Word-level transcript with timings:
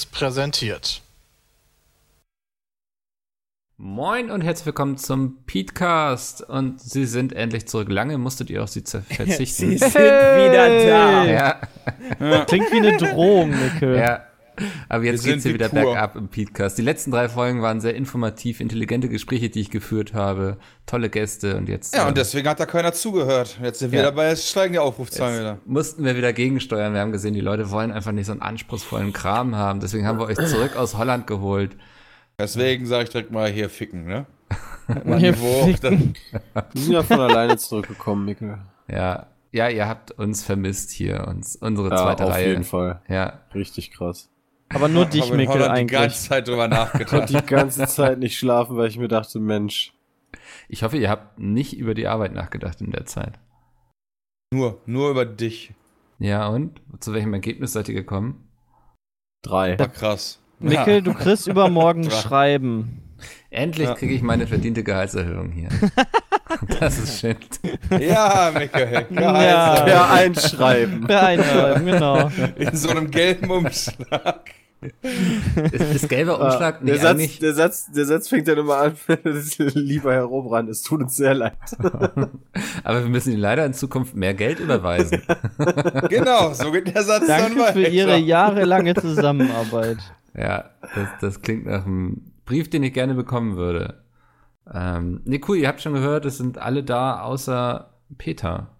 Seriös 0.00 0.06
präsentiert. 0.06 1.02
Moin 3.76 4.30
und 4.30 4.42
herzlich 4.42 4.66
willkommen 4.66 4.96
zum 4.98 5.38
Petecast. 5.46 6.42
Und 6.42 6.80
Sie 6.80 7.06
sind 7.06 7.32
endlich 7.32 7.66
zurück. 7.66 7.88
Lange 7.88 8.18
musstet 8.18 8.50
ihr 8.50 8.62
auf 8.62 8.70
Sie 8.70 8.82
verzichten. 8.86 9.70
Sie 9.70 9.78
sind 9.78 9.94
wieder 9.94 10.84
da. 10.86 11.24
ja, 12.20 12.44
Klingt 12.44 12.70
wie 12.72 12.76
eine 12.76 12.96
Drohung, 12.96 13.50
Nickel. 13.50 13.96
ja. 13.96 14.26
Aber 14.88 15.04
jetzt 15.04 15.24
Wir 15.24 15.32
geht's 15.32 15.42
sind 15.44 15.50
hier 15.50 15.54
wieder 15.54 15.72
wie 15.72 15.82
pur. 15.82 15.92
bergab 15.92 16.16
im 16.16 16.28
Petecast. 16.28 16.78
Die 16.78 16.82
letzten 16.82 17.10
drei 17.10 17.28
Folgen 17.28 17.62
waren 17.62 17.80
sehr 17.80 17.94
informativ, 17.94 18.60
intelligente 18.60 19.08
Gespräche, 19.08 19.50
die 19.50 19.60
ich 19.60 19.70
geführt 19.70 20.14
habe. 20.14 20.56
Tolle 20.86 21.10
Gäste 21.10 21.56
und 21.56 21.68
jetzt 21.68 21.94
Ja, 21.94 22.02
ähm, 22.02 22.08
und 22.08 22.16
deswegen 22.18 22.48
hat 22.48 22.60
da 22.60 22.66
keiner 22.66 22.92
zugehört. 22.92 23.58
Jetzt 23.62 23.78
sind 23.80 23.92
wir 23.92 24.00
Ja. 24.00 24.04
dabei, 24.06 24.28
jetzt 24.30 24.48
steigen 24.48 24.72
die 24.72 24.78
Aufrufzahlen 24.78 25.38
wieder. 25.40 25.58
mussten 25.66 26.04
wir 26.04 26.16
wieder 26.16 26.32
gegensteuern. 26.32 26.92
Wir 26.94 27.00
haben 27.00 27.12
gesehen, 27.12 27.34
die 27.34 27.40
Leute 27.40 27.70
wollen 27.70 27.92
einfach 27.92 28.12
nicht 28.12 28.26
so 28.26 28.32
einen 28.32 28.42
anspruchsvollen 28.42 29.12
Kram 29.12 29.54
haben. 29.56 29.80
Deswegen 29.80 30.06
haben 30.06 30.18
wir 30.18 30.26
euch 30.26 30.38
zurück 30.38 30.76
aus 30.76 30.96
Holland 30.96 31.26
geholt. 31.26 31.76
Deswegen 32.38 32.86
sage 32.86 33.04
ich 33.04 33.10
direkt 33.10 33.30
mal 33.30 33.50
hier 33.50 33.68
ficken, 33.68 34.04
ne? 34.06 34.26
Hier 35.18 35.34
ficken. 35.34 36.14
Die 36.74 36.78
sind 36.80 36.92
ja 36.94 37.02
von 37.04 37.20
alleine 37.20 37.56
zurückgekommen, 37.58 38.24
Mikkel. 38.24 38.58
Ja, 38.88 39.26
ja, 39.52 39.68
ihr 39.68 39.86
habt 39.88 40.10
uns 40.12 40.42
vermisst 40.42 40.90
hier, 40.90 41.26
uns, 41.28 41.54
unsere 41.56 41.90
Ja, 41.90 41.96
zweite 41.96 42.24
auf 42.24 42.30
Reihe. 42.32 42.48
jeden 42.48 42.64
Fall. 42.64 43.00
Ja, 43.08 43.40
Richtig 43.54 43.92
krass. 43.92 44.30
Aber 44.72 44.88
nur 44.88 45.04
dich, 45.06 45.22
hab 45.30 45.36
Mikkel, 45.36 45.54
Holland 45.54 45.76
die 45.76 45.80
eigentlich. 45.80 46.00
ganze 46.00 46.28
Zeit 46.28 46.48
drüber 46.48 46.64
Ich 46.64 46.70
nachgedacht. 46.70 47.28
die 47.28 47.46
ganze 47.46 47.86
Zeit 47.86 48.18
nicht 48.18 48.38
schlafen, 48.38 48.76
weil 48.76 48.88
ich 48.88 48.98
mir 48.98 49.08
dachte, 49.08 49.38
Mensch, 49.38 49.92
ich 50.68 50.82
hoffe, 50.82 50.96
ihr 50.96 51.10
habt 51.10 51.38
nicht 51.38 51.76
über 51.76 51.94
die 51.94 52.06
Arbeit 52.06 52.32
nachgedacht 52.32 52.80
in 52.80 52.90
der 52.92 53.06
Zeit. 53.06 53.38
nur, 54.52 54.80
nur 54.86 55.10
über 55.10 55.24
dich. 55.24 55.72
Ja, 56.18 56.48
und? 56.48 56.80
Zu 57.00 57.12
welchem 57.14 57.32
Ergebnis 57.34 57.72
seid 57.72 57.88
ihr 57.88 57.94
gekommen? 57.94 58.46
drei. 59.42 59.78
War 59.78 59.88
krass. 59.88 60.38
Mikkel, 60.58 61.00
du 61.02 61.14
kriegst 61.14 61.46
übermorgen 61.46 62.10
Schreiben. 62.10 63.02
Endlich 63.48 63.88
Ja. 63.88 63.94
kriege 63.94 64.12
ich 64.14 64.20
meine 64.22 64.46
verdiente 64.46 64.84
Gehaltserhöhung 64.84 65.50
hier. 65.50 65.70
das 66.78 66.98
ist 66.98 67.20
schön. 67.20 67.36
Ja, 67.98 68.50
Michael. 68.54 69.06
Ja. 69.10 69.80
Per 69.82 70.10
Einschreiben. 70.10 71.06
Per 71.06 71.22
Einschreiben, 71.26 71.86
genau. 71.86 72.30
In 72.56 72.76
so 72.76 72.90
einem 72.90 73.10
gelben 73.10 73.50
Umschlag. 73.50 74.50
Ist, 74.82 75.94
ist 75.94 76.08
gelber 76.08 76.40
Umschlag 76.40 76.78
der, 76.78 76.92
nicht 76.94 77.02
Satz, 77.02 77.10
eigentlich... 77.10 77.38
der, 77.38 77.54
Satz, 77.54 77.92
der 77.92 78.06
Satz 78.06 78.28
fängt 78.28 78.48
dann 78.48 78.58
immer 78.58 78.78
an, 78.78 78.94
lieber 79.74 80.12
Herr 80.12 80.24
Robrand, 80.24 80.70
es 80.70 80.82
tut 80.82 81.02
uns 81.02 81.16
sehr 81.16 81.34
leid. 81.34 81.58
Aber 82.84 83.02
wir 83.02 83.10
müssen 83.10 83.32
Ihnen 83.32 83.42
leider 83.42 83.66
in 83.66 83.74
Zukunft 83.74 84.14
mehr 84.14 84.34
Geld 84.34 84.58
überweisen. 84.58 85.22
Genau, 86.08 86.52
so 86.54 86.70
geht 86.72 86.94
der 86.94 87.02
Satz 87.02 87.26
dann 87.26 87.42
Danke 87.42 87.60
weiter. 87.60 87.72
für 87.74 87.86
Ihre 87.86 88.16
jahrelange 88.16 88.94
Zusammenarbeit. 88.94 89.98
ja, 90.34 90.70
das, 90.94 91.08
das 91.20 91.42
klingt 91.42 91.66
nach 91.66 91.84
einem 91.84 92.32
Brief, 92.46 92.70
den 92.70 92.82
ich 92.82 92.92
gerne 92.92 93.14
bekommen 93.14 93.56
würde. 93.56 94.02
Ähm, 94.72 95.20
nee, 95.24 95.40
cool, 95.46 95.58
ihr 95.58 95.68
habt 95.68 95.80
schon 95.82 95.92
gehört, 95.94 96.24
es 96.24 96.38
sind 96.38 96.58
alle 96.58 96.82
da, 96.82 97.20
außer 97.20 97.94
Peter. 98.18 98.76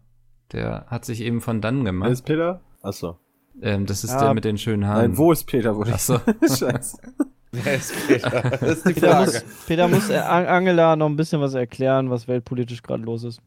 Der 0.52 0.86
hat 0.88 1.04
sich 1.04 1.20
eben 1.20 1.40
von 1.40 1.60
dann 1.60 1.78
Wer 1.78 1.92
gemacht. 1.92 2.10
ist 2.10 2.22
Peter? 2.22 2.60
Achso. 2.82 3.18
Ähm, 3.62 3.86
das 3.86 4.04
ist 4.04 4.10
Ja. 4.10 4.20
der 4.24 4.34
mit 4.34 4.44
den 4.44 4.58
schönen 4.58 4.86
Haaren. 4.86 5.10
Nein, 5.10 5.18
wo 5.18 5.32
ist 5.32 5.44
Peter? 5.44 5.76
Wo 5.76 5.84
Ach 5.90 5.98
so. 5.98 6.18
Scheiße. 6.42 6.98
Wer 7.52 7.74
ist 7.74 7.92
Peter? 8.06 8.30
Das 8.30 8.62
ist 8.62 8.86
die 8.88 8.92
Peter 8.94 9.10
Frage. 9.10 9.24
muss, 9.32 9.44
Peter 9.66 9.88
muss 9.88 10.08
äh, 10.10 10.16
An- 10.18 10.46
Angela 10.46 10.94
noch 10.96 11.06
ein 11.08 11.16
bisschen 11.16 11.40
was 11.40 11.54
erklären, 11.54 12.08
was 12.10 12.28
weltpolitisch 12.28 12.82
gerade 12.82 13.02
los 13.02 13.24
ist. 13.24 13.40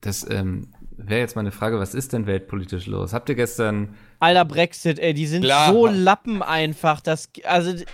Das 0.00 0.28
ähm, 0.28 0.68
wäre 0.96 1.20
jetzt 1.20 1.34
mal 1.36 1.40
eine 1.40 1.52
Frage, 1.52 1.78
was 1.78 1.94
ist 1.94 2.12
denn 2.12 2.26
weltpolitisch 2.26 2.86
los? 2.86 3.12
Habt 3.14 3.28
ihr 3.30 3.34
gestern, 3.36 3.94
Alter, 4.20 4.44
Brexit, 4.44 4.98
ey, 4.98 5.14
die 5.14 5.26
sind 5.26 5.42
Klar. 5.44 5.72
so 5.72 5.86
Lappen 5.86 6.42
einfach. 6.42 7.00
Das, 7.00 7.30
also, 7.44 7.72
die 7.72 7.84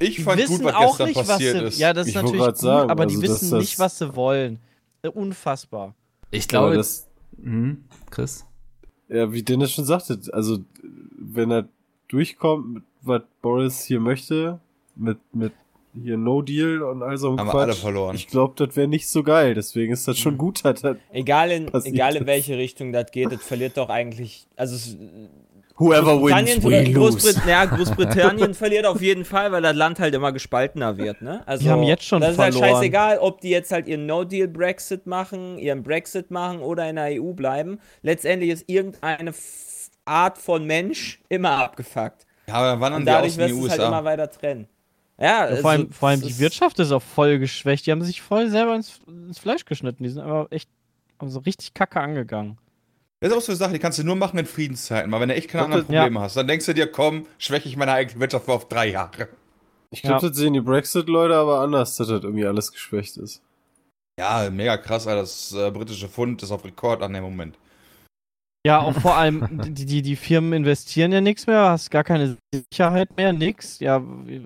Ich 0.00 0.24
fand 0.24 0.40
wissen 0.40 0.56
gut, 0.56 0.64
was 0.66 0.74
auch 0.74 0.88
gestern 0.98 1.06
nicht, 1.08 1.16
was 1.18 1.28
passiert 1.28 1.58
sie. 1.58 1.64
ist. 1.66 1.78
Ja, 1.78 1.92
das 1.92 2.06
ist 2.06 2.16
Ich 2.16 2.20
natürlich 2.20 2.44
gut, 2.44 2.58
sagen, 2.58 2.90
aber 2.90 3.06
die 3.06 3.14
also, 3.16 3.26
dass 3.26 3.42
wissen 3.42 3.50
das- 3.52 3.60
nicht, 3.60 3.78
was 3.78 3.98
sie 3.98 4.16
wollen. 4.16 4.58
Äh, 5.02 5.08
Unfassbar. 5.08 5.94
ich 6.32 6.48
glaube, 6.48 6.74
das, 6.76 7.06
hm, 7.40 7.84
Chris? 8.10 8.44
Ja, 9.10 9.32
wie 9.32 9.42
Dennis 9.42 9.72
schon 9.72 9.84
sagte, 9.84 10.18
also 10.32 10.58
wenn 11.18 11.50
er 11.50 11.68
durchkommt, 12.08 12.82
was 13.02 13.22
Boris 13.42 13.84
hier 13.84 14.00
möchte, 14.00 14.60
mit, 14.96 15.18
mit 15.32 15.52
hier 16.00 16.16
No 16.16 16.42
Deal 16.42 16.82
und 16.82 17.02
all 17.02 17.18
so 17.18 17.28
einem 17.28 17.40
Haben 17.40 17.50
Quatsch, 17.50 17.62
alle 17.62 17.72
verloren. 17.74 18.14
ich 18.14 18.28
glaube, 18.28 18.54
das 18.56 18.76
wäre 18.76 18.86
nicht 18.86 19.08
so 19.08 19.22
geil. 19.22 19.54
Deswegen 19.54 19.92
ist 19.92 20.06
das 20.06 20.18
schon 20.18 20.38
gut, 20.38 20.64
dass 20.64 20.80
das 20.82 20.96
Egal 21.10 21.50
in, 21.50 21.66
Passiert 21.66 21.94
egal 21.94 22.16
in 22.16 22.26
welche 22.26 22.56
Richtung 22.56 22.92
das 22.92 23.10
geht, 23.10 23.32
das 23.32 23.42
verliert 23.42 23.76
doch 23.76 23.88
eigentlich. 23.88 24.46
Also 24.56 24.76
es, 24.76 24.96
whoever 25.80 26.16
Großbritannien, 26.18 26.94
Großbrit 26.94 27.36
ja, 27.46 27.64
Großbritannien 27.64 28.54
verliert 28.54 28.86
auf 28.86 29.00
jeden 29.02 29.24
Fall, 29.24 29.50
weil 29.50 29.62
das 29.62 29.74
Land 29.74 29.98
halt 29.98 30.14
immer 30.14 30.30
gespaltener 30.30 30.96
wird. 30.98 31.22
Ne? 31.22 31.42
Also, 31.46 31.64
Die 31.64 31.70
haben 31.70 31.82
jetzt 31.82 32.04
schon 32.04 32.20
Das 32.20 32.30
ist 32.30 32.36
verloren. 32.36 32.62
halt 32.62 32.74
scheißegal, 32.74 33.18
ob 33.18 33.40
die 33.40 33.50
jetzt 33.50 33.72
halt 33.72 33.88
ihren 33.88 34.06
No-Deal-Brexit 34.06 35.06
machen, 35.06 35.58
ihren 35.58 35.82
Brexit 35.82 36.30
machen 36.30 36.60
oder 36.60 36.88
in 36.88 36.96
der 36.96 37.20
EU 37.20 37.32
bleiben. 37.32 37.80
Letztendlich 38.02 38.50
ist 38.50 38.64
irgendeine 38.68 39.32
Art 40.04 40.38
von 40.38 40.64
Mensch 40.66 41.20
immer 41.28 41.50
abgefuckt. 41.64 42.26
Ja, 42.46 42.54
aber 42.54 42.66
dann 42.68 42.80
wandern 42.80 43.00
Und 43.02 43.06
die 43.06 43.12
dadurch 43.12 43.32
aus 43.32 43.38
in 43.38 43.46
die 43.46 43.52
wirst 43.54 43.60
du 43.62 43.64
es 43.66 43.70
halt 43.72 43.80
immer 43.80 43.90
USA. 43.98 44.04
weiter 44.04 44.30
trennen. 44.30 44.68
Ja, 45.18 45.50
Ja, 45.50 45.56
vor 45.56 45.70
allem, 45.70 45.80
also, 45.82 45.92
vor 45.92 46.08
allem 46.08 46.20
es 46.20 46.26
die 46.26 46.32
ist- 46.32 46.40
Wirtschaft 46.40 46.78
ist 46.78 46.92
auch 46.92 47.02
voll 47.02 47.38
geschwächt. 47.38 47.86
Die 47.86 47.90
haben 47.92 48.02
sich 48.02 48.22
voll 48.22 48.48
selber 48.48 48.74
ins, 48.74 49.00
ins 49.06 49.38
Fleisch 49.38 49.64
geschnitten. 49.66 50.02
Die 50.02 50.08
sind 50.08 50.22
aber 50.22 50.46
echt 50.50 50.68
haben 51.20 51.28
so 51.30 51.40
richtig 51.40 51.74
kacke 51.74 52.00
angegangen. 52.00 52.56
Das 53.20 53.30
ist 53.30 53.36
auch 53.36 53.42
so 53.42 53.52
eine 53.52 53.56
Sache, 53.58 53.72
die 53.74 53.78
kannst 53.78 53.98
du 53.98 54.04
nur 54.04 54.16
machen 54.16 54.38
in 54.38 54.46
Friedenszeiten. 54.46 55.12
Weil 55.12 55.20
wenn 55.20 55.28
du 55.28 55.34
echt 55.34 55.48
keine 55.50 55.62
Ja, 55.62 55.64
anderen 55.66 55.94
ja. 55.94 56.02
Probleme 56.02 56.20
hast, 56.20 56.36
dann 56.36 56.48
denkst 56.48 56.66
du 56.66 56.72
dir, 56.74 56.86
komm, 56.90 57.26
schwäche 57.38 57.68
ich 57.68 57.76
meine 57.76 57.92
eigene 57.92 58.18
Wirtschaft 58.20 58.48
auf 58.48 58.68
drei 58.68 58.88
Jahre. 58.90 59.28
Ich 59.90 60.02
glaube, 60.02 60.22
Ja. 60.22 60.28
das 60.28 60.36
sehen 60.38 60.54
die 60.54 60.60
Brexit-Leute 60.60 61.34
aber 61.34 61.60
anders, 61.60 61.96
dass 61.96 62.08
das 62.08 62.22
irgendwie 62.22 62.46
alles 62.46 62.72
geschwächt 62.72 63.16
ist. 63.18 63.42
Ja, 64.18 64.48
mega 64.50 64.76
krass, 64.78 65.06
Alter. 65.06 65.20
Das 65.22 65.52
äh, 65.52 65.70
britische 65.70 66.08
Pfund 66.08 66.42
ist 66.42 66.50
auf 66.50 66.64
Rekord 66.64 67.02
an 67.02 67.12
dem 67.12 67.24
Moment. 67.24 67.56
Ja, 68.66 68.80
auch 68.80 68.92
vor 68.92 69.16
allem, 69.16 69.58
die, 69.74 69.86
die, 69.86 70.02
die 70.02 70.16
Firmen 70.16 70.52
investieren 70.52 71.12
ja 71.12 71.22
nichts 71.22 71.46
mehr, 71.46 71.70
hast 71.70 71.90
gar 71.90 72.04
keine 72.04 72.36
Sicherheit 72.54 73.16
mehr, 73.16 73.32
nix. 73.32 73.80
Ja, 73.80 74.02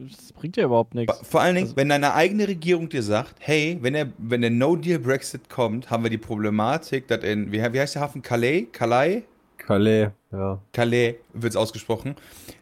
das 0.08 0.32
bringt 0.32 0.56
ja 0.56 0.64
überhaupt 0.66 0.94
nichts. 0.94 1.20
Vor 1.28 1.40
allen 1.40 1.56
Dingen, 1.56 1.66
Also- 1.66 1.76
wenn 1.76 1.88
deine 1.88 2.14
eigene 2.14 2.46
Regierung 2.46 2.88
dir 2.88 3.02
sagt, 3.02 3.34
hey, 3.40 3.76
wenn 3.80 3.94
der, 3.94 4.12
wenn 4.18 4.40
der 4.40 4.50
No-Deal-Brexit 4.50 5.48
kommt, 5.50 5.90
haben 5.90 6.04
wir 6.04 6.10
die 6.10 6.18
Problematik, 6.18 7.08
dass 7.08 7.24
in, 7.24 7.50
wie, 7.50 7.60
wie 7.60 7.80
heißt 7.80 7.96
der 7.96 8.02
Hafen? 8.02 8.22
Calais? 8.22 8.68
Calais? 8.70 9.22
Calais, 9.56 10.10
ja. 10.30 10.60
Calais 10.72 11.14
wird 11.32 11.52
es 11.52 11.56
ausgesprochen, 11.56 12.14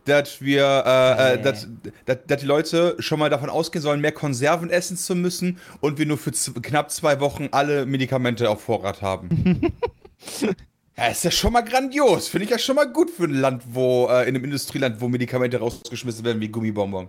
dass 0.06 0.40
wir, 0.40 0.64
äh, 0.86 1.34
äh, 1.34 1.42
dass, 1.42 1.69
dass, 2.06 2.19
dass 2.26 2.40
die 2.40 2.46
Leute 2.46 2.96
schon 3.00 3.19
mal 3.19 3.28
davon 3.28 3.50
ausgehen 3.50 3.82
sollen, 3.82 4.00
mehr 4.00 4.12
Konserven 4.12 4.70
essen 4.70 4.96
zu 4.96 5.14
müssen 5.16 5.58
und 5.80 5.98
wir 5.98 6.06
nur 6.06 6.16
für 6.16 6.30
knapp 6.30 6.90
zwei 6.92 7.20
Wochen 7.20 7.48
alle 7.50 7.84
Medikamente 7.84 8.48
auf 8.48 8.62
Vorrat 8.62 9.02
haben. 9.02 9.60
ja, 10.97 11.06
ist 11.06 11.25
ja 11.25 11.30
schon 11.30 11.53
mal 11.53 11.62
grandios. 11.62 12.28
Finde 12.28 12.44
ich 12.44 12.50
ja 12.50 12.58
schon 12.58 12.76
mal 12.76 12.91
gut 12.91 13.10
für 13.10 13.25
ein 13.25 13.34
Land, 13.34 13.62
wo, 13.66 14.08
äh, 14.08 14.22
in 14.22 14.34
einem 14.34 14.44
Industrieland, 14.44 15.00
wo 15.00 15.08
Medikamente 15.08 15.58
rausgeschmissen 15.58 16.25
werden 16.25 16.41
wie 16.41 16.48
Gummibonbon. 16.48 17.08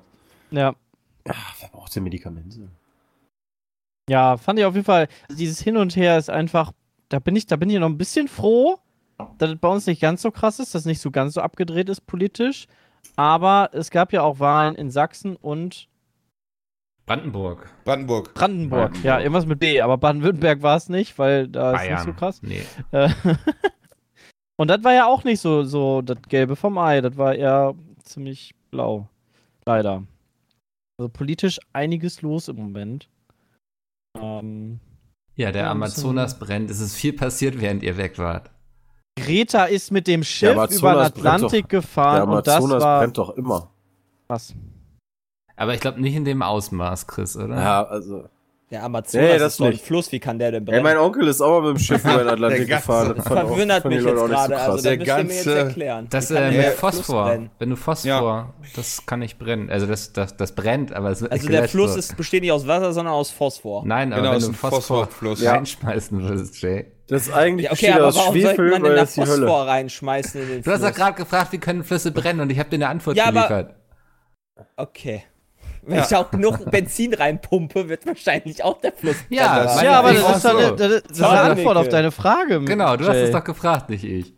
Ja. 0.52 0.76
Ach, 1.28 1.56
wer 1.60 1.70
braucht 1.70 1.96
denn 1.96 2.04
Medikamente? 2.04 2.70
Ja, 4.10 4.38
fand 4.38 4.60
ich 4.60 4.66
auf 4.66 4.75
jeden 4.75 4.86
Fall, 4.86 5.07
dieses 5.30 5.62
Hin 5.62 5.78
und 5.78 5.96
Her 5.96 6.18
ist 6.18 6.30
einfach, 6.30 6.72
da 7.10 7.19
bin 7.19 7.36
ich, 7.36 7.46
da 7.46 7.56
bin 7.56 7.69
ich 7.69 7.80
noch 7.80 7.88
ein 7.88 7.98
bisschen 7.98 8.28
froh, 8.28 8.80
dass 9.38 9.52
es 9.52 9.60
bei 9.60 9.68
uns 9.69 9.86
nicht 9.88 10.02
ganz 10.02 10.22
so 10.22 10.31
krass 10.31 10.60
ist, 10.60 10.75
dass 10.75 10.81
es 10.81 10.86
nicht 10.86 11.02
so 11.02 11.12
ganz 11.12 11.34
so 11.34 11.42
abgedreht 11.42 11.90
ist 11.90 12.06
politisch. 12.06 12.68
Aber 13.16 13.69
es 13.74 13.92
gab 13.92 14.13
ja 14.13 14.22
auch 14.22 14.40
Wahlen 14.40 14.75
in 14.75 14.90
Sachsen 14.90 15.36
und 15.36 15.88
Brandenburg. 17.06 17.69
Brandenburg. 17.84 18.34
Brandenburg. 18.34 18.34
Brandenburg. 18.94 19.04
Ja, 19.04 19.19
irgendwas 19.19 19.46
mit 19.46 19.60
B, 19.60 19.81
aber 19.81 19.98
Baden-Württemberg 19.98 20.62
war 20.62 20.78
es 20.78 20.88
nicht, 20.88 21.19
weil 21.19 21.50
da 21.50 21.75
ist 21.75 21.90
nicht 21.90 22.04
so 22.04 22.13
krass. 22.13 22.42
Nee. 22.42 22.63
Und 24.63 24.69
das 24.69 24.81
war 24.86 24.94
ja 24.94 25.07
auch 25.07 25.25
nicht 25.25 25.42
so, 25.42 25.65
so 25.65 26.01
das 26.01 26.19
Gelbe 26.30 26.56
vom 26.56 26.77
Ei, 26.77 27.01
das 27.01 27.18
war 27.18 27.36
eher 27.36 27.75
ziemlich 28.01 28.56
blau. 28.71 29.10
Leider. 29.65 30.04
Also 30.98 31.10
politisch 31.10 31.60
einiges 31.74 32.21
los 32.21 32.48
im 32.48 32.56
Moment. 32.56 33.10
Ähm, 34.18 34.80
Ja, 35.36 35.51
der 35.51 35.69
Amazonas 35.69 36.39
brennt. 36.39 36.71
Es 36.71 36.80
ist 36.80 36.95
viel 36.95 37.12
passiert, 37.12 37.60
während 37.60 37.83
ihr 37.83 37.98
weg 37.98 38.18
wart. 38.18 38.51
Greta 39.19 39.65
ist 39.65 39.92
mit 39.92 40.07
dem 40.07 40.24
Schiff 40.24 40.51
Amazonas 40.51 40.80
über 40.80 40.94
den 40.94 41.01
Atlantik 41.01 41.68
Der 41.68 41.80
gefahren 41.81 42.30
und 42.30 42.48
das 42.48 42.56
Amazonas 42.56 42.83
war 42.83 43.00
brennt 43.01 43.18
doch 43.18 43.31
immer. 43.31 43.69
krass. 44.30 44.56
Aber 45.57 45.74
ich 45.74 45.81
glaube 45.81 46.00
nicht 46.00 46.16
in 46.16 46.24
dem 46.24 46.42
Ausmaß, 46.42 47.06
Chris, 47.07 47.36
oder? 47.36 47.59
Ja, 47.62 47.83
also. 47.83 48.30
Der 48.71 48.83
Amazonas 48.83 49.13
Nee, 49.30 49.38
das 49.38 49.51
ist 49.54 49.60
doch 49.60 49.65
ein 49.65 49.71
nicht. 49.74 49.86
Fluss, 49.86 50.12
wie 50.12 50.19
kann 50.19 50.39
der 50.39 50.50
denn 50.51 50.63
Ey, 50.63 50.65
brennen? 50.65 50.83
mein 50.83 50.98
Onkel 50.98 51.27
ist 51.27 51.42
auch 51.42 51.62
mal 51.62 51.68
mit 51.74 51.77
dem 51.77 51.83
Schiff 51.83 52.04
über 52.04 52.18
den 52.19 52.27
Atlantik 52.30 52.68
gefahren. 52.68 53.13
Das 53.15 53.27
Verwundert 53.27 53.86
mich 53.86 54.04
jetzt 54.04 54.18
so 54.18 54.25
gerade, 54.25 54.54
krass. 54.54 54.69
also 54.69 54.83
Der 54.83 54.98
müsst 54.98 55.07
ihr 55.07 55.15
mir 55.15 55.21
jetzt 55.21 55.45
ganze- 55.45 55.57
erklären. 55.60 56.07
Das 56.10 56.31
äh, 56.31 56.51
mit 56.51 56.65
Fluss 56.65 56.80
Phosphor. 56.80 57.39
Wenn 57.60 57.69
du 57.69 57.75
Phosphor, 57.75 58.54
das 58.75 59.06
kann 59.06 59.19
nicht 59.19 59.38
brennen. 59.38 59.69
Also 59.69 59.86
das, 59.86 60.12
das, 60.13 60.38
das 60.38 60.56
brennt, 60.56 60.92
aber 60.92 61.12
es 61.12 61.21
wird 61.21 61.31
Also 61.31 61.48
der 61.50 61.68
Fluss 61.69 61.95
ist, 61.95 62.18
besteht 62.18 62.42
nicht 62.42 62.51
aus 62.51 62.65
Wasser, 62.65 62.94
sondern 62.94 63.13
aus 63.13 63.30
Phosphor. 63.30 63.83
Nein, 63.86 64.12
aber 64.12 64.21
Genau, 64.24 64.33
wenn 64.33 64.42
du 64.42 64.48
ein 64.48 64.54
Phosphor 64.56 64.81
Phosphorfluss. 65.06 65.45
reinschmeißen 65.45 66.24
würdest, 66.24 66.59
Jay, 66.62 66.86
Das 67.07 67.27
ist 67.27 67.33
eigentlich 67.33 67.66
Ja, 67.66 67.74
okay, 67.74 67.92
aber 67.92 68.07
aus 68.07 68.16
warum 68.16 68.31
sollte 68.42 68.48
Schwefel, 68.56 68.71
man 68.71 68.81
weil 68.81 68.89
denn 68.89 68.95
da 68.95 69.01
das 69.01 69.09
ist 69.09 69.18
die 69.18 69.21
Hölle. 69.30 69.45
Phosphor 69.48 69.68
reinschmeißen 69.68 70.42
in 70.42 70.48
den 70.48 70.62
Du 70.63 70.71
hast 70.71 70.80
Fluss? 70.80 70.89
doch 70.92 70.98
gerade 70.98 71.16
gefragt, 71.18 71.51
wie 71.51 71.57
können 71.59 71.83
Flüsse 71.83 72.12
brennen 72.12 72.39
und 72.39 72.50
ich 72.51 72.57
habe 72.57 72.69
dir 72.69 72.77
eine 72.77 72.88
Antwort 72.88 73.18
Ja, 73.18 73.30
geliefert. 73.30 73.75
Okay. 74.77 75.24
Wenn 75.85 75.97
Ja. 75.97 76.06
ich 76.09 76.15
auch 76.15 76.31
genug 76.31 76.69
Benzin 76.71 77.13
reinpumpe, 77.13 77.89
wird 77.89 78.06
wahrscheinlich 78.06 78.63
auch 78.63 78.80
der 78.80 78.94
Fluss 78.94 79.18
Ja, 79.30 79.81
Ja, 79.83 80.00
aber 80.00 80.13
das 80.13 80.21
ist, 80.38 80.45
doch 80.45 80.51
so. 80.51 80.57
eine, 80.57 80.75
das 80.75 80.91
ist 81.12 81.21
eine 81.24 81.41
Antwort 81.41 81.77
auf 81.77 81.89
deine 81.89 82.12
Frage. 82.12 82.62
Genau, 82.62 82.95
du 82.95 83.06
hast 83.06 83.15
Jay. 83.15 83.24
es 83.24 83.31
doch 83.31 83.44
gefragt, 83.44 83.89
nicht 83.89 84.03
ich. 84.03 84.33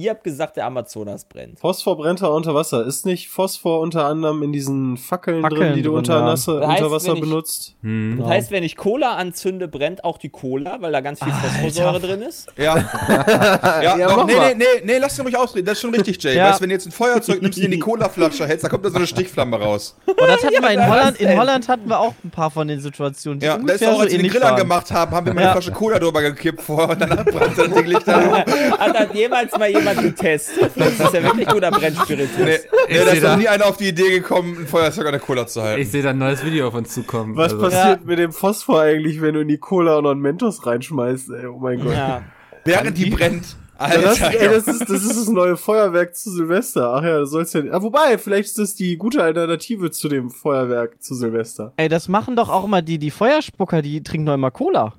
Ihr 0.00 0.10
habt 0.10 0.24
gesagt, 0.24 0.56
der 0.56 0.64
Amazonas 0.66 1.26
brennt. 1.26 1.58
Phosphor 1.60 1.96
brennt 1.96 2.22
da 2.22 2.28
unter 2.28 2.54
Wasser. 2.54 2.86
Ist 2.86 3.04
nicht 3.04 3.28
Phosphor 3.28 3.80
unter 3.80 4.06
anderem 4.06 4.42
in 4.42 4.50
diesen 4.52 4.96
Fackeln, 4.96 5.42
drin, 5.42 5.50
Fackeln 5.52 5.74
die 5.74 5.82
du 5.82 5.90
drin, 5.90 5.98
unter, 5.98 6.20
ja. 6.20 6.24
Wasser, 6.26 6.60
Das 6.60 6.68
heißt, 6.70 6.82
unter 6.82 6.94
Wasser 6.94 7.14
ich- 7.14 7.20
benutzt? 7.20 7.74
Hm. 7.82 8.16
Das 8.18 8.28
heißt, 8.28 8.50
wenn 8.50 8.62
ich 8.62 8.76
Cola 8.76 9.16
anzünde, 9.16 9.68
brennt 9.68 10.02
auch 10.04 10.16
die 10.16 10.30
Cola, 10.30 10.78
weil 10.80 10.90
da 10.92 11.00
ganz 11.02 11.22
viel 11.22 11.32
Phosphorsäure 11.32 12.00
drin 12.00 12.22
ist. 12.22 12.48
Ja. 12.56 12.76
ja, 13.82 13.96
Ja, 13.98 14.08
doch, 14.08 14.26
nee, 14.26 14.32
nee, 14.34 14.54
nee, 14.56 14.64
nee, 14.84 14.98
lass 14.98 15.18
ihn 15.18 15.22
ruhig 15.22 15.36
ausreden. 15.36 15.66
Das 15.66 15.74
ist 15.74 15.82
schon 15.82 15.94
richtig, 15.94 16.22
Jay. 16.22 16.36
Ja. 16.36 16.48
Weißt 16.48 16.60
du, 16.60 16.62
wenn 16.62 16.70
du 16.70 16.74
jetzt 16.76 16.86
ein 16.86 16.92
Feuerzeug 16.92 17.42
nimmst 17.42 17.58
und 17.58 17.64
in 17.64 17.70
die 17.70 17.78
Colaflasche 17.78 18.46
hältst, 18.46 18.64
da 18.64 18.68
kommt 18.70 18.84
da 18.86 18.90
so 18.90 18.96
eine 18.96 19.06
Stichflamme 19.06 19.60
raus. 19.60 19.96
Und 20.06 20.18
das 20.18 20.42
hatten 20.42 20.62
wir 20.62 20.70
in 20.70 20.88
Holland. 20.88 21.20
In? 21.20 21.38
Holland 21.38 21.68
hatten 21.68 21.88
wir 21.88 22.00
auch 22.00 22.14
ein 22.24 22.30
paar 22.30 22.50
von 22.50 22.66
den 22.68 22.80
Situationen, 22.80 23.40
die 23.40 23.46
Ja, 23.46 23.58
das 23.58 23.80
ist 23.80 23.86
auch, 23.86 23.94
so 23.96 24.00
als 24.00 24.12
wir 24.12 24.18
den 24.18 24.20
ähnlich 24.20 24.32
Grill 24.32 24.42
waren. 24.42 24.54
angemacht 24.54 24.90
haben, 24.90 25.12
haben 25.12 25.26
wir 25.26 25.34
mal 25.34 25.42
eine. 25.42 25.52
Flasche 25.52 25.72
Cola 25.72 25.98
drüber 25.98 26.22
gekippt 26.22 26.62
vorher 26.62 26.90
und 26.90 27.00
danach 27.00 27.24
brannte 27.24 27.56
das 27.68 27.74
Ding 27.74 27.86
Licht 27.86 28.06
da. 28.08 28.20
Hat 28.78 28.94
das 28.94 29.14
jemals 29.14 29.56
mal 29.58 29.68
jemand 29.70 29.89
getestet? 29.94 30.72
Das 30.76 30.92
ist 31.00 31.14
ja 31.14 31.22
wirklich 31.22 31.48
guter 31.48 31.70
Brennspiritus. 31.70 32.36
Nee, 32.38 32.58
nee, 32.88 32.94
da 33.04 33.10
ist 33.12 33.22
noch 33.22 33.36
nie 33.36 33.48
einer 33.48 33.66
auf 33.66 33.76
die 33.76 33.88
Idee 33.88 34.10
gekommen, 34.10 34.56
ein 34.60 34.66
Feuerzeug 34.66 35.06
an 35.06 35.12
der 35.12 35.20
Cola 35.20 35.46
zu 35.46 35.62
halten. 35.62 35.82
Ich 35.82 35.90
sehe 35.90 36.02
da 36.02 36.10
ein 36.10 36.18
neues 36.18 36.44
Video 36.44 36.68
auf 36.68 36.74
uns 36.74 36.92
zukommen. 36.94 37.36
Was 37.36 37.52
Also, 37.52 37.64
passiert 37.68 38.04
mit 38.04 38.18
dem 38.18 38.32
Phosphor 38.32 38.80
eigentlich, 38.82 39.20
wenn 39.20 39.34
du 39.34 39.40
in 39.40 39.48
die 39.48 39.58
Cola 39.58 39.98
und 39.98 40.04
noch 40.04 40.10
einen 40.12 40.20
Mentos 40.20 40.66
reinschmeißt? 40.66 41.30
Ey, 41.30 41.46
oh 41.46 41.58
mein 41.58 41.80
Gott. 41.80 41.94
Ja. 41.94 42.22
Während 42.64 42.96
die 42.98 43.10
brennt. 43.10 43.56
Ja, 43.78 43.86
Alter, 43.86 44.02
das, 44.02 44.20
ey, 44.20 44.48
das, 44.48 44.68
ist, 44.68 44.80
das 44.82 45.02
ist 45.02 45.16
das 45.16 45.28
neue 45.28 45.56
Feuerwerk 45.56 46.14
zu 46.14 46.30
Silvester. 46.30 46.92
Ach 46.94 47.02
ja, 47.02 47.20
das 47.20 47.30
soll's 47.30 47.54
ja. 47.54 47.62
Ah, 47.70 47.80
wobei, 47.80 48.18
vielleicht 48.18 48.48
ist 48.50 48.58
das 48.58 48.74
die 48.74 48.98
gute 48.98 49.22
Alternative 49.22 49.90
zu 49.90 50.08
dem 50.10 50.28
Feuerwerk 50.28 51.02
zu 51.02 51.14
Silvester. 51.14 51.72
Ey, 51.78 51.88
das 51.88 52.06
machen 52.06 52.36
doch 52.36 52.50
auch 52.50 52.64
immer 52.64 52.82
die, 52.82 52.98
die 52.98 53.10
Feuerspucker, 53.10 53.80
die 53.80 54.02
trinken 54.02 54.26
doch 54.26 54.34
immer 54.34 54.50
Cola. 54.50 54.92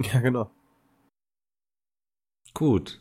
Ja, 0.00 0.20
genau. 0.20 0.48
Gut. 2.54 3.00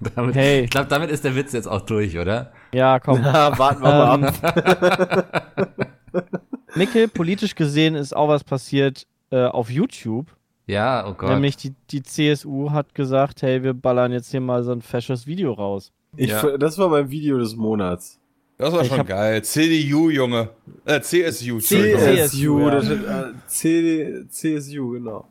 damit, 0.14 0.34
Hey. 0.34 0.64
Ich 0.64 0.70
glaube, 0.70 0.88
damit 0.88 1.10
ist 1.10 1.24
der 1.24 1.34
Witz 1.36 1.52
jetzt 1.52 1.66
auch 1.68 1.82
durch, 1.82 2.18
oder? 2.18 2.52
Ja, 2.72 2.98
komm. 3.00 3.20
Na, 3.22 3.56
warten 3.58 3.82
wir 3.82 3.88
mal 3.90 4.14
Ähm, 4.18 4.24
ab. 4.24 5.72
Nickel, 6.76 7.08
politisch 7.08 7.54
gesehen 7.54 7.94
ist 7.94 8.14
auch 8.14 8.28
was 8.28 8.44
passiert 8.44 9.06
äh, 9.30 9.44
auf 9.44 9.70
YouTube. 9.70 10.26
Ja, 10.66 11.06
oh 11.08 11.14
Gott. 11.14 11.30
Nämlich 11.30 11.56
die, 11.56 11.74
die 11.90 12.02
CSU 12.02 12.70
hat 12.70 12.94
gesagt, 12.94 13.42
hey, 13.42 13.62
wir 13.62 13.74
ballern 13.74 14.12
jetzt 14.12 14.30
hier 14.30 14.40
mal 14.40 14.62
so 14.62 14.72
ein 14.72 14.80
fesches 14.80 15.26
Video 15.26 15.52
raus. 15.52 15.92
Ich, 16.16 16.30
Ja. 16.30 16.56
Das 16.56 16.78
war 16.78 16.88
mein 16.88 17.10
Video 17.10 17.38
des 17.38 17.56
Monats. 17.56 18.18
Das 18.58 18.72
war 18.72 18.82
Ich 18.82 18.88
schon 18.88 19.04
geil. 19.06 19.42
CDU, 19.42 20.08
Junge. 20.08 20.50
Äh, 20.84 21.00
CSU. 21.00 21.58
CSU, 21.58 22.60
ja. 22.60 22.78
äh, 22.78 23.32
CD, 23.46 24.24
CSU, 24.28 24.90
genau. 24.90 25.26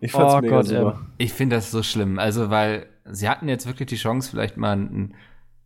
Ich 0.00 0.14
Oh 0.14 0.18
fand's 0.18 0.42
mega 0.42 0.56
Gott, 0.56 0.66
super. 0.66 1.00
Ich 1.16 1.32
finde 1.32 1.56
das 1.56 1.70
so 1.70 1.82
schlimm. 1.82 2.18
Also, 2.18 2.50
weil 2.50 2.86
sie 3.10 3.28
hatten 3.28 3.48
jetzt 3.48 3.66
wirklich 3.66 3.88
die 3.88 3.96
Chance, 3.96 4.30
vielleicht 4.30 4.56
mal 4.56 4.72
einen 4.72 5.14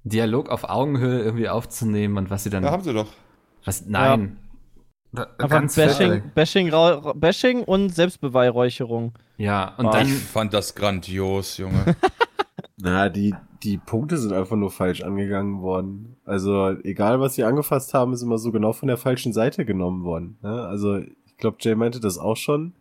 Dialog 0.05 0.49
auf 0.49 0.65
Augenhöhe 0.65 1.21
irgendwie 1.23 1.49
aufzunehmen 1.49 2.17
und 2.19 2.31
was 2.31 2.45
sie 2.45 2.51
dann. 2.51 2.63
Da 2.63 2.71
haben 2.71 2.83
sie 2.83 2.93
doch. 2.95 3.09
was, 3.65 3.85
nein. 3.87 4.39
Da- 5.13 5.25
Einfach 5.39 5.49
Ganz 5.49 5.75
Bashing. 5.75 6.23
Bashing, 6.35 6.71
Bashing 7.17 7.65
und 7.65 7.91
Selbstbeweihräucherung. 7.95 9.13
Ja, 9.37 9.75
und 9.77 9.87
Oh, 9.87 9.91
dann. 9.91 10.07
Ich 10.07 10.15
fand 10.19 10.55
das 10.55 10.75
grandios, 10.75 11.57
Junge. 11.59 11.97
Na, 12.77 13.09
die, 13.09 13.35
die 13.63 13.77
Punkte 13.79 14.17
sind 14.19 14.33
einfach 14.33 14.57
nur 14.57 14.71
falsch 14.71 15.03
angegangen 15.03 15.61
worden. 15.63 16.17
Also, 16.25 16.71
egal 16.85 17.21
was 17.21 17.35
sie 17.35 17.45
angefasst 17.45 17.93
haben, 17.93 18.13
ist 18.13 18.23
immer 18.23 18.39
so 18.39 18.53
genau 18.53 18.73
von 18.73 18.87
der 18.89 18.97
falschen 18.97 19.33
Seite 19.33 19.65
genommen 19.65 20.05
worden. 20.05 20.39
Ne? 20.43 20.63
Also, 20.67 20.99
ich 20.99 21.37
glaube, 21.39 21.57
Jay 21.61 21.75
meinte 21.75 22.01
das 22.01 22.17
auch 22.17 22.37
schon. 22.37 22.75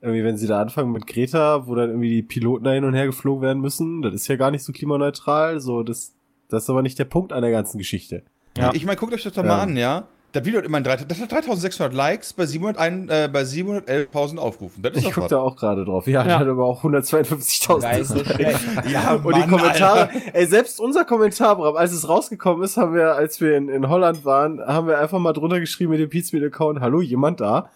Irgendwie, 0.00 0.22
wenn 0.24 0.36
sie 0.36 0.46
da 0.46 0.60
anfangen 0.60 0.92
mit 0.92 1.06
Greta, 1.06 1.66
wo 1.66 1.74
dann 1.74 1.88
irgendwie 1.90 2.10
die 2.10 2.22
Piloten 2.22 2.64
da 2.64 2.70
hin 2.70 2.84
und 2.84 2.94
her 2.94 3.06
geflogen 3.06 3.42
werden 3.42 3.60
müssen, 3.60 4.00
das 4.02 4.14
ist 4.14 4.28
ja 4.28 4.36
gar 4.36 4.50
nicht 4.52 4.62
so 4.64 4.72
klimaneutral. 4.72 5.58
So, 5.60 5.82
das, 5.82 6.12
das 6.48 6.62
ist 6.64 6.70
aber 6.70 6.82
nicht 6.82 6.98
der 6.98 7.04
Punkt 7.04 7.32
an 7.32 7.42
der 7.42 7.50
ganzen 7.50 7.78
Geschichte. 7.78 8.22
Ja. 8.56 8.70
Ich 8.74 8.84
meine, 8.86 8.96
guckt 8.96 9.12
euch 9.12 9.22
das 9.24 9.32
doch 9.32 9.42
Ja. 9.42 9.48
mal 9.48 9.60
an, 9.62 9.76
ja. 9.76 10.04
Das 10.32 10.44
Video 10.44 10.58
hat 10.58 10.66
immerhin 10.66 10.84
3, 10.84 10.96
das 10.96 11.20
hat 11.22 11.32
3600 11.32 11.92
Likes 11.94 12.34
bei, 12.34 12.44
701, 12.44 13.10
äh, 13.10 13.28
bei 13.32 13.42
711.000 13.44 14.36
Aufrufen. 14.38 14.82
Das 14.82 14.92
ist 14.92 14.98
Ich 14.98 15.04
doch 15.06 15.14
guck 15.14 15.22
was. 15.24 15.30
da 15.30 15.38
auch 15.38 15.56
gerade 15.56 15.84
drauf. 15.86 16.06
Ja, 16.06 16.24
Ja. 16.24 16.38
hat 16.38 16.46
aber 16.46 16.64
auch 16.66 16.82
152.000. 16.84 17.80
Geil, 17.80 18.04
so 18.04 18.22
schlecht. 18.22 18.60
Ja, 18.92 19.14
Und 19.24 19.34
die 19.34 19.40
Mann, 19.40 19.48
Kommentare, 19.50 20.00
Alter. 20.10 20.20
ey, 20.34 20.46
selbst 20.46 20.80
unser 20.80 21.06
Kommentar, 21.06 21.56
Bram, 21.56 21.76
als 21.76 21.92
es 21.92 22.08
rausgekommen 22.08 22.62
ist, 22.62 22.76
haben 22.76 22.94
wir, 22.94 23.14
als 23.14 23.40
wir 23.40 23.56
in, 23.56 23.68
in 23.70 23.88
Holland 23.88 24.24
waren, 24.26 24.60
haben 24.60 24.86
wir 24.86 24.98
einfach 24.98 25.18
mal 25.18 25.32
drunter 25.32 25.60
geschrieben 25.60 25.92
mit 25.92 26.00
dem 26.00 26.10
Pizmeet-Account, 26.10 26.80
hallo, 26.80 27.00
jemand 27.00 27.40
da? 27.40 27.70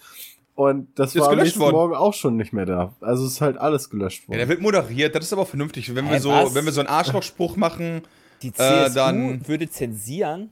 Und 0.55 0.99
das 0.99 1.15
Ist 1.15 1.21
war 1.23 1.31
am 1.31 1.39
nächsten 1.39 1.61
worden. 1.61 1.75
Morgen 1.75 1.95
auch 1.95 2.13
schon 2.13 2.37
nicht 2.37 2.53
mehr 2.53 2.67
da. 2.67 2.93
Also 3.01 3.25
es 3.25 3.33
ist 3.33 3.41
halt 3.41 3.57
alles 3.57 3.89
gelöscht 3.89 4.25
Ja, 4.25 4.29
worden. 4.29 4.39
der 4.39 4.49
wird 4.49 4.61
moderiert, 4.61 5.15
das 5.15 5.25
ist 5.25 5.33
aber 5.33 5.47
vernünftig. 5.47 5.95
Wenn 5.95 6.05
wir 6.05 6.13
Hä, 6.17 6.19
so, 6.21 6.31
was? 6.31 6.55
wenn 6.55 6.65
wir 6.67 6.73
so 6.73 6.81
einen 6.81 6.89
Arschlochspruch 6.91 7.57
machen, 7.57 8.03
Die 8.43 8.53
CSU 8.53 8.95
dann- 8.95 9.49
würde 9.49 9.71
zensieren. 9.71 10.51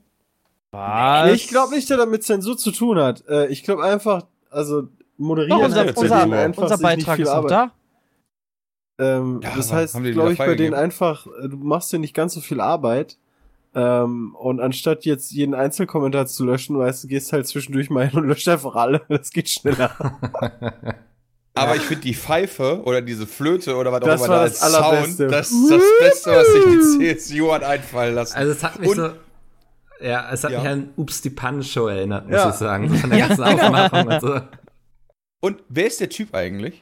Was? 0.71 1.27
Nee, 1.27 1.33
ich 1.33 1.47
glaube 1.49 1.75
nicht, 1.75 1.89
dass 1.89 1.99
er 1.99 2.05
mit 2.07 2.23
Zensur 2.23 2.57
zu 2.57 2.71
tun 2.71 2.97
hat. 2.97 3.23
Äh, 3.27 3.47
ich 3.47 3.63
glaube 3.63 3.83
einfach, 3.83 4.25
also 4.49 4.87
moderieren 5.17 5.59
Doch, 5.59 5.65
unser, 5.65 5.85
ja, 5.85 5.93
unser, 5.95 6.15
einfach 6.39 6.63
unser 6.63 6.77
sich 6.77 6.85
nicht 6.87 6.97
Beitrag 7.05 7.15
viel 7.17 7.25
ist 7.25 7.31
Arbeit. 7.31 7.51
da. 7.51 7.71
Ähm, 8.99 9.39
Ja, 9.43 9.55
das 9.55 9.71
heißt, 9.71 10.01
glaube 10.03 10.31
ich, 10.33 10.37
bei 10.37 10.55
denen 10.55 10.73
einfach, 10.73 11.27
äh, 11.27 11.47
du 11.49 11.57
machst 11.57 11.91
dir 11.91 11.99
nicht 11.99 12.13
ganz 12.13 12.33
so 12.33 12.41
viel 12.41 12.59
Arbeit. 12.61 13.17
Ähm, 13.73 14.35
und 14.35 14.59
anstatt 14.59 15.05
jetzt 15.05 15.31
jeden 15.31 15.53
Einzelkommentar 15.55 16.25
zu 16.27 16.45
löschen, 16.45 16.77
weißt 16.77 17.03
du, 17.03 17.07
gehst 17.07 17.31
halt 17.31 17.47
zwischendurch 17.47 17.89
mal 17.89 18.07
hin 18.07 18.19
und 18.19 18.27
löscht 18.27 18.47
einfach 18.49 18.75
alle. 18.75 19.01
Das 19.09 19.31
geht 19.31 19.49
schneller. 19.49 19.91
aber 21.53 21.75
ich 21.75 21.81
finde 21.83 22.03
die 22.03 22.13
Pfeife 22.15 22.81
oder 22.83 23.01
diese 23.01 23.27
Flöte 23.27 23.75
oder 23.75 23.91
was 23.91 24.01
Das 24.01 24.21
auch 24.21 24.25
immer 24.25 24.33
war 24.35 24.39
da 24.39 24.45
das 24.49 24.61
als. 24.61 24.73
Sound, 25.17 25.31
das 25.31 25.51
ist 25.51 25.71
das 25.71 25.83
Beste, 25.99 26.31
was 26.31 26.47
sich 26.47 26.63
die 26.99 27.17
CSU 27.17 27.51
hat 27.53 27.63
einfallen 27.63 28.15
lassen. 28.15 28.35
Also 28.37 28.51
es 28.51 28.63
hat 28.63 28.79
mich 28.79 28.89
Und- 28.89 28.95
so. 28.97 29.09
Ja, 30.03 30.31
es 30.31 30.43
hat 30.43 30.51
Ja. 30.51 30.59
mich 30.61 30.67
an 30.69 30.89
Ups 30.95 31.21
die 31.21 31.29
Punch-Show 31.29 31.85
erinnert, 31.87 32.25
muss 32.27 32.35
Ja. 32.35 32.49
ich 32.49 32.55
sagen. 32.55 32.89
So 32.89 32.95
von 32.95 33.09
der 33.11 33.19
ganzen 33.27 33.43
Aufmachung 33.43 34.07
und 34.07 34.21
so. 34.21 34.41
Und 35.41 35.63
wer 35.69 35.85
ist 35.87 35.99
der 35.99 36.09
Typ 36.09 36.33
eigentlich? 36.33 36.81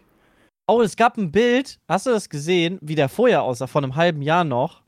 Oh, 0.67 0.81
es 0.81 0.95
gab 0.95 1.17
ein 1.17 1.29
Bild. 1.31 1.79
Hast 1.89 2.05
du 2.05 2.11
das 2.11 2.29
gesehen, 2.29 2.77
wie 2.81 2.95
der 2.95 3.09
vorher 3.09 3.41
aussah, 3.43 3.67
vor 3.67 3.83
einem 3.83 3.95
halben 3.97 4.21
Jahr 4.21 4.43
noch? 4.45 4.83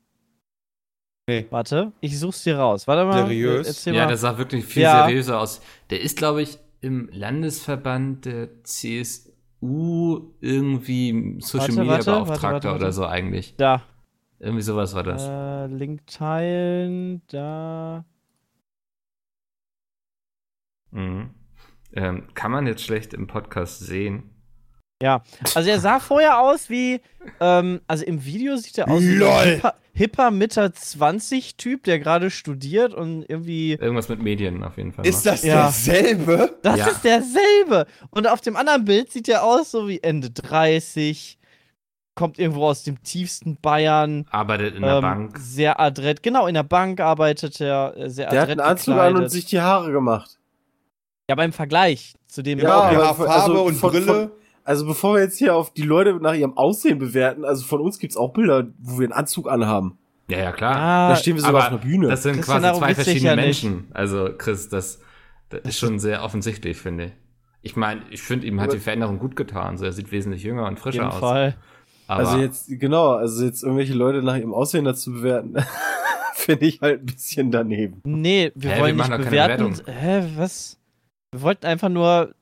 Nee. 1.28 1.46
Warte, 1.50 1.92
ich 2.02 2.20
such's 2.20 2.44
dir 2.44 2.58
raus. 2.58 2.88
Warte 2.88 3.06
mal. 3.06 3.26
Seriös? 3.28 3.68
Erzähl 3.68 3.96
Ja, 3.96 4.06
mal. 4.06 4.12
das 4.12 4.22
sah 4.22 4.38
wirklich 4.38 4.66
viel 4.66 4.84
Ja. 4.84 5.06
seriöser 5.06 5.40
aus. 5.40 5.62
Der 5.90 6.02
ist, 6.02 6.18
glaube 6.18 6.42
ich, 6.42 6.58
im 6.82 7.10
Landesverband 7.12 8.26
der 8.26 8.64
CSU 8.64 10.32
irgendwie 10.42 11.38
Social 11.40 11.60
Warte, 11.68 11.72
Media 11.74 11.92
warte, 11.92 12.08
warte, 12.12 12.26
Beauftragter 12.26 12.52
warte, 12.54 12.68
warte. 12.70 12.84
oder 12.84 12.92
so 12.92 13.06
eigentlich. 13.06 13.56
da. 13.58 13.84
Irgendwie 14.40 14.64
sowas 14.64 14.96
war 14.96 15.04
das. 15.04 15.24
Äh, 15.28 15.68
Link 15.68 16.08
teilen, 16.08 17.22
da. 17.28 18.04
Mhm. 20.90 21.30
Ähm, 21.94 22.28
kann 22.34 22.52
man 22.52 22.66
jetzt 22.66 22.82
schlecht 22.84 23.14
im 23.14 23.28
Podcast 23.28 23.80
sehen. 23.82 24.31
Also 25.56 25.70
er 25.70 25.80
sah 25.80 26.00
vorher 26.00 26.40
aus 26.40 26.70
wie, 26.70 27.02
ähm, 27.40 27.82
also 27.88 28.06
im 28.06 28.24
Video 28.26 28.56
sieht 28.58 28.78
er 28.78 28.90
aus 28.90 29.02
wie 29.02 29.16
Lol. 29.16 29.30
ein 29.30 29.50
hipper, 29.56 29.74
hipper 29.94 30.32
Mitte 30.32 30.72
20 30.72 31.56
Typ, 31.58 31.84
der 31.84 32.00
gerade 32.00 32.30
studiert 32.30 32.94
und 32.94 33.24
irgendwie. 33.28 33.74
Irgendwas 33.74 34.10
mit 34.10 34.22
Medien 34.22 34.64
auf 34.64 34.78
jeden 34.78 34.92
Fall. 34.94 35.06
Ist 35.06 35.26
noch. 35.26 35.32
das 35.34 35.44
Ja. 35.44 35.64
derselbe? 35.64 36.58
Das 36.62 36.78
Ja. 36.80 36.88
ist 36.88 37.04
derselbe. 37.04 37.86
Und 38.12 38.28
auf 38.28 38.42
dem 38.42 38.56
anderen 38.56 38.86
Bild 38.86 39.12
sieht 39.12 39.28
er 39.30 39.44
aus 39.44 39.72
so 39.72 39.88
wie 39.88 40.00
Ende 40.02 40.30
30, 40.30 41.38
kommt 42.14 42.38
irgendwo 42.40 42.66
aus 42.68 42.84
dem 42.84 43.02
tiefsten 43.04 43.56
Bayern. 43.62 44.26
Arbeitet 44.30 44.76
in 44.76 44.82
der 44.82 44.96
ähm, 44.96 45.02
Bank. 45.02 45.38
Sehr 45.40 45.80
adrett. 45.80 46.22
Genau, 46.22 46.46
in 46.48 46.54
der 46.54 46.64
Bank 46.64 47.00
arbeitet 47.00 47.60
er 47.62 47.94
äh, 47.98 48.10
sehr 48.10 48.30
Der 48.30 48.42
hat 48.42 48.50
adrett 48.50 48.60
einen 48.60 48.70
Anzug 48.70 48.94
gekleidet. 48.96 49.18
an 49.18 49.24
und 49.24 49.30
sich 49.30 49.46
die 49.46 49.62
Haare 49.62 49.92
gemacht. 49.92 50.38
Ja, 51.30 51.36
beim 51.36 51.54
Vergleich 51.54 52.14
zu 52.28 52.42
dem. 52.42 52.60
Ja, 52.60 52.92
Ja, 52.92 53.00
ja 53.00 53.14
von- 53.14 53.26
Farbe 53.28 53.42
also 53.42 53.64
und 53.64 53.76
von- 53.76 53.92
Brille. 53.92 54.06
von- 54.06 54.32
Also 54.72 54.86
bevor 54.86 55.16
wir 55.16 55.22
jetzt 55.22 55.38
hier 55.38 55.54
auf 55.54 55.74
die 55.74 55.82
Leute 55.82 56.14
nach 56.22 56.34
ihrem 56.34 56.56
Aussehen 56.58 56.98
bewerten, 56.98 57.44
also 57.44 57.66
von 57.66 57.82
uns 57.82 58.00
gibt's 58.00 58.16
auch 58.16 58.32
Bilder, 58.32 58.68
wo 58.80 59.00
wir 59.00 59.04
einen 59.04 59.12
Anzug 59.12 59.50
anhaben. 59.50 59.98
Ja, 60.30 60.38
ja, 60.38 60.52
klar. 60.54 60.76
Ah, 60.78 61.10
da 61.10 61.18
stehen 61.18 61.36
wir 61.36 61.42
sogar 61.44 61.64
auf 61.64 61.68
einer 61.68 61.78
Bühne. 61.80 62.08
Das 62.08 62.24
sind 62.24 62.36
Christian, 62.38 62.62
quasi 62.62 62.80
zwei 62.80 62.96
verschiedene 62.96 63.36
nicht. 63.36 63.64
Menschen. 63.64 63.88
Also, 63.94 64.30
Chris, 64.38 64.70
das, 64.70 65.02
das 65.50 65.60
ist 65.66 65.78
schon 65.78 66.00
sehr 66.00 66.24
offensichtlich, 66.24 66.78
finde 66.78 67.04
ich. 67.08 67.12
Ich 67.64 67.76
meine, 67.76 68.04
ich 68.12 68.22
finde, 68.22 68.48
ihm 68.48 68.62
hat 68.62 68.70
Aber- 68.70 68.78
die 68.78 68.82
Veränderung 68.82 69.20
gut 69.20 69.36
getan. 69.36 69.78
So, 69.78 69.84
er 69.84 69.92
sieht 69.92 70.10
wesentlich 70.14 70.42
jünger 70.44 70.66
und 70.68 70.76
auf 70.76 70.80
frischer 70.80 71.00
jeden 71.04 71.12
aus. 71.12 71.20
Fall. 71.20 71.58
Aber 72.08 72.30
also 72.30 72.38
jetzt, 72.38 72.70
genau, 72.80 73.10
also 73.16 73.44
jetzt 73.44 73.62
irgendwelche 73.64 73.94
Leute 73.94 74.24
nach 74.24 74.38
ihrem 74.38 74.54
Aussehen 74.54 74.86
dazu 74.86 75.12
bewerten, 75.12 75.56
finde 76.36 76.66
ich 76.66 76.80
halt 76.80 77.02
ein 77.02 77.06
bisschen 77.08 77.52
daneben. 77.52 78.00
Nee, 78.06 78.54
wir 78.56 78.70
Hä, 78.72 78.76
wir 78.78 78.82
wollen 78.84 78.96
machen 78.96 79.18
nicht 79.18 79.30
bewerten. 79.30 79.76
Hä, 79.86 80.24
was? 80.38 80.80
Wir 81.34 81.42
wollten 81.42 81.66
einfach 81.66 81.90
nur 81.90 82.34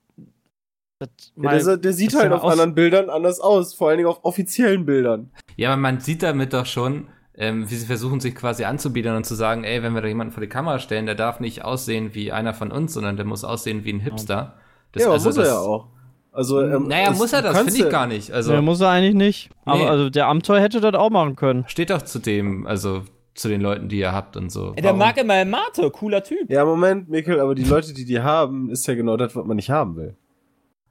Ja, 1.41 1.58
der, 1.58 1.77
der 1.77 1.94
sieht 1.94 2.13
halt 2.13 2.32
auf 2.34 2.44
anderen 2.44 2.75
Bildern 2.75 3.10
anders 3.10 3.39
aus, 3.39 3.74
vor 3.74 3.88
allen 3.89 3.98
Dingen 3.98 4.10
auf 4.10 4.20
offiziellen 4.24 4.86
Bildern. 4.86 5.32
Ja, 5.56 5.70
aber 5.72 5.77
man 5.82 6.01
sieht 6.01 6.24
damit 6.24 6.51
doch 6.53 6.65
schon, 6.65 7.08
ähm, 7.38 7.70
wie 7.70 7.75
sie 7.75 7.86
versuchen, 7.86 8.20
sich 8.20 8.36
quasi 8.36 8.65
anzubieten 8.65 9.15
und 9.15 9.25
zu 9.25 9.34
sagen, 9.36 9.63
ey, 9.63 9.82
wenn 9.82 9.94
wir 9.94 10.01
da 10.01 10.10
jemanden 10.10 10.34
vor 10.34 10.41
die 10.41 10.50
Kamera 10.50 10.79
stellen, 10.79 11.06
der 11.06 11.15
darf 11.15 11.39
nicht 11.39 11.63
aussehen 11.63 12.13
wie 12.15 12.34
einer 12.34 12.53
von 12.53 12.72
uns, 12.72 12.94
sondern 12.94 13.15
der 13.15 13.25
muss 13.25 13.46
aussehen 13.46 13.86
wie 13.86 13.94
ein 13.94 14.01
Hipster. 14.01 14.56
Das, 14.91 15.03
ja, 15.03 15.10
also 15.12 15.29
muss 15.29 15.38
er 15.38 15.44
das- 15.44 15.53
ja 15.53 15.60
auch. 15.60 15.88
Also, 16.32 16.62
ähm, 16.62 16.88
Naja, 16.88 17.12
muss 17.12 17.34
er 17.34 17.41
das? 17.41 17.58
Finde 17.58 17.74
ich 17.75 17.89
gar 17.89 18.06
nicht. 18.06 18.32
Also 18.32 18.53
nee, 18.53 18.62
muss 18.62 18.82
er 18.82 18.89
eigentlich 18.89 19.15
nicht. 19.15 19.50
Aber 19.65 19.79
Nee. 19.79 19.88
also 19.88 20.10
der 20.10 20.27
Amtor 20.27 20.60
hätte 20.60 20.79
das 20.79 20.94
auch 20.94 21.10
machen 21.10 21.36
können. 21.36 21.63
steht 21.68 21.89
doch 21.89 22.01
zu 22.03 22.20
dem, 22.20 22.68
also 22.68 23.01
zu 23.34 23.48
den 23.48 23.62
Leuten, 23.62 23.88
die 23.89 24.00
ihr 24.00 24.12
habt 24.12 24.36
und 24.38 24.51
so. 24.51 24.72
Der 24.72 24.84
Warum? 24.84 25.00
mag 25.00 25.18
immer 25.18 25.44
Mate, 25.46 25.89
cooler 25.91 26.24
Typ. 26.24 26.50
Ja, 26.50 26.65
Moment, 26.65 27.10
Mikkel, 27.10 27.39
aber 27.39 27.56
die 27.56 27.63
Leute, 27.63 27.94
die 27.94 28.06
die 28.06 28.20
haben, 28.20 28.70
ist 28.70 28.86
ja 28.86 28.94
genau 28.96 29.18
das, 29.18 29.36
was 29.36 29.46
man 29.46 29.56
nicht 29.56 29.70
haben 29.72 29.96
will. 29.96 30.18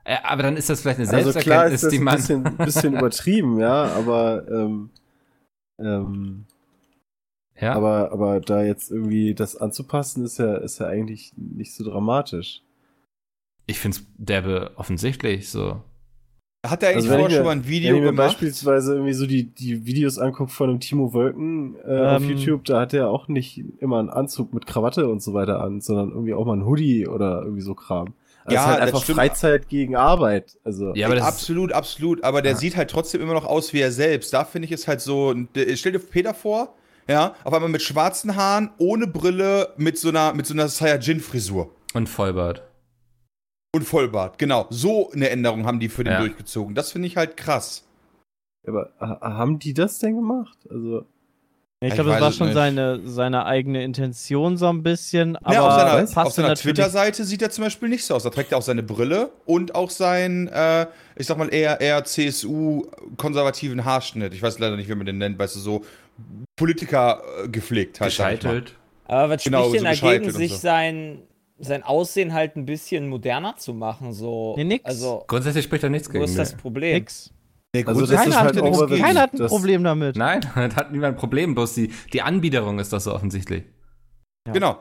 Äh, 0.08 0.16
aber 0.22 0.42
dann 0.42 0.56
ist 0.56 0.70
das 0.70 0.80
vielleicht 0.80 1.00
eine 1.00 1.08
Also 1.12 1.32
klar 1.38 1.68
Selbsterkenntnis, 1.68 1.82
ist 1.82 1.84
das 1.84 1.90
die 1.92 1.98
ein 1.98 2.04
man. 2.04 2.16
bisschen, 2.16 2.56
bisschen 2.56 2.94
übertrieben, 2.94 3.58
ja, 3.60 3.84
aber 3.92 4.48
ähm, 4.50 4.90
ähm, 5.78 6.46
ja, 7.60 7.74
aber 7.74 8.10
aber 8.12 8.40
da 8.40 8.62
jetzt 8.62 8.90
irgendwie 8.90 9.34
das 9.34 9.56
anzupassen, 9.56 10.24
ist 10.24 10.38
ja 10.38 10.56
ist 10.56 10.78
ja 10.78 10.86
eigentlich 10.86 11.32
nicht 11.36 11.74
so 11.74 11.84
dramatisch. 11.84 12.62
ich 13.66 13.78
finde 13.80 13.98
es 13.98 14.06
derbe 14.16 14.72
offensichtlich 14.76 15.50
so. 15.50 15.82
Hat 16.66 16.82
er 16.82 16.90
eigentlich 16.90 16.96
Also 16.96 17.10
wenn 17.10 17.18
vorher 17.20 17.36
schon 17.36 17.44
mal 17.44 17.52
ein 17.52 17.64
Wenn 17.64 17.70
Video 17.70 17.94
ich 17.96 18.00
mir 18.02 18.12
gemacht? 18.12 18.28
beispielsweise 18.28 18.94
irgendwie 18.94 19.12
so 19.12 19.26
die, 19.26 19.44
die 19.44 19.86
Videos 19.86 20.18
angucke 20.18 20.50
von 20.52 20.70
einem 20.70 20.80
Timo 20.80 21.12
Wölken 21.14 21.76
äh, 21.84 22.16
auf 22.16 22.22
Ähm. 22.22 22.30
YouTube, 22.30 22.64
da 22.64 22.80
hat 22.80 22.94
er 22.94 23.10
auch 23.10 23.28
nicht 23.28 23.62
immer 23.80 23.98
einen 24.00 24.10
Anzug 24.10 24.54
mit 24.54 24.66
Krawatte 24.66 25.08
und 25.08 25.22
so 25.22 25.34
weiter 25.34 25.60
an, 25.60 25.80
sondern 25.80 26.10
irgendwie 26.10 26.34
auch 26.34 26.46
mal 26.46 26.56
ein 26.56 26.64
Hoodie 26.66 27.06
oder 27.06 27.42
irgendwie 27.42 27.62
so 27.62 27.74
Kram. 27.74 28.14
Also 28.48 28.54
Ja, 28.54 28.60
es 28.62 28.66
ist 28.76 28.80
halt 28.80 28.92
das 28.94 29.00
einfach. 29.02 29.14
Freizeit 29.14 29.68
gegen 29.68 29.96
Arbeit. 29.96 30.58
Also 30.64 30.94
Ja, 30.94 31.06
aber 31.06 31.16
das 31.16 31.24
ist, 31.24 31.32
absolut, 31.34 31.72
absolut. 31.72 32.24
Aber 32.24 32.42
der 32.42 32.52
Ja. 32.52 32.58
sieht 32.58 32.76
halt 32.76 32.90
trotzdem 32.90 33.20
immer 33.20 33.34
noch 33.34 33.44
aus 33.46 33.72
wie 33.72 33.80
er 33.80 33.92
selbst. 33.92 34.32
Da 34.32 34.44
finde 34.44 34.66
ich 34.66 34.72
es 34.72 34.86
halt 34.88 35.00
so. 35.00 35.34
Stell 35.74 35.92
dir 35.92 35.98
Peter 35.98 36.34
vor, 36.34 36.74
ja, 37.08 37.34
auf 37.44 37.52
einmal 37.54 37.70
mit 37.70 37.82
schwarzen 37.82 38.36
Haaren, 38.36 38.70
ohne 38.78 39.06
Brille, 39.06 39.72
mit 39.76 39.98
so 39.98 40.08
einer, 40.08 40.32
mit 40.34 40.46
so 40.46 40.54
einer 40.54 40.68
Saiyajin-Frisur. 40.68 41.70
und 41.94 42.08
Vollbart. 42.08 42.62
Und 43.74 43.82
Vollbart, 43.84 44.38
genau. 44.38 44.66
So 44.70 45.10
eine 45.12 45.28
Änderung 45.30 45.66
haben 45.66 45.78
die 45.80 45.88
für 45.88 46.04
den 46.04 46.14
Ja. 46.14 46.20
durchgezogen. 46.20 46.74
Das 46.74 46.92
finde 46.92 47.08
ich 47.08 47.16
halt 47.16 47.36
krass. 47.36 47.84
aber 48.66 48.90
ha- 49.00 49.20
haben 49.22 49.58
die 49.58 49.72
das 49.72 49.98
denn 49.98 50.16
gemacht? 50.16 50.58
Also 50.70 51.06
Ich 51.80 51.94
glaube, 51.94 52.10
das 52.10 52.20
war 52.20 52.32
schon 52.32 52.48
nicht. 52.48 52.54
seine, 52.54 53.00
seine 53.04 53.46
eigene 53.46 53.84
Intention 53.84 54.56
so 54.56 54.66
ein 54.68 54.82
bisschen. 54.82 55.36
Aber 55.36 55.54
ja, 55.54 55.66
auf 55.66 56.08
seiner, 56.08 56.26
auf 56.26 56.32
seiner 56.32 56.54
Twitter-Seite 56.56 57.22
sieht 57.24 57.40
er 57.40 57.50
zum 57.50 57.64
Beispiel 57.64 57.88
nicht 57.88 58.04
so 58.04 58.16
aus. 58.16 58.24
Da 58.24 58.30
trägt 58.30 58.50
er 58.50 58.58
auch 58.58 58.62
seine 58.62 58.82
Brille 58.82 59.30
und 59.46 59.76
auch 59.76 59.90
seinen, 59.90 60.48
äh, 60.48 60.86
ich 61.16 61.28
sag 61.28 61.38
mal, 61.38 61.52
eher, 61.54 61.80
eher 61.80 62.02
CSU-konservativen 62.04 63.84
Haarschnitt. 63.84 64.34
Ich 64.34 64.42
weiß 64.42 64.58
leider 64.58 64.76
nicht, 64.76 64.88
wie 64.88 64.94
man 64.94 65.06
den 65.06 65.18
nennt, 65.18 65.38
weißt 65.38 65.56
du, 65.56 65.60
so 65.60 65.84
Politiker 66.56 67.22
äh, 67.44 67.48
gepflegt 67.48 68.00
halt. 68.00 68.10
Gescheitelt. 68.10 68.74
Aber 69.04 69.30
was 69.30 69.44
Genau, 69.44 69.68
spricht 69.68 69.84
denn 69.84 69.94
so 69.94 70.06
dagegen, 70.06 70.30
sich 70.32 70.52
so. 70.52 70.58
sein, 70.58 71.22
sein 71.60 71.82
Aussehen 71.84 72.32
halt 72.34 72.56
ein 72.56 72.66
bisschen 72.66 73.08
moderner 73.08 73.56
zu 73.56 73.72
machen? 73.72 74.12
So. 74.12 74.54
Nee, 74.56 74.64
nix. 74.64 74.84
Also, 74.84 75.24
Grundsätzlich 75.28 75.64
spricht 75.64 75.84
da 75.84 75.88
nichts 75.88 76.08
wo 76.08 76.12
gegen. 76.12 76.24
ist 76.24 76.36
das. 76.36 76.54
Problem? 76.56 76.94
Nix. 76.94 77.32
Nee, 77.74 77.84
Also 77.84 78.00
das 78.00 78.08
grundsätzlich 78.10 78.28
ist 78.28 78.34
Keiner, 78.34 78.46
halt 78.46 78.80
hat, 78.82 78.90
er 78.90 78.98
keiner 78.98 79.20
hat 79.20 79.32
ein 79.34 79.38
Das- 79.38 79.50
Problem 79.50 79.84
damit. 79.84 80.16
Nein, 80.16 80.40
das 80.54 80.76
hat 80.76 80.90
niemand 80.92 81.14
ein 81.16 81.18
Problem, 81.20 81.54
bloß 81.54 81.74
die, 81.74 81.88
die 82.12 82.22
Anbiederung 82.22 82.78
ist 82.78 82.92
doch 82.92 83.00
so 83.00 83.14
offensichtlich. 83.14 83.64
Genau. 84.52 84.78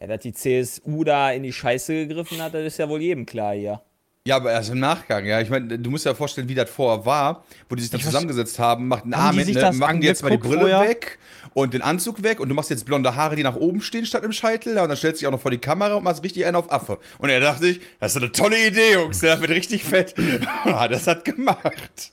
Ja, 0.00 0.08
dass 0.08 0.20
die 0.20 0.32
CSU 0.32 1.04
da 1.04 1.30
in 1.30 1.42
die 1.44 1.52
Scheiße 1.52 2.06
gegriffen 2.06 2.42
hat, 2.42 2.52
das 2.54 2.64
ist 2.66 2.78
ja 2.78 2.88
wohl 2.88 3.00
jedem 3.00 3.24
klar 3.24 3.54
hier. 3.54 3.80
Ja, 4.26 4.36
aber 4.36 4.50
erst 4.50 4.70
im 4.70 4.80
Nachgang, 4.80 5.24
ja. 5.24 5.40
Ich 5.40 5.50
meine, 5.50 5.78
du 5.78 5.88
musst 5.88 6.04
dir 6.04 6.10
ja 6.10 6.14
vorstellen, 6.16 6.48
wie 6.48 6.54
das 6.56 6.68
vorher 6.68 7.06
war, 7.06 7.44
wo 7.68 7.76
die 7.76 7.82
sich 7.82 7.92
dann 7.92 8.00
Ich 8.00 8.06
zusammengesetzt 8.06 8.58
haben, 8.58 8.88
macht 8.88 9.04
einen 9.04 9.14
Arm 9.14 9.38
sich 9.38 9.54
ne, 9.54 9.72
machen 9.72 10.00
die 10.00 10.08
jetzt 10.08 10.24
mal 10.24 10.30
die 10.30 10.36
Brille 10.36 10.62
vorher? 10.62 10.80
weg 10.80 11.18
und 11.54 11.74
den 11.74 11.80
Anzug 11.80 12.24
weg 12.24 12.40
und 12.40 12.48
du 12.48 12.54
machst 12.56 12.70
jetzt 12.70 12.84
blonde 12.84 13.14
Haare, 13.14 13.36
die 13.36 13.44
nach 13.44 13.54
oben 13.54 13.80
stehen 13.80 14.04
statt 14.04 14.24
im 14.24 14.32
Scheitel, 14.32 14.74
ja, 14.74 14.82
und 14.82 14.88
dann 14.88 14.96
stellst 14.96 15.20
du 15.20 15.22
dich 15.22 15.28
auch 15.28 15.32
noch 15.32 15.40
vor 15.40 15.52
die 15.52 15.58
Kamera 15.58 15.94
und 15.94 16.02
machst 16.02 16.24
richtig 16.24 16.44
einen 16.44 16.56
auf 16.56 16.72
Affe. 16.72 16.98
Und 17.18 17.28
er 17.28 17.38
dachte 17.38 17.68
ich, 17.68 17.80
das 18.00 18.16
ist 18.16 18.22
eine 18.22 18.32
tolle 18.32 18.66
Idee, 18.66 18.94
Jungs, 18.94 19.20
der 19.20 19.40
wird 19.40 19.52
richtig 19.52 19.84
fett. 19.84 20.14
Ah, 20.64 20.88
das 20.88 21.06
hat 21.06 21.24
gemacht. 21.24 22.12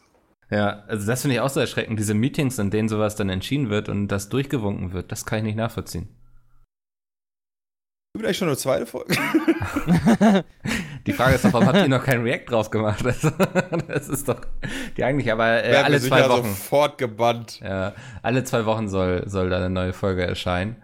Ja, 0.52 0.84
also 0.88 1.08
das 1.08 1.22
finde 1.22 1.36
ich 1.36 1.42
auch 1.42 1.50
so 1.50 1.60
erschreckend. 1.60 2.00
Diese 2.00 2.14
Meetings, 2.14 2.60
in 2.60 2.70
denen 2.70 2.88
sowas 2.88 3.16
dann 3.16 3.30
entschieden 3.30 3.70
wird 3.72 3.90
und 3.90 4.08
das 4.10 4.30
durchgewunken 4.30 4.94
wird, 4.94 5.12
das 5.12 5.26
kann 5.26 5.40
ich 5.40 5.46
nicht 5.46 5.56
nachvollziehen. 5.56 6.08
Eigentlich 8.16 8.38
schon 8.38 8.48
eine 8.48 8.58
zweite 8.58 8.86
Folge? 8.86 9.16
Die 11.08 11.14
Frage 11.14 11.34
ist 11.34 11.46
doch, 11.46 11.54
warum 11.54 11.68
habt 11.68 11.80
ihr 11.80 11.88
noch 11.88 12.04
kein 12.04 12.22
React 12.22 12.46
drauf 12.48 12.70
gemacht? 12.70 13.04
Also, 13.06 13.32
das 13.88 14.08
ist 14.08 14.30
doch 14.30 14.42
die 14.96 15.04
eigentlich, 15.04 15.32
aber 15.32 15.64
äh, 15.64 15.76
alle 15.78 16.00
zwei 16.00 16.30
Wochen. 16.30 16.44
sofort 16.50 17.00
gebannt. 17.00 17.60
Ja, 17.62 17.94
alle 18.22 18.44
zwei 18.44 18.66
Wochen 18.66 18.88
soll, 18.88 19.28
soll 19.28 19.50
da 19.50 19.58
eine 19.58 19.72
neue 19.72 19.94
Folge 19.94 20.26
erscheinen. 20.26 20.76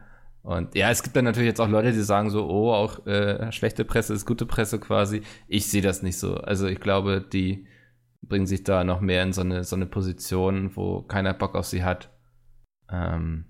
Und 0.42 0.74
ja, 0.74 0.90
es 0.90 1.04
gibt 1.04 1.16
dann 1.16 1.26
natürlich 1.26 1.48
jetzt 1.48 1.62
auch 1.62 1.70
Leute, 1.70 1.92
die 1.92 2.02
sagen 2.02 2.32
so, 2.32 2.50
oh, 2.50 2.74
auch 2.74 3.06
äh, 3.06 3.52
schlechte 3.52 3.86
Presse 3.86 4.16
ist 4.16 4.26
gute 4.26 4.48
Presse 4.48 4.80
quasi. 4.80 5.22
Ich 5.48 5.68
sehe 5.68 5.84
das 5.84 6.02
nicht 6.02 6.18
so. 6.18 6.36
Also 6.36 6.66
ich 6.66 6.80
glaube, 6.80 7.22
die 7.22 7.68
bringen 8.24 8.48
sich 8.48 8.64
da 8.64 8.84
noch 8.84 9.02
mehr 9.02 9.22
in 9.22 9.34
so 9.34 9.42
eine, 9.42 9.64
so 9.64 9.76
eine 9.76 9.86
Position, 9.86 10.76
wo 10.76 11.04
keiner 11.04 11.36
Bock 11.36 11.54
auf 11.56 11.68
sie 11.68 11.84
hat. 11.84 12.10
Ähm, 12.92 13.46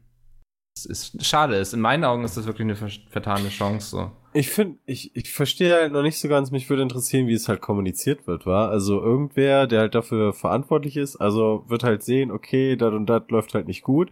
es 0.76 0.86
ist 0.86 1.26
schade 1.26 1.56
ist. 1.56 1.74
In 1.74 1.82
meinen 1.82 2.04
Augen 2.04 2.24
ist 2.24 2.38
das 2.38 2.46
wirklich 2.46 2.66
eine 2.66 2.76
ver 2.76 2.90
vertane 3.10 3.50
Chance. 3.50 3.90
So. 3.90 4.12
Ich 4.34 4.50
finde, 4.50 4.78
ich, 4.86 5.16
ich 5.16 5.32
verstehe 5.32 5.74
halt 5.74 5.92
noch 5.92 6.04
nicht 6.04 6.20
so 6.20 6.28
ganz, 6.28 6.52
mich 6.52 6.70
würde 6.70 6.84
interessieren, 6.84 7.28
wie 7.28 7.34
es 7.34 7.48
halt 7.48 7.62
kommuniziert 7.62 8.28
wird, 8.28 8.46
war. 8.46 8.70
Also 8.70 9.02
irgendwer, 9.02 9.68
der 9.68 9.82
halt 9.82 9.96
dafür 9.96 10.34
verantwortlich 10.34 10.98
ist, 10.98 11.16
also 11.16 11.64
wird 11.68 11.84
halt 11.84 12.04
sehen, 12.04 12.32
okay, 12.32 12.76
das 12.76 12.94
und 12.94 13.08
das 13.08 13.24
läuft 13.30 13.54
halt 13.54 13.68
nicht 13.68 13.84
gut. 13.84 14.10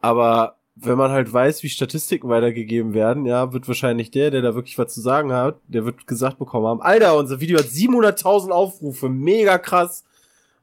Aber 0.00 0.56
wenn 0.74 0.98
man 0.98 1.10
halt 1.10 1.32
weiß, 1.32 1.62
wie 1.62 1.68
Statistiken 1.68 2.28
weitergegeben 2.28 2.92
werden, 2.92 3.24
ja, 3.24 3.52
wird 3.52 3.66
wahrscheinlich 3.66 4.10
der, 4.10 4.30
der 4.30 4.42
da 4.42 4.54
wirklich 4.54 4.76
was 4.78 4.92
zu 4.92 5.00
sagen 5.00 5.32
hat, 5.32 5.58
der 5.68 5.86
wird 5.86 6.06
gesagt 6.06 6.38
bekommen 6.38 6.66
haben, 6.66 6.82
Alter, 6.82 7.16
unser 7.16 7.40
Video 7.40 7.58
hat 7.58 7.66
700.000 7.66 8.50
Aufrufe, 8.50 9.08
mega 9.08 9.58
krass. 9.58 10.04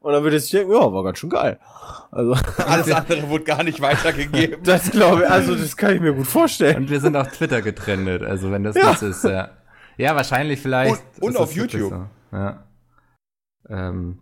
Und 0.03 0.11
dann 0.11 0.21
würde 0.21 0.35
ich 0.35 0.49
denken, 0.49 0.73
ja, 0.73 0.91
war 0.91 1.01
ganz 1.01 1.17
schön 1.17 1.29
geil. 1.29 1.57
Also, 2.11 2.33
Alles 2.67 2.91
andere 2.91 3.29
wurde 3.29 3.45
gar 3.45 3.63
nicht 3.63 3.79
weitergegeben. 3.79 4.61
das 4.63 4.91
glaube 4.91 5.21
ich, 5.23 5.29
also 5.29 5.55
das 5.55 5.77
kann 5.77 5.95
ich 5.95 6.01
mir 6.01 6.13
gut 6.13 6.27
vorstellen. 6.27 6.75
Und 6.75 6.89
wir 6.89 6.99
sind 6.99 7.15
auf 7.15 7.29
Twitter 7.29 7.61
getrennt, 7.61 8.21
also 8.21 8.51
wenn 8.51 8.63
das 8.65 8.75
Ja. 8.75 8.89
nichts 8.89 9.01
ist, 9.01 9.23
ja. 9.23 9.51
Ja, 9.97 10.13
wahrscheinlich 10.13 10.59
vielleicht. 10.59 11.01
Und- 11.21 11.29
und 11.29 11.37
auf 11.37 11.47
das 11.49 11.55
YouTube. 11.55 11.89
So. 11.91 12.35
Ja. 12.37 12.67
Ähm, 13.69 14.19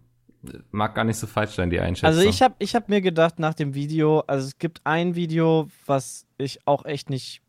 mag 0.70 0.94
gar 0.94 1.04
nicht 1.04 1.18
so 1.18 1.26
falsch 1.26 1.56
sein, 1.56 1.72
die 1.72 1.80
Einschätzung. 1.80 2.08
Also 2.16 2.22
ich 2.30 2.44
habe 2.44 2.54
ich 2.60 2.76
hab 2.76 2.88
mir 2.88 3.02
gedacht 3.02 3.40
nach 3.40 3.56
dem 3.56 3.74
Video, 3.74 4.20
also 4.28 4.48
es 4.48 4.60
gibt 4.60 4.82
ein 4.84 5.16
Video, 5.16 5.68
was 5.88 6.28
ich 6.38 6.60
auch 6.68 6.86
echt 6.86 7.10
nicht 7.10 7.41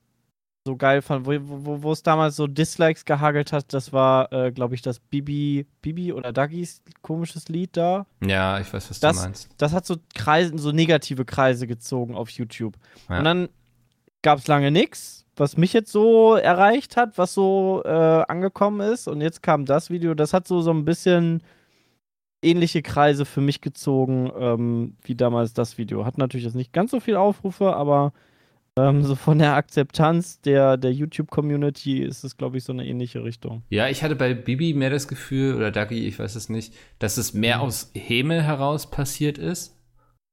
so 0.65 0.77
geil 0.77 1.03
fand, 1.03 1.27
wo, 1.27 1.33
wo, 1.43 1.83
wo 1.83 1.93
es 1.93 2.03
damals 2.03 2.37
so 2.37 2.47
Dislikes 2.47 3.05
gehagelt 3.05 3.53
hat. 3.53 3.73
Das 3.75 3.93
war, 3.93 4.33
äh, 4.33 4.53
glaube 4.53 4.75
ich, 4.77 4.83
das 4.83 5.01
Bibi, 5.01 5.67
Bibi 5.81 6.13
oder 6.13 6.33
Duggis 6.33 6.83
komisches 7.03 7.49
Lied 7.49 7.77
da. 7.77 8.07
Ja, 8.25 8.61
ich 8.61 8.73
weiß, 8.73 8.91
was 8.91 9.01
Das- 9.01 9.17
du 9.17 9.23
meinst. 9.23 9.49
Das 9.59 9.73
hat 9.73 9.85
so 9.87 9.97
Kreise, 10.15 10.57
so 10.59 10.71
negative 10.71 11.25
Kreise 11.25 11.67
gezogen 11.67 12.15
auf 12.15 12.31
YouTube. 12.31 12.75
Ja. 13.09 13.19
Und 13.19 13.25
dann 13.25 13.49
gab 14.23 14.39
es 14.39 14.47
lange 14.47 14.71
nichts, 14.71 15.25
was 15.35 15.57
mich 15.57 15.73
jetzt 15.73 15.91
so 15.91 16.35
erreicht 16.37 16.97
hat, 16.97 17.19
was 17.19 17.35
so 17.35 17.83
äh, 17.85 17.89
angekommen 17.89 18.81
ist. 18.93 19.09
Und 19.09 19.21
jetzt 19.21 19.43
kam 19.43 19.65
das 19.65 19.91
Video, 19.91 20.15
das 20.15 20.33
hat 20.33 20.47
so, 20.47 20.61
so 20.61 20.71
ein 20.71 20.85
bisschen 20.85 21.43
ähnliche 22.41 22.83
Kreise 22.83 23.25
für 23.25 23.41
mich 23.41 23.61
gezogen, 23.61 24.31
ähm, 24.39 24.97
wie 25.03 25.17
damals 25.17 25.55
das 25.55 25.77
Video. 25.79 26.05
Hat 26.05 26.19
natürlich 26.19 26.45
jetzt 26.45 26.55
nicht 26.57 26.73
ganz 26.73 26.93
so 26.93 27.01
viel 27.01 27.17
Aufrufe, 27.17 27.75
aber 27.75 28.13
ähm, 28.79 29.03
so 29.05 29.15
von 29.15 29.39
der 29.39 29.55
Akzeptanz 29.55 30.41
der, 30.41 30.77
der 30.77 30.93
YouTube-Community 30.93 32.03
ist 32.03 32.25
es, 32.25 32.37
glaube 32.37 32.57
ich, 32.59 32.65
so 32.65 32.73
eine 32.73 32.87
ähnliche 32.87 33.23
Richtung. 33.25 33.63
Ja, 33.69 33.89
ich 33.89 34.03
hatte 34.03 34.17
bei 34.17 34.35
Bibi 34.35 34.75
mehr 34.75 34.91
das 34.91 35.09
Gefühl, 35.09 35.55
oder 35.57 35.71
Dagi, 35.71 36.07
ich 36.07 36.19
weiß 36.19 36.35
es 36.37 36.49
nicht, 36.49 36.75
dass 36.99 37.17
es 37.19 37.35
mehr 37.35 37.59
Mhm. 37.59 37.63
aus 37.63 37.91
Häme 37.95 38.43
heraus 38.43 38.91
passiert 38.91 39.39
ist. 39.39 39.79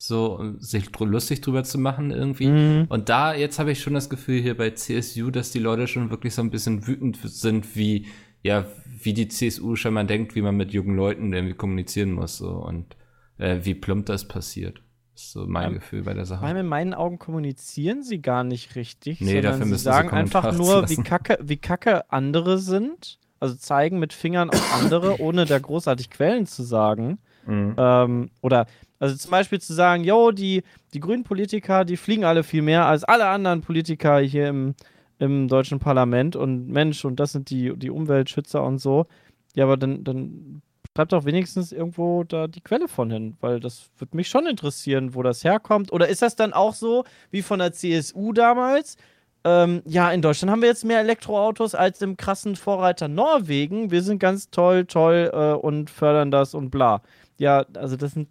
So, 0.02 0.40
um 0.40 0.60
sich 0.62 0.98
lustig 0.98 1.42
drüber 1.42 1.66
zu 1.66 1.78
machen 1.78 2.12
irgendwie. 2.12 2.48
Mhm. 2.48 2.86
Und 2.88 3.10
da, 3.10 3.34
jetzt 3.34 3.60
habe 3.60 3.74
ich 3.74 3.82
schon 3.82 3.94
das 3.96 4.10
Gefühl 4.10 4.42
hier 4.42 4.56
bei 4.56 4.70
CSU, 4.72 5.30
dass 5.30 5.52
die 5.52 5.60
Leute 5.60 5.88
schon 5.88 6.10
wirklich 6.10 6.34
so 6.34 6.42
ein 6.42 6.52
bisschen 6.52 6.88
wütend 6.88 7.18
sind, 7.22 7.76
wie, 7.76 8.08
ja, 8.42 8.66
wie 9.04 9.14
die 9.14 9.28
CSU 9.28 9.76
schon 9.76 9.94
mal 9.94 10.06
denkt, 10.06 10.36
wie 10.36 10.42
man 10.42 10.56
mit 10.56 10.72
jungen 10.72 10.96
Leuten 10.96 11.34
irgendwie 11.34 11.56
kommunizieren 11.56 12.14
muss, 12.14 12.38
so, 12.38 12.50
und 12.50 12.96
äh, 13.40 13.60
wie 13.64 13.74
plump 13.74 14.06
das 14.06 14.26
passiert. 14.26 14.82
Ist 15.22 15.32
so 15.32 15.46
mein 15.48 15.70
Ja. 15.72 15.78
Gefühl 15.78 16.04
bei 16.04 16.14
der 16.14 16.26
Sache. 16.26 16.44
Weil 16.44 16.56
in 16.58 16.66
meinen 16.66 16.94
Augen 16.94 17.20
kommunizieren 17.20 18.04
sie 18.04 18.22
gar 18.22 18.44
nicht 18.44 18.76
richtig, 18.76 19.22
Nee, 19.22 19.42
dafür 19.42 19.64
sie 19.66 19.70
müssen 19.70 19.80
sie 19.80 19.84
sagen 19.84 20.10
Kommentare 20.10 20.48
einfach 20.50 20.58
nur, 20.66 20.90
wie 20.90 21.04
kacke, 21.04 21.38
wie 21.42 21.58
kacke 21.58 22.12
andere 22.12 22.58
sind. 22.58 23.20
Also 23.42 23.56
zeigen 23.56 24.00
mit 24.00 24.12
Fingern 24.12 24.50
auf 24.50 24.82
andere, 24.82 25.20
ohne 25.22 25.46
da 25.46 25.60
großartig 25.60 26.10
Quellen 26.10 26.46
zu 26.46 26.64
sagen. 26.64 27.20
Mhm. 27.46 27.76
Ähm, 27.78 28.30
oder 28.42 28.66
also 29.00 29.16
zum 29.16 29.32
Beispiel 29.32 29.62
zu 29.62 29.74
sagen, 29.74 30.04
yo, 30.04 30.32
die, 30.32 30.64
die 30.94 31.00
grünen 31.00 31.24
Politiker, 31.24 31.86
die 31.86 31.96
fliegen 31.98 32.26
alle 32.26 32.44
viel 32.44 32.62
mehr 32.62 32.86
als 32.86 33.06
alle 33.06 33.28
anderen 33.28 33.62
Politiker 33.62 34.20
hier 34.20 34.50
im, 34.50 34.76
im 35.20 35.48
deutschen 35.48 35.80
Parlament 35.80 36.36
und 36.36 36.68
Mensch, 36.68 37.06
und 37.06 37.20
das 37.20 37.32
sind 37.32 37.50
die, 37.50 37.74
die 37.78 37.90
Umweltschützer 37.90 38.62
und 38.62 38.80
so. 38.80 39.08
Ja, 39.56 39.64
aber 39.64 39.78
dann, 39.78 40.04
dann 40.04 40.62
schreibt 41.00 41.14
doch 41.14 41.24
wenigstens 41.24 41.72
irgendwo 41.72 42.26
da 42.26 42.48
die 42.48 42.60
Quelle 42.60 42.90
von 42.90 43.10
hin, 43.10 43.38
weil 43.40 43.62
das 43.62 43.90
würde 44.00 44.18
mich 44.18 44.28
schon 44.28 44.46
interessieren, 44.46 45.16
wo 45.16 45.24
das 45.24 45.46
herkommt. 45.46 45.94
Oder 45.94 46.10
ist 46.10 46.22
das 46.22 46.36
dann 46.36 46.52
auch 46.52 46.74
so 46.74 47.06
wie 47.32 47.42
von 47.42 47.60
der 47.60 47.72
CSU 47.72 48.34
damals? 48.34 48.98
Ähm, 49.46 49.82
ja, 49.86 50.12
in 50.12 50.22
Deutschland 50.22 50.52
haben 50.52 50.62
wir 50.62 50.68
jetzt 50.68 50.84
mehr 50.84 51.00
Elektroautos 51.00 51.74
als 51.74 52.02
im 52.02 52.18
krassen 52.18 52.58
Vorreiter 52.58 53.08
Norwegen. 53.08 53.92
Wir 53.92 54.02
sind 54.02 54.20
ganz 54.20 54.50
toll, 54.50 54.88
toll 54.88 55.32
äh, 55.34 55.54
und 55.54 55.90
fördern 55.90 56.32
das 56.32 56.54
und 56.54 56.70
bla. 56.70 57.02
Ja, 57.38 57.66
also 57.78 57.96
das 57.96 58.16
sind 58.16 58.28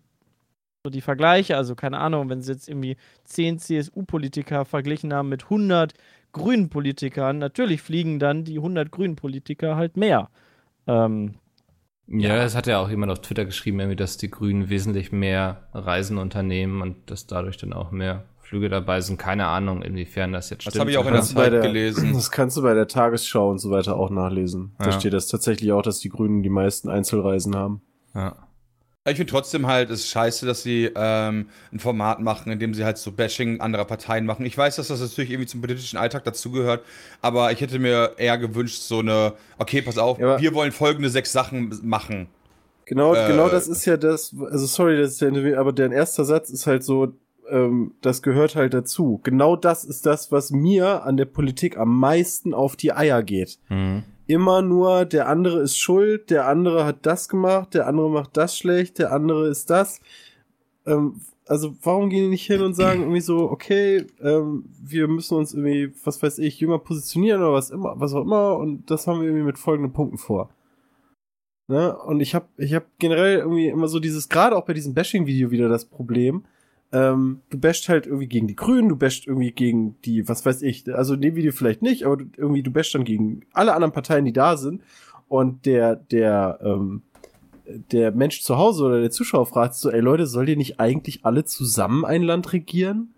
so 0.84 0.90
die 0.90 1.00
Vergleiche. 1.00 1.56
Also 1.56 1.74
keine 1.74 1.96
Ahnung, 1.96 2.28
wenn 2.28 2.42
sie 2.42 2.52
jetzt 2.52 2.68
irgendwie 2.68 2.98
10 3.24 3.60
CSU-Politiker 3.60 4.66
verglichen 4.66 5.14
haben 5.14 5.30
mit 5.30 5.44
100 5.44 5.94
grünen 6.32 6.68
Politikern, 6.68 7.38
natürlich 7.38 7.80
fliegen 7.80 8.18
dann 8.18 8.44
die 8.44 8.58
100 8.58 8.90
grünen 8.90 9.16
Politiker 9.16 9.76
halt 9.76 9.96
mehr. 9.96 10.28
Ähm, 10.86 11.36
Ja, 12.10 12.36
es 12.42 12.54
hat 12.56 12.66
ja 12.66 12.78
auch 12.78 12.88
jemand 12.88 13.12
auf 13.12 13.20
Twitter 13.20 13.44
geschrieben, 13.44 13.80
irgendwie, 13.80 13.96
dass 13.96 14.16
die 14.16 14.30
Grünen 14.30 14.70
wesentlich 14.70 15.12
mehr 15.12 15.68
Reisen 15.74 16.16
unternehmen 16.18 16.80
und 16.80 17.10
dass 17.10 17.26
dadurch 17.26 17.58
dann 17.58 17.72
auch 17.74 17.90
mehr 17.90 18.24
Flüge 18.40 18.70
dabei 18.70 19.02
sind. 19.02 19.18
Keine 19.18 19.46
Ahnung, 19.46 19.82
inwiefern 19.82 20.32
das 20.32 20.48
jetzt 20.48 20.66
Das 20.66 20.72
stimmt. 20.72 20.80
habe 20.80 20.90
ich 20.90 20.96
auch 20.96 21.06
in 21.06 21.12
der 21.12 21.22
Zeit 21.22 21.52
der, 21.52 21.60
gelesen. 21.60 22.14
Das 22.14 22.30
kannst 22.30 22.56
du 22.56 22.62
bei 22.62 22.72
der 22.72 22.88
Tagesschau 22.88 23.50
und 23.50 23.58
so 23.58 23.70
weiter 23.70 23.96
auch 23.96 24.08
nachlesen. 24.08 24.72
Da 24.78 24.86
Ja. 24.86 24.92
steht 24.92 25.12
das 25.12 25.26
tatsächlich 25.28 25.70
auch, 25.72 25.82
dass 25.82 25.98
die 25.98 26.08
Grünen 26.08 26.42
die 26.42 26.48
meisten 26.48 26.88
Einzelreisen 26.88 27.54
haben. 27.54 27.82
ja. 28.14 28.34
Ich 29.10 29.16
finde 29.16 29.30
trotzdem 29.30 29.66
halt, 29.66 29.90
es 29.90 30.00
ist 30.00 30.08
scheiße, 30.10 30.46
dass 30.46 30.62
sie 30.62 30.90
ähm, 30.94 31.48
ein 31.72 31.78
Format 31.78 32.20
machen, 32.20 32.50
in 32.52 32.58
dem 32.58 32.74
sie 32.74 32.84
halt 32.84 32.98
so 32.98 33.12
Bashing 33.12 33.60
anderer 33.60 33.84
Parteien 33.84 34.26
machen. 34.26 34.44
Ich 34.46 34.56
weiß, 34.56 34.76
dass 34.76 34.88
das 34.88 35.00
natürlich 35.00 35.30
irgendwie 35.30 35.46
zum 35.48 35.60
politischen 35.60 35.96
Alltag 35.98 36.24
dazugehört, 36.24 36.82
aber 37.22 37.52
ich 37.52 37.60
hätte 37.60 37.78
mir 37.78 38.12
eher 38.18 38.38
gewünscht, 38.38 38.80
so 38.82 39.00
eine, 39.00 39.34
okay, 39.58 39.82
pass 39.82 39.98
auf, 39.98 40.18
Ja, 40.18 40.40
wir 40.40 40.54
wollen 40.54 40.72
folgende 40.72 41.10
sechs 41.10 41.32
Sachen 41.32 41.78
machen. 41.82 42.28
Genau, 42.86 43.14
Äh, 43.14 43.26
genau 43.28 43.48
das 43.48 43.68
ist 43.68 43.84
ja 43.84 43.96
das, 43.96 44.34
also 44.50 44.64
sorry, 44.66 44.96
das 44.96 45.12
ist 45.12 45.20
ja, 45.20 45.28
eine- 45.28 45.58
aber 45.58 45.72
dein 45.72 45.92
erster 45.92 46.24
Satz 46.24 46.48
ist 46.50 46.66
halt 46.66 46.82
so, 46.84 47.12
ähm, 47.50 47.92
das 48.00 48.22
gehört 48.22 48.56
halt 48.56 48.72
dazu. 48.74 49.20
Genau 49.24 49.56
das 49.56 49.84
ist 49.84 50.06
das, 50.06 50.32
was 50.32 50.50
mir 50.50 51.04
an 51.04 51.16
der 51.16 51.24
Politik 51.26 51.76
am 51.76 51.98
meisten 51.98 52.54
auf 52.54 52.76
die 52.76 52.92
Eier 52.92 53.22
geht. 53.22 53.58
Mhm. 53.68 54.04
Immer 54.28 54.62
nur, 54.62 55.06
der 55.06 55.26
andere 55.26 55.60
ist 55.60 55.78
schuld, 55.78 56.30
der 56.30 56.46
andere 56.46 56.84
hat 56.84 57.06
das 57.06 57.28
gemacht, 57.28 57.74
der 57.74 57.86
andere 57.86 58.10
macht 58.10 58.36
das 58.36 58.56
schlecht, 58.56 58.98
der 58.98 59.10
andere 59.12 59.48
ist 59.48 59.70
das. 59.70 60.00
Ähm, 60.86 61.20
also 61.46 61.74
warum 61.82 62.10
gehen 62.10 62.24
die 62.24 62.28
nicht 62.28 62.46
hin 62.46 62.60
und 62.60 62.74
sagen 62.74 63.00
irgendwie 63.00 63.22
so, 63.22 63.50
okay, 63.50 64.06
ähm, 64.20 64.66
wir 64.82 65.08
müssen 65.08 65.36
uns 65.36 65.54
irgendwie, 65.54 65.92
was 66.04 66.22
weiß 66.22 66.38
ich, 66.40 66.60
jünger 66.60 66.78
positionieren 66.78 67.40
oder 67.40 67.54
was 67.54 67.70
immer, 67.70 67.94
was 67.98 68.12
auch 68.12 68.22
immer 68.22 68.58
und 68.58 68.90
das 68.90 69.06
haben 69.06 69.20
wir 69.20 69.28
irgendwie 69.28 69.46
mit 69.46 69.58
folgenden 69.58 69.94
Punkten 69.94 70.18
vor. 70.18 70.50
Ne? 71.68 71.96
Und 71.96 72.20
ich 72.20 72.34
habe 72.34 72.48
ich 72.58 72.74
hab 72.74 72.86
generell 72.98 73.38
irgendwie 73.38 73.68
immer 73.68 73.88
so 73.88 73.98
dieses, 73.98 74.28
gerade 74.28 74.56
auch 74.56 74.66
bei 74.66 74.74
diesem 74.74 74.94
Bashing-Video 74.94 75.50
wieder 75.50 75.70
das 75.70 75.86
Problem, 75.86 76.44
ähm, 76.92 77.40
du 77.50 77.58
basht 77.58 77.88
halt 77.88 78.06
irgendwie 78.06 78.28
gegen 78.28 78.46
die 78.46 78.56
Grünen, 78.56 78.88
du 78.88 78.96
basht 78.96 79.26
irgendwie 79.26 79.52
gegen 79.52 80.00
die, 80.02 80.28
was 80.28 80.46
weiß 80.46 80.62
ich, 80.62 80.92
also 80.94 81.14
in 81.14 81.20
dem 81.20 81.36
Video 81.36 81.52
vielleicht 81.52 81.82
nicht, 81.82 82.04
aber 82.04 82.16
du, 82.16 82.24
irgendwie 82.36 82.62
du 82.62 82.70
basht 82.70 82.94
dann 82.94 83.04
gegen 83.04 83.42
alle 83.52 83.74
anderen 83.74 83.92
Parteien, 83.92 84.24
die 84.24 84.32
da 84.32 84.56
sind 84.56 84.82
und 85.28 85.66
der, 85.66 85.96
der, 85.96 86.58
ähm, 86.62 87.02
der 87.92 88.12
Mensch 88.12 88.42
zu 88.42 88.56
Hause 88.56 88.84
oder 88.84 89.00
der 89.00 89.10
Zuschauer 89.10 89.46
fragt 89.46 89.74
so, 89.74 89.90
ey 89.90 90.00
Leute, 90.00 90.26
sollt 90.26 90.48
ihr 90.48 90.56
nicht 90.56 90.80
eigentlich 90.80 91.26
alle 91.26 91.44
zusammen 91.44 92.04
ein 92.04 92.22
Land 92.22 92.52
regieren? 92.52 93.12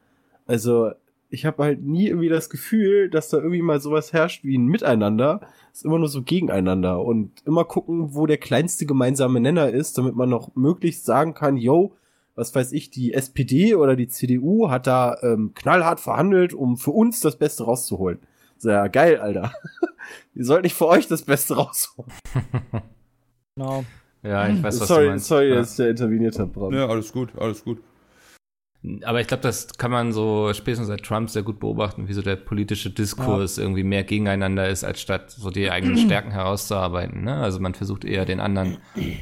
Also, 0.46 0.90
ich 1.32 1.46
habe 1.46 1.62
halt 1.62 1.84
nie 1.84 2.08
irgendwie 2.08 2.28
das 2.28 2.50
Gefühl, 2.50 3.08
dass 3.08 3.28
da 3.28 3.36
irgendwie 3.36 3.62
mal 3.62 3.80
sowas 3.80 4.12
herrscht 4.12 4.42
wie 4.42 4.58
ein 4.58 4.66
Miteinander. 4.66 5.40
ist 5.72 5.84
immer 5.84 6.00
nur 6.00 6.08
so 6.08 6.22
gegeneinander 6.22 7.04
und 7.04 7.30
immer 7.46 7.64
gucken, 7.64 8.16
wo 8.16 8.26
der 8.26 8.38
kleinste 8.38 8.84
gemeinsame 8.84 9.38
Nenner 9.38 9.70
ist, 9.70 9.96
damit 9.96 10.16
man 10.16 10.28
noch 10.28 10.56
möglichst 10.56 11.04
sagen 11.04 11.34
kann, 11.34 11.56
yo, 11.56 11.94
was 12.34 12.54
weiß 12.54 12.72
ich, 12.72 12.90
die 12.90 13.12
SPD 13.12 13.74
oder 13.74 13.96
die 13.96 14.08
CDU 14.08 14.70
hat 14.70 14.86
da 14.86 15.16
ähm, 15.22 15.52
knallhart 15.54 16.00
verhandelt, 16.00 16.54
um 16.54 16.76
für 16.76 16.92
uns 16.92 17.20
das 17.20 17.36
Beste 17.36 17.64
rauszuholen. 17.64 18.18
Sehr 18.56 18.88
geil, 18.88 19.18
Alter. 19.18 19.52
Ihr 20.34 20.44
sollt 20.44 20.64
nicht 20.64 20.74
für 20.74 20.86
euch 20.86 21.06
das 21.06 21.22
Beste 21.22 21.56
rausholen. 21.56 22.12
genau. 23.56 23.84
Ja, 24.22 24.48
ich 24.48 24.62
weiß, 24.62 24.80
was 24.80 24.88
sorry, 24.88 25.04
du 25.04 25.10
meinst. 25.10 25.26
sorry, 25.26 25.48
ja. 25.48 25.54
dass 25.56 25.72
ich 25.72 25.76
da 25.78 25.88
interveniert 25.88 26.38
habe, 26.38 26.50
Bram. 26.50 26.74
Ja, 26.74 26.86
alles 26.86 27.12
gut, 27.12 27.30
alles 27.38 27.64
gut. 27.64 27.82
Aber 29.02 29.20
ich 29.20 29.26
glaube, 29.26 29.42
das 29.42 29.76
kann 29.76 29.90
man 29.90 30.12
so 30.12 30.52
spätestens 30.54 30.88
seit 30.88 31.02
Trump 31.02 31.28
sehr 31.28 31.42
gut 31.42 31.60
beobachten, 31.60 32.08
wie 32.08 32.14
so 32.14 32.22
der 32.22 32.36
politische 32.36 32.90
Diskurs 32.90 33.58
irgendwie 33.58 33.82
mehr 33.82 34.04
gegeneinander 34.04 34.68
ist, 34.68 34.84
als 34.84 35.02
statt 35.02 35.30
so 35.30 35.50
die 35.50 35.70
eigenen 35.70 35.98
Stärken 35.98 36.30
herauszuarbeiten. 36.30 37.22
Ne? 37.22 37.36
Also 37.36 37.60
man 37.60 37.74
versucht 37.74 38.06
eher 38.06 38.24
den 38.24 38.40
anderen 38.40 38.78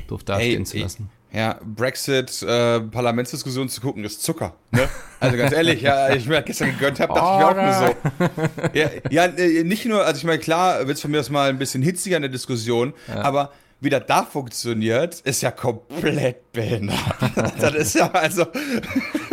doof 0.07 0.23
dastehen 0.23 0.61
Ey, 0.61 0.65
zu 0.65 0.79
lassen. 0.79 1.11
Ja, 1.33 1.59
Brexit, 1.63 2.43
äh, 2.43 2.81
Parlamentsdiskussion 2.81 3.69
zu 3.69 3.81
gucken, 3.81 4.05
ist 4.05 4.23
Zucker. 4.23 4.55
Ne? 4.71 4.89
Also 5.21 5.37
ganz 5.37 5.53
ehrlich, 5.53 5.83
ja, 5.83 6.11
ich 6.15 6.27
mir 6.27 6.41
gestern 6.43 6.71
gegönnt 6.71 7.01
habe, 7.01 7.13
dachte 7.13 7.33
ich 7.33 7.39
mir 7.39 7.49
auch 7.49 8.19
nur 8.19 8.29
so. 8.31 8.69
Ja, 8.73 8.91
ja 9.11 9.25
äh, 9.27 9.65
nicht 9.65 9.85
nur, 9.85 10.05
also 10.05 10.17
ich 10.17 10.25
meine, 10.25 10.39
klar, 10.39 10.87
wird's 10.87 11.03
von 11.03 11.11
mir 11.11 11.21
aus 11.21 11.29
mal 11.29 11.51
ein 11.51 11.59
bisschen 11.59 11.83
hitziger 11.83 12.17
in 12.17 12.23
der 12.23 12.31
Diskussion, 12.31 12.95
aber 13.15 13.53
wie 13.81 13.91
das 13.91 14.05
da 14.07 14.25
funktioniert, 14.25 15.21
ist 15.21 15.43
ja 15.43 15.51
komplett 15.51 16.53
behindert. 16.53 16.99
das 17.61 17.75
ist 17.75 17.95
ja, 17.95 18.11
also, 18.11 18.47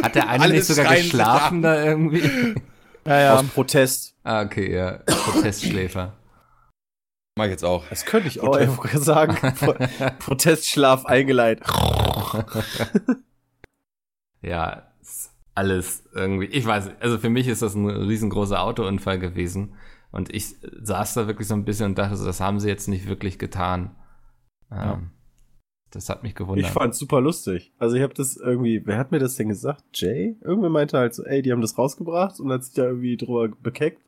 Hat 0.04 0.16
der 0.16 0.30
eine 0.30 0.50
nicht 0.50 0.66
sogar 0.66 0.96
geschlafen 0.96 1.62
da 1.62 1.84
irgendwie? 1.84 2.56
Ja, 3.08 3.20
ja. 3.20 3.36
Aus 3.36 3.44
Protest. 3.54 4.16
ah, 4.24 4.42
okay, 4.42 4.74
ja. 4.74 5.00
Protestschläfer. 5.06 6.14
Mach 7.38 7.46
ich 7.46 7.52
jetzt 7.52 7.66
auch. 7.66 7.86
Das 7.90 8.06
könnte 8.06 8.28
ich 8.28 8.42
auch 8.42 8.56
einfach 8.56 8.88
sagen. 8.96 9.36
Pro 9.56 9.74
Protestschlaf 10.20 11.06
eingeleitet. 11.06 11.66
Ja, 14.42 14.92
ist 15.02 15.32
alles 15.56 16.04
irgendwie. 16.14 16.46
Ich 16.46 16.66
weiß, 16.68 16.92
also 17.00 17.18
für 17.18 17.30
mich 17.30 17.48
ist 17.48 17.64
das 17.64 17.74
ein 17.74 17.90
riesengroßer 17.90 18.62
Autounfall 18.62 19.18
gewesen. 19.18 19.74
Und 20.12 20.32
ich 20.32 20.54
saß 20.62 21.16
da 21.16 21.26
wirklich 21.26 21.48
so 21.48 21.56
ein 21.56 21.66
bisschen 21.66 21.88
und 21.88 21.98
dachte 21.98 22.24
das 22.24 22.40
haben 22.40 22.60
sie 22.60 22.68
jetzt 22.70 22.88
nicht 22.88 23.08
wirklich 23.08 23.40
getan. 23.40 23.96
Ähm, 24.72 25.10
Das 25.90 26.10
hat 26.10 26.22
mich 26.22 26.36
gewundert. 26.36 26.68
Ich 26.68 26.72
fand's 26.72 27.00
super 27.00 27.22
lustig. 27.22 27.74
Also 27.80 27.96
ich 27.96 28.04
habe 28.04 28.14
das 28.14 28.38
irgendwie, 28.38 28.86
wer 28.86 29.00
hat 29.00 29.12
mir 29.12 29.18
das 29.20 29.36
denn 29.36 29.50
gesagt? 29.50 29.84
Jay? 29.94 30.38
Irgendwer 30.42 30.70
meinte 30.70 31.00
halt 31.00 31.16
so, 31.16 31.24
ey, 31.24 31.42
die 31.42 31.52
haben 31.52 31.62
das 31.62 31.76
rausgebracht 31.76 32.40
und 32.40 32.52
hat 32.52 32.64
sich 32.64 32.76
da 32.76 32.84
irgendwie 32.84 33.18
drüber 33.18 33.48
bekeckt. 33.48 34.02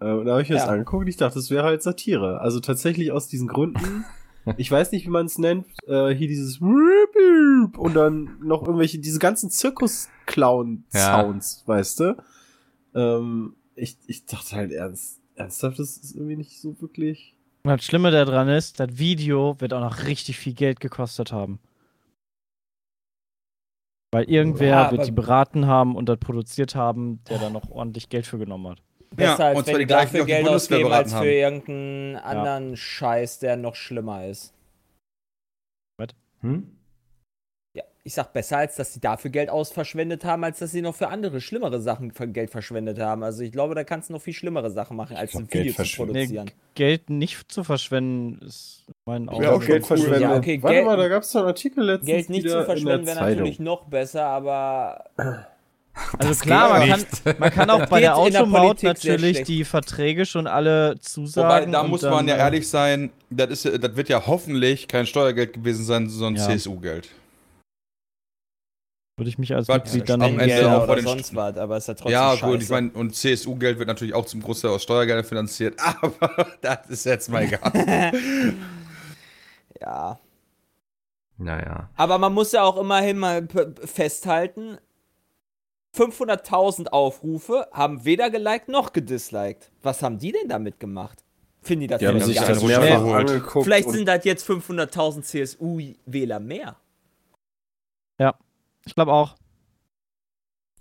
Äh, 0.00 0.12
und 0.12 0.24
da 0.26 0.32
habe 0.32 0.42
ich 0.42 0.48
mir 0.48 0.56
das 0.56 0.66
Ja. 0.66 0.72
angeguckt 0.72 1.02
und 1.02 1.08
ich 1.08 1.16
dachte, 1.16 1.34
das 1.36 1.50
wäre 1.50 1.64
halt 1.64 1.82
Satire. 1.82 2.40
Also 2.40 2.60
tatsächlich 2.60 3.12
aus 3.12 3.28
diesen 3.28 3.48
Gründen. 3.48 4.04
ich 4.56 4.70
weiß 4.70 4.92
nicht, 4.92 5.04
wie 5.06 5.10
man 5.10 5.26
es 5.26 5.36
nennt. 5.38 5.66
Äh, 5.86 6.14
hier 6.14 6.28
dieses 6.28 6.58
und 6.60 7.94
dann 7.94 8.38
noch 8.42 8.62
irgendwelche, 8.62 8.98
diese 8.98 9.18
ganzen 9.18 9.50
Zirkus-Clown-Sounds, 9.50 11.64
weißt 11.66 12.00
du? 12.00 12.16
Ähm, 12.94 13.56
ich, 13.74 13.98
ich 14.06 14.24
dachte 14.26 14.56
halt 14.56 14.72
ernst, 14.72 15.20
ernsthaft, 15.34 15.78
das 15.78 15.96
ist 15.98 16.14
irgendwie 16.14 16.36
nicht 16.36 16.58
so 16.60 16.80
wirklich. 16.80 17.36
Und 17.64 17.70
das 17.70 17.84
Schlimme 17.84 18.10
daran 18.10 18.48
ist, 18.48 18.80
das 18.80 18.98
Video 18.98 19.60
wird 19.60 19.74
auch 19.74 19.80
noch 19.80 20.04
richtig 20.06 20.38
viel 20.38 20.54
Geld 20.54 20.80
gekostet 20.80 21.32
haben. 21.32 21.60
Weil 24.12 24.24
irgendwer 24.24 24.68
Ja, 24.68 24.90
wird 24.90 25.06
die 25.06 25.12
beraten 25.12 25.66
haben 25.66 25.94
und 25.94 26.08
das 26.08 26.18
produziert 26.18 26.74
haben, 26.74 27.22
der 27.28 27.38
da 27.38 27.50
noch 27.50 27.70
ordentlich 27.70 28.08
Geld 28.08 28.26
für 28.26 28.38
genommen 28.38 28.68
hat. 28.68 28.82
Besser 29.14 29.38
Ja, 29.38 29.48
als 29.48 29.58
und 29.58 29.66
wenn 29.66 29.78
die 29.78 29.86
dafür 29.86 30.24
Geld 30.24 30.48
ausgeben, 30.48 30.92
als 30.92 31.10
für 31.12 31.18
haben. 31.18 31.26
irgendeinen 31.26 32.16
anderen 32.16 32.76
Scheiß, 32.76 33.40
der 33.40 33.56
noch 33.56 33.74
schlimmer 33.74 34.26
ist. 34.26 34.54
hm? 36.42 36.76
Ja, 37.76 37.82
ich 38.02 38.14
sag 38.14 38.32
besser, 38.32 38.56
als 38.58 38.76
dass 38.76 38.94
sie 38.94 39.00
dafür 39.00 39.30
Geld 39.30 39.50
ausverschwendet 39.50 40.24
haben, 40.24 40.42
als 40.42 40.58
dass 40.60 40.70
sie 40.72 40.80
noch 40.80 40.94
für 40.94 41.08
andere 41.08 41.40
schlimmere 41.40 41.80
Sachen 41.80 42.12
für 42.12 42.26
Geld 42.28 42.50
verschwendet 42.50 42.98
haben. 42.98 43.22
Also 43.22 43.42
ich 43.42 43.52
glaube, 43.52 43.74
da 43.74 43.84
kannst 43.84 44.08
du 44.08 44.14
noch 44.14 44.22
viel 44.22 44.32
schlimmere 44.32 44.70
Sachen 44.70 44.96
machen, 44.96 45.16
als 45.16 45.34
ein 45.34 45.52
Video 45.52 45.70
zu 45.72 45.76
verschwenden. 45.76 46.12
produzieren. 46.14 46.50
Geld 46.74 47.10
nicht 47.10 47.52
zu 47.52 47.62
verschwenden 47.62 48.40
ist 48.46 48.84
in 48.88 48.94
meinen 49.06 49.28
Augen. 49.28 49.42
Ja, 49.42 49.52
auch 49.52 49.60
Geld 49.64 49.86
schon 49.86 49.98
cool. 49.98 50.02
verschwendet. 50.04 50.20
Ja, 50.22 50.36
okay, 50.36 50.62
Warte 50.62 50.74
Geld- 50.76 50.86
mal, 50.86 50.96
da 50.96 51.08
gab 51.08 51.22
es 51.24 51.32
doch 51.32 51.40
einen 51.40 51.48
Artikel 51.48 51.84
letztens 51.84 52.06
Geld 52.06 52.28
nicht 52.30 52.48
zu 52.48 52.64
verschwenden 52.64 53.06
wäre 53.06 53.20
natürlich 53.20 53.58
noch 53.60 53.84
besser, 53.84 54.24
aber 54.24 55.04
Also 56.18 56.40
klar, 56.44 56.78
man 56.78 56.88
kann, 56.88 57.04
man 57.38 57.50
kann 57.50 57.70
auch 57.70 57.86
bei 57.86 58.00
der 58.00 58.16
Automaut 58.16 58.82
natürlich 58.82 59.42
die 59.42 59.64
Verträge 59.64 60.26
schon 60.26 60.46
alle 60.46 60.90
Wobei, 60.90 60.98
zusagen. 61.00 61.72
da 61.72 61.80
und 61.82 61.90
muss 61.90 62.00
dann, 62.02 62.12
man 62.12 62.28
ja 62.28 62.36
äh, 62.36 62.38
ehrlich 62.40 62.68
sein, 62.68 63.10
das, 63.30 63.64
ist, 63.64 63.84
das 63.84 63.96
wird 63.96 64.08
ja 64.08 64.26
hoffentlich 64.26 64.88
kein 64.88 65.06
Steuergeld 65.06 65.52
gewesen 65.54 65.84
sein, 65.84 66.08
sondern 66.08 66.42
Ja. 66.42 66.48
CSU-Geld. 66.56 67.08
Würde 69.16 69.28
ich 69.28 69.38
mich 69.38 69.54
als? 69.54 69.68
Mitglied 69.68 70.08
dann 70.08 70.22
Am 70.22 70.38
Ende 70.38 70.46
nicht 70.46 70.64
auch 70.64 70.84
oder 70.84 70.94
den 70.96 71.04
sonst 71.04 71.34
was, 71.34 71.56
aber 71.58 71.76
es 71.76 71.84
ist 71.84 71.88
ja 71.88 71.94
trotzdem 71.94 72.12
Ja, 72.12 72.30
scheiße. 72.36 72.46
gut, 72.52 72.62
ich 72.62 72.70
meine, 72.70 72.90
und 72.92 73.14
CSU-Geld 73.14 73.78
wird 73.78 73.86
natürlich 73.88 74.14
auch 74.14 74.24
zum 74.24 74.40
Großteil 74.42 74.70
aus 74.70 74.82
Steuergeldern 74.82 75.24
finanziert, 75.24 75.74
aber 76.00 76.46
das 76.62 76.88
ist 76.88 77.04
jetzt 77.04 77.28
mal 77.28 77.42
egal. 77.42 77.70
ja. 79.80 80.18
Naja. 81.36 81.90
Aber 81.96 82.18
man 82.18 82.32
muss 82.32 82.52
ja 82.52 82.62
auch 82.62 82.78
immerhin 82.78 83.18
mal 83.18 83.46
festhalten, 83.84 84.78
500.000 85.96 86.88
Aufrufe 86.88 87.68
haben 87.72 88.04
weder 88.04 88.28
geliked 88.30 88.68
noch 88.68 88.92
gedisliked. 88.92 89.70
Was 89.82 90.02
haben 90.02 90.18
die 90.18 90.32
denn 90.32 90.48
damit 90.48 90.78
gemacht? 90.80 91.24
Finden 91.62 91.82
die 91.82 91.86
das 91.88 91.98
Die 92.00 92.06
haben 92.06 92.14
vielleicht 92.20 92.26
sich 92.26 92.36
gar 92.38 92.48
das 92.48 92.62
mehrfach 92.62 93.02
angeguckt. 93.14 93.64
Vielleicht 93.64 93.90
sind 93.90 94.06
das 94.06 94.24
jetzt 94.24 94.48
500.000 94.48 95.22
CSU-Wähler 95.22 96.40
mehr. 96.40 96.76
Ich 98.86 98.94
glaube 98.94 99.12
auch. 99.12 99.34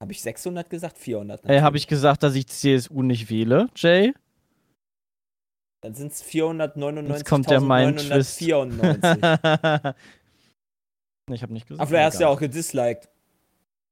Habe 0.01 0.11
ich 0.13 0.21
600 0.23 0.67
gesagt? 0.67 0.97
400. 0.97 1.45
Ey, 1.45 1.59
habe 1.59 1.77
ich 1.77 1.85
gesagt, 1.85 2.23
dass 2.23 2.33
ich 2.33 2.47
CSU 2.47 3.03
nicht 3.03 3.29
wähle, 3.29 3.69
Jay? 3.75 4.15
Dann 5.81 5.93
sind 5.93 6.11
es 6.11 6.23
Jetzt 6.23 7.25
kommt 7.25 7.51
der. 7.51 7.59
499. 7.59 8.41
ich 11.31 11.43
habe 11.43 11.53
nicht 11.53 11.67
gesagt. 11.67 11.81
Aber 11.81 11.87
vielleicht 11.87 12.05
hast 12.05 12.17
du 12.17 12.23
ja 12.23 12.29
auch 12.29 12.39
gedisliked. 12.39 13.09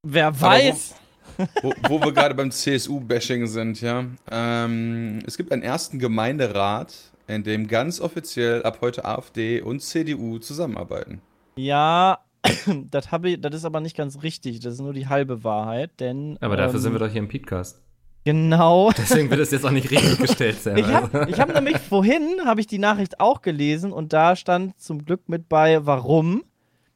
Wer 0.01 0.41
weiß? 0.41 0.95
Wo, 1.61 1.73
wo 1.87 2.01
wir 2.01 2.11
gerade 2.11 2.33
beim 2.33 2.49
CSU-Bashing 2.49 3.45
sind, 3.45 3.79
ja. 3.81 4.05
Ähm, 4.31 5.19
es 5.27 5.37
gibt 5.37 5.51
einen 5.51 5.61
ersten 5.61 5.99
Gemeinderat, 5.99 6.95
in 7.27 7.43
dem 7.43 7.67
ganz 7.67 8.01
offiziell 8.01 8.63
ab 8.63 8.79
heute 8.81 9.05
AfD 9.05 9.61
und 9.61 9.81
CDU 9.81 10.39
zusammenarbeiten. 10.39 11.21
Ja, 11.55 12.17
das, 12.91 13.11
habe 13.11 13.29
ich, 13.31 13.41
das 13.41 13.53
ist 13.55 13.65
aber 13.65 13.79
nicht 13.79 13.97
ganz 13.97 14.21
richtig. 14.23 14.59
Das 14.59 14.75
ist 14.75 14.79
nur 14.81 14.93
die 14.93 15.07
halbe 15.07 15.43
Wahrheit, 15.43 15.99
denn. 15.99 16.37
Aber 16.41 16.57
dafür 16.57 16.75
ähm, 16.75 16.81
sind 16.81 16.91
wir 16.93 16.99
doch 16.99 17.09
hier 17.09 17.19
im 17.19 17.27
Podcast. 17.27 17.81
Genau. 18.25 18.91
Deswegen 18.97 19.29
wird 19.29 19.39
es 19.39 19.51
jetzt 19.51 19.65
auch 19.65 19.71
nicht 19.71 19.89
richtig 19.91 20.17
gestellt, 20.21 20.61
Sam. 20.61 20.77
Ich 20.77 20.85
Also. 20.85 21.13
habe 21.13 21.37
hab 21.37 21.53
nämlich 21.53 21.77
vorhin 21.89 22.41
habe 22.45 22.61
ich 22.61 22.67
die 22.67 22.77
Nachricht 22.79 23.19
auch 23.19 23.41
gelesen 23.41 23.91
und 23.91 24.13
da 24.13 24.35
stand 24.35 24.79
zum 24.79 25.05
Glück 25.05 25.27
mit 25.27 25.49
bei, 25.49 25.85
warum. 25.85 26.41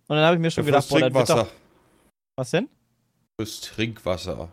Und 0.07 0.15
dann 0.17 0.25
habe 0.25 0.35
ich 0.35 0.41
mir 0.41 0.51
schon 0.51 0.65
gedacht, 0.65 0.83
Fürs 0.85 0.99
boah, 0.99 0.99
Trinkwasser. 0.99 1.35
doch. 1.35 1.51
Was 2.35 2.51
denn? 2.51 2.69
Fürs 3.39 3.61
Trinkwasser. 3.61 4.49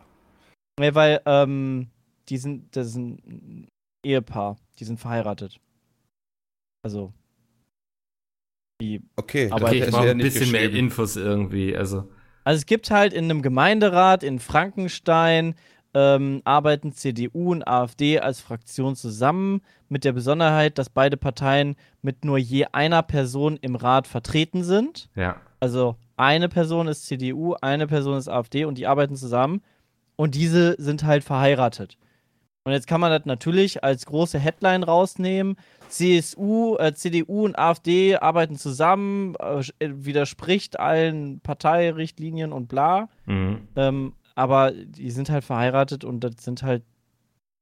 Nee, 0.79 0.95
weil, 0.95 1.21
ähm, 1.25 1.89
die 2.29 2.37
sind, 2.37 2.75
das 2.75 2.87
ist 2.87 2.95
ein 2.95 3.67
Ehepaar, 4.03 4.57
die 4.79 4.85
sind 4.85 4.99
verheiratet. 4.99 5.59
Also. 6.83 7.13
Die, 8.81 9.01
Okay, 9.15 9.49
Aber 9.51 9.67
okay, 9.67 9.83
ich 9.83 9.91
brauche 9.91 10.05
ja 10.05 10.11
ein 10.11 10.17
bisschen 10.17 10.51
mehr. 10.51 10.69
Infos 10.69 11.15
irgendwie. 11.15 11.75
Also, 11.75 12.09
also 12.43 12.57
es 12.57 12.65
gibt 12.65 12.91
halt 12.91 13.13
in 13.13 13.25
einem 13.25 13.41
Gemeinderat 13.41 14.23
in 14.23 14.39
Frankenstein 14.39 15.55
ähm, 15.93 16.41
arbeiten 16.45 16.93
CDU 16.93 17.51
und 17.51 17.67
AfD 17.67 18.19
als 18.19 18.39
Fraktion 18.39 18.95
zusammen, 18.95 19.61
mit 19.89 20.05
der 20.05 20.13
Besonderheit, 20.13 20.77
dass 20.77 20.89
beide 20.89 21.17
Parteien 21.17 21.75
mit 22.01 22.23
nur 22.23 22.37
je 22.37 22.65
einer 22.71 23.03
Person 23.03 23.57
im 23.61 23.75
Rat 23.75 24.07
vertreten 24.07 24.63
sind. 24.63 25.09
ja. 25.15 25.37
Also 25.59 25.95
eine 26.17 26.49
Person 26.49 26.87
ist 26.87 27.05
CDU, 27.05 27.53
eine 27.61 27.85
Person 27.85 28.17
ist 28.17 28.27
AfD 28.27 28.65
und 28.65 28.79
die 28.79 28.87
arbeiten 28.87 29.15
zusammen 29.15 29.61
und 30.15 30.33
diese 30.33 30.75
sind 30.79 31.03
halt 31.03 31.23
verheiratet. 31.23 31.97
Und 32.63 32.73
jetzt 32.73 32.85
kann 32.87 33.01
man 33.01 33.09
das 33.11 33.25
natürlich 33.25 33.83
als 33.83 34.05
große 34.05 34.37
Headline 34.37 34.83
rausnehmen. 34.83 35.55
CSU, 35.89 36.77
äh, 36.77 36.93
CDU 36.93 37.45
und 37.45 37.57
AfD 37.57 38.17
arbeiten 38.17 38.55
zusammen, 38.55 39.33
äh, 39.35 39.63
widerspricht 39.79 40.79
allen 40.79 41.39
Parteirichtlinien 41.41 42.53
und 42.53 42.67
bla. 42.67 43.09
Mhm. 43.25 43.67
Ähm, 43.75 44.13
aber 44.35 44.71
die 44.71 45.09
sind 45.11 45.29
halt 45.29 45.43
verheiratet 45.43 46.03
und 46.03 46.23
das 46.23 46.35
sind 46.39 46.61
halt, 46.63 46.83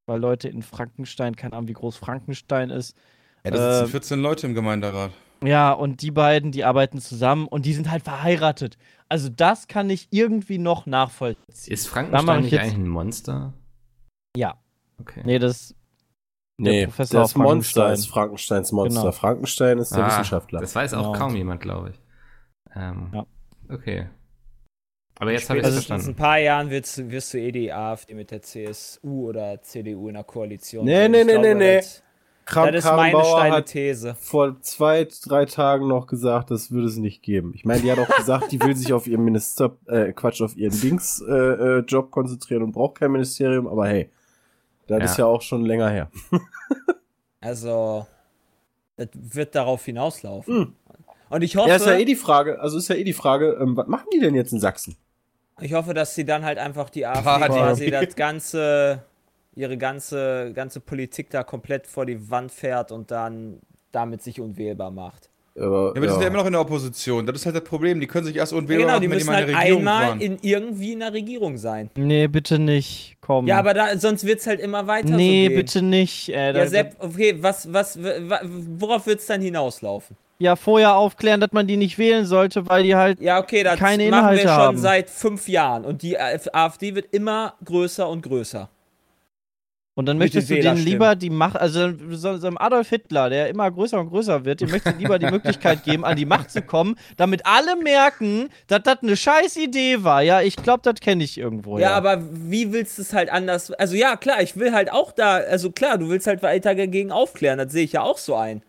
weil 0.05 0.19
Leute 0.19 0.49
in 0.49 0.61
Frankenstein, 0.63 1.35
keine 1.35 1.53
Ahnung, 1.55 1.69
wie 1.69 1.73
groß 1.73 1.95
Frankenstein 1.95 2.69
ist, 2.69 2.95
Ja, 3.45 3.51
da 3.51 3.79
sitzen 3.79 3.87
Äh, 3.89 3.91
14 3.91 4.19
Leute 4.21 4.47
im 4.47 4.53
Gemeinderat. 4.53 5.11
ja, 5.41 5.71
und 5.71 6.01
die 6.01 6.11
beiden, 6.11 6.51
die 6.51 6.65
arbeiten 6.65 6.99
zusammen 6.99 7.47
und 7.47 7.65
die 7.65 7.73
sind 7.73 7.89
halt 7.89 8.03
verheiratet. 8.03 8.77
Also 9.07 9.29
das 9.29 9.67
kann 9.67 9.89
ich 9.89 10.09
irgendwie 10.11 10.57
noch 10.57 10.85
nachvollziehen. 10.85 11.73
Ist 11.73 11.87
Frankenstein 11.87 12.43
ich 12.43 12.51
nicht 12.51 12.59
eigentlich 12.59 12.73
ein 12.75 12.87
Monster? 12.89 13.53
Ja. 14.35 14.57
Okay. 14.99 15.21
Nee, 15.25 15.39
das 15.39 15.75
Nee, 16.61 16.87
Professor 16.87 17.21
das 17.21 17.35
Monster 17.35 17.81
Frankenstein. 17.81 17.93
ist 17.93 18.05
Frankensteins 18.07 18.71
Monster. 18.73 18.99
Genau. 19.01 19.11
Frankenstein 19.13 19.77
ist 19.77 19.95
der 19.95 20.03
Ah, 20.03 20.07
Wissenschaftler. 20.07 20.59
Das 20.59 20.75
weiß 20.75 20.93
auch 20.93 21.13
Genau. 21.13 21.17
kaum 21.17 21.35
jemand, 21.35 21.61
glaube 21.61 21.91
ich. 21.91 22.01
Ähm, 22.75 23.11
Ja. 23.13 23.25
Okay. 23.73 24.07
Aber 25.21 25.31
jetzt 25.31 25.49
habe 25.49 25.59
ich 25.59 25.65
es 25.65 25.69
Spätestens 25.71 25.89
in 25.89 25.93
ein 25.93 25.99
verstanden. 25.99 26.15
paar 26.17 26.37
Jahren 26.39 26.69
wirst, 26.69 26.97
du- 26.97 27.11
wirst 27.11 27.33
du 27.33 27.37
eh 27.39 27.51
die 27.51 27.71
AfD 27.73 28.13
mit 28.13 28.31
der 28.31 28.41
CSU 28.41 29.29
oder 29.29 29.61
CDU 29.61 30.07
in 30.09 30.13
der 30.15 30.23
Koalition. 30.23 30.85
Nee, 30.85 31.07
nee, 31.09 31.23
nee, 31.23 31.31
glaube, 31.33 31.47
nee, 31.47 31.53
nee. 31.55 31.75
Das, 31.77 32.03
Kram 32.45 32.71
das 32.73 32.83
ist 32.83 32.91
meine 32.91 33.23
steile 33.23 33.55
hat 33.57 33.65
These. 33.67 34.15
vor 34.15 34.59
zwei, 34.61 35.07
drei 35.23 35.45
Tagen 35.45 35.87
noch 35.87 36.07
gesagt, 36.07 36.49
das 36.51 36.71
würde 36.71 36.87
es 36.87 36.97
nicht 36.97 37.21
geben. 37.21 37.51
Ich 37.53 37.63
meine, 37.63 37.81
die 37.81 37.91
hat 37.91 37.99
auch 37.99 38.15
gesagt, 38.17 38.51
die 38.51 38.59
will 38.61 38.75
sich 38.75 38.91
auf 38.91 39.07
ihren 39.07 39.23
Minister, 39.23 39.77
äh, 39.87 40.13
Quatsch, 40.13 40.41
auf 40.41 40.57
ihren 40.57 40.77
Dings 40.81 41.21
äh, 41.21 41.31
äh, 41.31 41.79
Job 41.81 42.09
konzentrieren 42.11 42.63
und 42.63 42.71
braucht 42.71 42.99
kein 42.99 43.11
Ministerium, 43.11 43.67
aber 43.67 43.87
hey, 43.87 44.09
das 44.89 44.99
Ja. 44.99 45.05
ist 45.05 45.17
ja 45.17 45.25
auch 45.25 45.41
schon 45.41 45.65
länger 45.65 45.89
her. 45.89 46.09
Also, 47.41 48.05
das 48.97 49.07
wird 49.13 49.55
darauf 49.55 49.85
hinauslaufen. 49.85 50.53
Hm. 50.53 50.75
Und 51.29 51.41
ich 51.41 51.55
hoffe, 51.55 51.69
Ja, 51.69 51.75
ist 51.75 51.85
ja 51.85 51.93
eh 51.97 52.03
die 52.05 52.15
Frage, 52.17 52.59
also 52.59 52.77
ist 52.77 52.89
ja 52.89 52.95
eh 52.95 53.03
die 53.05 53.13
Frage, 53.13 53.57
ähm, 53.61 53.77
was 53.77 53.87
machen 53.87 54.07
die 54.13 54.19
denn 54.19 54.35
jetzt 54.35 54.51
in 54.51 54.59
Sachsen? 54.59 54.97
ich 55.61 55.73
hoffe, 55.73 55.93
dass 55.93 56.15
sie 56.15 56.23
dann 56.25 56.43
halt 56.45 56.57
einfach 56.57 56.89
die 56.89 57.05
AfD 57.05 57.23
Party. 57.23 57.47
quasi 57.53 57.91
das 57.91 58.15
ganze, 58.15 59.03
ihre 59.55 59.77
ganze, 59.77 60.51
ganze 60.53 60.79
Politik 60.79 61.29
da 61.29 61.43
komplett 61.43 61.85
vor 61.87 62.05
die 62.05 62.29
Wand 62.29 62.51
fährt 62.51 62.91
und 62.91 63.11
dann 63.11 63.59
damit 63.91 64.21
sich 64.21 64.39
unwählbar 64.41 64.89
macht. 64.91 65.28
Aber, 65.55 65.65
Ja, 65.87 65.89
aber 65.91 65.99
die 66.01 66.07
sind 66.09 66.21
ja 66.21 66.27
immer 66.27 66.37
noch 66.37 66.45
in 66.45 66.51
der 66.53 66.61
Opposition. 66.61 67.25
Das 67.25 67.35
ist 67.35 67.45
halt 67.45 67.55
das 67.55 67.63
Problem. 67.63 67.99
Die 67.99 68.07
können 68.07 68.25
sich 68.25 68.35
erst 68.35 68.51
Ja, 68.51 68.57
unwählbar 68.57 68.85
genau, 68.87 68.99
die 68.99 69.07
die 69.07 69.13
müssen 69.13 69.27
mal 69.27 69.33
in 69.33 69.37
halt 69.39 69.49
der 69.49 69.57
Regierung 69.59 69.79
einmal 69.87 70.07
waren. 70.09 70.21
in 70.21 70.37
irgendwie 70.41 70.93
in 70.93 70.99
der 70.99 71.13
Regierung 71.13 71.57
sein. 71.57 71.89
Nee, 71.95 72.27
bitte 72.27 72.59
nicht. 72.59 73.17
Komm. 73.21 73.47
Ja, 73.47 73.57
aber 73.59 73.73
da, 73.73 73.97
sonst 73.97 74.25
wird 74.25 74.39
es 74.39 74.47
halt 74.47 74.59
immer 74.59 74.87
weiter 74.87 75.09
Nee, 75.15 75.49
so 75.49 75.55
bitte 75.55 75.81
nicht. 75.81 76.29
Äh, 76.29 76.53
da, 76.53 76.59
Ja, 76.59 76.67
Sepp, 76.67 76.95
okay, 76.99 77.35
was, 77.39 77.71
was, 77.73 78.01
wa- 78.01 78.41
worauf 78.43 79.05
wird 79.07 79.19
es 79.19 79.25
dann 79.25 79.41
hinauslaufen? 79.41 80.15
ja, 80.41 80.55
vorher 80.55 80.95
aufklären, 80.95 81.41
dass 81.41 81.51
man 81.51 81.67
die 81.67 81.75
nicht 81.75 81.97
wählen 81.97 82.25
sollte, 82.25 82.65
weil 82.69 82.83
die 82.83 82.95
halt. 82.95 83.19
Ja, 83.19 83.39
okay, 83.41 83.61
das 83.61 83.77
Keine 83.77 84.07
machen 84.09 84.31
wir 84.37 84.39
schon 84.43 84.49
haben. 84.51 84.77
seit 84.77 85.09
fünf 85.09 85.49
Jahren 85.49 85.83
und 85.83 86.01
die 86.01 86.17
AfD 86.17 86.95
wird 86.95 87.07
immer 87.13 87.55
größer 87.65 88.07
und 88.07 88.21
größer. 88.21 88.69
Und 89.99 90.05
dann 90.05 90.17
Mit 90.17 90.33
möchtest 90.33 90.49
du 90.49 90.57
denen 90.57 90.77
lieber 90.77 91.13
die 91.17 91.29
Macht, 91.29 91.57
also 91.57 91.91
so, 92.11 92.37
so 92.37 92.47
einem 92.47 92.57
Adolf 92.57 92.87
Hitler, 92.87 93.29
der 93.29 93.49
immer 93.49 93.69
größer 93.69 93.99
und 93.99 94.07
größer 94.07 94.45
wird, 94.45 94.61
dem 94.61 94.69
möchtest 94.71 94.95
du 94.95 95.01
lieber 95.01 95.19
die 95.19 95.25
Möglichkeit 95.29 95.83
geben, 95.83 96.05
an 96.05 96.15
die 96.15 96.25
Macht 96.25 96.51
zu 96.51 96.61
kommen, 96.61 96.95
damit 97.17 97.45
alle 97.45 97.75
merken, 97.75 98.47
dass 98.67 98.83
das 98.83 98.99
eine 99.03 99.17
scheiß 99.17 99.57
Idee 99.57 100.01
war. 100.05 100.21
Ja, 100.21 100.39
ich 100.39 100.55
glaube, 100.55 100.79
das 100.83 101.01
kenne 101.01 101.25
ich 101.25 101.37
irgendwo. 101.37 101.79
Ja, 101.79 101.97
aber 101.97 102.23
wie 102.31 102.71
willst 102.71 102.97
du 102.97 103.01
es 103.01 103.11
halt 103.11 103.29
anders? 103.29 103.71
Also 103.71 103.97
ja, 103.97 104.15
klar, 104.15 104.41
ich 104.41 104.55
will 104.55 104.71
halt 104.71 104.89
auch 104.89 105.11
da, 105.11 105.35
also 105.35 105.69
klar, 105.69 105.97
du 105.97 106.07
willst 106.07 106.27
halt 106.27 106.43
weiter 106.43 106.75
dagegen 106.75 107.11
aufklären, 107.11 107.57
das 107.57 107.73
sehe 107.73 107.83
ich 107.83 107.91
ja 107.91 108.01
auch 108.01 108.19
so 108.19 108.35
ein. 108.37 108.63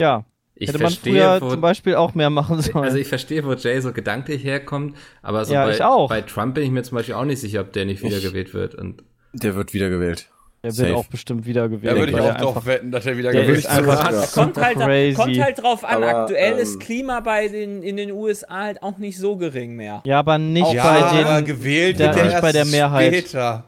Ja, 0.00 0.26
Ich 0.54 0.68
hätte 0.68 0.78
man 0.78 0.92
verstehe, 0.92 1.12
früher 1.12 1.40
wo, 1.40 1.50
zum 1.50 1.60
Beispiel 1.60 1.96
auch 1.96 2.14
mehr 2.14 2.30
machen 2.30 2.62
sollen. 2.62 2.84
also 2.84 2.98
ich 2.98 3.08
verstehe, 3.08 3.44
wo 3.44 3.54
Jay 3.54 3.80
so 3.80 3.92
gedanklich 3.92 4.44
herkommt, 4.44 4.96
aber 5.22 5.44
so 5.44 5.54
Ja, 5.54 5.64
bei, 5.64 5.72
ich 5.72 5.82
auch. 5.82 6.08
bei 6.08 6.20
Trump 6.20 6.54
bin 6.54 6.62
ich 6.62 6.70
mir 6.70 6.84
zum 6.84 6.98
Beispiel 6.98 7.16
auch 7.16 7.24
nicht 7.24 7.40
sicher, 7.40 7.62
ob 7.62 7.72
der 7.72 7.84
nicht 7.84 8.00
wiedergewählt 8.04 8.54
wird. 8.54 8.76
Und 8.76 9.02
Der 9.32 9.56
wird 9.56 9.74
wiedergewählt. 9.74 10.28
Der 10.66 10.76
wird 10.76 10.88
safe. 10.88 10.96
auch 10.98 11.06
bestimmt 11.06 11.46
wieder 11.46 11.68
gewählt. 11.68 11.92
Da 11.94 11.98
würde 11.98 12.12
ich 12.12 12.18
auch 12.20 12.34
drauf 12.36 12.56
einfach- 12.56 12.66
wetten, 12.66 12.90
dass 12.90 13.06
er 13.06 13.16
wieder 13.16 13.32
der 13.32 13.42
gewählt 13.42 13.58
ist 13.58 13.66
einfach 13.66 14.12
Ja. 14.12 14.26
Kommt 14.26 14.56
halt, 14.58 14.76
crazy. 14.78 15.14
kommt 15.16 15.40
halt 15.40 15.62
drauf 15.62 15.84
an, 15.84 15.96
Aber, 16.02 16.06
aktuell 16.22 16.52
ähm, 16.52 16.58
ist 16.58 16.80
Klima 16.80 17.20
bei 17.20 17.48
den, 17.48 17.82
in 17.82 17.96
den 17.96 18.10
USA 18.12 18.62
halt 18.64 18.82
auch 18.82 18.98
nicht 18.98 19.18
so 19.18 19.36
gering 19.36 19.74
mehr. 19.76 20.02
Ja, 20.04 20.18
aber 20.20 20.38
nicht 20.38 20.72
Ja, 20.72 21.22
bei 21.22 21.36
den. 21.40 21.44
gewählt 21.46 21.98
der- 21.98 22.08
wird 22.08 22.18
er 22.18 22.24
nicht 22.26 22.40
bei 22.42 22.52
der 22.52 22.64
Mehrheit. 22.64 23.14
später. 23.14 23.64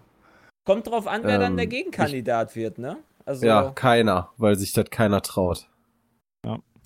Kommt 0.64 0.86
drauf 0.86 1.06
an, 1.06 1.22
wer 1.24 1.38
dann 1.38 1.52
Ähm, 1.52 1.56
der 1.56 1.66
Gegenkandidat 1.66 2.54
wird, 2.54 2.78
ne? 2.78 2.98
Also, 3.24 3.46
Ja, 3.46 3.70
keiner, 3.74 4.30
weil 4.36 4.56
sich 4.56 4.72
das 4.72 4.86
keiner 4.90 5.20
traut. 5.22 5.66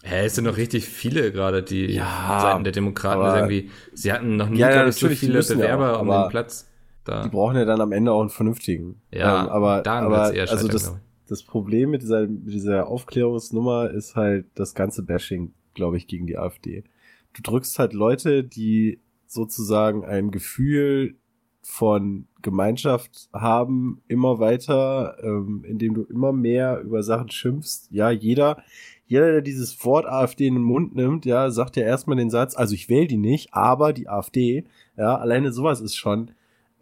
hä, 0.04 0.24
es 0.26 0.34
sind 0.34 0.44
noch 0.44 0.56
richtig 0.56 0.86
viele 0.88 1.30
gerade, 1.30 1.62
die 1.62 1.86
Ja, 1.94 2.38
Seiten 2.40 2.64
der 2.64 2.72
Demokraten 2.72 3.20
aber- 3.20 3.36
irgendwie, 3.36 3.70
sie 3.94 4.12
hatten 4.12 4.36
noch 4.36 4.48
nie, 4.48 4.58
Ja, 4.58 4.68
ja, 4.70 4.86
ich, 4.88 4.96
so 4.96 5.06
natürlich, 5.06 5.20
die 5.20 5.26
viele 5.26 5.40
ja 5.40 5.54
Bewerber 5.54 5.96
auch, 5.98 6.02
um 6.02 6.08
den 6.10 6.28
Platz. 6.28 6.68
Da. 7.04 7.22
Die 7.22 7.30
brauchen 7.30 7.56
ja 7.56 7.64
dann 7.64 7.80
am 7.80 7.92
Ende 7.92 8.12
auch 8.12 8.20
einen 8.20 8.30
vernünftigen. 8.30 9.00
Ja, 9.10 9.44
ähm, 9.44 9.48
aber, 9.50 9.86
aber 9.86 10.32
eher 10.34 10.50
also 10.50 10.68
das, 10.68 10.94
das 11.28 11.42
Problem 11.42 11.90
mit 11.90 12.02
dieser, 12.02 12.28
mit 12.28 12.52
dieser 12.52 12.86
Aufklärungsnummer 12.86 13.90
ist 13.90 14.16
halt 14.16 14.46
das 14.54 14.74
ganze 14.74 15.02
Bashing, 15.02 15.52
glaube 15.74 15.96
ich, 15.96 16.06
gegen 16.06 16.26
die 16.26 16.38
AfD. 16.38 16.84
Du 17.32 17.42
drückst 17.42 17.78
halt 17.78 17.92
Leute, 17.92 18.44
die 18.44 19.00
sozusagen 19.26 20.04
ein 20.04 20.30
Gefühl 20.30 21.16
von 21.62 22.26
Gemeinschaft 22.42 23.28
haben, 23.32 24.02
immer 24.08 24.40
weiter, 24.40 25.16
ähm, 25.22 25.64
indem 25.66 25.94
du 25.94 26.02
immer 26.02 26.32
mehr 26.32 26.80
über 26.80 27.02
Sachen 27.02 27.30
schimpfst. 27.30 27.88
Ja, 27.90 28.10
jeder, 28.10 28.62
jeder, 29.06 29.30
der 29.30 29.42
dieses 29.42 29.84
Wort 29.84 30.06
AfD 30.06 30.48
in 30.48 30.54
den 30.54 30.64
Mund 30.64 30.94
nimmt, 30.96 31.24
ja, 31.24 31.50
sagt 31.50 31.76
ja 31.76 31.84
erstmal 31.84 32.16
den 32.16 32.30
Satz, 32.30 32.56
also 32.56 32.74
ich 32.74 32.88
wähle 32.88 33.06
die 33.06 33.16
nicht, 33.16 33.54
aber 33.54 33.92
die 33.92 34.08
AfD, 34.08 34.64
ja, 34.96 35.16
alleine 35.16 35.52
sowas 35.52 35.80
ist 35.80 35.96
schon, 35.96 36.32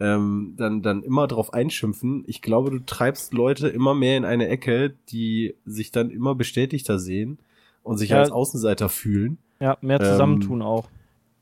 ähm, 0.01 0.55
dann, 0.57 0.83
dann 0.83 1.03
immer 1.03 1.27
drauf 1.27 1.53
einschimpfen. 1.53 2.25
Ich 2.27 2.41
glaube, 2.43 2.71
du 2.71 2.79
treibst 2.81 3.35
Leute 3.35 3.69
immer 3.69 3.95
mehr 3.95 4.17
in 4.17 4.25
eine 4.25 4.49
Ecke, 4.49 4.95
die 5.11 5.55
sich 5.67 5.91
dann 5.93 6.11
immer 6.11 6.35
bestätigter 6.35 6.99
sehen 6.99 7.39
und 7.83 7.99
sich 7.99 8.11
Ja. 8.11 8.19
als 8.21 8.31
Außenseiter 8.31 8.89
fühlen. 8.89 9.39
Ja, 9.61 9.77
mehr 9.83 10.01
zusammentun 10.01 10.63
auch. 10.63 10.89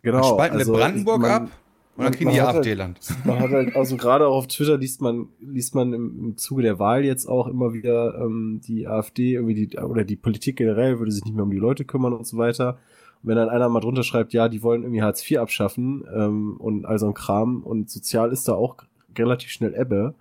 Genau. 0.03 0.21
Dann 0.21 0.25
spalten 0.25 0.57
also 0.59 0.73
wir 0.73 0.79
Brandenburg 0.79 1.21
man- 1.21 1.31
ab 1.31 1.43
und 1.43 1.51
dann 1.99 2.05
man- 2.07 2.13
kriegen 2.13 2.31
die 2.31 2.41
hat 2.41 2.49
halt- 2.49 2.57
AfD-Land. 2.59 2.99
Man 3.25 3.39
hat 3.41 3.51
halt, 3.51 3.77
also 3.77 3.97
gerade 3.97 4.27
auch 4.27 4.37
auf 4.37 4.47
Twitter 4.49 4.77
liest 4.77 5.01
man, 5.03 5.29
liest 5.41 5.75
man 5.75 5.93
im, 5.93 6.19
im 6.25 6.37
Zuge 6.37 6.63
der 6.63 6.79
Wahl 6.79 7.05
jetzt 7.05 7.27
auch 7.27 7.47
immer 7.47 7.73
wieder 7.73 8.21
ähm, 8.21 8.61
die 8.67 8.87
AfD, 8.89 9.35
irgendwie 9.35 9.67
die, 9.67 9.79
oder 9.79 10.05
die 10.05 10.17
Politik 10.17 10.57
generell 10.57 10.99
würde 10.99 11.13
sich 11.13 11.25
nicht 11.25 11.35
mehr 11.35 11.45
um 11.45 11.51
die 11.51 11.59
Leute 11.59 11.85
kümmern 11.85 12.13
und 12.13 12.27
so 12.27 12.39
weiter. 12.39 12.79
Und 13.23 13.29
wenn 13.29 13.37
dann 13.37 13.49
einer 13.49 13.69
mal 13.69 13.81
drunter 13.81 14.03
schreibt, 14.03 14.33
ja, 14.33 14.49
die 14.49 14.63
wollen 14.63 14.83
irgendwie 14.83 15.03
Hartz 15.03 15.29
IV 15.29 15.39
abschaffen 15.39 16.05
ähm, 16.15 16.57
und 16.59 16.87
all 16.87 16.99
so 16.99 17.07
ein 17.07 17.15
Kram 17.15 17.63
und 17.63 17.91
sozial 17.91 18.33
ist 18.33 18.49
da 18.49 18.55
auch 18.55 18.77
relativ 19.17 19.51
schnell 19.51 19.75
Ebbe. 19.75 20.15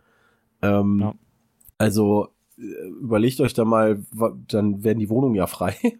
Ähm, 0.62 1.00
Ja. 1.00 1.14
Also 1.78 2.30
äh, 2.58 2.88
überlegt 3.02 3.40
euch 3.40 3.54
da 3.54 3.66
mal, 3.66 4.04
dann 4.48 4.84
werden 4.84 5.00
die 5.00 5.10
Wohnungen 5.10 5.36
ja 5.36 5.48
frei. 5.48 5.76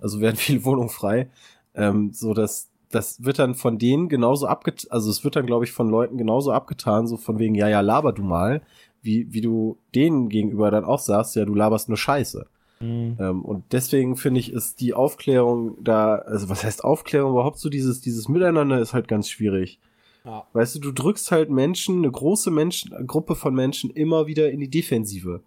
Also 0.00 0.20
werden 0.20 0.36
viele 0.36 0.66
Wohnungen 0.66 0.90
frei. 0.90 1.30
Ähm, 1.74 2.12
so 2.12 2.34
dass 2.34 2.72
das 2.90 3.24
wird 3.24 3.38
dann 3.38 3.54
von 3.54 3.78
denen 3.78 4.08
genauso 4.08 4.46
abgetan, 4.46 4.90
also 4.92 5.10
es 5.10 5.24
wird 5.24 5.36
dann, 5.36 5.46
glaube 5.46 5.64
ich, 5.64 5.72
von 5.72 5.88
Leuten 5.88 6.18
genauso 6.18 6.52
abgetan, 6.52 7.06
so 7.06 7.16
von 7.16 7.38
wegen, 7.38 7.54
ja, 7.54 7.68
ja, 7.68 7.80
laber 7.80 8.12
du 8.12 8.22
mal, 8.22 8.62
wie, 9.00 9.32
wie 9.32 9.40
du 9.40 9.78
denen 9.94 10.28
gegenüber 10.28 10.70
dann 10.70 10.84
auch 10.84 10.98
sagst, 10.98 11.34
ja, 11.36 11.44
du 11.44 11.54
laberst 11.54 11.88
nur 11.88 11.96
Scheiße. 11.96 12.46
Mhm. 12.82 13.16
Ähm, 13.18 13.42
und 13.42 13.64
deswegen 13.72 14.16
finde 14.16 14.40
ich, 14.40 14.52
ist 14.52 14.80
die 14.80 14.94
Aufklärung 14.94 15.76
da, 15.82 16.16
also 16.16 16.48
was 16.48 16.64
heißt 16.64 16.84
Aufklärung 16.84 17.32
überhaupt 17.32 17.58
so 17.58 17.68
dieses, 17.68 18.00
dieses 18.00 18.28
Miteinander 18.28 18.80
ist 18.80 18.92
halt 18.92 19.08
ganz 19.08 19.28
schwierig. 19.28 19.78
Ja. 20.24 20.46
Weißt 20.52 20.74
du, 20.74 20.78
du 20.80 20.92
drückst 20.92 21.32
halt 21.32 21.50
Menschen, 21.50 21.98
eine 21.98 22.10
große 22.10 22.50
Menschen, 22.50 22.92
eine 22.92 23.06
Gruppe 23.06 23.34
von 23.34 23.54
Menschen 23.54 23.90
immer 23.90 24.26
wieder 24.26 24.50
in 24.50 24.60
die 24.60 24.70
Defensive. 24.70 25.42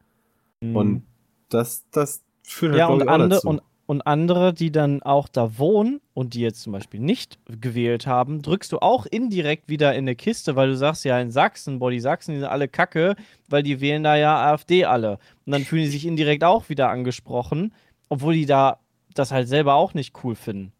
Und 0.74 1.04
das, 1.50 1.86
das 1.92 2.24
führt 2.44 2.72
halt 2.72 2.80
ja, 2.80 2.88
und, 2.88 3.08
ande, 3.08 3.40
und, 3.44 3.62
und 3.88 4.02
andere, 4.08 4.54
die 4.54 4.72
dann 4.72 5.04
auch 5.04 5.28
da 5.28 5.58
wohnen 5.60 6.02
und 6.14 6.34
die 6.34 6.42
jetzt 6.42 6.62
zum 6.64 6.74
Beispiel 6.74 7.00
nicht 7.00 7.38
gewählt 7.46 8.08
haben, 8.08 8.42
drückst 8.42 8.72
du 8.72 8.80
auch 8.80 9.06
indirekt 9.06 9.70
wieder 9.70 9.92
in 9.94 10.00
eine 10.06 10.16
Kiste, 10.16 10.56
weil 10.56 10.70
du 10.70 10.76
sagst 10.76 11.06
ja 11.06 11.20
in 11.20 11.30
Sachsen, 11.32 11.78
boah, 11.80 11.92
die 11.92 12.00
Sachsen, 12.00 12.32
die 12.34 12.40
sind 12.40 12.50
alle 12.50 12.68
kacke, 12.68 13.16
weil 13.48 13.62
die 13.64 13.82
wählen 13.82 14.04
da 14.04 14.16
ja 14.16 14.36
AfD 14.52 14.86
alle. 14.86 15.20
Und 15.46 15.52
dann 15.52 15.64
fühlen 15.66 15.84
die 15.84 15.90
sich 15.90 16.06
indirekt 16.06 16.44
auch 16.44 16.70
wieder 16.70 16.90
angesprochen, 16.90 17.74
obwohl 18.10 18.34
die 18.34 18.46
da 18.48 18.80
das 19.14 19.32
halt 19.32 19.48
selber 19.48 19.76
auch 19.76 19.94
nicht 19.94 20.16
cool 20.24 20.36
finden. 20.36 20.72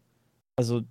Also, 0.56 0.82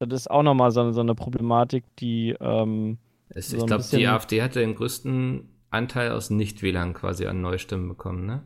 das 0.00 0.22
ist 0.22 0.30
auch 0.30 0.42
nochmal 0.42 0.72
so, 0.72 0.80
eine- 0.80 0.92
so 0.92 1.00
eine 1.00 1.14
Problematik, 1.14 1.84
die, 1.98 2.34
ähm, 2.40 2.98
Es, 3.34 3.48
So 3.48 3.56
ich 3.58 3.66
glaube, 3.66 3.84
die 3.90 4.06
AfD 4.06 4.42
hatte 4.42 4.60
den 4.60 4.74
größten 4.74 5.48
Anteil 5.70 6.10
aus 6.10 6.28
Nichtwählern 6.30 6.92
quasi 6.92 7.26
an 7.26 7.40
Neustimmen 7.40 7.88
bekommen, 7.88 8.26
ne? 8.26 8.42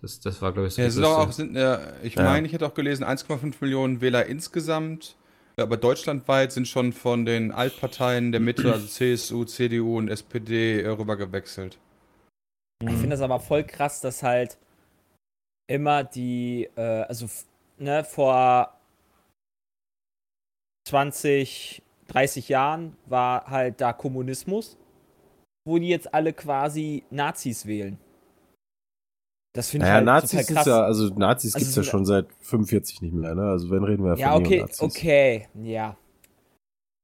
Das, 0.00 0.20
das 0.20 0.42
war, 0.42 0.52
glaube 0.52 0.68
ich, 0.68 0.74
so 0.74 0.82
Ja, 0.82 0.90
sind 0.90 1.04
auch, 1.04 1.32
sind, 1.32 1.56
äh, 1.56 2.00
ich 2.02 2.16
Ja. 2.16 2.24
meine, 2.24 2.46
ich 2.46 2.52
hätte 2.52 2.66
auch 2.66 2.74
gelesen, 2.74 3.04
1,5 3.04 3.56
Millionen 3.60 4.00
Wähler 4.00 4.26
insgesamt. 4.26 5.16
Aber 5.58 5.78
deutschlandweit 5.78 6.52
sind 6.52 6.68
schon 6.68 6.92
von 6.92 7.24
den 7.24 7.50
Altparteien 7.50 8.30
der 8.30 8.42
Mitte, 8.42 8.70
also 8.70 8.86
CSU, 8.86 9.44
CDU 9.44 9.96
und 9.96 10.08
SPD, 10.08 10.82
äh, 10.82 10.88
rübergewechselt. 10.88 11.78
Ich 12.82 12.90
finde 12.90 13.10
das 13.10 13.22
aber 13.22 13.40
voll 13.40 13.64
krass, 13.64 14.02
dass 14.02 14.22
halt 14.22 14.58
immer 15.66 16.04
die, 16.04 16.68
äh, 16.76 16.80
also 16.80 17.26
ne, 17.78 18.04
vor 18.04 18.78
20, 20.86 21.82
30 22.08 22.50
Jahren 22.50 22.96
war 23.06 23.46
halt 23.46 23.80
da 23.80 23.94
Kommunismus, 23.94 24.76
wo 25.66 25.78
die 25.78 25.88
jetzt 25.88 26.12
alle 26.12 26.34
quasi 26.34 27.04
Nazis 27.10 27.64
wählen. 27.66 27.98
Das 29.56 29.70
finde 29.70 29.86
ich 29.86 29.88
Naja, 29.88 29.94
halt 29.96 30.04
Nazis 30.06 30.30
total 30.30 30.40
ist 30.42 30.54
krass. 30.54 30.66
ja, 30.66 30.82
also 30.82 31.08
Nazis 31.14 31.54
Also 31.54 31.64
gibt's 31.64 31.76
ja 31.76 31.82
schon 31.82 32.04
seit 32.04 32.26
45 32.40 33.02
nicht 33.02 33.14
mehr, 33.14 33.34
ne? 33.34 33.42
Also 33.50 33.70
wenn 33.70 33.82
reden 33.84 34.04
wir 34.04 34.10
ja 34.10 34.16
Ja, 34.16 34.32
von 34.34 34.42
okay, 34.42 34.56
Neonazis. 34.58 34.80
okay, 34.82 35.48
ja. 35.62 35.96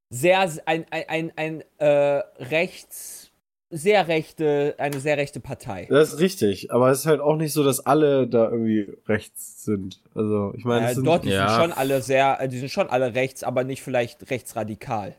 Sehr, 0.09 0.39
ein, 0.65 0.85
ein, 0.91 1.03
ein, 1.09 1.31
ein 1.35 1.63
äh, 1.79 2.21
rechts, 2.37 3.31
sehr 3.71 4.07
rechte, 4.07 4.75
eine 4.77 4.99
sehr 4.99 5.17
rechte 5.17 5.39
Partei. 5.39 5.87
Das 5.89 6.13
ist 6.13 6.19
richtig, 6.19 6.71
aber 6.71 6.91
es 6.91 6.99
ist 6.99 7.05
halt 7.07 7.19
auch 7.19 7.35
nicht 7.35 7.51
so, 7.53 7.63
dass 7.63 7.83
alle 7.85 8.27
da 8.27 8.43
irgendwie 8.51 8.93
rechts 9.07 9.63
sind. 9.65 10.01
Also, 10.13 10.53
ich 10.55 10.65
meine, 10.65 10.85
es 10.85 10.91
Äh, 10.91 10.95
sind, 10.95 11.07
dort, 11.07 11.25
die 11.25 11.29
Ja. 11.29 11.47
sind 11.47 11.63
schon 11.63 11.71
alle 11.73 12.03
sehr, 12.03 12.39
äh, 12.39 12.47
die 12.47 12.59
sind 12.59 12.69
schon 12.69 12.87
alle 12.89 13.15
rechts, 13.15 13.43
aber 13.43 13.63
nicht 13.63 13.81
vielleicht 13.81 14.29
rechtsradikal. 14.29 15.15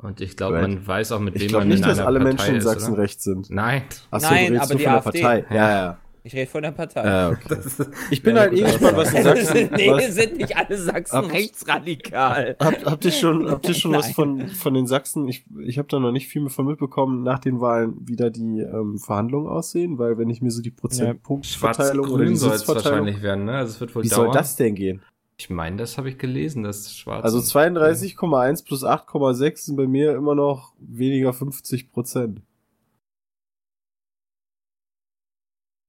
Und 0.00 0.20
ich 0.20 0.36
glaube, 0.36 0.54
Right. 0.56 0.68
man 0.68 0.86
weiß 0.86 1.12
auch, 1.12 1.18
mit 1.20 1.34
ich 1.34 1.42
wem 1.42 1.48
glaube 1.48 1.64
man 1.64 1.68
nicht, 1.68 1.78
in 1.82 1.88
dass 1.88 1.98
einer 1.98 2.06
alle 2.06 2.20
Partei 2.20 2.34
Menschen 2.36 2.54
in 2.54 2.60
Sachsen 2.60 2.92
oder? 2.92 3.02
rechts 3.02 3.24
sind. 3.24 3.50
Nein. 3.50 3.82
Achso, 4.12 4.28
Nein, 4.30 4.46
du 4.46 4.52
redest 4.52 4.62
aber 4.62 4.72
nur 4.74 4.78
die 4.78 4.84
von 4.84 4.92
der 4.92 5.06
AfD. 5.06 5.20
Partei. 5.22 5.54
Ja, 5.54 5.70
ja. 5.70 5.98
Ich 6.24 6.34
rede 6.34 6.50
von 6.50 6.62
der 6.62 6.72
Partei. 6.72 7.04
ja 7.06 7.30
okay. 7.30 7.54
Ist, 7.64 7.88
Ich 8.10 8.22
bin 8.22 8.36
Ja, 8.36 8.42
halt 8.42 8.52
eh 8.52 8.60
gespannt, 8.62 8.96
was 8.96 9.14
in 9.14 9.22
Sachsen. 9.22 9.70
nee, 9.76 9.90
was, 9.90 10.14
sind 10.14 10.36
nicht 10.36 10.56
alle 10.56 10.76
Sachsen 10.76 11.16
Hab- 11.16 11.32
rechtsradikal. 11.32 12.56
habt, 12.60 12.84
habt 12.84 13.04
ihr 13.04 13.10
schon, 13.12 13.50
habt 13.50 13.66
ihr 13.68 13.74
schon 13.74 13.92
was 13.94 14.06
Nein. 14.06 14.14
von, 14.14 14.48
von 14.48 14.74
den 14.74 14.86
Sachsen? 14.86 15.26
Ich, 15.26 15.44
ich 15.64 15.78
habe 15.78 15.88
da 15.88 15.98
noch 15.98 16.12
nicht 16.12 16.28
viel 16.28 16.42
mehr 16.42 16.50
von 16.50 16.66
mitbekommen, 16.66 17.22
nach 17.22 17.38
den 17.38 17.60
Wahlen, 17.60 17.94
wie 18.04 18.16
da 18.16 18.30
die 18.30 18.60
ähm, 18.60 18.98
Verhandlungen 18.98 19.48
aussehen, 19.48 19.98
weil 19.98 20.18
wenn 20.18 20.28
ich 20.28 20.42
mir 20.42 20.50
so 20.50 20.60
die 20.60 20.70
Prozentpunktverteilung 20.70 22.08
oder 22.10 22.24
die 22.24 22.30
Schwarz-Grün 22.30 22.36
soll 22.36 22.52
es 22.52 22.58
Sitzverteilung. 22.60 22.98
wahrscheinlich 23.06 23.22
werden, 23.22 23.44
ne? 23.46 23.52
Also 23.54 23.72
es 23.74 23.80
wird 23.80 23.94
wohl 23.94 24.04
Wie 24.04 24.08
dauern. 24.08 24.26
soll 24.26 24.34
das 24.34 24.56
denn 24.56 24.74
gehen? 24.74 25.02
Ich 25.40 25.50
meine, 25.50 25.76
das 25.76 25.96
habe 25.98 26.08
ich 26.10 26.18
gelesen, 26.18 26.64
dass 26.64 26.94
Schwarz. 26.96 27.24
Also 27.24 27.38
und- 27.38 27.44
32,1 27.44 28.64
plus 28.64 28.82
8,6 28.84 29.66
sind 29.66 29.76
bei 29.76 29.86
mir 29.86 30.14
immer 30.16 30.34
noch 30.34 30.74
weniger 30.80 31.32
50 31.32 31.92
Prozent. 31.92 32.42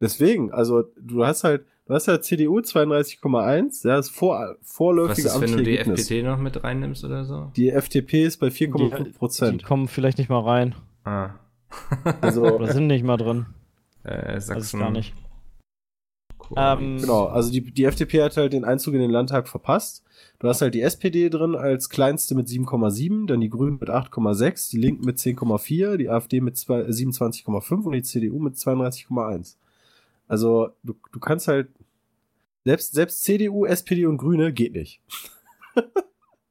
Deswegen, 0.01 0.51
also 0.51 0.83
du 0.97 1.25
hast 1.25 1.43
halt, 1.43 1.65
du 1.85 1.93
hast 1.93 2.07
halt 2.07 2.23
CDU 2.23 2.59
32,1, 2.59 3.85
ja, 3.87 3.97
das 3.97 4.09
vor, 4.09 4.55
Was 4.61 4.71
vorläufige 4.75 5.27
ist, 5.27 5.41
wenn 5.41 5.51
du 5.57 5.63
die. 5.63 5.77
FDP 5.77 6.23
noch 6.23 6.37
mit 6.39 6.63
reinnimmst 6.63 7.03
oder 7.03 7.25
so? 7.25 7.51
Die 7.57 7.69
FDP 7.69 8.23
ist 8.23 8.37
bei 8.37 8.49
die, 8.49 8.55
4,5 8.67 9.03
die 9.03 9.09
Prozent. 9.11 9.63
kommen 9.65 9.87
vielleicht 9.89 10.17
nicht 10.19 10.29
mal 10.29 10.39
rein. 10.41 10.75
Ah. 11.03 11.31
Also, 12.21 12.43
Oder 12.43 12.71
sind 12.71 12.87
nicht 12.87 13.03
mal 13.03 13.17
drin. 13.17 13.47
äh, 14.03 14.39
Sachsen. 14.39 14.79
gar 14.79 14.89
nicht. 14.91 15.13
Ähm, 16.57 16.97
genau, 16.99 17.25
also 17.25 17.51
die, 17.51 17.61
die 17.61 17.83
FDP 17.83 18.23
hat 18.23 18.37
halt 18.37 18.53
den 18.53 18.65
Einzug 18.65 18.93
in 18.93 19.01
den 19.01 19.11
Landtag 19.11 19.47
verpasst. 19.47 20.03
Du 20.39 20.47
hast 20.47 20.61
halt 20.61 20.73
die 20.73 20.81
SPD 20.81 21.29
drin 21.29 21.55
als 21.55 21.89
kleinste 21.89 22.35
mit 22.35 22.47
7,7, 22.47 23.27
dann 23.27 23.41
die 23.41 23.49
Grünen 23.49 23.77
mit 23.79 23.89
8,6, 23.89 24.71
die 24.71 24.77
Linken 24.77 25.05
mit 25.05 25.17
10,4, 25.17 25.97
die 25.97 26.09
AfD 26.09 26.41
mit 26.41 26.57
zwei- 26.57 26.81
äh, 26.81 26.91
27,5 26.91 27.85
und 27.85 27.91
die 27.93 28.01
CDU 28.01 28.39
mit 28.39 28.55
32,1. 28.55 29.57
Also 30.27 30.69
du, 30.83 30.95
du 31.11 31.19
kannst 31.19 31.47
halt 31.47 31.69
selbst, 32.65 32.93
selbst 32.93 33.23
CDU, 33.23 33.65
SPD 33.65 34.05
und 34.05 34.17
Grüne 34.17 34.53
geht 34.53 34.73
nicht. 34.73 35.01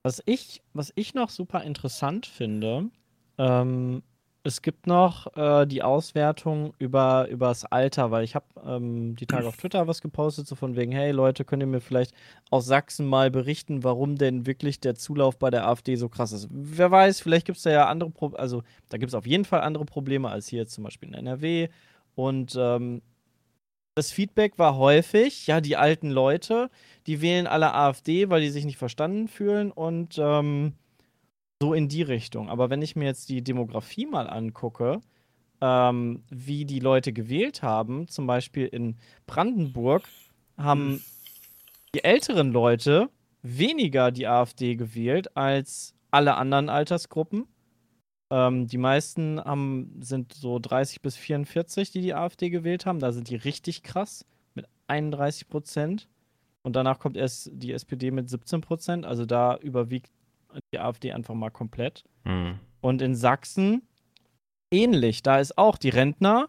Was 0.05 0.23
ich, 0.27 0.63
was 0.73 0.93
ich 0.95 1.13
noch 1.15 1.29
super 1.29 1.65
interessant 1.65 2.25
finde, 2.25 2.89
ähm, 3.37 4.03
es 4.45 4.63
gibt 4.63 4.87
noch 4.87 5.37
äh, 5.37 5.67
die 5.67 5.83
Auswertung 5.83 6.73
über 6.79 7.29
übers 7.29 7.65
Alter, 7.65 8.11
weil 8.11 8.25
ich 8.25 8.35
habe 8.35 8.47
ähm, 8.65 9.17
die 9.17 9.27
Tage 9.27 9.47
auf 9.47 9.57
Twitter 9.57 9.87
was 9.87 10.01
gepostet, 10.01 10.47
so 10.47 10.55
von 10.55 10.77
wegen, 10.77 10.93
hey 10.93 11.11
Leute, 11.11 11.45
könnt 11.45 11.63
ihr 11.63 11.67
mir 11.67 11.81
vielleicht 11.81 12.15
aus 12.51 12.67
Sachsen 12.67 13.07
mal 13.07 13.31
berichten, 13.31 13.85
warum 13.85 14.17
denn 14.17 14.47
wirklich 14.47 14.81
der 14.81 14.95
Zulauf 14.95 15.39
bei 15.39 15.51
der 15.51 15.67
AfD 15.67 15.97
so 15.97 16.09
krass 16.09 16.33
ist. 16.33 16.49
Wer 16.51 16.91
weiß, 16.91 17.21
vielleicht 17.21 17.47
gibt 17.47 17.59
es 17.59 17.65
da 17.65 17.71
ja 17.71 17.87
andere 17.87 18.11
Probleme, 18.11 18.39
also 18.39 18.63
da 18.89 18.99
gibt 18.99 19.11
es 19.11 19.15
auf 19.15 19.27
jeden 19.27 19.45
Fall 19.45 19.61
andere 19.61 19.85
Probleme 19.85 20.31
als 20.31 20.47
hier 20.49 20.67
zum 20.67 20.85
Beispiel 20.85 21.09
in 21.11 21.15
NRW. 21.15 21.69
Und 22.15 22.57
ähm, 22.59 23.03
das 23.95 24.13
Feedback 24.13 24.59
war 24.59 24.77
häufig, 24.77 25.49
ja, 25.49 25.61
die 25.61 25.77
alten 25.77 26.11
Leute, 26.11 26.71
die 27.07 27.21
wählen 27.21 27.49
alle 27.49 27.75
AfD, 27.75 28.31
weil 28.31 28.41
die 28.41 28.51
sich 28.51 28.65
nicht 28.65 28.79
verstanden 28.79 29.27
fühlen 29.27 29.73
und 29.73 30.17
ähm, 30.19 30.75
so 31.61 31.75
in 31.75 31.89
die 31.89 32.03
Richtung. 32.03 32.49
Aber 32.49 32.71
wenn 32.71 32.83
ich 32.83 32.97
mir 32.97 33.07
jetzt 33.07 33.29
die 33.29 33.43
Demografie 33.43 34.07
mal 34.07 34.29
angucke, 34.29 35.01
ähm, 35.61 36.23
wie 36.31 36.65
die 36.65 36.79
Leute 36.79 37.13
gewählt 37.13 37.63
haben, 37.63 38.09
zum 38.09 38.27
Beispiel 38.27 38.67
in 38.67 38.97
Brandenburg, 39.27 40.05
haben 40.57 41.03
die 41.95 42.05
älteren 42.05 42.53
Leute 42.53 43.11
weniger 43.43 44.11
die 44.11 44.27
AfD 44.27 44.77
gewählt 44.77 45.37
als 45.37 45.95
alle 46.11 46.37
anderen 46.37 46.69
Altersgruppen. 46.69 47.47
Ähm, 48.31 48.67
die 48.67 48.79
meisten 48.79 49.41
haben, 49.41 50.01
sind 50.01 50.35
so 50.35 50.59
30 50.59 51.01
bis 51.01 51.17
44, 51.17 51.91
die 51.91 52.03
die 52.03 52.15
AfD 52.15 52.51
gewählt 52.51 52.87
haben. 52.87 53.01
Da 53.01 53.13
sind 53.13 53.31
die 53.31 53.37
richtig 53.37 53.83
krass 53.83 54.25
mit 54.55 54.67
31 54.87 55.49
Prozent. 55.49 56.09
Und 56.63 56.77
danach 56.77 56.99
kommt 56.99 57.17
erst 57.17 57.51
die 57.53 57.73
SPD 57.73 58.11
mit 58.11 58.29
17 58.29 58.61
Prozent. 58.61 59.07
Also 59.07 59.25
da 59.25 59.57
überwiegt 59.57 60.11
die 60.73 60.79
AfD 60.79 61.13
einfach 61.13 61.35
mal 61.35 61.51
komplett. 61.51 62.05
Hm. 62.25 62.59
Und 62.81 63.03
in 63.03 63.15
Sachsen 63.15 63.83
ähnlich. 64.71 65.23
Da 65.23 65.39
ist 65.39 65.59
auch 65.59 65.77
die 65.77 65.89
Rentner 65.89 66.49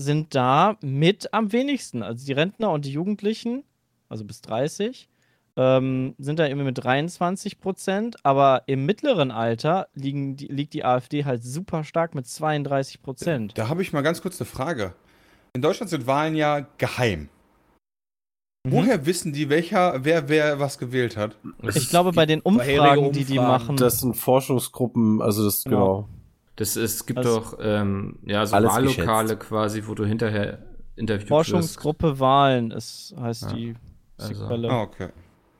sind 0.00 0.34
da 0.34 0.76
mit 0.82 1.32
am 1.32 1.52
wenigsten. 1.52 2.02
Also 2.02 2.26
die 2.26 2.32
Rentner 2.32 2.70
und 2.70 2.84
die 2.84 2.92
Jugendlichen, 2.92 3.64
also 4.08 4.24
bis 4.24 4.42
30, 4.42 5.08
ähm, 5.56 6.14
sind 6.18 6.38
da 6.38 6.46
irgendwie 6.46 6.66
mit 6.66 6.82
23 6.82 7.60
Prozent, 7.60 8.16
aber 8.22 8.64
im 8.66 8.84
mittleren 8.84 9.30
Alter 9.30 9.88
liegen 9.94 10.36
die, 10.36 10.48
liegt 10.48 10.74
die 10.74 10.84
AfD 10.84 11.24
halt 11.24 11.42
super 11.42 11.82
stark 11.82 12.14
mit 12.14 12.26
32 12.26 13.00
Prozent. 13.00 13.56
Da 13.56 13.68
habe 13.68 13.80
ich 13.80 13.92
mal 13.92 14.02
ganz 14.02 14.20
kurz 14.20 14.38
eine 14.40 14.46
Frage. 14.46 14.92
In 15.54 15.62
Deutschland 15.62 15.88
sind 15.88 16.06
Wahlen 16.06 16.36
ja 16.36 16.66
geheim. 16.76 17.30
Mhm. 18.66 18.72
Woher 18.72 19.06
wissen 19.06 19.32
die, 19.32 19.48
welcher, 19.48 20.04
wer, 20.04 20.28
wer 20.28 20.58
was 20.60 20.78
gewählt 20.78 21.16
hat? 21.16 21.36
Ich 21.74 21.88
glaube, 21.88 22.12
bei 22.12 22.26
den 22.26 22.42
vorherige 22.42 22.80
Umfragen, 22.80 23.12
die 23.12 23.24
die 23.24 23.38
Umfragen. 23.38 23.62
machen, 23.64 23.76
Das 23.76 24.00
sind 24.00 24.16
Forschungsgruppen, 24.16 25.22
also 25.22 25.44
das, 25.44 25.64
Genau. 25.64 25.76
genau. 25.78 26.08
Das 26.56 26.76
ist, 26.76 26.94
es 26.94 27.06
gibt 27.06 27.18
Also- 27.18 27.40
doch 27.40 27.58
ähm, 27.60 28.16
ja, 28.24 28.44
so 28.46 28.54
Wahllokale 28.56 29.24
geschätzt. 29.28 29.40
quasi, 29.48 29.82
wo 29.86 29.94
du 29.94 30.04
hinterher 30.06 30.58
interviewt 30.96 31.22
wirst. 31.24 31.28
Forschungsgruppe 31.28 32.18
Wahlen 32.18 32.70
ist, 32.70 33.14
heißt 33.20 33.42
Ja. 33.42 33.52
die, 33.52 33.74
die 33.74 34.22
Also- 34.24 34.46
Quelle. 34.46 34.70
Ah, 34.70 34.82
okay. 34.82 35.08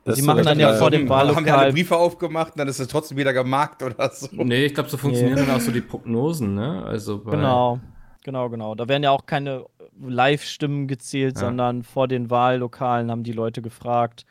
Das 0.03 0.15
Sie 0.15 0.21
machen 0.23 0.43
dann 0.43 0.57
ja 0.59 0.73
vor 0.73 0.89
dem 0.89 1.01
Haben 1.01 1.07
die 1.07 1.11
alle 1.13 1.35
Wahllokal. 1.35 1.71
Briefe 1.73 1.97
aufgemacht 1.97 2.53
und 2.53 2.59
dann 2.59 2.67
ist 2.69 2.79
es 2.79 2.87
trotzdem 2.87 3.17
wieder 3.17 3.33
gemarkt 3.33 3.83
oder 3.83 4.09
so. 4.13 4.27
Nee, 4.31 4.65
ich 4.67 4.73
glaube, 4.73 4.89
so 4.89 4.95
funktionieren 4.97 5.35
dann 5.45 5.51
auch 5.51 5.59
so 5.59 5.69
die 5.71 5.81
Prognosen, 5.81 6.55
ne? 6.55 6.81
Also 6.85 7.19
bei, 7.21 7.31
Genau, 7.31 7.79
genau, 8.23 8.49
genau. 8.49 8.73
Da 8.73 8.87
werden 8.87 9.03
ja 9.03 9.11
auch 9.11 9.25
keine 9.25 9.65
Live-Stimmen 10.01 10.87
gezählt, 10.87 11.35
Ja. 11.35 11.41
sondern 11.41 11.83
vor 11.83 12.07
den 12.07 12.29
Wahllokalen 12.29 13.09
haben 13.11 13.23
die 13.23 13.31
Leute 13.33 13.61
gefragt 13.61 14.25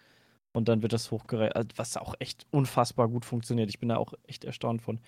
und 0.52 0.68
dann 0.68 0.82
wird 0.82 0.92
das 0.92 1.10
hochgerechnet, 1.10 1.56
also 1.56 1.68
was 1.76 1.96
auch 1.96 2.14
echt 2.18 2.46
unfassbar 2.50 3.08
gut 3.08 3.24
funktioniert. 3.24 3.68
Ich 3.68 3.78
bin 3.78 3.88
da 3.90 3.96
auch 3.96 4.14
echt 4.26 4.44
erstaunt 4.44 4.82
von. 4.82 5.00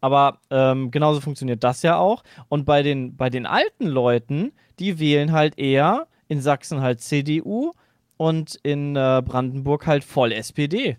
Aber 0.00 0.40
ähm, 0.50 0.90
genauso 0.90 1.20
funktioniert 1.20 1.64
das 1.64 1.82
ja 1.82 1.96
auch. 1.96 2.22
Und 2.48 2.64
bei 2.64 2.82
den, 2.82 3.16
bei 3.16 3.30
den 3.30 3.46
alten 3.46 3.86
Leuten, 3.86 4.52
die 4.78 4.98
wählen 4.98 5.32
halt 5.32 5.58
eher 5.58 6.06
in 6.28 6.40
Sachsen 6.40 6.80
halt 6.80 7.00
CDU 7.00 7.72
und 8.16 8.56
in 8.62 8.96
äh, 8.96 9.22
Brandenburg 9.24 9.86
halt 9.86 10.04
voll 10.04 10.32
SPD. 10.32 10.98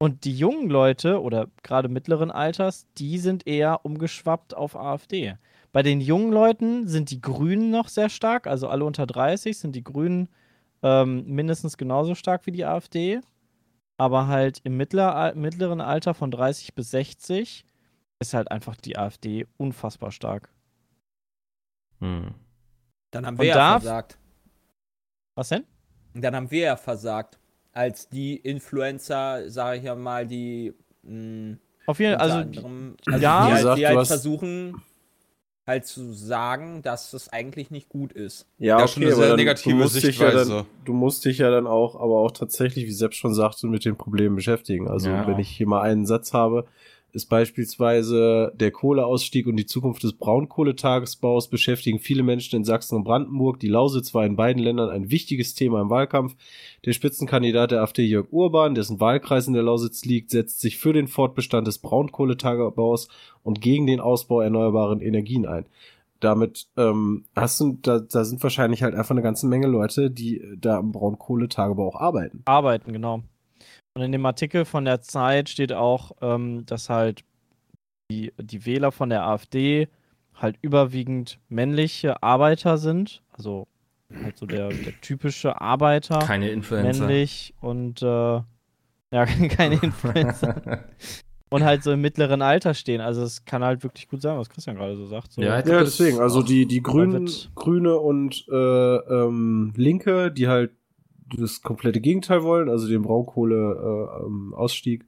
Und 0.00 0.24
die 0.24 0.34
jungen 0.36 0.70
Leute 0.70 1.20
oder 1.20 1.48
gerade 1.62 1.88
mittleren 1.88 2.30
Alters, 2.30 2.86
die 2.98 3.18
sind 3.18 3.46
eher 3.46 3.84
umgeschwappt 3.84 4.56
auf 4.56 4.76
AfD. 4.76 5.34
Bei 5.72 5.82
den 5.82 6.00
jungen 6.00 6.32
Leuten 6.32 6.88
sind 6.88 7.10
die 7.10 7.20
Grünen 7.20 7.70
noch 7.70 7.88
sehr 7.88 8.08
stark, 8.08 8.46
also 8.46 8.68
alle 8.68 8.84
unter 8.84 9.06
30 9.06 9.58
sind 9.58 9.74
die 9.76 9.84
Grünen 9.84 10.28
ähm, 10.82 11.24
mindestens 11.26 11.76
genauso 11.76 12.14
stark 12.14 12.46
wie 12.46 12.52
die 12.52 12.64
AfD. 12.64 13.20
Aber 13.98 14.28
halt 14.28 14.60
im 14.64 14.76
mittler, 14.76 15.34
mittleren 15.34 15.80
Alter 15.80 16.14
von 16.14 16.30
30 16.30 16.74
bis 16.74 16.90
60 16.92 17.64
ist 18.20 18.34
halt 18.34 18.50
einfach 18.50 18.76
die 18.76 18.96
AfD 18.96 19.46
unfassbar 19.56 20.12
stark. 20.12 20.50
Hm. 22.00 22.34
Dann 23.10 23.26
haben 23.26 23.34
Und 23.34 23.40
wir 23.40 23.48
ja 23.48 23.54
da- 23.54 23.80
versagt. 23.80 24.18
Was 25.34 25.48
denn? 25.50 25.64
Dann 26.14 26.34
haben 26.34 26.50
wir 26.50 26.60
ja 26.60 26.76
versagt. 26.76 27.38
Als 27.72 28.08
die 28.08 28.36
Influencer, 28.36 29.50
sage 29.50 29.78
ich 29.78 29.84
ja 29.84 29.94
mal, 29.94 30.26
die 30.26 30.74
mh, 31.02 31.58
Auf 31.86 32.00
jeden 32.00 32.14
unter 32.14 32.20
Also, 32.20 32.36
also 33.06 33.22
ja. 33.22 33.46
die, 33.46 33.52
halt, 33.52 33.78
die 33.78 33.86
halt 33.86 33.98
hast- 33.98 34.08
versuchen, 34.08 34.82
halt 35.68 35.86
zu 35.86 36.12
sagen, 36.12 36.82
dass 36.82 37.12
es 37.12 37.28
eigentlich 37.28 37.70
nicht 37.70 37.88
gut 37.88 38.12
ist. 38.12 38.46
Ja, 38.58 38.80
Ja, 38.80 38.88
schon 38.88 39.04
eine 39.04 39.14
sehr 39.14 39.36
negative 39.36 39.76
du 39.76 39.82
musst 39.82 39.94
dich 39.96 40.02
ja 40.04 40.10
Sichtweise. 40.32 40.50
dann, 40.50 40.66
Du 40.84 40.92
musst 40.94 41.24
dich 41.24 41.38
ja 41.38 41.50
dann 41.50 41.66
auch, 41.68 41.94
aber 41.94 42.16
auch 42.18 42.32
tatsächlich, 42.32 42.86
wie 42.86 42.92
Sepp 42.92 43.14
schon 43.14 43.34
sagte, 43.34 43.66
mit 43.68 43.84
den 43.84 43.96
Problemen 43.96 44.34
beschäftigen. 44.34 44.88
Also 44.88 45.10
Ja. 45.10 45.26
wenn 45.26 45.38
ich 45.38 45.48
hier 45.50 45.68
mal 45.68 45.82
einen 45.82 46.06
Satz 46.06 46.32
habe, 46.32 46.66
ist 47.12 47.26
beispielsweise 47.26 48.52
der 48.54 48.70
Kohleausstieg 48.70 49.46
und 49.46 49.56
die 49.56 49.66
Zukunft 49.66 50.02
des 50.02 50.12
Braunkohletagesbaus 50.12 51.48
beschäftigen 51.48 51.98
viele 51.98 52.22
Menschen 52.22 52.56
in 52.56 52.64
Sachsen 52.64 52.96
und 52.96 53.04
Brandenburg. 53.04 53.60
Die 53.60 53.68
Lausitz 53.68 54.14
war 54.14 54.26
in 54.26 54.36
beiden 54.36 54.62
Ländern 54.62 54.90
ein 54.90 55.10
wichtiges 55.10 55.54
Thema 55.54 55.80
im 55.80 55.90
Wahlkampf. 55.90 56.36
Der 56.84 56.92
Spitzenkandidat 56.92 57.70
der 57.70 57.82
AfD 57.82 58.04
Jörg 58.04 58.26
Urban, 58.30 58.74
dessen 58.74 59.00
Wahlkreis 59.00 59.48
in 59.48 59.54
der 59.54 59.62
Lausitz 59.62 60.04
liegt, 60.04 60.30
setzt 60.30 60.60
sich 60.60 60.76
für 60.76 60.92
den 60.92 61.08
Fortbestand 61.08 61.66
des 61.66 61.78
Braunkohletagebaus 61.78 63.08
und 63.42 63.60
gegen 63.60 63.86
den 63.86 64.00
Ausbau 64.00 64.40
erneuerbaren 64.40 65.00
Energien 65.00 65.46
ein 65.46 65.66
damit 66.20 66.66
ähm, 66.76 67.24
hast 67.36 67.60
du, 67.60 67.78
da, 67.80 68.00
da 68.00 68.24
sind 68.24 68.42
wahrscheinlich 68.42 68.82
halt 68.82 68.94
einfach 68.94 69.12
eine 69.12 69.22
ganze 69.22 69.46
Menge 69.46 69.68
Leute, 69.68 70.10
die 70.10 70.40
äh, 70.40 70.56
da 70.56 70.78
am 70.78 70.92
Braunkohletagebau 70.92 71.88
auch 71.88 72.00
arbeiten. 72.00 72.42
arbeiten, 72.44 72.92
genau. 72.92 73.22
Und 73.98 74.04
in 74.04 74.12
dem 74.12 74.24
Artikel 74.26 74.64
von 74.64 74.84
der 74.84 75.00
Zeit 75.00 75.48
steht 75.48 75.72
auch, 75.72 76.12
ähm, 76.22 76.64
dass 76.66 76.88
halt 76.88 77.24
die, 78.08 78.32
die 78.40 78.64
Wähler 78.64 78.92
von 78.92 79.10
der 79.10 79.24
AfD 79.26 79.88
halt 80.36 80.56
überwiegend 80.62 81.40
männliche 81.48 82.22
Arbeiter 82.22 82.78
sind. 82.78 83.24
Also 83.32 83.66
halt 84.22 84.38
so 84.38 84.46
der, 84.46 84.68
der 84.68 85.00
typische 85.00 85.60
Arbeiter, 85.60 86.20
Keine 86.20 86.50
Influencer. 86.50 87.06
männlich 87.06 87.54
und 87.60 88.00
äh, 88.00 88.06
ja, 88.06 88.44
keine 89.48 89.74
Influencer. 89.82 90.84
und 91.50 91.64
halt 91.64 91.82
so 91.82 91.90
im 91.90 92.00
mittleren 92.00 92.40
Alter 92.40 92.74
stehen. 92.74 93.00
Also 93.00 93.24
es 93.24 93.44
kann 93.46 93.64
halt 93.64 93.82
wirklich 93.82 94.08
gut 94.08 94.22
sein, 94.22 94.38
was 94.38 94.48
Christian 94.48 94.76
gerade 94.76 94.94
so 94.96 95.06
sagt. 95.06 95.32
So. 95.32 95.42
Ja, 95.42 95.56
Ja, 95.56 95.62
deswegen, 95.80 96.20
also 96.20 96.44
die, 96.44 96.66
die 96.66 96.84
Grünen, 96.84 97.28
Grüne 97.56 97.96
und 97.98 98.46
äh, 98.48 98.54
ähm, 98.54 99.72
Linke, 99.74 100.30
die 100.30 100.46
halt 100.46 100.70
das 101.36 101.62
komplette 101.62 102.00
Gegenteil 102.00 102.42
wollen, 102.42 102.68
also 102.68 102.88
den 102.88 103.02
Braunkohle 103.02 103.56
äh, 104.20 104.26
ähm, 104.26 104.54
Ausstieg. 104.54 105.04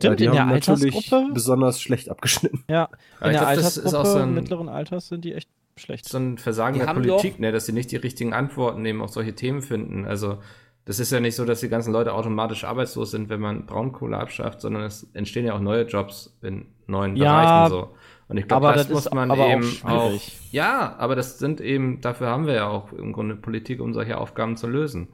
Stimmt, 0.00 0.20
die 0.20 0.26
in 0.26 0.32
der 0.32 0.40
haben 0.42 0.48
natürlich 0.50 0.94
Altersgruppe? 0.94 1.34
besonders 1.34 1.80
schlecht 1.80 2.08
abgeschnitten. 2.10 2.62
Ja, 2.70 2.88
in 3.20 3.30
der 3.32 3.40
glaub, 3.40 3.54
das 3.56 3.76
ist 3.76 3.78
auch 3.94 3.98
Altersgruppe 4.00 4.06
so 4.10 4.18
ein- 4.18 4.34
mittleren 4.34 4.68
Alters 4.68 5.08
sind 5.08 5.24
die 5.24 5.34
echt 5.34 5.48
schlecht. 5.76 6.08
so 6.08 6.18
ein 6.18 6.38
Versagen 6.38 6.78
Die 6.78 6.86
der 6.86 6.92
Politik, 6.94 7.32
doch- 7.34 7.38
ne, 7.40 7.50
dass 7.52 7.66
sie 7.66 7.72
nicht 7.72 7.90
die 7.90 7.96
richtigen 7.96 8.32
Antworten 8.32 8.84
eben 8.84 9.02
auf 9.02 9.10
solche 9.10 9.34
Themen 9.34 9.60
finden. 9.62 10.04
Also 10.04 10.38
das 10.84 11.00
ist 11.00 11.10
ja 11.12 11.18
nicht 11.20 11.34
so, 11.34 11.44
dass 11.44 11.60
die 11.60 11.68
ganzen 11.68 11.92
Leute 11.92 12.14
automatisch 12.14 12.62
arbeitslos 12.64 13.10
sind, 13.10 13.28
wenn 13.28 13.40
man 13.40 13.66
Braunkohle 13.66 14.16
abschafft, 14.16 14.60
sondern 14.60 14.84
es 14.84 15.08
entstehen 15.14 15.44
ja 15.44 15.54
auch 15.54 15.60
neue 15.60 15.82
Jobs 15.82 16.34
in 16.42 16.66
neuen 16.86 17.16
Ja, 17.16 17.66
Bereichen 17.68 17.70
so. 17.70 17.90
Und 18.28 18.36
ich 18.36 18.46
glaube, 18.46 18.68
aber 18.68 18.76
das, 18.76 18.86
das 18.86 18.94
muss 18.94 19.06
ist 19.06 19.14
man 19.14 19.30
aber 19.30 19.46
auch 19.46 19.50
eben 19.52 19.62
schwierig. 19.64 20.38
ja, 20.52 20.94
aber 20.98 21.16
das 21.16 21.38
sind 21.38 21.60
eben, 21.60 22.00
dafür 22.02 22.28
haben 22.28 22.46
wir 22.46 22.54
ja 22.54 22.68
auch 22.68 22.92
im 22.92 23.12
Grunde 23.12 23.34
Politik, 23.36 23.80
um 23.80 23.92
solche 23.94 24.16
Aufgaben 24.18 24.56
zu 24.56 24.66
lösen. 24.68 25.08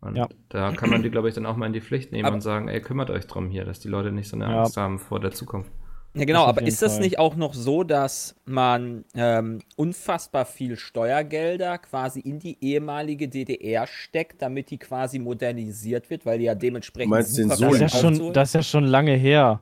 Und 0.00 0.16
Ja. 0.16 0.28
da 0.48 0.70
kann 0.72 0.90
man 0.90 1.02
die, 1.02 1.10
glaube 1.10 1.28
ich, 1.28 1.34
dann 1.34 1.44
auch 1.46 1.56
mal 1.56 1.66
in 1.66 1.72
die 1.72 1.80
Pflicht 1.80 2.12
nehmen 2.12 2.24
Aber- 2.26 2.34
und 2.34 2.40
sagen, 2.40 2.68
ey, 2.68 2.80
kümmert 2.80 3.10
euch 3.10 3.26
drum 3.26 3.48
hier, 3.50 3.64
dass 3.64 3.80
die 3.80 3.88
Leute 3.88 4.12
nicht 4.12 4.28
so 4.28 4.36
eine 4.36 4.44
Ja. 4.46 4.60
Angst 4.60 4.76
haben 4.76 4.98
vor 4.98 5.18
der 5.20 5.32
Zukunft. 5.32 5.70
Ja, 6.14 6.24
genau, 6.24 6.46
Das 6.46 6.56
aber 6.56 6.66
ist 6.66 6.80
das 6.82 6.94
Fall. 6.94 7.02
nicht 7.02 7.18
auch 7.18 7.36
noch 7.36 7.52
so, 7.52 7.84
dass 7.84 8.34
man 8.46 9.04
ähm, 9.14 9.58
unfassbar 9.76 10.46
viel 10.46 10.76
Steuergelder 10.76 11.78
quasi 11.78 12.20
in 12.20 12.38
die 12.38 12.56
ehemalige 12.64 13.28
DDR 13.28 13.86
steckt, 13.86 14.40
damit 14.40 14.70
die 14.70 14.78
quasi 14.78 15.18
modernisiert 15.18 16.08
wird, 16.10 16.24
weil 16.24 16.38
die 16.38 16.46
ja 16.46 16.54
dementsprechend 16.54 17.10
Du 17.12 17.16
meinst 17.16 17.36
den 17.36 17.50
super 17.50 17.56
Soli? 17.56 17.70
viel 17.72 17.80
Das 17.80 17.94
ist, 17.94 18.02
ja 18.02 18.14
schon, 18.14 18.32
das 18.32 18.48
ist 18.48 18.54
ja 18.54 18.62
schon 18.62 18.84
lange 18.84 19.12
her. 19.14 19.60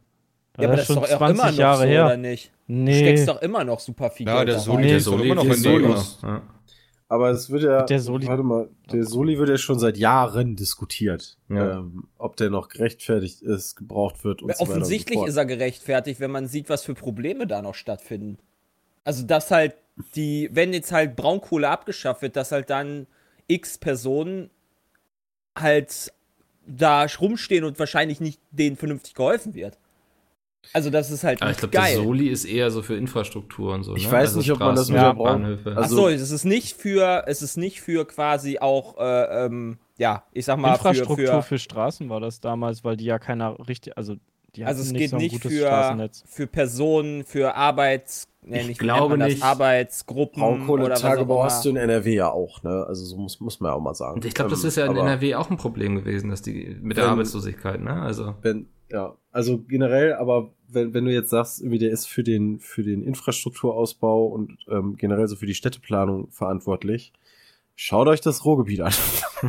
ja, 0.58 0.64
aber 0.68 0.76
das 0.76 0.80
ist 0.82 0.86
schon 0.86 0.96
doch 0.96 1.10
auch 1.20 1.28
immer 1.30 1.50
noch 1.50 1.58
Jahre 1.58 1.82
so, 1.82 1.84
her. 1.88 2.04
oder 2.06 2.16
nicht? 2.16 2.52
Du 2.68 2.72
Nee, 2.74 2.98
steckst 3.00 3.28
doch 3.28 3.42
immer 3.42 3.64
noch 3.64 3.80
super 3.80 4.10
viel 4.10 4.26
Ja, 4.26 4.36
Geld 4.36 4.48
der 4.48 4.54
da 4.56 4.60
Soli, 4.60 4.76
rein. 4.78 4.86
der 4.88 4.96
ist 4.98 5.06
doch 5.08 5.20
immer 5.20 5.34
noch 5.34 5.42
der 5.44 5.54
in 5.54 5.60
Soli. 5.60 5.86
Neos. 5.88 6.18
Ja. 7.08 7.14
Aber 7.16 7.30
es 7.30 7.50
wird 7.50 7.62
ja, 7.62 7.82
Der 7.84 8.00
Soli- 8.00 8.26
warte 8.26 8.42
mal, 8.42 8.68
der 8.92 9.04
Soli 9.04 9.38
wird 9.38 9.48
ja 9.48 9.58
schon 9.58 9.78
seit 9.78 9.96
Jahren 9.96 10.56
diskutiert, 10.56 11.38
Ja. 11.48 11.78
ähm, 11.78 12.08
ob 12.18 12.36
der 12.36 12.50
noch 12.50 12.68
gerechtfertigt 12.68 13.42
ist, 13.42 13.76
gebraucht 13.76 14.24
wird 14.24 14.42
und 14.42 14.52
so 14.54 14.60
weiter. 14.60 14.70
Offensichtlich 14.72 15.18
und 15.18 15.24
so 15.26 15.28
ist 15.30 15.36
er 15.36 15.46
gerechtfertigt, 15.46 16.18
wenn 16.20 16.30
man 16.32 16.46
sieht, 16.48 16.68
was 16.68 16.82
für 16.82 16.94
Probleme 16.94 17.46
da 17.46 17.62
noch 17.62 17.74
stattfinden. 17.74 18.38
Also, 19.04 19.24
dass 19.24 19.50
halt 19.52 19.74
die, 20.16 20.48
wenn 20.52 20.72
jetzt 20.72 20.90
halt 20.92 21.14
Braunkohle 21.16 21.68
abgeschafft 21.68 22.22
wird, 22.22 22.34
dass 22.36 22.50
halt 22.52 22.70
dann 22.70 23.06
x 23.46 23.78
Personen 23.78 24.50
halt 25.56 26.12
da 26.66 27.06
rumstehen 27.20 27.64
und 27.64 27.78
wahrscheinlich 27.78 28.20
nicht 28.20 28.40
denen 28.50 28.76
vernünftig 28.76 29.14
geholfen 29.14 29.54
wird. 29.54 29.78
Also, 30.72 30.90
das 30.90 31.10
ist 31.10 31.24
halt 31.24 31.40
Aber 31.42 31.50
ich 31.50 31.60
nicht 31.62 31.70
glaube, 31.72 31.86
der. 31.88 31.96
Soli 31.96 32.28
ist 32.28 32.44
eher 32.44 32.70
so 32.70 32.82
für 32.82 32.96
Infrastruktur 32.96 33.74
und 33.74 33.82
so. 33.84 33.94
Ich 33.96 34.06
ne? 34.06 34.12
weiß 34.12 34.36
nicht, 34.36 34.50
ob 34.52 34.60
man 34.60 34.74
das 34.76 34.88
Straßen, 34.88 34.94
mit 34.94 35.02
der 35.02 35.14
Braun- 35.14 35.42
Bahnhöfe. 35.42 35.76
also- 35.76 36.06
Achso, 36.06 36.08
es 36.08 36.30
ist 36.30 36.44
nicht 36.44 36.76
für, 36.76 37.24
es 37.26 37.42
ist 37.42 37.56
nicht 37.56 37.80
für 37.80 38.04
quasi 38.06 38.58
auch, 38.58 38.98
äh, 38.98 39.46
ähm, 39.46 39.78
ja, 39.98 40.24
ich 40.32 40.44
sag 40.44 40.58
mal, 40.58 40.72
für, 40.76 40.88
Infrastruktur 40.88 41.26
für, 41.26 41.42
für, 41.42 41.58
Straßen 41.58 42.08
war 42.10 42.20
das 42.20 42.40
damals, 42.40 42.84
weil 42.84 42.96
die 42.96 43.04
ja 43.06 43.18
keiner 43.18 43.56
richtig, 43.68 43.96
also 43.96 44.16
die 44.54 44.64
also 44.64 44.80
es 44.82 44.90
nicht 44.92 45.00
geht 45.00 45.10
so 45.10 45.16
ein 45.16 45.22
nicht 45.22 45.32
gutes 45.32 45.52
für, 45.52 45.66
Straßennetz. 45.66 46.24
für 46.26 46.46
Personen, 46.46 47.24
für 47.24 47.54
Arbeits, 47.54 48.26
nee, 48.42 48.60
Ich 48.60 48.68
nicht, 48.68 48.78
glaube 48.80 49.18
nicht. 49.18 49.42
Arbeitsgruppen 49.42 50.42
oder 50.42 50.52
auch 50.52 50.56
Braunkohletagebau 50.56 51.34
immer. 51.36 51.44
hast 51.44 51.64
du 51.64 51.70
in 51.70 51.76
NRW 51.76 52.14
ja 52.14 52.30
auch, 52.30 52.62
ne? 52.62 52.84
Also 52.88 53.04
so 53.04 53.16
muss, 53.18 53.38
muss 53.40 53.60
man 53.60 53.70
ja 53.72 53.76
auch 53.76 53.80
mal 53.82 53.94
sagen. 53.94 54.14
Und 54.14 54.24
ich 54.24 54.32
glaube, 54.34 54.50
das 54.50 54.62
Ähm, 54.62 54.68
ist 54.68 54.76
ja 54.76 54.86
in 54.86 54.96
NRW 54.96 55.34
auch 55.34 55.50
ein 55.50 55.58
Problem 55.58 55.96
gewesen, 55.96 56.30
dass 56.30 56.40
die 56.42 56.74
mit 56.80 56.96
der 56.96 57.04
Wenn- 57.04 57.10
Arbeitslosigkeit, 57.12 57.80
ne? 57.82 58.00
Also 58.00 58.34
Wenn, 58.40 58.68
ja, 58.90 59.14
also 59.30 59.58
generell, 59.58 60.14
aber 60.14 60.52
wenn, 60.68 60.94
wenn 60.94 61.04
du 61.04 61.12
jetzt 61.12 61.30
sagst, 61.30 61.60
irgendwie 61.60 61.78
der 61.78 61.90
ist 61.90 62.06
für 62.06 62.22
den, 62.22 62.58
für 62.58 62.82
den 62.82 63.02
Infrastrukturausbau 63.02 64.26
und 64.26 64.58
ähm, 64.68 64.96
generell 64.96 65.28
so 65.28 65.36
für 65.36 65.46
die 65.46 65.54
Städteplanung 65.54 66.30
verantwortlich, 66.30 67.12
schaut 67.74 68.08
euch 68.08 68.20
das 68.20 68.44
Ruhrgebiet 68.44 68.80
an. 68.80 68.92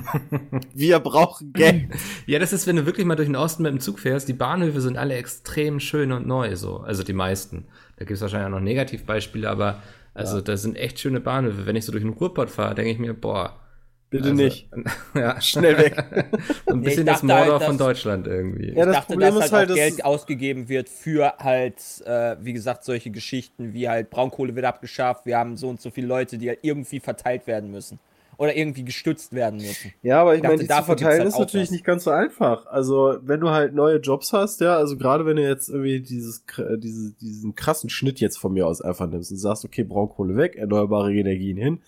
Wir 0.73 0.99
brauchen 0.99 1.53
Geld. 1.53 1.89
Ja, 2.25 2.39
das 2.39 2.53
ist, 2.53 2.67
wenn 2.67 2.75
du 2.75 2.85
wirklich 2.85 3.05
mal 3.05 3.15
durch 3.15 3.27
den 3.27 3.35
Osten 3.35 3.63
mit 3.63 3.71
dem 3.71 3.79
Zug 3.79 3.99
fährst, 3.99 4.27
die 4.27 4.33
Bahnhöfe 4.33 4.81
sind 4.81 4.97
alle 4.97 5.15
extrem 5.15 5.79
schön 5.79 6.11
und 6.11 6.27
neu, 6.27 6.55
so. 6.55 6.77
Also 6.77 7.03
die 7.03 7.13
meisten. 7.13 7.65
Da 7.95 8.05
gibt 8.05 8.15
es 8.15 8.21
wahrscheinlich 8.21 8.47
auch 8.47 8.59
noch 8.59 8.59
Negativbeispiele, 8.59 9.49
aber 9.49 9.81
also 10.13 10.41
da 10.41 10.57
sind 10.57 10.75
echt 10.75 10.99
schöne 10.99 11.19
Bahnhöfe. 11.19 11.65
Wenn 11.65 11.75
ich 11.75 11.85
so 11.85 11.91
durch 11.91 12.03
den 12.03 12.13
Ruhrpott 12.13 12.49
fahre, 12.49 12.75
denke 12.75 12.91
ich 12.91 12.99
mir, 12.99 13.13
boah, 13.13 13.66
Bitte 14.09 14.29
Also, 14.29 14.35
nicht. 14.35 14.69
ja. 15.15 15.41
Schnell 15.41 15.77
weg. 15.77 15.97
Ein 16.65 16.79
Nee, 16.79 16.85
bisschen 16.85 16.99
ich 17.01 17.05
das 17.05 17.21
dachte 17.21 17.33
halt, 17.33 17.45
Mordor 17.47 17.59
dass- 17.59 17.67
von 17.67 17.77
Deutschland 17.77 18.27
irgendwie. 18.27 18.67
Ja, 18.67 18.69
ich 18.69 18.75
das 18.75 18.85
dachte, 18.95 19.07
Problem 19.13 19.35
dass 19.35 19.45
ist 19.45 19.51
halt 19.51 19.51
halt, 19.51 19.71
auch 19.71 19.75
dass- 19.75 19.75
Geld 19.95 20.05
ausgegeben 20.05 20.69
wird 20.69 20.87
für 20.89 21.33
halt, 21.39 21.75
äh, 22.05 22.35
wie 22.39 22.53
gesagt, 22.53 22.83
solche 22.85 23.11
Geschichten 23.11 23.73
wie 23.73 23.89
halt 23.89 24.09
Braunkohle 24.09 24.55
wird 24.55 24.65
abgeschafft, 24.65 25.25
wir 25.25 25.37
haben 25.37 25.57
so 25.57 25.67
und 25.69 25.81
so 25.81 25.89
viele 25.89 26.07
Leute, 26.07 26.37
die 26.37 26.47
halt 26.47 26.59
irgendwie 26.61 26.99
verteilt 27.01 27.47
werden 27.47 27.69
müssen. 27.71 27.99
Oder 28.39 28.55
irgendwie 28.55 28.85
gestützt 28.85 29.33
werden 29.33 29.57
müssen. 29.57 29.91
Ja, 30.03 30.21
aber 30.21 30.35
ich 30.35 30.37
Ich 30.37 30.41
dachte, 30.43 30.51
meine, 30.53 30.61
die 30.61 30.67
zu 30.67 30.75
dafür 30.75 30.93
gibt's 30.95 31.01
verteilen 31.01 31.21
halt 31.23 31.33
ist 31.33 31.39
natürlich 31.39 31.67
was. 31.67 31.71
nicht 31.71 31.83
ganz 31.83 32.03
so 32.03 32.11
einfach. 32.11 32.67
Also, 32.67 33.17
wenn 33.23 33.39
du 33.39 33.49
halt 33.49 33.73
neue 33.73 33.97
Jobs 33.97 34.31
hast, 34.31 34.61
ja, 34.61 34.77
also 34.77 34.95
gerade 34.95 35.25
wenn 35.25 35.37
du 35.37 35.41
jetzt 35.41 35.69
irgendwie 35.69 36.01
dieses, 36.01 36.47
kr- 36.47 36.77
diese, 36.77 37.13
diesen 37.13 37.55
krassen 37.55 37.89
Schnitt 37.89 38.19
jetzt 38.19 38.37
von 38.37 38.53
mir 38.53 38.67
aus 38.67 38.79
einfach 38.83 39.07
nimmst 39.07 39.31
und 39.31 39.37
sagst, 39.37 39.65
okay, 39.65 39.83
Braunkohle 39.83 40.35
weg, 40.37 40.55
erneuerbare 40.55 41.11
Energien 41.15 41.57
hin. 41.57 41.79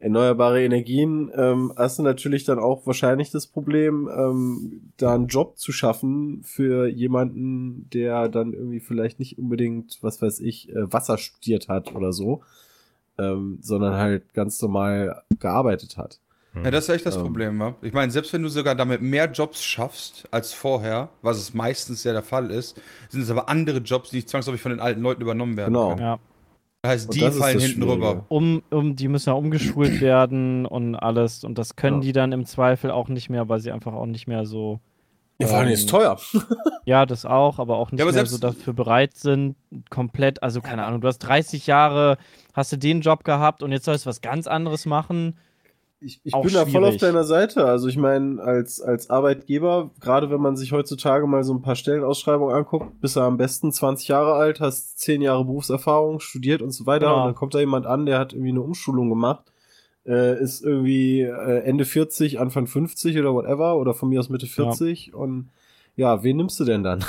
Erneuerbare 0.00 0.62
Energien 0.62 1.32
ähm, 1.34 1.72
hast 1.76 1.98
du 1.98 2.04
natürlich 2.04 2.44
dann 2.44 2.60
auch 2.60 2.86
wahrscheinlich 2.86 3.32
das 3.32 3.48
Problem, 3.48 4.08
ähm, 4.08 4.92
da 4.96 5.14
einen 5.14 5.26
Job 5.26 5.58
zu 5.58 5.72
schaffen 5.72 6.42
für 6.44 6.86
jemanden, 6.86 7.88
der 7.92 8.28
dann 8.28 8.52
irgendwie 8.52 8.78
vielleicht 8.78 9.18
nicht 9.18 9.38
unbedingt, 9.38 9.98
was 10.00 10.22
weiß 10.22 10.38
ich, 10.40 10.68
äh, 10.70 10.92
Wasser 10.92 11.18
studiert 11.18 11.68
hat 11.68 11.96
oder 11.96 12.12
so, 12.12 12.42
ähm, 13.18 13.58
sondern 13.60 13.94
halt 13.94 14.34
ganz 14.34 14.62
normal 14.62 15.22
gearbeitet 15.40 15.96
hat. 15.96 16.20
Ja, 16.54 16.70
das 16.70 16.84
ist 16.84 16.94
echt 16.94 17.06
das 17.06 17.16
Ähm. 17.16 17.22
Problem, 17.22 17.58
wa? 17.58 17.74
Ich 17.82 17.92
meine, 17.92 18.10
selbst 18.10 18.32
wenn 18.32 18.42
du 18.42 18.48
sogar 18.48 18.74
damit 18.74 19.02
mehr 19.02 19.30
Jobs 19.30 19.62
schaffst 19.64 20.28
als 20.30 20.52
vorher, 20.52 21.08
was 21.22 21.38
es 21.38 21.54
meistens 21.54 22.04
ja 22.04 22.12
der 22.12 22.22
Fall 22.22 22.50
ist, 22.50 22.80
sind 23.08 23.22
es 23.22 23.30
aber 23.30 23.48
andere 23.48 23.78
Jobs, 23.78 24.10
die 24.10 24.24
zwangsläufig 24.24 24.62
von 24.62 24.70
den 24.70 24.80
alten 24.80 25.00
Leuten 25.00 25.22
übernommen 25.22 25.56
werden. 25.56 25.74
Genau. 25.74 25.88
können. 25.90 26.00
Ja. 26.00 26.18
Das 26.88 26.94
heißt, 26.94 27.08
Und 27.08 27.14
die 27.16 27.38
fallen 27.38 27.60
hinten 27.60 27.82
rüber. 27.82 28.24
Um, 28.28 28.62
um, 28.70 28.96
die 28.96 29.08
müssen 29.08 29.28
ja 29.30 29.34
umgeschult 29.34 30.00
werden 30.00 30.64
und 30.66 30.94
alles. 30.94 31.44
Und 31.44 31.58
das 31.58 31.76
können 31.76 31.96
Ja. 31.96 32.00
die 32.02 32.12
dann 32.12 32.32
im 32.32 32.44
Zweifel 32.46 32.90
auch 32.90 33.08
nicht 33.08 33.28
mehr, 33.30 33.48
weil 33.48 33.60
sie 33.60 33.72
einfach 33.72 33.92
auch 33.92 34.06
nicht 34.06 34.26
mehr 34.26 34.46
so. 34.46 34.80
Ja, 35.40 35.46
vor 35.46 35.58
allem 35.58 35.68
ähm, 35.68 35.74
ist 35.74 35.88
teuer. 35.88 36.18
Ja, 36.84 37.04
das 37.04 37.26
auch, 37.26 37.58
aber 37.58 37.76
auch 37.76 37.92
nicht 37.92 37.98
Ja, 38.00 38.06
aber 38.06 38.12
mehr 38.12 38.24
selbst- 38.24 38.32
so 38.32 38.38
dafür 38.38 38.72
bereit 38.72 39.14
sind, 39.14 39.56
komplett, 39.90 40.42
also 40.42 40.62
keine 40.62 40.84
Ahnung, 40.86 41.02
du 41.02 41.06
hast 41.08 41.18
30 41.18 41.66
Jahre, 41.66 42.16
hast 42.54 42.72
du 42.72 42.78
den 42.78 43.02
Job 43.02 43.24
gehabt 43.24 43.62
und 43.62 43.70
jetzt 43.72 43.84
sollst 43.84 44.06
du 44.06 44.08
was 44.08 44.22
ganz 44.22 44.46
anderes 44.46 44.86
machen. 44.86 45.36
Ich, 46.00 46.20
ich 46.22 46.32
bin 46.32 46.52
da 46.52 46.64
voll 46.64 46.84
auf 46.84 46.90
schwierig. 46.90 47.00
deiner 47.00 47.24
Seite. 47.24 47.64
Also 47.64 47.88
ich 47.88 47.96
meine, 47.96 48.40
als, 48.40 48.80
als 48.80 49.10
Arbeitgeber, 49.10 49.90
gerade 50.00 50.30
wenn 50.30 50.40
man 50.40 50.56
sich 50.56 50.70
heutzutage 50.72 51.26
mal 51.26 51.42
so 51.42 51.52
ein 51.52 51.60
paar 51.62 51.74
Stellenausschreibungen 51.74 52.54
anguckt, 52.54 53.00
bist 53.00 53.16
du 53.16 53.20
am 53.20 53.36
besten 53.36 53.72
20 53.72 54.06
Jahre 54.06 54.34
alt, 54.34 54.60
hast 54.60 55.00
10 55.00 55.22
Jahre 55.22 55.44
Berufserfahrung, 55.44 56.20
studiert 56.20 56.62
und 56.62 56.70
so 56.70 56.86
weiter. 56.86 57.06
Genau. 57.06 57.20
Und 57.20 57.26
dann 57.26 57.34
kommt 57.34 57.54
da 57.54 57.58
jemand 57.58 57.86
an, 57.86 58.06
der 58.06 58.18
hat 58.20 58.32
irgendwie 58.32 58.50
eine 58.50 58.62
Umschulung 58.62 59.08
gemacht, 59.08 59.50
äh, 60.06 60.40
ist 60.40 60.62
irgendwie 60.62 61.22
äh, 61.22 61.62
Ende 61.64 61.84
40, 61.84 62.38
Anfang 62.38 62.68
50 62.68 63.18
oder 63.18 63.34
whatever, 63.34 63.76
oder 63.76 63.92
von 63.92 64.08
mir 64.08 64.20
aus 64.20 64.28
Mitte 64.28 64.46
40. 64.46 65.14
Und 65.14 65.48
ja, 65.96 66.22
wen 66.22 66.36
nimmst 66.36 66.60
du 66.60 66.64
denn 66.64 66.84
dann? 66.84 67.04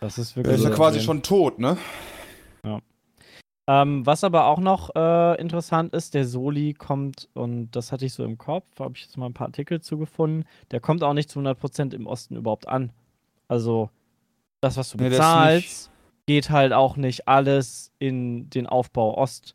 Das 0.00 0.18
ist 0.18 0.36
Der 0.36 0.44
wirklich. 0.44 0.62
ist 0.62 0.64
ja 0.64 0.70
quasi 0.70 1.00
schon 1.00 1.22
tot, 1.22 1.58
ne? 1.58 1.76
Ähm, 3.72 4.04
was 4.04 4.24
aber 4.24 4.46
auch 4.46 4.58
noch 4.58 4.90
äh, 4.96 5.40
interessant 5.40 5.94
ist, 5.94 6.14
der 6.14 6.24
Soli 6.24 6.74
kommt, 6.74 7.28
und 7.34 7.70
das 7.70 7.92
hatte 7.92 8.04
ich 8.04 8.12
so 8.14 8.24
im 8.24 8.36
Kopf, 8.36 8.64
habe 8.80 8.94
ich 8.96 9.02
jetzt 9.02 9.16
mal 9.16 9.26
ein 9.26 9.32
paar 9.32 9.46
Artikel 9.46 9.80
zugefunden, 9.80 10.44
der 10.72 10.80
kommt 10.80 11.04
auch 11.04 11.12
nicht 11.14 11.30
zu 11.30 11.38
100% 11.38 11.94
im 11.94 12.08
Osten 12.08 12.34
überhaupt 12.34 12.66
an. 12.66 12.90
Also, 13.46 13.88
das, 14.60 14.76
was 14.76 14.90
du 14.90 14.98
Nee, 14.98 15.10
bezahlst, 15.10 15.92
geht 16.26 16.50
halt 16.50 16.72
auch 16.72 16.96
nicht 16.96 17.28
alles 17.28 17.92
in 18.00 18.50
den 18.50 18.66
Aufbau 18.66 19.16
Ost, 19.16 19.54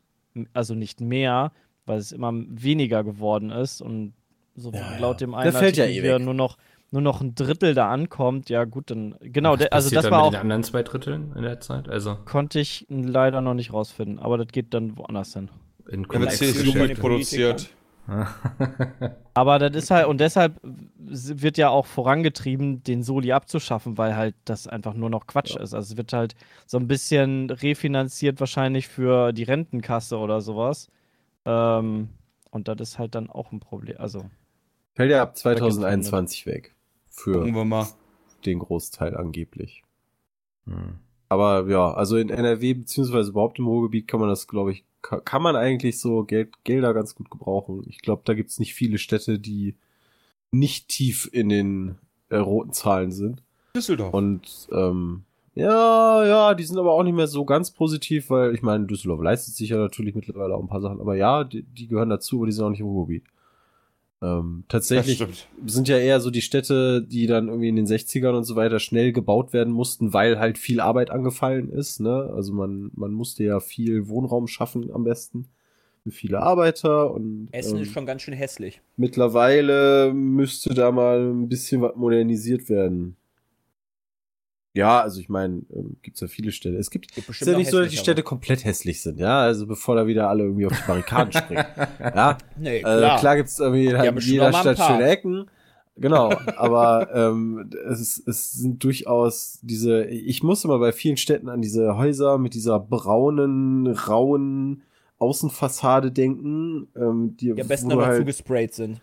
also 0.54 0.74
nicht 0.74 1.02
mehr, 1.02 1.52
weil 1.84 1.98
es 1.98 2.10
immer 2.12 2.32
weniger 2.34 3.04
geworden 3.04 3.50
ist 3.50 3.82
und 3.82 4.14
so 4.54 4.72
Ja, 4.72 4.80
ja. 4.92 4.98
laut 4.98 5.20
dem 5.20 5.34
einen 5.34 5.52
Der 5.52 5.60
fällt 5.60 5.76
ja 5.76 5.84
Artikel 5.84 6.04
eh 6.06 6.18
nur 6.24 6.32
noch 6.34 6.56
nur 6.90 7.02
noch 7.02 7.20
ein 7.20 7.34
Drittel 7.34 7.74
da 7.74 7.90
ankommt, 7.90 8.48
ja 8.48 8.64
gut, 8.64 8.90
dann 8.90 9.16
genau, 9.20 9.52
Was 9.52 9.58
der, 9.58 9.72
also 9.72 9.90
das 9.90 10.04
dann 10.04 10.12
war 10.12 10.18
mit 10.18 10.26
auch 10.26 10.30
den 10.32 10.40
anderen 10.40 10.62
zwei 10.62 10.82
Dritteln 10.82 11.32
in 11.36 11.42
der 11.42 11.60
Zeit? 11.60 11.88
Also 11.88 12.16
konnte 12.24 12.60
ich 12.60 12.86
leider 12.88 13.40
noch 13.40 13.54
nicht 13.54 13.72
rausfinden, 13.72 14.18
aber 14.18 14.38
das 14.38 14.48
geht 14.48 14.72
dann 14.72 14.96
woanders 14.96 15.34
hin. 15.34 15.50
in 15.88 16.04
Vielleicht 16.04 16.38
CSU 16.38 16.72
mitproduziert. 16.72 17.70
Aber 19.34 19.58
das 19.58 19.74
ist 19.74 19.90
halt, 19.90 20.06
und 20.06 20.20
deshalb 20.20 20.60
wird 20.62 21.58
ja 21.58 21.70
auch 21.70 21.86
vorangetrieben, 21.86 22.82
den 22.84 23.02
Soli 23.02 23.32
abzuschaffen, 23.32 23.98
weil 23.98 24.16
halt 24.16 24.36
das 24.44 24.68
einfach 24.68 24.94
nur 24.94 25.10
noch 25.10 25.26
Quatsch 25.26 25.56
ist. 25.56 25.74
Also 25.74 25.92
es 25.92 25.96
wird 25.96 26.12
halt 26.12 26.36
so 26.66 26.78
ein 26.78 26.86
bisschen 26.86 27.50
refinanziert 27.50 28.38
wahrscheinlich 28.38 28.86
für 28.86 29.32
die 29.32 29.42
Rentenkasse 29.42 30.18
oder 30.18 30.40
sowas. 30.40 30.88
Ähm, 31.44 32.10
und 32.50 32.68
das 32.68 32.76
ist 32.80 32.98
halt 32.98 33.14
dann 33.14 33.28
auch 33.28 33.50
ein 33.52 33.60
Problem. 33.60 33.96
Also, 33.98 34.24
Fällt 34.94 35.10
ja 35.10 35.22
ab 35.22 35.30
gibt's 35.30 35.42
2021 35.42 36.46
weg. 36.46 36.75
Für 37.16 37.44
den 38.44 38.58
Großteil 38.60 39.16
angeblich. 39.16 39.82
Hm. 40.66 40.98
Aber 41.28 41.68
ja, 41.68 41.92
also 41.92 42.16
in 42.16 42.28
NRW 42.30 42.74
beziehungsweise 42.74 43.30
überhaupt 43.30 43.58
im 43.58 43.66
Ruhrgebiet 43.66 44.06
kann 44.06 44.20
man 44.20 44.28
das, 44.28 44.46
glaube 44.46 44.72
ich, 44.72 44.84
ka- 45.02 45.20
kann 45.20 45.42
man 45.42 45.56
eigentlich 45.56 45.98
so 46.00 46.22
Geld, 46.24 46.62
Gelder 46.62 46.94
ganz 46.94 47.14
gut 47.14 47.30
gebrauchen. 47.30 47.82
Ich 47.88 47.98
glaube, 47.98 48.22
da 48.24 48.34
gibt's 48.34 48.58
nicht 48.60 48.74
viele 48.74 48.98
Städte, 48.98 49.38
die 49.40 49.74
nicht 50.52 50.88
tief 50.88 51.28
in 51.32 51.48
den 51.48 51.98
äh, 52.28 52.36
roten 52.36 52.72
Zahlen 52.72 53.10
sind. 53.10 53.42
Düsseldorf. 53.74 54.14
Und 54.14 54.68
ähm, 54.70 55.24
ja, 55.54 56.24
ja, 56.24 56.54
die 56.54 56.64
sind 56.64 56.78
aber 56.78 56.92
auch 56.92 57.02
nicht 57.02 57.16
mehr 57.16 57.26
so 57.26 57.44
ganz 57.44 57.70
positiv, 57.72 58.30
weil 58.30 58.54
ich 58.54 58.62
meine, 58.62 58.86
Düsseldorf 58.86 59.20
leistet 59.22 59.54
sich 59.54 59.70
ja 59.70 59.78
natürlich 59.78 60.14
mittlerweile 60.14 60.54
auch 60.54 60.60
ein 60.62 60.68
paar 60.68 60.80
Sachen, 60.82 61.00
aber 61.00 61.16
ja, 61.16 61.42
die, 61.44 61.62
die 61.62 61.88
gehören 61.88 62.10
dazu, 62.10 62.36
aber 62.36 62.46
die 62.46 62.52
sind 62.52 62.64
auch 62.64 62.70
nicht 62.70 62.80
im 62.80 62.86
Ruhrgebiet. 62.86 63.24
Ähm, 64.22 64.64
tatsächlich 64.68 65.24
sind 65.66 65.88
ja 65.88 65.98
eher 65.98 66.20
so 66.20 66.30
die 66.30 66.40
Städte, 66.40 67.02
die 67.02 67.26
dann 67.26 67.48
irgendwie 67.48 67.68
in 67.68 67.76
den 67.76 67.86
60ern 67.86 68.34
und 68.36 68.44
so 68.44 68.56
weiter 68.56 68.78
schnell 68.78 69.12
gebaut 69.12 69.52
werden 69.52 69.72
mussten, 69.72 70.12
weil 70.12 70.38
halt 70.38 70.58
viel 70.58 70.80
Arbeit 70.80 71.10
angefallen 71.10 71.70
ist. 71.70 72.00
Ne? 72.00 72.32
Also 72.34 72.52
man, 72.54 72.90
man 72.94 73.12
musste 73.12 73.44
ja 73.44 73.60
viel 73.60 74.08
Wohnraum 74.08 74.46
schaffen 74.46 74.90
am 74.90 75.04
besten 75.04 75.48
für 76.06 76.10
viele 76.12 76.40
Arbeiter 76.40 77.10
und 77.12 77.48
Essen 77.50 77.76
ähm, 77.76 77.82
ist 77.82 77.92
schon 77.92 78.06
ganz 78.06 78.22
schön 78.22 78.34
hässlich. 78.34 78.80
mittlerweile 78.96 80.12
müsste 80.14 80.72
da 80.72 80.92
mal 80.92 81.30
ein 81.30 81.48
bisschen 81.48 81.82
was 81.82 81.96
modernisiert 81.96 82.68
werden. 82.68 83.16
Ja, 84.76 85.00
also 85.00 85.20
ich 85.20 85.28
meine, 85.28 85.62
ähm, 85.74 85.96
gibt's 86.02 86.20
ja 86.20 86.26
viele 86.26 86.52
Städte. 86.52 86.76
Es 86.76 86.90
gibt 86.90 87.16
ist 87.16 87.26
bestimmt 87.26 87.50
ja 87.50 87.56
nicht 87.56 87.70
so, 87.70 87.80
dass 87.80 87.90
die. 87.90 87.96
Städte 87.96 88.22
komplett 88.22 88.64
hässlich 88.64 89.00
sind, 89.00 89.18
ja. 89.18 89.40
Also 89.40 89.66
bevor 89.66 89.96
da 89.96 90.06
wieder 90.06 90.28
alle 90.28 90.44
irgendwie 90.44 90.66
auf 90.66 90.72
die 90.76 90.86
Barrikaden 90.86 91.32
springen. 91.32 91.64
Ja, 92.00 92.36
Nee, 92.58 92.80
klar, 92.80 92.98
klar. 92.98 93.16
äh, 93.16 93.20
klar 93.20 93.36
gibt's 93.36 93.58
irgendwie 93.58 93.96
haben 93.96 94.16
in 94.18 94.22
jeder 94.22 94.52
Stadt 94.52 94.78
schöne 94.78 95.08
Ecken. 95.08 95.46
Genau, 95.98 96.30
aber 96.56 97.08
ähm, 97.14 97.70
es, 97.88 98.22
es 98.26 98.52
sind 98.52 98.84
durchaus 98.84 99.60
diese, 99.62 100.04
ich 100.04 100.42
muss 100.42 100.62
immer 100.62 100.78
bei 100.78 100.92
vielen 100.92 101.16
Städten 101.16 101.48
an 101.48 101.62
diese 101.62 101.96
Häuser 101.96 102.36
mit 102.36 102.52
dieser 102.52 102.78
braunen, 102.78 103.86
rauen 103.86 104.82
Außenfassade 105.18 106.12
denken, 106.12 106.88
ähm, 106.94 107.36
die, 107.38 107.50
am 107.58 107.66
besten 107.66 107.86
wo 107.86 107.94
du 107.94 107.96
aber 107.96 108.06
halt, 108.08 108.18
zugesprayt 108.18 108.74
sind. 108.74 109.00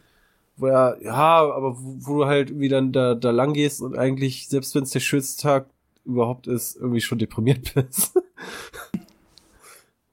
Wo 0.55 0.67
ja, 0.67 0.95
ja, 1.01 1.13
aber 1.13 1.77
wo, 1.77 1.97
wo 1.99 2.17
du 2.19 2.25
halt 2.25 2.49
irgendwie 2.49 2.69
dann 2.69 2.91
da, 2.91 3.15
da 3.15 3.31
lang 3.31 3.53
gehst 3.53 3.81
und 3.81 3.97
eigentlich, 3.97 4.47
selbst 4.47 4.75
wenn 4.75 4.83
es 4.83 4.91
der 4.91 4.99
schönste 4.99 5.41
Tag 5.41 5.69
überhaupt 6.05 6.47
ist, 6.47 6.75
irgendwie 6.75 7.01
schon 7.01 7.17
deprimiert 7.17 7.73
bist. 7.75 8.19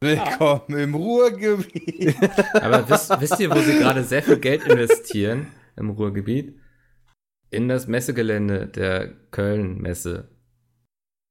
Willkommen 0.00 0.78
im 0.78 0.94
Ruhrgebiet. 0.94 2.16
Aber 2.54 2.88
wisst, 2.88 3.20
wisst 3.20 3.38
ihr, 3.38 3.50
wo 3.50 3.58
sie 3.60 3.78
gerade 3.78 4.02
sehr 4.02 4.22
viel 4.22 4.38
Geld 4.38 4.64
investieren 4.64 5.48
im 5.76 5.90
Ruhrgebiet? 5.90 6.58
In 7.50 7.68
das 7.68 7.86
Messegelände 7.86 8.66
der 8.68 9.12
Köln-Messe. 9.30 10.30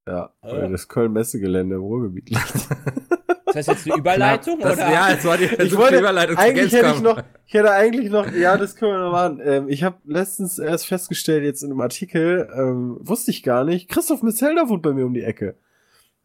ja, 0.06 0.32
weil 0.42 0.70
das 0.70 0.86
Köln-Messegelände 0.86 1.76
im 1.76 1.82
Ruhrgebiet 1.82 2.30
liegt. 2.30 2.68
Das 3.52 3.68
heißt 3.68 3.68
jetzt 3.68 3.86
eine 3.90 3.98
Überleitung 3.98 4.60
Das, 4.60 4.78
oder? 4.78 4.92
ja, 4.92 5.10
es 5.10 5.24
war 5.24 5.36
die 5.36 5.44
Ich 5.44 5.50
versuchte 5.50 5.78
wollte, 5.78 5.98
Überleitung 5.98 6.36
zu 6.36 6.42
eigentlich 6.42 6.72
hätte 6.72 6.92
ich 6.94 7.00
noch, 7.00 7.22
ich 7.46 7.54
hätte 7.54 7.70
eigentlich 7.72 8.10
noch, 8.10 8.32
ja, 8.32 8.56
das 8.56 8.76
können 8.76 8.92
wir 8.92 8.98
noch 9.00 9.12
machen. 9.12 9.40
Ähm, 9.44 9.68
ich 9.68 9.82
habe 9.82 9.96
letztens 10.06 10.58
erst 10.58 10.86
festgestellt, 10.86 11.44
jetzt 11.44 11.62
in 11.62 11.70
einem 11.70 11.80
Artikel, 11.80 12.48
ähm, 12.54 12.98
wusste 13.00 13.30
ich 13.30 13.42
gar 13.42 13.64
nicht, 13.64 13.88
Christoph 13.88 14.22
Metzelder 14.22 14.68
wohnt 14.68 14.82
bei 14.82 14.92
mir 14.92 15.06
um 15.06 15.14
die 15.14 15.22
Ecke. 15.22 15.56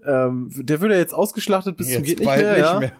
Ähm, 0.06 0.50
der 0.54 0.82
wird 0.82 0.92
ja 0.92 0.98
jetzt 0.98 1.14
ausgeschlachtet 1.14 1.78
bis 1.78 1.92
zum 1.92 2.04
geht 2.04 2.20
nicht 2.20 2.28
mehr, 2.28 2.60
ja. 2.60 2.80
mehr. 2.80 2.94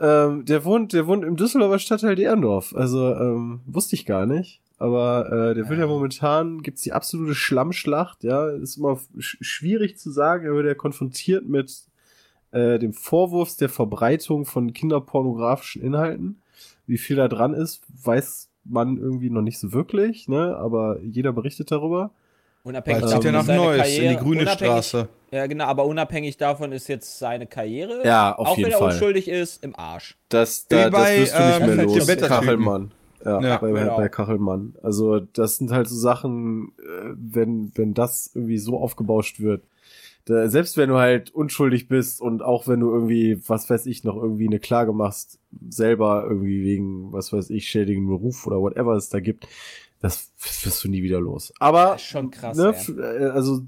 Ähm, 0.00 0.44
der 0.44 0.64
wohnt, 0.64 0.92
der 0.92 1.06
wohnt 1.06 1.24
im 1.24 1.36
Düsseldorfer 1.36 1.78
Stadtteil 1.78 2.16
Derndorf. 2.16 2.74
Also 2.74 3.14
ähm, 3.14 3.60
wusste 3.64 3.94
ich 3.94 4.04
gar 4.04 4.26
nicht. 4.26 4.60
Aber 4.76 5.26
äh, 5.32 5.54
der 5.54 5.68
wird 5.68 5.78
ja 5.78 5.86
momentan 5.86 6.62
gibt's 6.62 6.82
die 6.82 6.92
absolute 6.92 7.34
Schlammschlacht. 7.34 8.24
Ja, 8.24 8.50
ist 8.50 8.76
immer 8.76 8.98
sch 9.18 9.38
schwierig 9.40 9.96
zu 9.96 10.10
sagen. 10.10 10.44
Er 10.46 10.52
wird 10.54 10.66
ja 10.66 10.74
konfrontiert 10.74 11.48
mit 11.48 11.84
äh, 12.54 12.78
dem 12.78 12.92
Vorwurf 12.92 13.56
der 13.56 13.68
Verbreitung 13.68 14.46
von 14.46 14.72
kinderpornografischen 14.72 15.82
Inhalten. 15.82 16.40
Wie 16.86 16.98
viel 16.98 17.16
da 17.16 17.28
dran 17.28 17.54
ist, 17.54 17.82
weiß 18.04 18.48
man 18.64 18.96
irgendwie 18.96 19.30
noch 19.30 19.42
nicht 19.42 19.58
so 19.58 19.72
wirklich. 19.72 20.28
Ne, 20.28 20.56
aber 20.56 20.98
jeder 21.02 21.32
berichtet 21.32 21.70
darüber. 21.70 22.10
Unabhängig 22.62 23.02
davon 23.02 23.32
nach 23.32 23.40
ist 23.40 23.46
seine 23.46 23.58
Neuss 23.58 23.76
in 23.76 23.82
Karriere, 23.82 24.08
die 24.08 24.24
grüne 24.24 24.46
Straße. 24.46 25.08
Ja, 25.30 25.46
genau, 25.46 25.64
aber 25.64 25.84
unabhängig 25.84 26.38
davon 26.38 26.72
ist 26.72 26.88
jetzt 26.88 27.18
seine 27.18 27.46
Karriere, 27.46 28.02
Ja, 28.06 28.34
auf 28.34 28.46
auch 28.46 28.56
jeden 28.56 28.68
wenn 28.68 28.72
er 28.72 28.78
Fall. 28.78 28.92
unschuldig 28.92 29.28
ist, 29.28 29.62
im 29.62 29.76
Arsch. 29.76 30.16
Das, 30.30 30.66
da, 30.68 30.88
bei, 30.88 31.18
das 31.18 31.32
wirst 31.32 31.38
du 31.38 31.42
nicht 31.42 31.60
ähm, 31.60 31.76
mehr 31.76 31.84
los. 31.84 32.28
Kachelmann. 32.28 32.90
Ja, 33.22 33.40
Ja, 33.40 33.56
bei, 33.58 33.70
genau. 33.72 33.96
bei 33.96 34.08
Kachelmann. 34.08 34.76
Also 34.82 35.20
das 35.20 35.58
sind 35.58 35.72
halt 35.72 35.88
so 35.88 35.96
Sachen, 35.96 36.72
äh, 36.78 37.10
wenn, 37.14 37.72
wenn 37.74 37.92
das 37.92 38.30
irgendwie 38.34 38.58
so 38.58 38.78
aufgebauscht 38.78 39.40
wird, 39.40 39.62
da, 40.26 40.48
selbst 40.48 40.76
wenn 40.76 40.88
du 40.88 40.96
halt 40.96 41.30
unschuldig 41.30 41.88
bist 41.88 42.20
und 42.20 42.42
auch 42.42 42.66
wenn 42.66 42.80
du 42.80 42.90
irgendwie, 42.90 43.40
was 43.46 43.68
weiß 43.68 43.86
ich, 43.86 44.04
noch 44.04 44.16
irgendwie 44.16 44.46
eine 44.46 44.58
Klage 44.58 44.92
machst, 44.92 45.38
selber 45.68 46.24
irgendwie 46.28 46.64
wegen, 46.64 47.12
was 47.12 47.32
weiß 47.32 47.50
ich, 47.50 47.68
schädigenden 47.68 48.08
Beruf 48.08 48.46
oder 48.46 48.60
whatever 48.60 48.94
es 48.94 49.10
da 49.10 49.20
gibt, 49.20 49.46
das 50.00 50.32
wirst 50.62 50.84
du 50.84 50.88
nie 50.88 51.02
wieder 51.02 51.20
los. 51.20 51.52
Aber 51.60 51.98
schon 51.98 52.30
krass, 52.30 52.56
ne, 52.56 52.74
äh, 53.02 53.30
also 53.30 53.62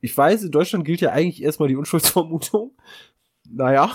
ich 0.00 0.16
weiß, 0.16 0.44
in 0.44 0.50
Deutschland 0.50 0.84
gilt 0.84 1.00
ja 1.00 1.10
eigentlich 1.10 1.42
erstmal 1.42 1.68
die 1.68 1.76
Unschuldsvermutung. 1.76 2.72
Naja. 3.50 3.90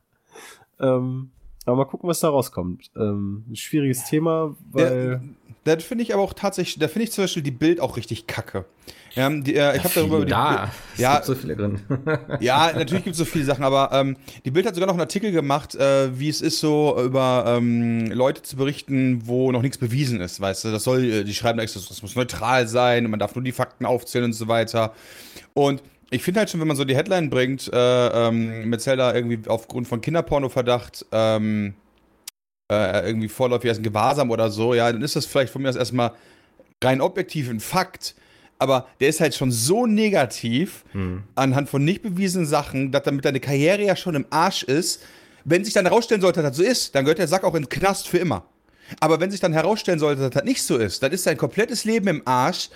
ähm, 0.80 1.30
aber 1.66 1.76
mal 1.76 1.84
gucken, 1.84 2.08
was 2.08 2.20
da 2.20 2.30
rauskommt. 2.30 2.90
Ähm, 2.96 3.44
ein 3.50 3.54
schwieriges 3.54 4.04
Thema, 4.06 4.56
weil. 4.72 5.20
Da 5.64 5.76
finde 5.78 6.02
ich 6.02 6.14
aber 6.14 6.22
auch 6.22 6.32
tatsächlich, 6.32 6.78
da 6.78 6.88
finde 6.88 7.04
ich 7.04 7.12
zum 7.12 7.24
Beispiel 7.24 7.42
die 7.42 7.50
Bild 7.50 7.80
auch 7.80 7.96
richtig 7.96 8.26
kacke. 8.26 8.64
Ja, 9.14 9.28
die, 9.28 9.54
äh, 9.54 9.76
ich 9.76 9.84
habe 9.84 9.94
darüber 9.94 10.16
über 10.18 10.24
die 10.26 10.30
Da, 10.30 10.70
es 10.94 11.00
Ja. 11.00 11.14
gibt 11.16 11.26
so 11.26 11.34
viele 11.34 11.56
drin. 11.56 11.80
Ja, 12.40 12.72
natürlich 12.74 13.04
gibt 13.04 13.14
es 13.14 13.18
so 13.18 13.24
viele 13.24 13.44
Sachen, 13.44 13.64
aber 13.64 13.90
ähm, 13.92 14.16
die 14.44 14.50
Bild 14.50 14.66
hat 14.66 14.74
sogar 14.74 14.86
noch 14.86 14.94
einen 14.94 15.00
Artikel 15.00 15.32
gemacht, 15.32 15.74
äh, 15.74 16.16
wie 16.18 16.28
es 16.28 16.40
ist, 16.40 16.60
so 16.60 16.96
über 17.02 17.44
ähm, 17.48 18.06
Leute 18.12 18.42
zu 18.42 18.56
berichten, 18.56 19.22
wo 19.26 19.50
noch 19.50 19.62
nichts 19.62 19.78
bewiesen 19.78 20.20
ist, 20.20 20.40
weißt 20.40 20.64
du? 20.64 20.70
Das 20.72 20.84
soll, 20.84 21.04
äh, 21.04 21.24
die 21.24 21.34
schreiben 21.34 21.58
extra, 21.58 21.80
das 21.86 22.00
muss 22.02 22.14
neutral 22.14 22.68
sein 22.68 23.04
und 23.04 23.10
man 23.10 23.20
darf 23.20 23.34
nur 23.34 23.42
die 23.44 23.52
Fakten 23.52 23.84
aufzählen 23.86 24.26
und 24.26 24.32
so 24.34 24.46
weiter. 24.48 24.92
Und 25.54 25.82
ich 26.10 26.22
finde 26.22 26.40
halt 26.40 26.48
schon, 26.50 26.60
wenn 26.60 26.68
man 26.68 26.76
so 26.76 26.84
die 26.84 26.96
Headline 26.96 27.28
bringt, 27.28 27.70
äh, 27.72 28.28
ähm, 28.28 28.68
Metzelda 28.70 29.14
irgendwie 29.14 29.40
aufgrund 29.48 29.88
von 29.88 30.00
Kinderporno-Verdacht 30.00 31.04
ähm, 31.12 31.74
äh, 32.70 33.06
irgendwie 33.06 33.28
vorläufig 33.28 33.70
als 33.70 33.78
ein 33.78 33.82
Gewahrsam 33.84 34.30
oder 34.30 34.50
so, 34.50 34.74
ja, 34.74 34.90
dann 34.92 35.02
ist 35.02 35.16
das 35.16 35.26
vielleicht 35.26 35.52
von 35.52 35.62
mir 35.62 35.68
aus 35.70 35.76
erstmal 35.76 36.12
rein 36.82 37.00
objektiv 37.00 37.48
ein 37.50 37.60
Fakt. 37.60 38.14
Aber 38.60 38.88
der 38.98 39.08
ist 39.08 39.20
halt 39.20 39.34
schon 39.36 39.52
so 39.52 39.86
negativ 39.86 40.84
anhand 41.36 41.68
von 41.68 41.84
nicht 41.84 42.02
bewiesenen 42.02 42.44
Sachen, 42.46 42.90
dass 42.90 43.04
damit 43.04 43.24
deine 43.24 43.38
Karriere 43.38 43.82
ja 43.84 43.94
schon 43.94 44.16
im 44.16 44.26
Arsch 44.30 44.64
ist. 44.64 45.00
Wenn 45.44 45.64
sich 45.64 45.74
dann 45.74 45.86
herausstellen 45.86 46.20
sollte, 46.20 46.42
dass 46.42 46.56
das 46.56 46.56
so 46.58 46.64
ist, 46.64 46.94
dann 46.96 47.04
gehört 47.04 47.18
der 47.18 47.28
Sack 47.28 47.44
auch 47.44 47.54
in 47.54 47.62
den 47.62 47.68
Knast 47.68 48.08
für 48.08 48.18
immer. 48.18 48.44
Aber 48.98 49.20
wenn 49.20 49.30
sich 49.30 49.38
dann 49.38 49.52
herausstellen 49.52 50.00
sollte, 50.00 50.22
dass 50.22 50.30
das 50.30 50.42
nicht 50.44 50.62
so 50.64 50.76
ist, 50.76 51.02
dann 51.04 51.12
ist 51.12 51.24
dein 51.26 51.36
komplettes 51.36 51.84
Leben 51.84 52.08
im 52.08 52.22
Arsch 52.24 52.68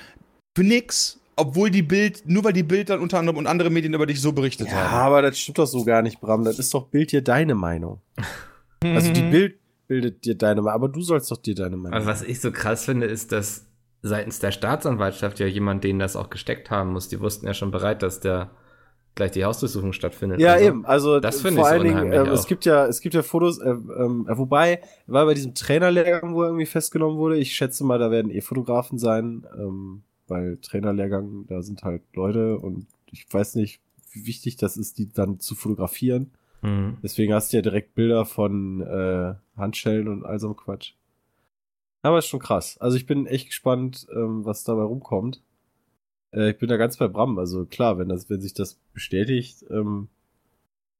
für 0.56 0.62
nix, 0.62 1.18
obwohl 1.34 1.70
die 1.70 1.82
Bild, 1.82 2.22
nur 2.26 2.44
weil 2.44 2.52
die 2.52 2.62
Bild 2.62 2.88
dann 2.88 3.00
unter 3.00 3.18
anderem 3.18 3.38
und 3.38 3.48
andere 3.48 3.70
Medien 3.70 3.92
über 3.94 4.06
dich 4.06 4.20
so 4.20 4.30
berichtet 4.32 4.68
Ja, 4.68 4.74
haben. 4.90 4.94
aber 5.06 5.22
das 5.22 5.38
stimmt 5.38 5.58
doch 5.58 5.66
so 5.66 5.84
gar 5.84 6.02
nicht, 6.02 6.20
Bram. 6.20 6.44
Das 6.44 6.58
ist 6.60 6.72
doch 6.72 6.86
Bild 6.86 7.10
dir 7.10 7.22
deine 7.22 7.56
Meinung. 7.56 8.00
Also 8.84 9.12
die 9.12 9.22
Bild 9.22 9.58
bildet 9.92 10.24
dir 10.24 10.34
deine 10.34 10.62
Meinung, 10.62 10.74
aber 10.74 10.88
du 10.88 11.02
sollst 11.02 11.30
doch 11.30 11.36
dir 11.36 11.54
deine 11.54 11.76
Meinung. 11.76 11.92
Aber 11.92 12.06
was 12.06 12.22
ich 12.22 12.40
so 12.40 12.50
krass 12.50 12.86
finde, 12.86 13.04
ist, 13.04 13.30
dass 13.30 13.66
seitens 14.00 14.38
der 14.38 14.50
Staatsanwaltschaft 14.50 15.38
ja 15.38 15.46
jemand 15.46 15.84
denen 15.84 15.98
das 15.98 16.16
auch 16.16 16.30
gesteckt 16.30 16.70
haben 16.70 16.94
muss. 16.94 17.08
Die 17.08 17.20
wussten 17.20 17.46
ja 17.46 17.52
schon 17.52 17.70
bereit, 17.70 18.02
dass 18.02 18.18
der 18.20 18.52
gleich 19.14 19.32
die 19.32 19.44
Hausdurchsuchung 19.44 19.92
stattfindet. 19.92 20.40
Ja, 20.40 20.54
Also, 20.54 20.64
eben. 20.64 20.86
Also 20.86 21.20
das 21.20 21.42
finde 21.42 21.60
vor 21.60 21.64
ich 21.64 21.68
so 21.68 21.74
allen 21.74 21.84
Dingen, 21.84 22.10
ähm, 22.10 22.32
es 22.32 22.46
gibt 22.46 22.64
ja, 22.64 22.86
es 22.86 23.02
gibt 23.02 23.14
ja 23.14 23.22
Fotos, 23.22 23.58
äh, 23.58 23.68
ähm, 23.68 24.26
äh, 24.30 24.38
wobei, 24.38 24.80
war 25.06 25.26
bei 25.26 25.34
diesem 25.34 25.54
Trainerlehrgang, 25.54 26.34
wo 26.34 26.40
er 26.40 26.48
irgendwie 26.48 26.64
festgenommen 26.64 27.18
wurde. 27.18 27.36
Ich 27.36 27.54
schätze 27.54 27.84
mal, 27.84 27.98
da 27.98 28.10
werden 28.10 28.30
eh 28.30 28.40
Fotografen 28.40 28.96
sein, 28.96 29.46
ähm, 29.58 30.04
weil 30.26 30.56
Trainerlehrgang, 30.56 31.44
da 31.48 31.60
sind 31.60 31.82
halt 31.82 32.00
Leute 32.14 32.58
und 32.58 32.86
ich 33.10 33.26
weiß 33.30 33.56
nicht, 33.56 33.82
wie 34.10 34.26
wichtig 34.26 34.56
das 34.56 34.78
ist, 34.78 34.96
die 34.96 35.12
dann 35.12 35.38
zu 35.38 35.54
fotografieren. 35.54 36.30
Mhm. 36.62 36.98
Deswegen 37.02 37.34
hast 37.34 37.52
du 37.52 37.58
ja 37.58 37.62
direkt 37.62 37.94
Bilder 37.94 38.24
von 38.24 38.80
äh, 38.80 39.34
Handschellen 39.56 40.08
und 40.08 40.24
all 40.24 40.38
so 40.38 40.48
einem 40.48 40.56
Quatsch. 40.56 40.94
Aber 42.02 42.18
ist 42.18 42.26
schon 42.26 42.40
krass. 42.40 42.78
Also 42.78 42.96
ich 42.96 43.06
bin 43.06 43.26
echt 43.26 43.48
gespannt, 43.48 44.06
ähm, 44.12 44.44
was 44.44 44.64
dabei 44.64 44.82
rumkommt. 44.82 45.42
Äh, 46.32 46.50
ich 46.50 46.58
bin 46.58 46.68
da 46.68 46.76
ganz 46.76 46.96
bei 46.96 47.08
Bram. 47.08 47.38
Also 47.38 47.64
klar, 47.66 47.98
wenn 47.98 48.08
das, 48.08 48.28
wenn 48.28 48.40
sich 48.40 48.54
das 48.54 48.74
bestätigt, 48.92 49.64
ähm, 49.70 50.08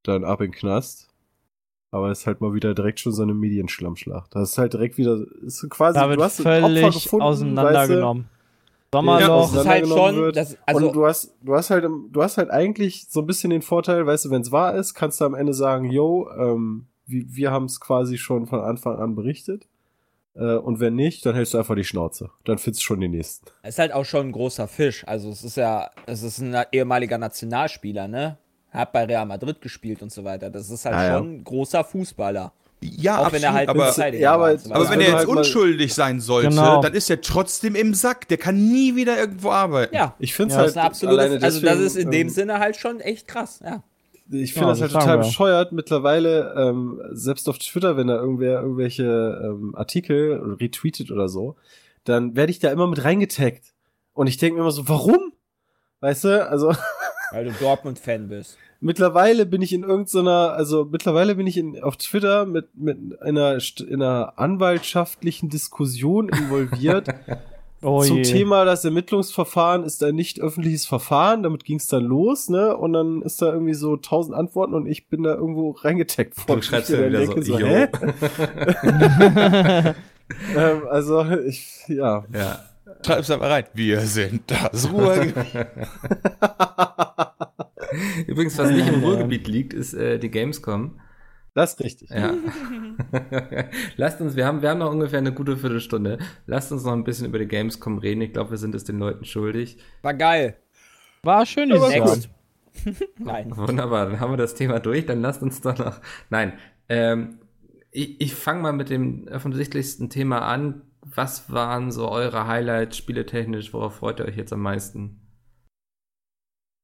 dann 0.05 0.25
ab 0.25 0.41
in 0.41 0.51
den 0.51 0.57
Knast. 0.57 1.09
Aber 1.91 2.11
es 2.11 2.21
ist 2.21 2.27
halt 2.27 2.41
mal 2.41 2.55
wieder 2.55 2.75
direkt 2.75 3.01
schon 3.01 3.13
so 3.13 3.23
eine 3.23 3.35
Medienschlammschlacht. 3.35 4.35
Das 4.35 4.53
ist 4.53 4.59
halt 4.59 4.73
direkt 4.73 4.97
wieder, 4.97 5.27
ist 5.43 5.69
quasi, 5.69 5.99
Da 5.99 6.09
wird 6.09 6.21
du 6.21 6.25
hast 6.25 6.41
ein 6.47 6.65
Opfer 6.65 6.75
völlig 6.75 7.03
gefunden, 7.03 7.23
auseinandergenommen. 7.23 8.29
Ja, 8.93 8.99
Sommerloch. 9.01 9.53
Das 9.53 9.63
ist 9.63 9.69
halt 9.69 9.89
schon, 9.89 10.17
wird. 10.17 10.37
das, 10.37 10.59
also 10.67 10.87
und 10.89 10.95
du 10.97 11.07
hast, 11.07 11.35
du 11.43 11.55
hast 11.55 11.71
halt, 11.71 11.85
du 11.85 12.23
hast 12.23 12.37
halt 12.39 12.51
eigentlich 12.51 13.07
so 13.09 13.21
ein 13.21 13.27
bisschen 13.27 13.51
den 13.51 13.63
Vorteil, 13.63 14.07
weißt 14.07 14.27
du, 14.27 14.31
wenn 14.31 14.43
es 14.43 14.53
wahr 14.53 14.75
ist, 14.75 14.95
kannst 14.95 15.21
du 15.21 15.25
am 15.25 15.35
Ende 15.35 15.55
sagen, 15.55 15.91
yo, 15.91 16.29
ähm, 16.39 16.87
wir, 17.07 17.25
wir 17.29 17.51
haben 17.51 17.65
es 17.65 17.81
quasi 17.81 18.19
schon 18.19 18.47
von 18.47 18.61
Anfang 18.61 18.99
an 18.99 19.15
berichtet. 19.15 19.67
Äh, 20.35 20.57
und 20.57 20.81
wenn 20.81 20.95
nicht, 20.95 21.25
dann 21.27 21.35
hältst 21.35 21.55
du 21.55 21.59
einfach 21.59 21.75
die 21.75 21.85
Schnauze. 21.85 22.31
Dann 22.45 22.59
findest 22.59 22.83
du 22.83 22.85
schon 22.87 23.01
den 23.01 23.11
nächsten. 23.13 23.47
Es 23.63 23.75
ist 23.75 23.79
halt 23.79 23.93
auch 23.93 24.05
schon 24.05 24.29
ein 24.29 24.33
großer 24.33 24.69
Fisch. 24.69 25.07
Also 25.07 25.31
es 25.31 25.43
ist 25.45 25.57
ja, 25.57 25.91
es 26.07 26.23
ist 26.23 26.39
ein 26.41 26.55
ehemaliger 26.73 27.19
Nationalspieler, 27.19 28.09
ne? 28.09 28.39
Hat 28.71 28.93
bei 28.93 29.05
Real 29.05 29.27
Madrid 29.27 29.61
gespielt 29.61 30.03
und 30.03 30.11
so 30.11 30.25
weiter. 30.25 30.49
Das 30.49 30.71
ist 30.71 30.87
halt 30.87 30.97
Ah, 30.97 31.05
ja. 31.07 31.19
schon 31.19 31.35
ein 31.37 31.45
großer 31.45 31.85
Fußballer. 31.85 32.53
Ja, 32.83 33.19
Auch 33.19 33.33
wenn 33.33 33.43
er 33.43 33.53
halt 33.53 33.69
aber, 33.69 33.97
ja, 34.13 34.33
aber- 34.35 34.57
aber 34.71 34.91
wenn 34.91 35.01
er 35.01 35.07
jetzt 35.09 35.15
halt 35.19 35.29
unschuldig 35.29 35.95
sein 35.95 36.21
sollte, 36.21 36.49
Genau. 36.51 36.81
dann 36.81 36.95
ist 36.95 37.09
er 37.11 37.21
trotzdem 37.21 37.75
im 37.75 37.95
Sack. 37.95 38.29
Der 38.29 38.39
kann 38.39 38.57
nie 38.57 38.97
wieder 38.97 39.19
irgendwo 39.19 39.51
arbeiten. 39.51 39.95
ja, 39.95 40.15
Ich 40.19 40.35
finde 40.35 40.55
es 40.55 40.75
Ja, 40.75 40.83
halt 40.83 41.05
alleine 41.05 41.43
also 41.43 41.61
das 41.61 41.79
ist 41.79 41.97
in 41.97 42.11
dem 42.11 42.23
ähm, 42.27 42.29
Sinne 42.29 42.59
halt 42.59 42.77
schon 42.77 43.01
echt 43.01 43.29
krass, 43.29 43.61
ja. 43.65 43.83
Ich 44.31 44.51
Ja, 44.51 44.61
finde 44.63 44.69
das 44.71 44.81
halt 44.81 44.83
das 44.83 44.93
sagen 44.93 45.05
total 45.05 45.19
wir. 45.19 45.25
bescheuert 45.27 45.73
mittlerweile, 45.73 46.55
ähm, 46.57 47.01
selbst 47.13 47.49
auf 47.49 47.59
Twitter, 47.59 47.97
wenn 47.97 48.07
da 48.07 48.17
irgendwer 48.17 48.61
irgendwelche 48.63 49.05
ähm, 49.45 49.75
Artikel 49.77 50.57
retweetet 50.61 51.11
oder 51.11 51.29
so, 51.29 51.57
dann 52.05 52.35
werde 52.35 52.51
ich 52.51 52.59
da 52.59 52.71
immer 52.71 52.87
mit 52.87 53.05
reingetaggt. 53.05 53.75
Und 54.15 54.27
ich 54.27 54.39
denke 54.39 54.57
mir 54.57 54.63
immer 54.63 54.71
so, 54.73 54.89
warum? 54.89 55.33
Weißt 56.01 56.25
du, 56.25 56.49
also 56.49 56.73
Weil 57.33 57.47
du 57.47 57.53
Dortmund-Fan 57.53 58.29
bist. 58.29 58.59
mittlerweile 58.81 59.47
bin 59.47 59.63
ich 59.63 59.73
in 59.73 59.83
irgendeiner, 59.83 60.53
also 60.53 60.87
mittlerweile 60.91 61.35
bin 61.35 61.47
ich 61.47 61.57
in, 61.57 61.83
auf 61.83 61.97
Twitter 61.97 62.45
mit, 62.47 62.77
mit 62.77 63.21
einer, 63.21 63.59
in 63.89 64.03
einer 64.03 64.39
anwaltschaftlichen 64.39 65.49
Diskussion 65.49 66.29
involviert 66.29 67.09
Oh 67.85 68.01
zum 68.01 68.19
je. 68.19 68.23
Thema, 68.23 68.65
das 68.65 68.85
Ermittlungsverfahren 68.85 69.83
ist 69.83 70.05
ein 70.05 70.15
nicht 70.15 70.41
öffentliches 70.41 70.87
Verfahren, 70.87 71.43
damit 71.43 71.65
ging 71.65 71.79
es 71.79 71.89
dann 71.89 72.05
los, 72.05 72.49
ne? 72.49 72.77
Und 72.77 72.93
dann 72.93 73.23
ist 73.23 73.43
da 73.43 73.53
irgendwie 73.53 73.75
so 73.75 73.97
tausend 73.97 74.37
Antworten 74.37 74.75
und 74.75 74.87
ich 74.87 75.09
bin 75.09 75.25
da 75.25 75.35
irgendwo 75.35 75.73
reingetaggt 75.73 76.39
worden. 76.47 76.61
Du 76.61 76.65
schreibst 76.65 76.91
Ich 76.91 76.97
ja 76.97 77.03
mir 77.03 77.09
wieder 77.09 77.27
dann 77.27 77.43
so, 77.43 77.57
denke 77.57 77.59
yo. 77.59 77.67
hä? 77.67 77.89
ähm, 80.75 80.83
also, 80.89 81.27
ich, 81.45 81.83
ja. 81.89 82.25
Ja. 82.33 82.61
Schreib's 83.05 83.31
aber 83.31 83.51
rein. 83.51 83.65
Wir 83.75 84.01
sind 84.01 84.51
das 84.51 84.91
Ruhrgebiet. 84.91 85.55
Übrigens, 88.27 88.59
was 88.59 88.71
nicht 88.71 88.89
im 88.89 89.03
Ruhrgebiet 89.03 89.49
liegt, 89.49 89.75
ist 89.75 89.95
äh, 89.95 90.19
die 90.19 90.31
Gamescom. 90.31 91.01
Das 91.55 91.75
ist 91.75 91.81
richtig. 91.81 92.11
Ja. 92.11 92.33
Lasst 93.97 94.21
uns, 94.21 94.37
wir 94.37 94.47
haben, 94.47 94.63
wir 94.63 94.71
haben 94.71 94.79
noch 94.79 94.91
ungefähr 94.91 95.19
eine 95.19 95.33
gute 95.33 95.57
Viertelstunde. 95.57 96.19
Lasst 96.47 96.73
uns 96.73 96.85
noch 96.85 96.93
ein 96.93 97.05
bisschen 97.05 97.27
über 97.27 97.39
die 97.39 97.47
Gamescom 97.47 97.99
reden. 97.99 98.23
Ich 98.23 98.33
glaube, 98.33 98.53
wir 98.53 98.59
sind 98.59 98.75
es 98.75 98.85
den 98.85 98.99
Leuten 98.99 99.25
schuldig. 99.25 99.77
War 100.01 100.15
geil. 100.15 100.57
War 101.23 101.45
schön 101.45 101.69
Jahr. 101.69 101.89
Next. 101.89 102.31
Nein. 103.19 103.55
Wunderbar, 103.55 104.07
dann 104.07 104.21
haben 104.21 104.33
wir 104.33 104.39
das 104.39 104.55
Thema 104.55 104.81
durch. 104.81 105.05
Dann 105.05 105.21
lasst 105.21 105.43
uns 105.43 105.61
doch 105.61 105.79
noch. 105.79 106.01
Nein, 106.31 106.55
ähm, 106.89 107.39
ich, 107.91 108.21
ich 108.21 108.35
fange 108.35 108.63
mal 108.63 108.73
mit 108.73 108.89
dem 108.89 109.29
offensichtlichsten 109.29 110.09
Thema 110.09 110.41
an. 110.41 110.83
Was 111.05 111.51
waren 111.53 111.91
so 111.91 112.09
eure 112.09 112.47
Highlights 112.47 112.97
spieletechnisch? 112.97 113.73
Worauf 113.75 113.97
freut 113.97 114.21
ihr 114.21 114.27
euch 114.27 114.37
jetzt 114.37 114.53
am 114.53 114.61
meisten? 114.61 115.19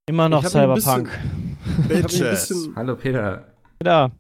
Immer 0.09 0.29
noch 0.29 0.45
Cyberpunk. 0.45 1.09
Bitches. 1.89 2.49
bisschen, 2.49 2.77
Hallo 2.77 2.97
Peter. 2.97 3.55
Ja. 3.85 4.11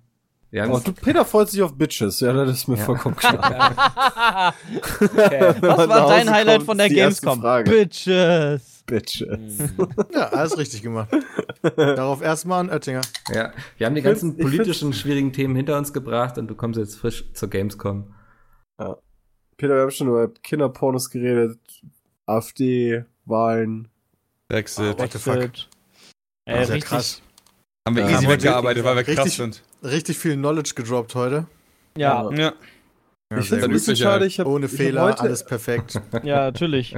Wir 0.50 0.62
haben 0.62 0.70
oh, 0.70 0.78
du, 0.78 0.92
Peter 0.92 1.24
freut 1.26 1.50
sich 1.50 1.60
auf 1.62 1.76
Bitches, 1.76 2.20
ja, 2.20 2.32
das 2.32 2.50
ist 2.50 2.68
mir 2.68 2.78
Ja. 2.78 2.84
vollkommen 2.84 3.16
klar. 3.16 4.54
Okay. 5.00 5.54
Was 5.60 5.88
war 5.88 6.08
dein 6.08 6.30
Highlight 6.30 6.56
kommt, 6.58 6.66
von 6.66 6.78
der 6.78 6.88
Gamescom? 6.88 7.42
Bitches. 7.64 8.82
Bitches. 8.86 9.58
Ja, 10.14 10.28
alles 10.28 10.56
richtig 10.56 10.82
gemacht. 10.82 11.10
Darauf 11.76 12.22
erstmal 12.22 12.64
ein 12.64 12.70
Oettinger. 12.70 13.02
Ja, 13.34 13.52
wir 13.76 13.86
haben 13.86 13.94
die 13.94 14.02
ganzen 14.02 14.36
politischen, 14.38 14.94
schwierigen 14.94 15.32
Themen 15.34 15.54
hinter 15.54 15.76
uns 15.76 15.92
gebracht 15.92 16.38
und 16.38 16.48
du 16.48 16.54
kommst 16.54 16.78
jetzt 16.78 16.96
frisch 16.96 17.30
zur 17.34 17.50
Gamescom. 17.50 18.14
Peter, 19.58 19.74
wir 19.74 19.82
haben 19.82 19.90
schon 19.90 20.06
über 20.08 20.28
Kinderpornos 20.28 21.10
geredet, 21.10 21.58
AfD, 22.26 23.04
Wahlen. 23.26 23.88
Brexit. 24.48 24.98
What 24.98 25.12
the 25.12 25.18
fuck? 25.18 25.50
Ey, 26.46 26.64
Sehr 26.64 26.76
richtig. 26.76 26.84
krass. 26.84 27.22
Haben 27.86 27.96
wir 27.96 28.04
Ja, 28.04 28.10
easy 28.16 28.28
weggearbeitet, 28.28 28.84
weil 28.84 28.96
wir 28.96 29.02
krass 29.04 29.16
richtig- 29.26 29.34
sind. 29.36 29.62
Richtig 29.82 30.16
viel 30.18 30.36
Knowledge 30.36 30.72
gedroppt 30.74 31.14
heute. 31.14 31.46
Ja, 31.96 32.30
Ja. 32.30 32.52
Ja, 33.30 33.38
ich 33.40 33.46
finde 33.48 33.58
es 33.58 33.64
ein 33.64 33.70
bisschen 33.72 33.96
schade, 33.96 34.24
ich 34.26 34.40
habe 34.40 34.48
Ohne 34.48 34.66
ich 34.66 34.72
hab 34.72 34.78
Fehler, 34.78 35.02
heute, 35.02 35.20
alles 35.20 35.44
perfekt. 35.44 36.00
ja, 36.22 36.44
natürlich. 36.46 36.96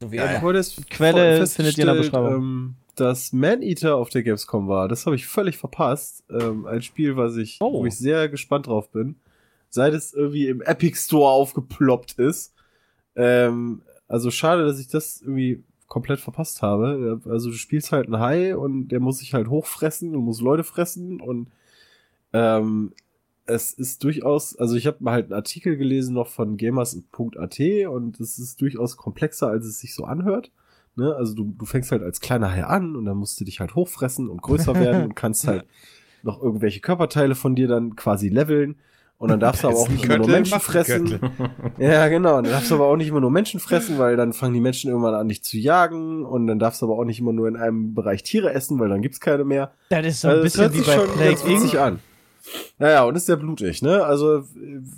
So 0.00 0.08
Ja, 0.08 0.24
immer. 0.24 0.36
Ich 0.36 0.42
wollte 0.42 0.58
es 0.58 0.76
Quelle 0.90 1.46
findet 1.46 1.78
ihr 1.78 1.82
in 1.86 1.94
der 1.94 2.00
Beschreibung. 2.02 2.34
Ähm, 2.34 2.74
dass 2.96 3.32
Man-Eater 3.32 3.94
auf 3.96 4.08
der 4.08 4.22
Gamescom 4.24 4.66
war. 4.68 4.88
Das 4.88 5.06
habe 5.06 5.14
ich 5.16 5.26
völlig 5.26 5.58
verpasst. 5.58 6.24
Ähm, 6.28 6.66
ein 6.66 6.82
Spiel, 6.82 7.16
was 7.16 7.36
ich, 7.36 7.58
Oh. 7.60 7.72
wo 7.82 7.86
ich 7.86 7.96
sehr 7.96 8.28
gespannt 8.28 8.66
drauf 8.66 8.90
bin. 8.90 9.20
Seit 9.70 9.94
es 9.94 10.12
irgendwie 10.12 10.48
im 10.48 10.60
Epic 10.60 10.96
Store 10.96 11.30
aufgeploppt 11.30 12.12
ist. 12.14 12.54
Ähm, 13.16 13.82
also 14.08 14.30
schade, 14.30 14.64
dass 14.64 14.78
ich 14.78 14.88
das 14.88 15.22
irgendwie 15.22 15.62
komplett 15.86 16.20
verpasst 16.20 16.62
habe. 16.62 17.20
Also 17.28 17.50
du 17.50 17.56
spielst 17.56 17.92
halt 17.92 18.06
einen 18.06 18.20
Hai 18.20 18.56
und 18.56 18.88
der 18.88 19.00
muss 19.00 19.18
sich 19.18 19.34
halt 19.34 19.48
hochfressen 19.48 20.14
und 20.14 20.24
muss 20.24 20.40
Leute 20.40 20.64
fressen 20.64 21.20
und 21.20 21.48
ähm, 22.32 22.92
es 23.46 23.72
ist 23.72 24.04
durchaus, 24.04 24.56
also 24.56 24.76
ich 24.76 24.86
habe 24.86 24.98
mal 25.00 25.12
halt 25.12 25.26
einen 25.26 25.34
Artikel 25.34 25.76
gelesen 25.76 26.14
noch 26.14 26.28
von 26.28 26.56
gamers.at 26.56 27.60
und 27.88 28.20
es 28.20 28.38
ist 28.38 28.60
durchaus 28.60 28.96
komplexer, 28.96 29.48
als 29.48 29.66
es 29.66 29.80
sich 29.80 29.94
so 29.94 30.04
anhört. 30.04 30.52
Ne? 30.96 31.14
Also 31.14 31.34
du, 31.34 31.54
du 31.58 31.64
fängst 31.66 31.90
halt 31.92 32.02
als 32.02 32.20
kleiner 32.20 32.52
Hai 32.52 32.64
an 32.64 32.96
und 32.96 33.04
dann 33.04 33.16
musst 33.16 33.40
du 33.40 33.44
dich 33.44 33.60
halt 33.60 33.74
hochfressen 33.74 34.28
und 34.28 34.42
größer 34.42 34.74
werden 34.74 35.02
und 35.04 35.16
kannst 35.16 35.46
halt 35.46 35.64
noch 36.22 36.40
irgendwelche 36.40 36.80
Körperteile 36.80 37.34
von 37.34 37.54
dir 37.54 37.68
dann 37.68 37.96
quasi 37.96 38.28
leveln. 38.28 38.76
Und 39.20 39.28
dann 39.28 39.38
darfst 39.38 39.62
du 39.62 39.68
aber 39.68 39.76
auch 39.76 39.88
nicht 39.90 40.02
immer 40.02 40.16
nur 40.16 40.28
Menschen 40.28 40.58
fressen. 40.60 41.20
Ja, 41.78 42.08
genau. 42.08 42.36
Dann 42.40 42.50
darfst 42.50 42.70
du 42.70 42.76
aber 42.76 42.86
auch 42.86 42.96
nicht 42.96 43.08
immer 43.08 43.20
nur 43.20 43.30
Menschen 43.30 43.60
fressen, 43.60 43.98
weil 43.98 44.16
dann 44.16 44.32
fangen 44.32 44.54
die 44.54 44.60
Menschen 44.60 44.90
irgendwann 44.90 45.14
an, 45.14 45.28
dich 45.28 45.44
zu 45.44 45.58
jagen. 45.58 46.24
Und 46.24 46.46
dann 46.46 46.58
darfst 46.58 46.80
du 46.80 46.86
aber 46.86 46.94
auch 46.98 47.04
nicht 47.04 47.20
immer 47.20 47.34
nur 47.34 47.46
in 47.46 47.56
einem 47.56 47.94
Bereich 47.94 48.22
Tiere 48.22 48.54
essen, 48.54 48.80
weil 48.80 48.88
dann 48.88 49.02
gibt's 49.02 49.20
keine 49.20 49.44
mehr. 49.44 49.72
Das 49.90 50.06
ist 50.06 50.22
so 50.22 50.28
ein 50.28 50.32
Also, 50.32 50.42
bisschen 50.44 50.60
hört 50.62 50.72
wie 50.72 50.78
sich 50.78 50.86
bei 50.86 50.94
schon 50.94 51.08
Plague 51.08 51.52
Inc. 51.52 51.74
an. 51.74 51.98
Naja, 52.78 53.04
und 53.04 53.14
ist 53.14 53.26
sehr 53.26 53.36
blutig, 53.36 53.82
ne? 53.82 54.02
Also 54.02 54.42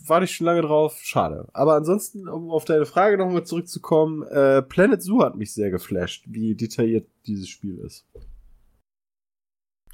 warte 0.06 0.24
ich 0.26 0.30
schon 0.36 0.46
lange 0.46 0.62
drauf, 0.62 0.96
schade. 1.02 1.48
Aber 1.52 1.74
ansonsten, 1.74 2.28
um 2.28 2.48
auf 2.50 2.64
deine 2.64 2.86
Frage 2.86 3.18
nochmal 3.18 3.42
zurückzukommen, 3.42 4.22
äh, 4.28 4.62
Planet 4.62 5.02
Zoo 5.02 5.22
hat 5.24 5.36
mich 5.36 5.52
sehr 5.52 5.72
geflasht, 5.72 6.24
wie 6.28 6.54
detailliert 6.54 7.08
dieses 7.26 7.48
Spiel 7.48 7.78
ist. 7.84 8.06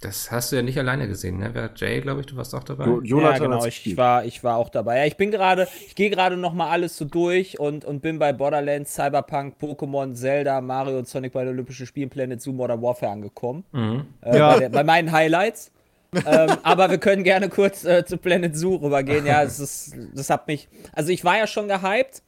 Das 0.00 0.30
hast 0.30 0.52
du 0.52 0.56
ja 0.56 0.62
nicht 0.62 0.78
alleine 0.78 1.08
gesehen, 1.08 1.38
ne? 1.38 1.50
Wer 1.54 1.70
Jay, 1.74 2.00
glaube 2.00 2.20
ich, 2.20 2.26
du 2.26 2.36
warst 2.36 2.54
auch 2.54 2.62
dabei. 2.62 2.84
Jo 2.86 3.00
Jonathan 3.02 3.32
ja, 3.32 3.38
genau, 3.38 3.64
ich, 3.64 3.84
ich, 3.84 3.96
war, 3.96 4.24
ich 4.24 4.44
war 4.44 4.56
auch 4.56 4.68
dabei. 4.68 4.98
Ja, 4.98 5.06
ich 5.06 5.16
bin 5.16 5.32
gerade, 5.32 5.66
ich 5.86 5.96
gehe 5.96 6.08
gerade 6.08 6.36
noch 6.36 6.52
mal 6.52 6.70
alles 6.70 6.96
so 6.96 7.04
durch 7.04 7.58
und, 7.58 7.84
und 7.84 8.00
bin 8.00 8.20
bei 8.20 8.32
Borderlands, 8.32 8.94
Cyberpunk, 8.94 9.56
Pokémon, 9.60 10.14
Zelda, 10.14 10.60
Mario 10.60 10.98
und 10.98 11.08
Sonic 11.08 11.32
bei 11.32 11.42
den 11.42 11.54
Olympischen 11.54 11.84
Spielen, 11.86 12.10
Planet 12.10 12.40
Zoo, 12.40 12.52
Modern 12.52 12.80
Warfare 12.80 13.10
angekommen. 13.10 13.64
Mhm. 13.72 14.06
Äh, 14.22 14.38
Ja. 14.38 14.52
bei, 14.52 14.58
der, 14.60 14.68
bei 14.68 14.84
meinen 14.84 15.10
Highlights. 15.10 15.72
ähm, 16.14 16.50
aber 16.62 16.90
wir 16.90 16.98
können 16.98 17.24
gerne 17.24 17.48
kurz 17.48 17.84
äh, 17.84 18.04
zu 18.04 18.18
Planet 18.18 18.56
Zoo 18.56 18.76
rübergehen. 18.76 19.26
Ja, 19.26 19.42
es 19.42 19.58
ist, 19.58 19.96
das 20.14 20.30
hat 20.30 20.46
mich, 20.46 20.68
also 20.92 21.10
ich 21.10 21.24
war 21.24 21.38
ja 21.38 21.48
schon 21.48 21.66
gehypt, 21.66 22.22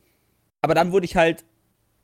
aber 0.60 0.74
dann 0.74 0.90
wurde 0.90 1.04
ich 1.06 1.14
halt 1.14 1.44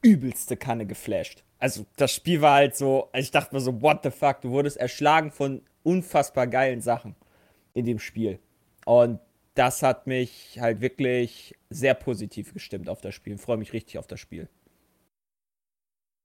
übelste 0.00 0.56
Kanne 0.56 0.86
geflasht. 0.86 1.42
Also 1.59 1.86
das 1.96 2.12
Spiel 2.12 2.40
war 2.42 2.54
halt 2.57 2.76
so, 2.76 3.09
also 3.12 3.24
ich 3.24 3.30
dachte 3.30 3.54
mir 3.54 3.61
so, 3.61 3.80
what 3.80 4.00
the 4.02 4.11
fuck, 4.11 4.40
du 4.42 4.50
wurdest 4.50 4.76
erschlagen 4.76 5.30
von 5.30 5.62
unfassbar 5.82 6.46
geilen 6.46 6.80
Sachen 6.80 7.14
in 7.72 7.86
dem 7.86 7.98
Spiel. 7.98 8.38
Und 8.84 9.20
das 9.54 9.82
hat 9.82 10.07
mich 10.07 10.59
halt 10.61 10.80
wirklich 10.80 11.54
sehr 11.70 11.94
positiv 11.94 12.52
gestimmt 12.52 12.88
auf 12.88 13.00
das 13.00 13.14
Spiel. 13.14 13.34
Ich 13.36 13.40
freue 13.40 13.57
mich 13.57 13.72
richtig 13.72 13.98
auf 13.98 14.07
das 14.07 14.20
Spiel. 14.20 14.48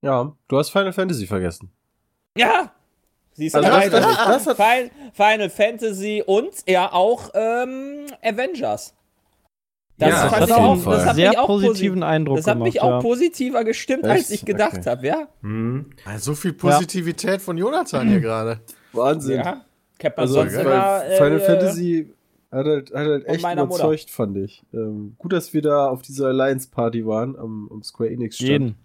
Ja, 0.03 0.35
du 0.47 0.57
hast 0.57 0.69
Final 0.71 0.93
Fantasy 0.93 1.27
vergessen. 1.27 1.71
Ja! 2.37 2.73
Siehst 3.33 3.55
du, 3.55 3.59
Also 3.59 3.89
das- 3.89 4.43
Final, 4.57 4.91
Final 5.13 5.49
Fantasy 5.49 6.23
und 6.25 6.51
ja 6.67 6.91
auch 6.91 7.29
ähm, 7.33 8.05
Avengers. 8.21 8.93
Das, 10.01 10.09
Ja, 10.09 10.29
fand 10.29 10.41
das 10.41 10.49
ich 10.49 10.55
auch, 10.55 10.83
das 10.85 11.05
hat 11.05 11.15
sehr 11.15 11.29
mich 11.29 11.37
auch 11.37 11.45
positiven 11.47 11.99
posi- 11.99 12.05
Eindruck 12.07 12.37
Das 12.37 12.47
hat 12.47 12.53
gemacht. 12.55 12.65
mich 12.73 12.81
auch 12.81 12.89
ja. 12.89 12.99
positiver 13.01 13.63
gestimmt, 13.63 14.03
als 14.05 14.21
Echt? 14.23 14.31
ich 14.31 14.45
gedacht 14.45 14.77
Okay. 14.79 14.89
habe, 14.89 15.05
ja? 15.07 15.27
Mhm. 15.41 15.85
Also 16.05 16.31
so 16.31 16.35
viel 16.35 16.53
Positivität 16.53 17.41
von 17.41 17.57
Jonathan 17.57 18.07
hier 18.07 18.19
gerade. 18.19 18.61
Wahnsinn. 18.93 19.41
Ja. 19.41 19.63
Also 20.15 20.33
sonst 20.33 20.53
geil. 20.53 20.65
immer. 20.65 21.05
äh, 21.05 21.17
Final 21.17 21.33
äh, 21.33 21.39
Fantasy 21.39 22.13
hat 22.51 22.65
halt, 22.65 22.89
hat 22.89 22.97
halt 22.97 23.27
echt 23.27 23.43
meiner 23.43 23.65
Mutter. 23.67 23.83
überzeugt, 23.85 24.09
fand 24.09 24.37
ich. 24.37 24.63
Ähm, 24.73 25.13
gut, 25.19 25.31
dass 25.33 25.53
wir 25.53 25.61
da 25.61 25.87
auf 25.87 26.01
dieser 26.01 26.27
Alliance 26.29 26.67
Party 26.71 27.05
waren, 27.05 27.35
am, 27.37 27.69
am 27.71 27.83
Square 27.83 28.09
Enix 28.09 28.35
Stand, 28.37 28.49
Jeden. 28.49 28.75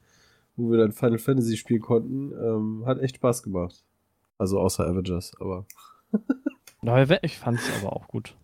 wo 0.57 0.71
wir 0.71 0.77
dann 0.79 0.93
Final 0.93 1.19
Fantasy 1.19 1.57
spielen 1.57 1.81
konnten. 1.81 2.33
Ähm, 2.33 2.83
hat 2.87 3.01
echt 3.01 3.17
Spaß 3.17 3.43
gemacht. 3.43 3.83
Also 4.37 4.61
außer 4.61 4.87
Avengers, 4.87 5.33
aber. 5.41 5.65
Ich 7.23 7.39
fand 7.39 7.59
es 7.59 7.71
aber 7.83 7.97
auch 7.97 8.07
gut. 8.07 8.35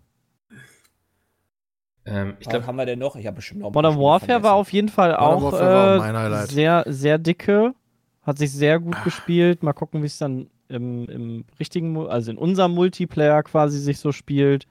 Ähm, 2.04 2.34
ich 2.40 2.48
glaube, 2.48 2.66
haben 2.66 2.76
wir 2.76 2.86
denn 2.86 2.98
noch? 2.98 3.16
Ich 3.16 3.26
habe 3.26 3.36
bestimmt 3.36 3.60
noch 3.60 3.72
Modern 3.72 3.96
Warfare 3.96 4.28
war 4.28 4.40
vergessen. 4.40 4.54
auf 4.54 4.72
jeden 4.72 4.88
Fall 4.88 5.10
Modern 5.12 5.24
auch 5.24 5.52
war 5.52 6.42
äh, 6.42 6.46
sehr, 6.46 6.84
sehr 6.86 7.18
dicke. 7.18 7.74
Hat 8.22 8.38
sich 8.38 8.52
sehr 8.52 8.78
gut 8.80 9.02
gespielt. 9.04 9.62
Mal 9.62 9.72
gucken, 9.72 10.02
wie 10.02 10.06
es 10.06 10.18
dann 10.18 10.48
im, 10.68 11.08
im 11.08 11.44
richtigen, 11.60 11.96
also 12.06 12.30
in 12.30 12.38
unserem 12.38 12.72
Multiplayer 12.74 13.42
quasi 13.42 13.78
sich 13.78 13.98
so 13.98 14.12
spielt. 14.12 14.66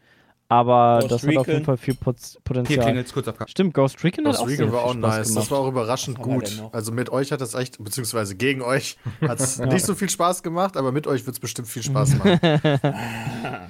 Aber 0.49 0.99
Ghost 0.99 1.11
das 1.13 1.21
hat 1.25 1.37
auf 1.37 1.47
jeden 1.47 1.59
Recon. 1.59 1.63
Fall 1.65 1.77
viel 1.77 1.93
Poz 1.95 2.33
Hier 2.33 2.41
Potenzial. 2.43 2.83
klingelt's 2.85 3.13
kurz 3.13 3.25
ab. 3.29 3.45
Stimmt, 3.47 3.73
Ghost 3.73 4.03
Recon 4.03 4.25
hat 4.25 4.33
Das 4.33 4.41
auch 4.41 4.49
sehr 4.49 4.59
Recon 4.59 4.73
war 4.73 4.83
auch 4.83 4.93
Spaß 4.93 4.99
nice. 5.17 5.27
gemacht. 5.29 5.43
Das 5.45 5.51
war 5.51 5.59
auch 5.59 5.67
überraschend 5.69 6.19
gut. 6.19 6.63
Also 6.73 6.91
mit 6.91 7.09
euch 7.09 7.31
hat 7.31 7.39
das 7.39 7.53
echt, 7.53 7.81
beziehungsweise 7.81 8.35
gegen 8.35 8.61
euch, 8.61 8.97
hat 9.21 9.39
es 9.39 9.59
nicht 9.59 9.85
so 9.85 9.95
viel 9.95 10.09
Spaß 10.09 10.43
gemacht, 10.43 10.75
aber 10.75 10.91
mit 10.91 11.07
euch 11.07 11.25
wird 11.25 11.35
es 11.37 11.39
bestimmt 11.39 11.69
viel 11.69 11.83
Spaß 11.83 12.15
machen. 12.17 12.39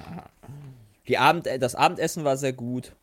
Die 1.06 1.18
Abend, 1.18 1.46
das 1.60 1.76
Abendessen 1.76 2.24
war 2.24 2.36
sehr 2.36 2.52
gut. 2.52 2.94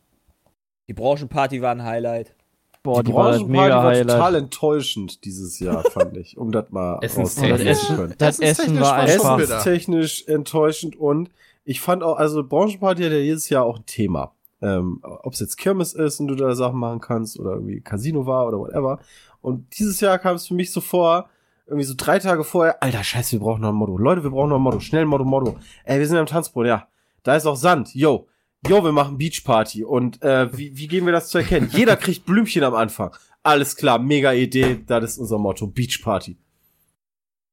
Die 0.90 0.94
Branchenparty 0.94 1.62
war 1.62 1.70
ein 1.70 1.84
Highlight. 1.84 2.34
Boah, 2.82 3.04
die 3.04 3.12
die 3.12 3.14
war 3.16 3.28
das 3.28 3.36
Branchenparty 3.42 3.62
mega 3.68 3.76
war 3.76 3.84
Highlight. 3.92 4.08
total 4.08 4.34
enttäuschend 4.34 5.24
dieses 5.24 5.60
Jahr, 5.60 5.84
fand 5.84 6.16
ich. 6.16 6.36
Um 6.36 6.50
das 6.50 6.68
mal 6.70 6.94
rauszufinden 6.94 7.58
Das 7.58 7.60
Essen, 7.64 7.96
können. 7.96 8.14
das 8.18 8.40
Essen 8.40 8.42
Essenstechnisch 8.42 8.80
war 8.82 8.96
war 8.96 9.04
einfach. 9.04 9.38
Essenstechnisch 9.38 10.24
enttäuschend 10.26 10.96
und 10.96 11.30
ich 11.64 11.80
fand 11.80 12.02
auch, 12.02 12.16
also 12.16 12.42
Branchenparty 12.42 13.04
hat 13.04 13.12
ja 13.12 13.18
jedes 13.18 13.48
Jahr 13.50 13.64
auch 13.66 13.76
ein 13.78 13.86
Thema. 13.86 14.32
Ähm, 14.60 14.98
Ob 15.04 15.32
es 15.34 15.38
jetzt 15.38 15.58
Kirmes 15.58 15.92
ist 15.92 16.18
und 16.18 16.26
du 16.26 16.34
da 16.34 16.56
Sachen 16.56 16.80
machen 16.80 16.98
kannst 17.00 17.38
oder 17.38 17.52
irgendwie 17.52 17.80
Casino 17.82 18.26
war 18.26 18.48
oder 18.48 18.58
whatever. 18.58 18.98
Und 19.40 19.78
dieses 19.78 20.00
Jahr 20.00 20.18
kam 20.18 20.34
es 20.34 20.48
für 20.48 20.54
mich 20.54 20.72
so 20.72 20.80
vor, 20.80 21.28
irgendwie 21.68 21.84
so 21.86 21.94
drei 21.96 22.18
Tage 22.18 22.42
vorher, 22.42 22.82
alter 22.82 23.04
Scheiße, 23.04 23.30
wir 23.30 23.38
brauchen 23.38 23.60
noch 23.60 23.68
ein 23.68 23.76
Motto. 23.76 23.96
Leute, 23.96 24.24
wir 24.24 24.30
brauchen 24.30 24.48
noch 24.48 24.56
ein 24.56 24.62
Motto. 24.62 24.80
Schnell 24.80 25.04
Motto, 25.06 25.24
Motto. 25.24 25.56
Ey, 25.84 26.00
wir 26.00 26.06
sind 26.08 26.16
am 26.18 26.26
Tanzboot, 26.26 26.66
ja. 26.66 26.88
Da 27.22 27.36
ist 27.36 27.46
auch 27.46 27.54
Sand. 27.54 27.94
Yo. 27.94 28.26
Yo, 28.68 28.84
wir 28.84 28.92
machen 28.92 29.16
Beachparty. 29.18 29.84
Und 29.84 30.22
äh, 30.22 30.56
wie, 30.56 30.76
wie 30.76 30.86
geben 30.86 31.06
wir 31.06 31.12
das 31.12 31.28
zu 31.30 31.38
erkennen? 31.38 31.70
Jeder 31.72 31.96
kriegt 31.96 32.26
Blümchen 32.26 32.62
am 32.62 32.74
Anfang. 32.74 33.14
Alles 33.42 33.74
klar, 33.76 33.98
mega 33.98 34.32
Idee. 34.32 34.80
Das 34.86 35.04
ist 35.12 35.18
unser 35.18 35.38
Motto. 35.38 35.66
Beachparty. 35.66 36.36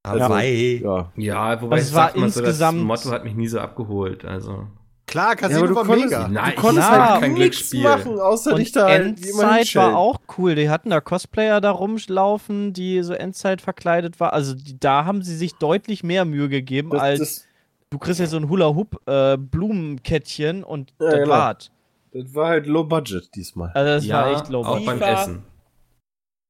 Hawaii. 0.05 0.81
Ja. 0.83 1.11
ja, 1.17 1.61
wobei 1.61 1.77
Also 1.77 1.83
ich 1.85 1.89
es 1.89 1.95
war 1.95 2.07
sag 2.09 2.15
mal 2.17 2.29
so, 2.29 2.39
das 2.41 2.49
insgesamt- 2.49 2.81
Motto 2.83 3.11
hat 3.11 3.23
mich 3.23 3.35
nie 3.35 3.47
so 3.47 3.59
abgeholt. 3.59 4.23
Also, 4.25 4.67
Klar, 5.05 5.37
Casino 5.37 5.59
aber 5.59 5.67
du 5.69 5.75
war 5.75 5.85
konntest- 5.85 6.09
mega. 6.09 6.27
Nein, 6.27 6.53
Du 6.55 6.61
konntest 6.61 6.89
Ja, 6.89 7.09
halt 7.11 7.21
kein 7.21 7.33
nichts 7.33 7.69
Glücksspiel. 7.71 7.83
machen, 7.83 8.19
außer 8.19 8.55
dich 8.55 8.67
Und 8.67 8.75
da 8.75 8.87
halt 8.89 9.05
Endzeit 9.05 9.75
war 9.75 9.95
auch 9.97 10.19
cool. 10.37 10.55
Die 10.55 10.69
hatten 10.69 10.89
da 10.89 10.99
Cosplayer 10.99 11.61
da 11.61 11.71
rumlaufen, 11.71 12.73
die 12.73 13.01
so 13.03 13.13
Endzeit 13.13 13.61
verkleidet 13.61 14.19
war. 14.19 14.33
Also 14.33 14.53
die, 14.53 14.77
da 14.77 15.05
haben 15.05 15.21
sie 15.21 15.35
sich 15.37 15.53
deutlich 15.55 16.03
mehr 16.03 16.25
Mühe 16.25 16.49
gegeben, 16.49 16.89
Das, 16.89 17.01
als 17.01 17.19
das, 17.19 17.46
du 17.89 17.97
kriegst 17.97 18.19
ja 18.19 18.27
so 18.27 18.37
ein 18.37 18.49
Hula-Hoop-Blumenkettchen 18.49 20.63
und 20.63 20.93
Ja, 20.99 21.05
das 21.09 21.13
genau. 21.19 21.29
war's. 21.29 21.71
das 22.13 22.33
war 22.35 22.47
halt 22.49 22.67
low 22.67 22.83
budget 22.83 23.33
diesmal. 23.35 23.71
Also 23.73 23.89
das 23.91 24.05
ja, 24.05 24.21
war 24.21 24.31
echt 24.33 24.49
low. 24.49 24.63
auch 24.63 24.79
beim. 24.85 25.01
Essen. 25.01 25.43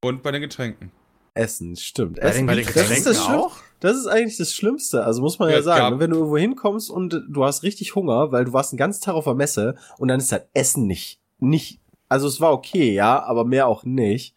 Und 0.03 0.23
bei 0.23 0.31
den 0.31 0.41
Getränken. 0.41 0.91
Essen, 1.33 1.75
stimmt. 1.75 2.19
Bei 2.19 2.27
Essen, 2.29 2.39
den 2.39 2.45
Bei 2.47 2.55
den 2.55 2.65
das, 2.65 2.75
ist 2.75 2.81
Getränken 2.81 3.05
das, 3.05 3.19
auch? 3.29 3.55
das 3.79 3.95
ist 3.97 4.07
eigentlich 4.07 4.37
das 4.37 4.53
Schlimmste. 4.53 5.03
Also 5.03 5.21
muss 5.21 5.37
man 5.39 5.49
ja, 5.49 5.55
Ja, 5.57 5.61
sagen, 5.61 5.91
gab- 5.91 5.99
wenn 5.99 6.09
du 6.11 6.17
irgendwo 6.17 6.37
hinkommst 6.37 6.89
und 6.89 7.13
äh, 7.13 7.19
du 7.29 7.43
hast 7.43 7.63
richtig 7.63 7.95
Hunger, 7.95 8.31
weil 8.31 8.45
du 8.45 8.53
warst 8.53 8.71
einen 8.73 8.77
ganzen 8.77 9.03
Tag 9.03 9.13
auf 9.15 9.25
der 9.25 9.35
Messe 9.35 9.75
und 9.99 10.07
dann 10.07 10.19
ist 10.19 10.31
das 10.31 10.41
Essen 10.53 10.87
nicht, 10.87 11.19
nicht, 11.39 11.79
also 12.09 12.27
es 12.27 12.41
war 12.41 12.53
okay, 12.53 12.91
ja, 12.93 13.21
aber 13.23 13.45
mehr 13.45 13.67
auch 13.67 13.83
nicht. 13.83 14.35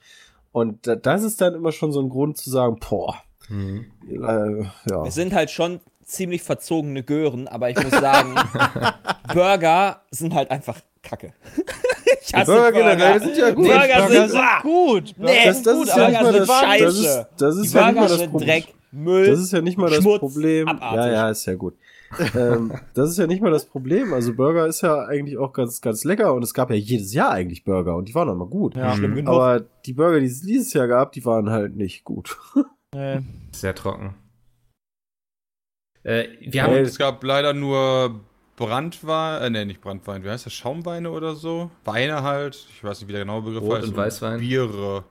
Und 0.52 0.86
da- 0.86 0.96
das 0.96 1.22
ist 1.22 1.40
dann 1.40 1.54
immer 1.54 1.72
schon 1.72 1.92
so 1.92 2.00
ein 2.00 2.08
Grund 2.10 2.36
zu 2.36 2.50
sagen, 2.50 2.76
boah, 2.86 3.14
Mhm. 3.48 3.86
äh, 4.08 4.62
ja. 4.90 5.04
Wir 5.04 5.10
sind 5.10 5.32
halt 5.32 5.50
schon 5.50 5.80
ziemlich 6.10 6.42
verzogene 6.42 7.02
Gören, 7.02 7.48
aber 7.48 7.70
ich 7.70 7.82
muss 7.82 7.92
sagen, 7.92 8.34
Burger 9.32 10.00
sind 10.10 10.34
halt 10.34 10.50
einfach 10.50 10.76
Kacke. 11.02 11.32
ich 12.22 12.34
hasse 12.34 12.50
Burger 12.52 12.72
generell 12.72 13.20
sind 13.20 13.36
ja 13.36 13.50
gut. 13.50 13.66
Burger, 13.66 13.86
Burger 13.86 14.08
sind, 14.08 14.30
sind 14.30 14.42
gut. 14.62 15.14
Nee, 15.18 15.46
Das- 15.46 15.62
das 15.62 15.74
gut, 15.76 15.88
ist 15.88 15.96
ja 15.96 16.08
nicht 16.08 16.20
mal 16.22 16.32
Burger 16.32 16.38
das- 16.38 16.46
sind 16.46 16.68
scheiße. 16.68 16.84
das 16.84 16.94
ist- 16.96 17.26
das 17.38 17.56
ist 17.56 17.72
Die 17.72 17.76
ja 17.76 17.86
nicht 17.86 17.94
mal 17.94 18.00
Burger 18.00 18.08
das 18.08 18.18
sind 18.18 18.30
Problem. 18.30 18.48
Dreck, 18.48 18.74
Müll. 18.92 19.26
Das 19.30 19.38
ist 19.40 19.52
ja 19.52 19.60
nicht 19.60 19.78
mal 19.78 19.88
das 19.90 20.02
Schmutz, 20.02 20.18
Problem. 20.18 20.68
abartig. 20.68 20.96
Ja, 20.96 21.10
ja, 21.12 21.30
ist 21.30 21.46
ja 21.46 21.54
gut. 21.54 21.74
ähm, 22.34 22.72
das 22.94 23.10
ist 23.10 23.18
ja 23.18 23.26
nicht 23.28 23.40
mal 23.40 23.52
das 23.52 23.64
Problem. 23.66 24.12
Also 24.12 24.34
Burger 24.34 24.66
ist 24.66 24.80
ja 24.82 25.04
eigentlich 25.04 25.38
auch 25.38 25.52
ganz, 25.52 25.80
ganz 25.80 26.02
lecker 26.04 26.34
und 26.34 26.42
es 26.42 26.52
gab 26.54 26.70
ja 26.70 26.76
jedes 26.76 27.14
Jahr 27.14 27.30
eigentlich 27.30 27.62
Burger 27.64 27.94
und 27.94 28.08
die 28.08 28.14
waren 28.16 28.28
auch 28.28 28.34
mal 28.34 28.48
gut. 28.48 28.74
Ja. 28.74 28.96
Genug. 28.96 29.28
Aber 29.28 29.60
die 29.86 29.92
Burger, 29.92 30.18
die 30.18 30.26
es 30.26 30.40
dieses 30.42 30.72
Jahr 30.72 30.88
gab, 30.88 31.12
die 31.12 31.24
waren 31.24 31.50
halt 31.50 31.76
nicht 31.76 32.02
gut. 32.04 32.36
Sehr 33.52 33.74
trocken. 33.76 34.14
Äh, 36.02 36.24
wir 36.40 36.62
haben 36.62 36.74
Es 36.76 36.98
gab 36.98 37.22
leider 37.24 37.52
nur 37.52 38.20
Brandwein, 38.56 39.42
äh, 39.42 39.50
nee, 39.50 39.64
nicht 39.64 39.80
Brandwein, 39.80 40.22
wie 40.24 40.28
heißt 40.30 40.46
das? 40.46 40.52
Schaumweine 40.52 41.10
oder 41.10 41.34
so? 41.34 41.70
Weine 41.84 42.22
halt. 42.22 42.54
Ich 42.74 42.82
weiß 42.84 43.00
nicht, 43.00 43.08
wie 43.08 43.12
der 43.12 43.22
genaue 43.22 43.42
Begriff 43.42 43.62
Rot- 43.62 43.78
heißt. 43.78 43.88
und 43.88 43.96
Weißwein? 43.96 44.40
Biere. 44.40 45.04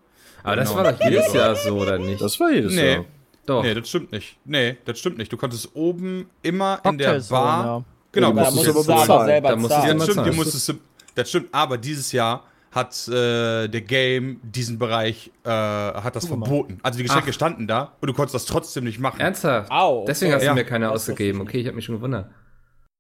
aber 0.43 0.55
das 0.55 0.69
genau. 0.69 0.83
war 0.83 0.91
doch 0.93 0.99
jedes. 1.03 1.33
Jahr 1.33 1.55
so, 1.55 1.77
oder 1.77 1.97
nicht? 1.97 2.21
Das 2.21 2.39
war 2.39 2.51
jedes 2.51 2.73
Nee. 2.73 2.93
Jahr. 2.93 3.05
doch. 3.45 3.63
Nee, 3.63 3.73
das 3.73 3.89
stimmt 3.89 4.11
nicht. 4.11 4.37
Nee, 4.45 4.77
das 4.85 4.99
stimmt 4.99 5.17
nicht. 5.17 5.31
Du 5.31 5.37
konntest 5.37 5.75
oben 5.75 6.29
immer 6.41 6.79
in 6.85 6.97
der 6.97 7.19
Bar. 7.29 7.83
Genau, 8.11 8.29
Ja, 8.29 8.43
da 8.43 8.51
musst 8.51 8.65
du 8.67 8.71
aber 8.93 9.25
selber 9.25 9.49
Da 9.49 9.55
musst 9.55 9.69
du 9.71 9.75
Ja, 9.75 9.81
zahlen. 9.81 9.91
immer 9.95 10.03
stimmt, 10.03 10.17
du 10.17 10.23
zahlen. 10.23 10.35
musstest, 10.35 10.73
Das 11.15 11.29
stimmt, 11.29 11.49
aber 11.51 11.77
dieses 11.77 12.11
Jahr 12.11 12.43
hat 12.71 13.07
äh, 13.07 13.67
der 13.67 13.81
Game 13.81 14.39
diesen 14.43 14.77
Bereich, 14.77 15.31
äh, 15.43 15.49
hat 15.49 16.15
das 16.15 16.27
verboten. 16.27 16.79
Also 16.83 16.97
die 16.97 17.03
Geschenke 17.03 17.29
Ach. 17.29 17.33
standen 17.33 17.67
da 17.67 17.93
und 17.99 18.07
du 18.07 18.13
konntest 18.13 18.35
das 18.35 18.45
trotzdem 18.45 18.83
nicht 18.83 18.99
machen. 18.99 19.19
Ernsthaft? 19.19 19.71
Au, 19.71 20.05
Deswegen 20.07 20.33
hast 20.33 20.41
du 20.43 20.47
Ja. 20.47 20.53
mir 20.53 20.65
keine 20.65 20.91
ausgegeben. 20.91 21.41
Okay, 21.41 21.57
ich 21.59 21.65
habe 21.65 21.75
mich 21.75 21.85
schon 21.85 21.95
gewundert. 21.95 22.29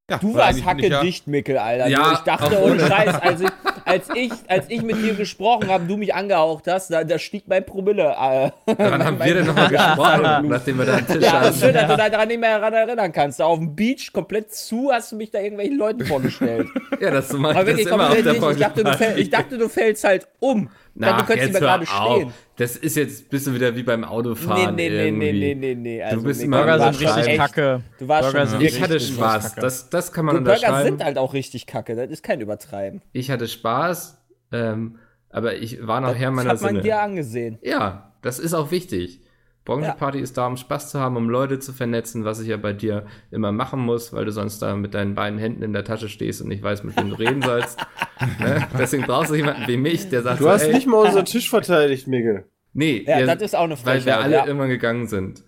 Ja, 0.09 0.17
Du 0.17 0.33
warst 0.33 0.47
eigentlich 0.49 0.65
bin 0.65 0.79
ich 0.79 0.85
hacke 0.85 0.87
ja- 0.93 1.01
dicht, 1.01 1.27
Mickel, 1.27 1.57
Alter. 1.59 1.87
Ja, 1.87 2.13
ich 2.13 2.19
dachte, 2.19 2.59
ohne. 2.63 2.79
Scheiß, 2.79 3.13
als 3.21 3.41
ich, 3.41 3.49
als, 3.89 4.07
ich, 4.13 4.31
als 4.47 4.65
ich 4.69 4.81
mit 4.81 4.97
dir 4.97 5.15
gesprochen 5.15 5.69
habe, 5.69 5.85
du 5.85 5.97
mich 5.97 6.13
angehaucht 6.13 6.65
hast, 6.67 6.89
da, 6.89 7.03
da 7.03 7.19
stieg 7.19 7.43
mein 7.47 7.65
Promille. 7.65 8.03
Äh, 8.03 8.51
Daran 8.75 9.03
haben 9.03 9.19
wir 9.19 9.35
dann 9.35 9.47
nochmal 9.47 9.69
gesprochen, 9.69 10.47
nachdem 10.47 10.77
wir 10.77 10.85
da 10.85 10.97
am 10.97 11.07
Tisch 11.07 11.23
ja, 11.23 11.41
das 11.41 11.59
schön, 11.59 11.73
dass 11.73 11.87
du 11.87 11.97
dich 11.97 12.05
daran 12.05 12.27
nicht 12.27 12.39
mehr 12.39 12.59
daran 12.59 12.73
erinnern 12.73 13.11
kannst. 13.11 13.39
Da 13.39 13.45
auf 13.45 13.59
dem 13.59 13.75
Beach 13.75 14.11
komplett 14.13 14.53
zu 14.53 14.91
hast 14.91 15.11
du 15.11 15.15
mich 15.15 15.31
da 15.31 15.39
irgendwelchen 15.39 15.77
Leuten 15.77 16.05
vorgestellt. 16.05 16.67
Ja, 16.99 17.11
das 17.11 17.29
das 17.29 17.39
wirklich 17.39 17.87
immer 17.87 18.09
auf 18.09 18.21
der. 18.21 18.33
Ich 18.33 18.57
dachte, 18.59 18.83
du 18.83 18.93
fäll, 18.93 19.19
ich 19.19 19.29
dachte, 19.29 19.57
du 19.57 19.69
fällst 19.69 20.03
halt 20.03 20.27
um. 20.39 20.69
Dann, 20.95 21.17
du 21.17 21.23
könntest 21.25 21.51
nicht 21.51 21.61
mehr 21.61 21.61
gerade 21.61 21.85
stehen. 21.85 22.33
Das 22.57 22.75
ist 22.75 22.95
jetzt, 22.97 23.29
bist 23.29 23.47
du 23.47 23.53
wieder 23.53 23.75
wie 23.75 23.83
beim 23.83 24.03
Autofahren 24.03 24.75
nee, 24.75 24.89
nee, 24.89 25.05
irgendwie. 25.07 25.31
nee, 25.31 25.55
nee, 25.55 25.55
nee, 25.55 25.75
nee. 25.75 26.03
Also, 26.03 26.21
bist 26.23 26.39
nee, 26.41 26.45
immer 26.47 26.57
Burger 26.63 26.91
du 26.91 26.97
sind 26.97 27.07
richtig 27.17 27.37
kacke. 27.37 27.81
Du 27.99 28.07
warst 28.07 28.31
Burger 28.31 28.47
schon 28.47 28.61
Ich 28.61 28.81
hatte 28.81 28.99
Spaß. 28.99 29.55
Das, 29.55 29.89
das 29.89 30.11
kann 30.11 30.25
man 30.25 30.35
Du, 30.35 30.41
Burger 30.41 30.55
unterschreiben. 30.57 30.85
sind 30.89 31.03
halt 31.03 31.17
auch 31.17 31.33
richtig 31.33 31.67
kacke. 31.67 31.95
Das 31.95 32.09
ist 32.09 32.21
kein 32.23 32.41
Übertreiben. 32.41 33.01
Ich 33.13 33.31
hatte 33.31 33.47
Spaß, 33.47 34.17
ähm, 34.51 34.97
aber 35.29 35.55
ich 35.55 35.85
war 35.87 36.01
noch 36.01 36.15
Herr 36.15 36.27
Das 36.29 36.35
meiner 36.35 36.49
hat 36.49 36.61
man 36.61 36.69
Sinne. 36.71 36.81
dir 36.81 36.99
angesehen. 36.99 37.59
Ja, 37.61 38.11
das 38.21 38.39
ist 38.39 38.53
auch 38.53 38.71
wichtig. 38.71 39.21
Branchenparty 39.69 40.19
ist 40.19 40.37
da, 40.37 40.47
um 40.47 40.57
Spaß 40.57 40.91
zu 40.91 40.99
haben, 40.99 41.15
um 41.17 41.29
Leute 41.29 41.59
zu 41.59 41.73
vernetzen, 41.73 42.25
was 42.25 42.39
ich 42.41 42.47
ja 42.47 42.57
bei 42.57 42.73
dir 42.73 43.05
immer 43.31 43.51
machen 43.51 43.79
muss, 43.79 44.11
weil 44.13 44.25
du 44.25 44.31
sonst 44.31 44.59
da 44.61 44.75
mit 44.75 44.93
deinen 44.93 45.15
beiden 45.15 45.37
Händen 45.39 45.61
in 45.63 45.73
der 45.73 45.83
Tasche 45.83 46.09
stehst 46.09 46.41
und 46.41 46.47
nicht 46.49 46.63
weißt, 46.63 46.83
mit 46.83 46.97
wem 46.97 47.09
du 47.09 47.15
reden 47.15 47.41
sollst. 47.41 47.79
ne? 48.39 48.67
Deswegen 48.77 49.03
brauchst 49.03 49.31
du 49.31 49.35
jemanden 49.35 49.67
wie 49.67 49.77
mich, 49.77 50.09
der 50.09 50.21
sagt 50.23 50.39
Du 50.39 50.45
so, 50.45 50.49
hast 50.49 50.63
ey, 50.63 50.73
nicht 50.73 50.87
mal 50.87 51.05
unseren 51.05 51.25
Tisch 51.33 51.49
verteidigt, 51.49 52.07
Miguel. 52.07 52.45
nee, 52.73 53.03
Ja, 53.07 53.19
ihr- 53.19 53.25
das 53.27 53.41
ist 53.41 53.55
auch 53.55 53.63
eine 53.63 53.77
weil 53.83 54.03
wir 54.05 54.17
alle 54.19 54.33
ja. 54.35 54.45
immer 54.45 54.67
gegangen 54.67 55.07
sind. 55.07 55.43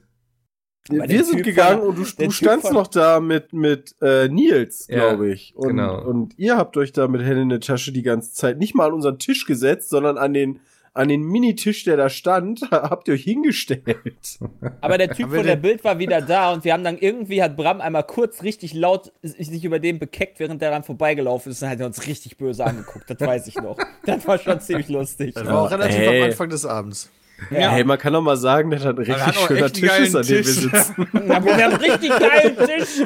Aber 0.89 1.07
Wir 1.07 1.23
sind 1.23 1.35
Typ 1.37 1.45
gegangen 1.45 1.79
von- 1.81 1.89
und 1.89 1.97
du, 1.97 2.25
du 2.25 2.31
standst 2.31 2.71
noch 2.73 2.87
da 2.87 3.19
mit, 3.19 3.53
mit 3.53 3.95
äh, 4.01 4.27
Nils, 4.29 4.87
Ja, 4.89 4.97
glaube 5.09 5.29
ich. 5.31 5.53
Und, 5.55 5.67
genau. 5.69 6.01
und 6.03 6.37
ihr 6.39 6.57
habt 6.57 6.75
euch 6.75 6.91
da 6.91 7.07
mit 7.07 7.21
Hände 7.21 7.41
in 7.43 7.49
der 7.49 7.59
Tasche 7.59 7.91
die 7.91 8.01
ganze 8.01 8.33
Zeit 8.33 8.57
nicht 8.57 8.73
mal 8.75 8.87
an 8.87 8.93
unseren 8.93 9.19
Tisch 9.19 9.45
gesetzt, 9.45 9.89
sondern 9.91 10.17
an 10.17 10.33
den, 10.33 10.59
an 10.93 11.07
den 11.07 11.21
Minitisch, 11.21 11.85
der 11.85 11.97
da 11.97 12.09
stand, 12.09 12.61
habt 12.71 13.07
ihr 13.07 13.13
euch 13.13 13.23
hingestellt. 13.23 14.39
Aber 14.81 14.97
der 14.97 15.11
Typ 15.11 15.29
von 15.33 15.45
der 15.45 15.55
Bild 15.55 15.83
war 15.83 15.99
wieder 15.99 16.21
da 16.21 16.51
und 16.51 16.65
wir 16.65 16.73
haben 16.73 16.83
dann 16.83 16.97
irgendwie, 16.97 17.41
hat 17.41 17.55
Bram 17.55 17.81
einmal 17.81 18.03
kurz 18.03 18.43
richtig 18.43 18.73
laut 18.73 19.11
sich 19.21 19.63
über 19.63 19.79
den 19.79 19.99
bekeckt, 19.99 20.39
während 20.39 20.61
der 20.61 20.71
dann 20.71 20.83
vorbeigelaufen 20.83 21.51
ist 21.51 21.63
und 21.63 21.69
hat 21.69 21.79
er 21.79 21.85
uns 21.85 22.07
richtig 22.07 22.37
böse 22.37 22.65
angeguckt. 22.65 23.09
Das 23.09 23.19
weiß 23.19 23.47
ich 23.47 23.55
noch. 23.55 23.77
Das 24.03 24.27
war 24.27 24.39
schon 24.39 24.59
ziemlich 24.59 24.89
lustig. 24.89 25.35
Das 25.35 25.45
war 25.45 25.61
auch 25.61 25.71
relativ 25.71 25.99
ey. 25.99 26.21
am 26.21 26.29
Anfang 26.29 26.49
des 26.49 26.65
Abends. 26.65 27.11
Ja. 27.51 27.69
Hey, 27.69 27.83
man 27.83 27.99
kann 27.99 28.13
doch 28.13 28.21
mal 28.21 28.35
sagen, 28.35 28.71
dass 28.71 28.81
das 28.81 28.97
ein 28.97 29.07
hat 29.07 29.27
richtig 29.27 29.47
schöner 29.47 29.71
Tisch 29.71 29.99
ist, 29.99 30.15
an 30.15 30.25
dem 30.25 30.37
wir 30.37 30.43
sitzen. 30.43 31.07
Ja, 31.27 31.45
wir 31.45 31.53
haben 31.53 31.73
einen 31.73 31.75
richtig 31.75 32.09
geilen 32.09 32.57
Tisch. 32.57 33.01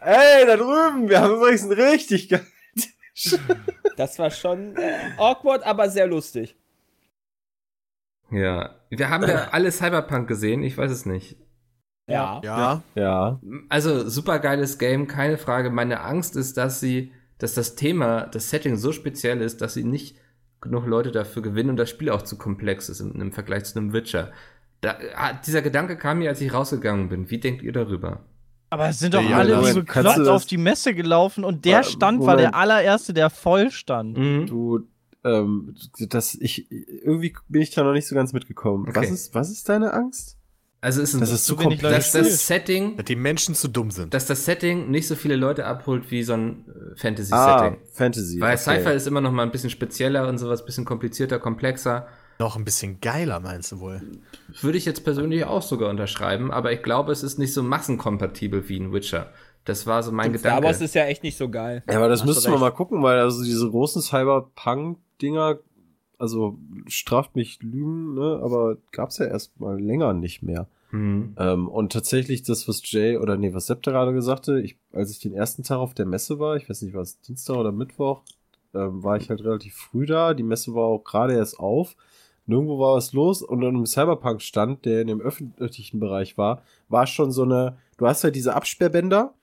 Ey, 0.00 0.46
da 0.46 0.56
drüben, 0.56 1.08
wir 1.08 1.20
haben 1.20 1.34
übrigens 1.34 1.62
einen 1.62 1.72
richtig 1.72 2.28
geilen. 2.28 2.46
Das 3.96 4.16
war 4.20 4.30
schon 4.30 4.76
äh, 4.76 5.10
awkward, 5.16 5.66
aber 5.66 5.90
sehr 5.90 6.06
lustig. 6.06 6.56
Ja. 8.30 8.76
Wir 8.90 9.10
haben 9.10 9.26
ja 9.26 9.48
alle 9.50 9.72
Cyberpunk 9.72 10.28
gesehen, 10.28 10.62
ich 10.62 10.78
weiß 10.78 10.92
es 10.92 11.04
nicht. 11.04 11.36
Ja. 12.06 12.40
Ja. 12.44 12.82
Ja. 12.94 13.40
Also, 13.68 14.08
super 14.08 14.38
geiles 14.38 14.78
Game, 14.78 15.08
keine 15.08 15.36
Frage. 15.36 15.70
Meine 15.70 16.00
Angst 16.00 16.36
ist, 16.36 16.56
dass 16.56 16.78
sie, 16.78 17.12
dass 17.38 17.54
das 17.54 17.74
Thema, 17.74 18.26
das 18.26 18.50
Setting 18.50 18.76
so 18.76 18.92
speziell 18.92 19.40
ist, 19.40 19.60
dass 19.60 19.74
sie 19.74 19.84
nicht 19.84 20.16
genug 20.60 20.86
Leute 20.86 21.10
dafür 21.10 21.42
gewinnen 21.42 21.70
und 21.70 21.76
das 21.76 21.90
Spiel 21.90 22.10
auch 22.10 22.22
zu 22.22 22.38
komplex 22.38 22.88
ist 22.88 23.00
im, 23.00 23.20
im 23.20 23.32
Vergleich 23.32 23.64
zu 23.64 23.78
einem 23.78 23.92
Witcher. 23.92 24.32
Da, 24.80 24.96
ah, 25.16 25.32
dieser 25.32 25.62
Gedanke 25.62 25.96
kam 25.96 26.18
mir, 26.18 26.30
als 26.30 26.40
ich 26.40 26.52
rausgegangen 26.52 27.08
bin. 27.08 27.30
Wie 27.30 27.38
denkt 27.38 27.62
ihr 27.62 27.72
darüber? 27.72 28.24
Aber 28.70 28.88
es 28.88 28.98
sind 28.98 29.14
doch 29.14 29.22
Ja, 29.22 29.38
alle 29.38 29.60
wie 29.66 29.72
bekloppt 29.80 30.28
auf 30.28 30.44
die 30.46 30.58
Messe 30.58 30.94
gelaufen 30.94 31.44
und 31.44 31.64
der 31.64 31.80
Äh, 31.80 31.84
Stand 31.84 32.24
war 32.26 32.36
der 32.36 32.54
allererste, 32.54 33.14
der 33.14 33.30
voll 33.30 33.70
stand. 33.70 34.18
Mhm. 34.18 34.46
Du, 34.46 34.80
ähm, 35.24 35.74
das, 36.08 36.34
ich, 36.34 36.70
irgendwie 36.70 37.34
bin 37.48 37.62
ich 37.62 37.70
da 37.70 37.82
noch 37.82 37.92
nicht 37.92 38.06
so 38.06 38.14
ganz 38.14 38.32
mitgekommen. 38.32 38.86
Okay. 38.88 39.00
Was 39.00 39.10
ist, 39.10 39.34
was 39.34 39.50
ist 39.50 39.68
deine 39.68 39.92
Angst? 39.92 40.36
Also 40.80 41.02
ist 41.02 41.12
ein, 41.14 41.20
Das 41.20 41.32
ist 41.32 41.44
zu 41.44 41.58
wenig 41.58 41.82
Leute 41.82 41.96
dass 41.96 42.12
komplex. 42.12 42.36
das 42.36 42.46
Setting, 42.46 42.96
Dass 42.96 43.04
die 43.06 43.16
Menschen 43.16 43.56
zu 43.56 43.66
dumm 43.66 43.90
sind. 43.90 44.14
dass 44.14 44.26
das 44.26 44.44
Setting 44.44 44.90
nicht 44.92 45.08
so 45.08 45.16
viele 45.16 45.34
Leute 45.34 45.64
abholt 45.66 46.08
wie 46.12 46.22
so 46.22 46.34
ein 46.34 46.66
äh, 46.68 46.70
Ah, 46.70 46.94
Fantasy-Setting. 46.96 47.78
Fantasy. 47.94 48.40
Weil 48.40 48.54
okay. 48.56 48.78
Sci-Fi 48.80 48.90
ist 48.94 49.06
immer 49.08 49.20
noch 49.20 49.32
mal 49.32 49.42
ein 49.42 49.50
bisschen 49.50 49.70
spezieller 49.70 50.28
und 50.28 50.38
sowas, 50.38 50.64
bisschen 50.64 50.84
komplizierter, 50.84 51.40
komplexer. 51.40 52.06
Noch 52.38 52.56
ein 52.56 52.64
bisschen 52.64 53.00
geiler, 53.00 53.40
meinst 53.40 53.72
du 53.72 53.80
wohl? 53.80 54.00
Würde 54.60 54.78
ich 54.78 54.84
jetzt 54.84 55.02
persönlich 55.04 55.44
auch 55.44 55.62
sogar 55.62 55.90
unterschreiben, 55.90 56.52
aber 56.52 56.72
ich 56.72 56.82
glaube, 56.82 57.10
es 57.10 57.22
ist 57.22 57.38
nicht 57.38 57.52
so 57.52 57.62
massenkompatibel 57.62 58.68
wie 58.68 58.78
ein 58.78 58.92
Witcher. 58.92 59.32
Das 59.64 59.86
war 59.86 60.02
so 60.02 60.12
mein 60.12 60.30
Star 60.38 60.52
Gedanke. 60.52 60.66
Wars 60.66 60.80
ist 60.80 60.94
ja 60.94 61.04
echt 61.04 61.22
nicht 61.22 61.36
so 61.36 61.50
geil. 61.50 61.82
Ja, 61.90 61.96
aber 61.96 62.08
das 62.08 62.24
müssten 62.24 62.50
wir 62.50 62.58
mal 62.58 62.70
gucken, 62.70 63.02
weil 63.02 63.18
also 63.18 63.44
diese 63.44 63.68
großen 63.68 64.02
Cyberpunk-Dinger, 64.02 65.58
also 66.16 66.58
straft 66.86 67.36
mich 67.36 67.60
Lügen, 67.62 68.14
ne, 68.14 68.40
aber 68.42 68.78
gab's 68.92 69.18
ja 69.18 69.26
erst 69.26 69.58
mal 69.60 69.78
länger 69.78 70.14
nicht 70.14 70.42
mehr. 70.42 70.68
Mhm. 70.90 71.34
Ähm, 71.38 71.68
und 71.68 71.92
tatsächlich 71.92 72.44
das, 72.44 72.66
was 72.68 72.80
Jay 72.90 73.18
oder 73.18 73.36
nee, 73.36 73.52
was 73.52 73.66
Sepp 73.66 73.82
da 73.82 73.90
gerade 73.90 74.22
sagte, 74.22 74.60
ich, 74.60 74.78
als 74.92 75.10
ich 75.10 75.18
den 75.18 75.34
ersten 75.34 75.64
Tag 75.64 75.78
auf 75.78 75.92
der 75.92 76.06
Messe 76.06 76.38
war, 76.38 76.56
ich 76.56 76.68
weiß 76.68 76.82
nicht, 76.82 76.94
war 76.94 77.02
es 77.02 77.20
Dienstag 77.20 77.56
oder 77.56 77.72
Mittwoch, 77.72 78.22
ähm, 78.74 79.02
war 79.02 79.16
ich 79.16 79.28
halt 79.28 79.42
relativ 79.44 79.74
früh 79.74 80.06
da. 80.06 80.34
Die 80.34 80.42
Messe 80.42 80.74
war 80.74 80.84
auch 80.84 81.04
gerade 81.04 81.34
erst 81.34 81.58
auf. 81.58 81.94
Nirgendwo 82.48 82.78
war 82.78 82.96
was 82.96 83.12
los 83.12 83.42
und 83.42 83.62
an 83.62 83.68
einem 83.68 83.86
Cyberpunk-Stand, 83.86 84.84
der 84.84 85.02
in 85.02 85.08
dem 85.08 85.20
öffentlichen 85.20 86.00
Bereich 86.00 86.38
war, 86.38 86.62
war 86.88 87.06
schon 87.06 87.30
so 87.30 87.42
eine, 87.42 87.76
du 87.98 88.06
hast 88.06 88.24
halt 88.24 88.34
diese 88.34 88.54
Absperrbänder, 88.54 89.34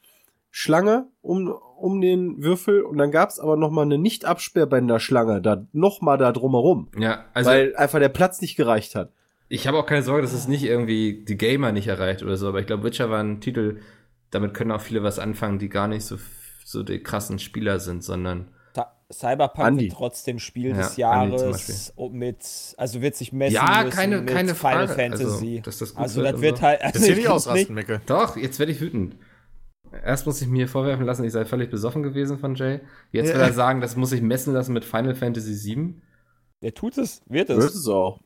Schlange 0.49 1.07
um, 1.21 1.49
um 1.77 2.01
den 2.01 2.41
Würfel 2.41 2.81
und 2.81 2.97
dann 2.97 3.11
gab's 3.11 3.39
aber 3.39 3.57
noch 3.57 3.69
mal 3.71 3.83
eine 3.83 3.97
Nicht-Absperrbänder-Schlange 3.97 5.41
da 5.41 5.65
noch 5.73 6.01
mal 6.01 6.17
da 6.17 6.31
drumherum, 6.31 6.87
Ja, 6.97 7.25
also 7.33 7.49
weil 7.49 7.75
einfach 7.75 7.99
der 7.99 8.09
Platz 8.09 8.41
nicht 8.41 8.55
gereicht 8.55 8.95
hat. 8.95 9.11
ich 9.49 9.67
habe 9.67 9.77
auch 9.77 9.85
keine 9.85 10.01
Sorge, 10.03 10.21
dass 10.21 10.33
es 10.33 10.47
nicht 10.47 10.63
irgendwie 10.63 11.23
die 11.27 11.37
Gamer 11.37 11.71
nicht 11.71 11.87
erreicht 11.87 12.23
oder 12.23 12.37
so, 12.37 12.47
aber 12.47 12.59
ich 12.59 12.67
glaube, 12.67 12.83
Witcher 12.83 13.09
war 13.09 13.21
ein 13.21 13.41
Titel, 13.41 13.81
damit 14.31 14.53
können 14.53 14.71
auch 14.71 14.81
viele 14.81 15.03
was 15.03 15.19
anfangen, 15.19 15.59
die 15.59 15.69
gar 15.69 15.87
nicht 15.87 16.05
so, 16.05 16.17
so 16.63 16.83
die 16.83 17.03
krassen 17.03 17.37
Spieler 17.37 17.79
sind, 17.79 18.03
sondern 18.03 18.47
Cyberpunk 19.13 19.67
Andi. 19.67 19.83
wird 19.85 19.93
trotzdem 19.93 20.39
Spiel 20.39 20.69
Ja, 20.71 20.77
des 20.77 20.97
Jahres 20.97 21.93
und 21.95 22.13
mit, 22.13 22.37
also 22.77 23.01
wird 23.01 23.15
sich 23.15 23.31
messen 23.31 23.53
Ja, 23.55 23.83
müssen 23.83 23.95
keine- 23.95 24.17
mit 24.21 24.27
keine 24.27 24.55
Final 24.55 24.87
Frage. 24.87 25.11
Also, 25.11 25.25
Fantasy. 25.27 25.61
dass 25.63 25.77
das 25.77 25.93
gut 25.93 26.01
also 26.01 26.21
wird 26.23 26.33
das 26.33 26.41
wird 26.41 26.57
so. 26.57 26.63
halt, 26.63 26.81
Jetzt 26.81 26.95
also 26.95 26.99
hier 26.99 27.09
ich 27.11 27.17
nicht 27.17 27.25
find's 27.27 27.47
ausrasten, 27.47 27.75
Micke. 27.75 28.01
Doch, 28.07 28.35
jetzt 28.37 28.57
werde 28.59 28.71
ich 28.71 28.81
wütend. 28.81 29.17
Erst 30.03 30.25
muss 30.25 30.41
ich 30.41 30.47
mir 30.47 30.67
vorwerfen 30.67 31.05
lassen, 31.05 31.23
ich 31.23 31.31
sei 31.31 31.45
völlig 31.45 31.69
besoffen 31.69 32.01
gewesen 32.03 32.37
von 32.39 32.55
Jay. 32.55 32.79
Jetzt 33.11 33.29
will 33.33 33.39
Ja. 33.39 33.47
er 33.47 33.53
sagen, 33.53 33.79
das 33.79 33.95
muss 33.95 34.11
ich 34.11 34.21
messen 34.21 34.53
lassen 34.53 34.73
mit 34.73 34.83
Final 34.83 35.13
Fantasy 35.15 35.53
VII. 35.75 36.01
Der 36.63 36.73
tut 36.73 36.97
es, 36.97 37.21
wird 37.27 37.49
Wird 37.49 37.59
es. 37.59 37.75
es 37.75 37.87
auch. 37.87 38.19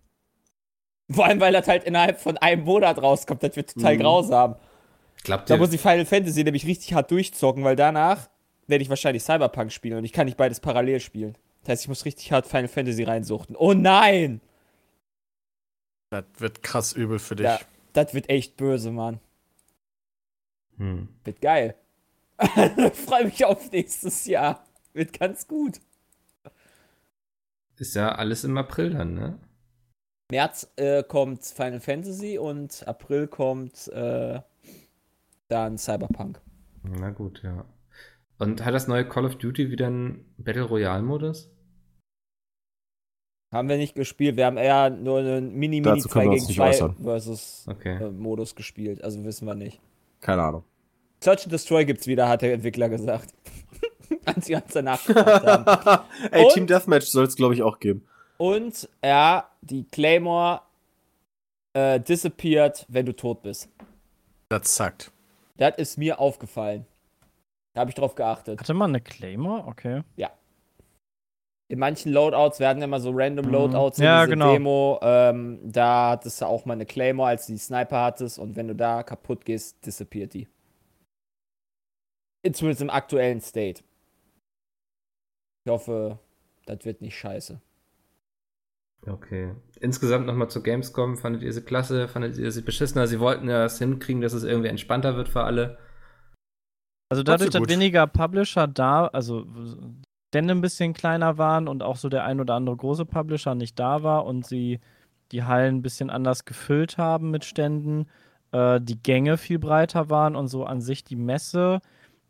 Vor 1.12 1.26
allem, 1.26 1.40
weil 1.42 1.52
das 1.54 1.68
halt 1.68 1.84
innerhalb 1.84 2.20
von 2.20 2.38
einem 2.38 2.64
Monat 2.64 3.02
rauskommt. 3.02 3.44
Das 3.44 3.56
wird 3.56 3.74
total 3.74 3.96
Mhm. 3.96 4.00
grausam. 4.00 4.56
Klappt 5.24 5.50
Da 5.50 5.58
muss 5.58 5.74
ich 5.74 5.82
Final 5.82 6.06
Fantasy 6.06 6.44
nämlich 6.44 6.66
richtig 6.66 6.94
hart 6.94 7.12
durchzocken, 7.12 7.64
weil 7.66 7.76
danach 7.76 8.30
werde 8.70 8.84
ich 8.84 8.90
wahrscheinlich 8.90 9.24
Cyberpunk 9.24 9.72
spielen 9.72 9.98
und 9.98 10.06
ich 10.06 10.14
kann 10.14 10.26
nicht 10.26 10.38
beides 10.38 10.60
parallel 10.60 11.00
spielen. 11.00 11.36
Das 11.62 11.70
heißt, 11.70 11.84
ich 11.84 11.90
muss 11.90 12.06
richtig 12.06 12.32
hart 12.32 12.46
Final 12.46 12.68
Fantasy 12.68 13.04
reinsuchten. 13.04 13.56
Oh 13.56 13.74
nein! 13.74 14.42
Das 16.12 16.24
wird 16.38 16.64
krass 16.64 16.94
übel 16.94 17.20
für 17.20 17.36
dich. 17.36 17.46
Ja. 17.46 17.60
Das 17.94 18.14
wird 18.14 18.30
echt 18.30 18.56
böse, 18.58 18.92
Mann. 18.92 19.20
Hm. 20.78 21.10
Wird 21.24 21.42
geil. 21.42 21.76
Freue 22.94 23.26
mich 23.26 23.44
auf 23.44 23.72
nächstes 23.72 24.26
Jahr. 24.26 24.64
Wird 24.94 25.20
ganz 25.20 25.48
gut. 25.48 25.80
Ist 27.78 27.96
ja 27.96 28.14
alles 28.14 28.44
im 28.44 28.58
April 28.58 28.92
dann, 28.92 29.14
ne? 29.14 29.40
März 30.32 30.72
äh, 30.76 31.04
kommt 31.04 31.44
Final 31.44 31.80
Fantasy 31.80 32.38
und 32.38 32.88
April 32.88 33.28
kommt 33.28 33.88
äh, 33.88 34.40
dann 35.48 35.78
Cyberpunk. 35.78 36.40
Na 36.84 37.10
gut, 37.10 37.42
ja. 37.44 37.66
Und 38.40 38.64
hat 38.66 38.74
das 38.74 38.88
neue 38.88 39.08
Call 39.08 39.26
of 39.26 39.36
Duty 39.36 39.70
wieder 39.70 39.88
einen 39.88 40.26
Battle 40.38 40.64
Royale-Modus? 40.64 41.52
Haben 43.54 43.68
wir 43.68 43.78
nicht 43.78 43.96
gespielt. 43.96 44.38
Wir 44.38 44.46
haben 44.46 44.58
eher 44.58 44.90
nur 44.90 45.20
einen 45.20 45.54
Mini-Mini 45.54 45.82
Dazu 45.82 46.08
2 46.08 46.14
können 46.14 46.32
wir 46.32 46.38
gegen 46.38 46.42
uns 46.42 46.48
nicht 46.50 46.58
2 46.58 46.70
äußern. 46.70 46.96
versus 47.04 47.66
Okay. 47.68 47.96
äh, 48.04 48.12
Modus 48.12 48.56
gespielt. 48.56 49.04
Also 49.04 49.24
wissen 49.24 49.46
wir 49.48 49.56
nicht. 49.56 49.82
Keine 50.22 50.44
Ahnung. 50.44 50.64
Search 51.22 51.44
and 51.44 51.52
Destroy 51.52 51.84
gibt's 51.86 52.08
wieder, 52.08 52.30
hat 52.30 52.42
der 52.44 52.54
Entwickler 52.54 52.88
gesagt. 52.90 53.34
Als 54.26 54.46
sie 54.46 54.56
uns 54.56 54.72
danach 54.72 55.04
gefragt 55.06 55.46
haben. 55.46 56.04
Ey, 56.32 56.46
Und? 56.46 56.54
Team 56.54 56.68
Deathmatch 56.68 57.08
soll 57.08 57.26
es, 57.26 57.36
glaube 57.36 57.56
ich, 57.56 57.64
auch 57.64 57.80
geben. 57.80 58.06
Und 58.38 58.88
ja, 59.04 59.50
die 59.62 59.84
Claymore 59.86 60.62
äh, 61.74 62.00
disappeared, 62.00 62.86
wenn 62.88 63.06
du 63.06 63.14
tot 63.16 63.42
bist. 63.42 63.68
Das 64.50 64.64
zackt. 64.76 65.12
Das 65.58 65.78
ist 65.78 65.98
mir 65.98 66.20
aufgefallen. 66.20 66.86
Da 67.80 67.84
habe 67.84 67.92
ich 67.92 67.96
drauf 67.96 68.16
geachtet. 68.16 68.60
Hatte 68.60 68.74
man 68.74 68.92
eine 68.92 69.00
Claymore? 69.00 69.66
Okay. 69.66 70.04
In 71.72 71.80
manchen 71.80 72.12
Loadouts 72.12 72.60
werden 72.60 72.84
immer 72.84 73.00
so 73.00 73.12
random 73.14 73.46
Mhm. 73.46 73.52
Loadouts 73.54 74.00
in 74.00 74.04
Ja, 74.04 74.26
diese 74.26 74.32
genau. 74.32 74.52
Demo. 74.52 75.00
Ähm, 75.02 75.62
da 75.64 76.10
hattest 76.10 76.42
du 76.42 76.46
auch 76.46 76.66
mal 76.66 76.74
eine 76.74 76.86
Claymore, 76.86 77.30
als 77.30 77.46
du 77.46 77.54
die 77.54 77.58
Sniper 77.58 78.02
hattest. 78.04 78.38
Und 78.38 78.58
wenn 78.58 78.68
du 78.68 78.76
da 78.76 79.02
kaputt 79.04 79.46
gehst, 79.46 79.86
disappeart 79.86 80.34
die. 80.34 80.50
Zumindest 82.52 82.82
im 82.82 82.90
aktuellen 82.90 83.40
State. 83.40 83.82
Ich 85.64 85.72
hoffe, 85.72 86.20
das 86.66 86.84
wird 86.84 87.00
nicht 87.00 87.18
scheiße. 87.18 87.62
Okay. 89.08 89.56
Insgesamt 89.80 90.26
nochmal 90.26 90.50
zur 90.50 90.64
Gamescom. 90.64 91.16
Fandet 91.16 91.44
ihr 91.44 91.54
sie 91.54 91.62
klasse? 91.62 92.10
Fandet 92.10 92.38
ihr 92.38 92.52
sie 92.52 92.62
beschissener? 92.62 93.08
Sie 93.08 93.22
wollten 93.22 93.48
ja 93.48 93.64
es 93.64 93.78
hinkriegen, 93.80 94.22
dass 94.22 94.34
es 94.34 94.44
irgendwie 94.44 94.68
entspannter 94.68 95.16
wird 95.16 95.30
für 95.30 95.44
alle. 95.44 95.78
Also 97.10 97.24
dadurch, 97.24 97.50
dass 97.50 97.68
weniger 97.68 98.06
Publisher 98.08 98.68
da, 98.68 99.08
also 99.08 99.46
Stände 100.30 100.54
ein 100.54 100.62
bisschen 100.62 100.94
kleiner 100.94 101.38
waren 101.40 101.68
und 101.68 101.82
auch 101.82 101.96
so 101.96 102.08
der 102.08 102.24
ein 102.24 102.40
oder 102.40 102.54
andere 102.54 102.78
große 102.78 103.06
Publisher 103.06 103.56
nicht 103.56 103.80
da 103.80 104.04
war 104.04 104.26
und 104.26 104.46
sie 104.46 104.80
die 105.32 105.44
Hallen 105.44 105.78
ein 105.78 105.82
bisschen 105.82 106.10
anders 106.10 106.46
gefüllt 106.46 106.98
haben 106.98 107.32
mit 107.32 107.46
Ständen, 107.46 108.08
äh, 108.52 108.80
die 108.80 109.02
Gänge 109.02 109.38
viel 109.38 109.58
breiter 109.60 110.10
waren 110.10 110.36
und 110.36 110.48
so 110.48 110.66
an 110.66 110.82
sich 110.82 111.04
die 111.04 111.16
Messe 111.16 111.80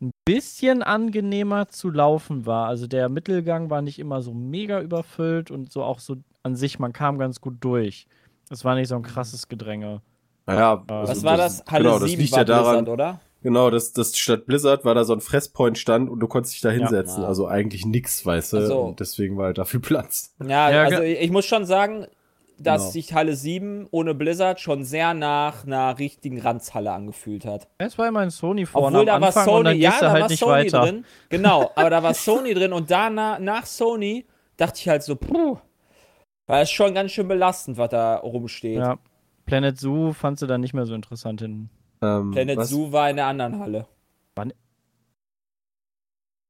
ein 0.00 0.12
bisschen 0.24 0.82
angenehmer 0.82 1.68
zu 1.68 1.90
laufen 1.90 2.46
war. 2.46 2.66
Also 2.68 2.86
der 2.86 3.10
Mittelgang 3.10 3.68
war 3.68 3.82
nicht 3.82 3.98
immer 3.98 4.22
so 4.22 4.32
mega 4.32 4.80
überfüllt 4.80 5.50
und 5.50 5.70
so 5.70 5.82
auch 5.82 5.98
so 5.98 6.16
an 6.42 6.56
sich, 6.56 6.78
man 6.78 6.94
kam 6.94 7.18
ganz 7.18 7.42
gut 7.42 7.56
durch. 7.60 8.06
Es 8.48 8.64
war 8.64 8.74
nicht 8.74 8.88
so 8.88 8.96
ein 8.96 9.02
krasses 9.02 9.48
Gedränge. 9.48 10.00
Naja, 10.46 10.82
Was 10.86 11.10
Was 11.10 11.22
war 11.22 11.36
das? 11.36 11.64
Halle 11.66 11.84
genau, 11.84 11.98
das 11.98 12.08
7 12.08 12.22
liegt 12.22 12.32
war 12.32 12.38
ja 12.38 12.44
daran, 12.44 12.84
Blizzard, 12.84 12.88
oder? 12.88 13.20
Genau, 13.42 13.70
das, 13.70 13.92
das 13.92 14.16
statt 14.18 14.44
Blizzard 14.46 14.84
war 14.84 14.94
da 14.94 15.04
so 15.04 15.14
ein 15.14 15.20
Fresspoint 15.20 15.78
stand 15.78 16.10
und 16.10 16.20
du 16.20 16.26
konntest 16.28 16.54
dich 16.54 16.60
da 16.60 16.70
hinsetzen. 16.70 17.22
Ja. 17.22 17.28
Also 17.28 17.46
eigentlich 17.46 17.86
nix, 17.86 18.24
weißt 18.26 18.52
du. 18.52 18.56
Ach 18.58 18.66
so. 18.66 18.80
Und 18.80 19.00
deswegen 19.00 19.36
war 19.38 19.46
halt 19.46 19.58
dafür 19.58 19.80
Platz. 19.82 20.34
Ja, 20.46 20.70
Ja, 20.70 20.82
also 20.84 21.02
ich 21.02 21.30
muss 21.30 21.46
schon 21.46 21.64
sagen, 21.64 22.06
dass 22.58 22.82
Genau. 22.82 22.90
sich 22.92 23.14
Halle 23.14 23.34
7 23.34 23.88
ohne 23.90 24.14
Blizzard 24.14 24.60
schon 24.60 24.84
sehr 24.84 25.14
nach 25.14 25.64
einer 25.64 25.98
richtigen 25.98 26.38
Ranzhalle 26.42 26.92
angefühlt 26.92 27.46
hat. 27.46 27.68
Es 27.78 27.96
war 27.96 28.06
immer 28.08 28.20
ein 28.20 28.28
Sony 28.28 28.66
vorne 28.66 28.98
Obwohl 28.98 29.00
am 29.00 29.06
da 29.06 29.20
war 29.22 29.28
Anfang 29.28 29.42
und 29.48 29.50
Sony, 29.54 29.64
dann 29.64 29.78
ja, 29.78 29.94
da 29.98 30.10
halt 30.10 30.22
war 30.22 30.28
nicht 30.28 30.38
Sony 30.40 30.52
weiter. 30.52 30.80
drin. 30.82 31.04
Genau, 31.30 31.70
aber 31.74 31.88
da 31.88 32.02
war 32.02 32.12
Sony 32.12 32.52
drin 32.52 32.74
und 32.74 32.90
danach, 32.90 33.38
nach 33.38 33.64
Sony 33.64 34.26
dachte 34.58 34.78
ich 34.78 34.88
halt 34.90 35.02
so, 35.02 35.16
puh, 35.16 35.56
war 36.46 36.60
es 36.60 36.70
schon 36.70 36.92
ganz 36.92 37.12
schön 37.12 37.28
belastend, 37.28 37.78
was 37.78 37.88
da 37.88 38.16
rumsteht. 38.16 38.76
Ja. 38.76 38.98
Planet 39.46 39.78
Zoo 39.78 40.12
fandst 40.12 40.42
du 40.42 40.46
dann 40.46 40.60
nicht 40.60 40.74
mehr 40.74 40.84
so 40.84 40.94
interessant 40.94 41.40
hinten. 41.40 41.70
Ähm, 42.02 42.30
Planet 42.30 42.56
was, 42.56 42.68
Zoo 42.70 42.90
war 42.92 43.10
in 43.10 43.16
der 43.16 43.26
anderen 43.26 43.58
Halle. 43.58 43.86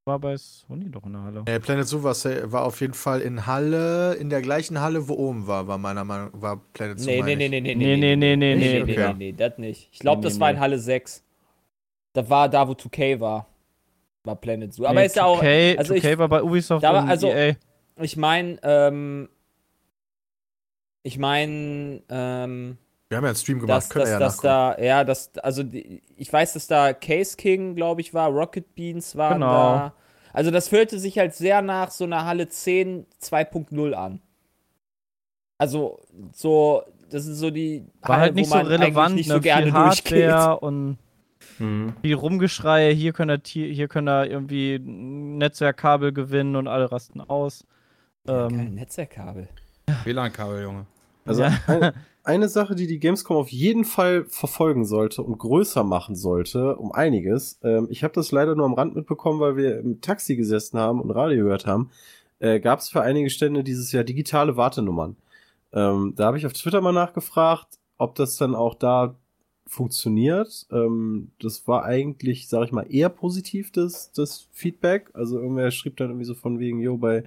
War 0.06 0.18
bei 0.18 0.34
Sony 0.38 0.90
doch 0.90 1.04
in 1.04 1.12
der 1.12 1.22
Halle. 1.22 1.42
Nee, 1.46 1.58
Planet 1.58 1.86
Zoo 1.86 2.02
war, 2.02 2.14
sa- 2.14 2.50
war 2.50 2.64
auf 2.64 2.80
jeden 2.80 2.94
Fall 2.94 3.20
in 3.20 3.46
Halle, 3.46 4.14
in 4.14 4.30
der 4.30 4.40
gleichen 4.40 4.80
Halle, 4.80 5.06
wo 5.08 5.14
oben 5.14 5.46
war, 5.46 5.66
war 5.68 5.76
meiner 5.76 6.04
Meinung 6.04 6.30
war 6.32 6.56
Planet 6.72 6.98
Zoo. 6.98 7.10
Nee, 7.10 7.22
nee, 7.22 7.36
nee, 7.36 7.48
nee, 7.48 7.60
nee, 7.60 7.74
Nee, 7.74 7.96
nee, 7.96 8.16
nee, 8.16 8.16
nee, 8.16 8.36
nee, 8.36 8.54
nee. 8.56 8.56
nee, 8.56 8.82
nee, 8.84 8.92
okay. 8.94 9.14
nee, 9.18 9.32
das 9.32 9.58
nicht. 9.58 9.90
Ich 9.92 9.98
glaube, 9.98 10.20
Nee, 10.20 10.24
das 10.24 10.34
nee, 10.34 10.40
war 10.40 10.50
in 10.50 10.56
nee. 10.56 10.60
Halle 10.60 10.78
6. 10.78 11.22
Das 12.14 12.30
war 12.30 12.48
da, 12.48 12.66
wo 12.66 12.72
2K 12.72 13.20
war. 13.20 13.46
War 14.24 14.36
Planet 14.36 14.72
Zoo. 14.72 14.86
Aber 14.86 15.00
nee, 15.00 15.06
ist 15.06 15.16
ja 15.16 15.24
auch, 15.26 15.42
2K, 15.42 15.76
also 15.78 15.94
2K 15.94 16.12
ich- 16.12 16.18
war 16.18 16.28
bei 16.28 16.42
Ubisoft 16.42 16.82
da 16.82 16.94
war- 16.94 17.06
also- 17.06 17.28
EA. 17.28 17.56
ich 18.00 18.16
meine, 18.16 18.58
ähm, 18.62 19.28
ich 21.02 21.18
meine, 21.18 22.02
ähm, 22.08 22.78
Wir 23.10 23.16
haben 23.16 23.24
ja 23.24 23.30
einen 23.30 23.36
Stream 23.36 23.58
gemacht, 23.58 23.76
dass, 23.76 23.88
können 23.90 24.04
dass, 24.04 24.08
wir 24.08 24.12
ja 24.12 24.18
dass 24.20 24.36
da, 24.40 24.78
ja, 24.78 25.04
das, 25.04 25.36
also 25.38 25.64
ich 26.16 26.32
weiß, 26.32 26.52
dass 26.52 26.68
da 26.68 26.92
Case 26.92 27.36
King, 27.36 27.74
glaube 27.74 28.00
ich, 28.02 28.14
war, 28.14 28.30
Rocket 28.30 28.74
Beans 28.76 29.16
waren 29.16 29.40
Genau. 29.40 29.52
da. 29.52 29.92
Also 30.32 30.52
das 30.52 30.68
fühlte 30.68 30.96
sich 31.00 31.18
halt 31.18 31.34
sehr 31.34 31.60
nach 31.60 31.90
so 31.90 32.04
einer 32.04 32.24
Halle 32.24 32.48
10 32.48 33.06
2.0 33.20 33.92
an. 33.94 34.20
Also 35.58 35.98
so, 36.32 36.84
das 37.10 37.26
ist 37.26 37.38
so 37.38 37.50
die 37.50 37.84
War 38.02 38.10
Halle, 38.10 38.20
halt 38.26 38.34
nicht 38.36 38.48
wo 38.48 38.54
so 38.54 38.60
relevant, 38.60 39.16
nicht 39.16 39.28
ne? 39.28 39.34
so 39.34 39.40
gerne 39.40 39.64
viel 39.64 39.72
durchgeht. 39.72 40.30
Hardware 40.30 40.60
und 40.60 40.98
Mhm. 41.58 41.94
viel 42.02 42.14
Rumgeschrei. 42.14 42.94
Hier 42.94 43.12
können 43.12 43.30
er, 43.30 43.40
hier 43.44 43.66
hier 43.72 43.88
können 43.88 44.06
er 44.08 44.26
irgendwie 44.30 44.76
ein 44.76 45.36
Netzwerkkabel 45.38 46.12
gewinnen 46.12 46.54
und 46.54 46.68
alle 46.68 46.90
rasten 46.92 47.20
aus. 47.20 47.66
Kein 48.26 48.50
Ähm, 48.50 48.74
Netzwerkkabel. 48.76 49.48
WLAN-Kabel, 50.04 50.62
Junge. 50.62 50.86
Also 51.26 51.42
Ja. 51.42 51.92
Eine, 52.30 52.48
Sache, 52.48 52.74
die 52.74 52.86
die 52.86 53.00
Gamescom 53.00 53.36
auf 53.36 53.48
jeden 53.48 53.84
Fall 53.84 54.24
verfolgen 54.26 54.84
sollte 54.84 55.22
und 55.22 55.38
größer 55.38 55.84
machen 55.84 56.14
sollte, 56.14 56.76
um 56.76 56.92
einiges. 56.92 57.58
Ähm, 57.62 57.88
ich 57.90 58.04
habe 58.04 58.14
das 58.14 58.30
leider 58.32 58.54
nur 58.54 58.66
am 58.66 58.74
Rand 58.74 58.94
mitbekommen, 58.94 59.40
weil 59.40 59.56
wir 59.56 59.78
im 59.80 60.00
Taxi 60.00 60.36
gesessen 60.36 60.78
haben 60.78 61.00
und 61.00 61.10
Radio 61.10 61.44
gehört 61.44 61.66
haben. 61.66 61.90
Äh, 62.38 62.60
Gab 62.60 62.78
es 62.78 62.88
für 62.88 63.02
einige 63.02 63.30
Stände 63.30 63.64
dieses 63.64 63.92
Jahr 63.92 64.04
digitale 64.04 64.56
Wartenummern. 64.56 65.16
Ähm, 65.72 66.14
da 66.16 66.26
habe 66.26 66.38
ich 66.38 66.46
auf 66.46 66.52
Twitter 66.52 66.80
mal 66.80 66.92
nachgefragt, 66.92 67.78
ob 67.98 68.14
das 68.14 68.36
dann 68.36 68.54
auch 68.54 68.74
da 68.74 69.16
funktioniert. 69.66 70.66
Ähm, 70.70 71.32
das 71.40 71.66
war 71.68 71.84
eigentlich, 71.84 72.48
sage 72.48 72.66
ich 72.66 72.72
mal, 72.72 72.86
eher 72.88 73.08
positiv, 73.08 73.72
das, 73.72 74.12
das 74.12 74.48
Feedback. 74.52 75.10
Also 75.14 75.38
irgendwer 75.38 75.70
schrieb 75.70 75.96
dann 75.96 76.10
irgendwie 76.10 76.26
so 76.26 76.34
von 76.34 76.58
wegen, 76.58 76.80
jo, 76.80 76.96
bei 76.96 77.24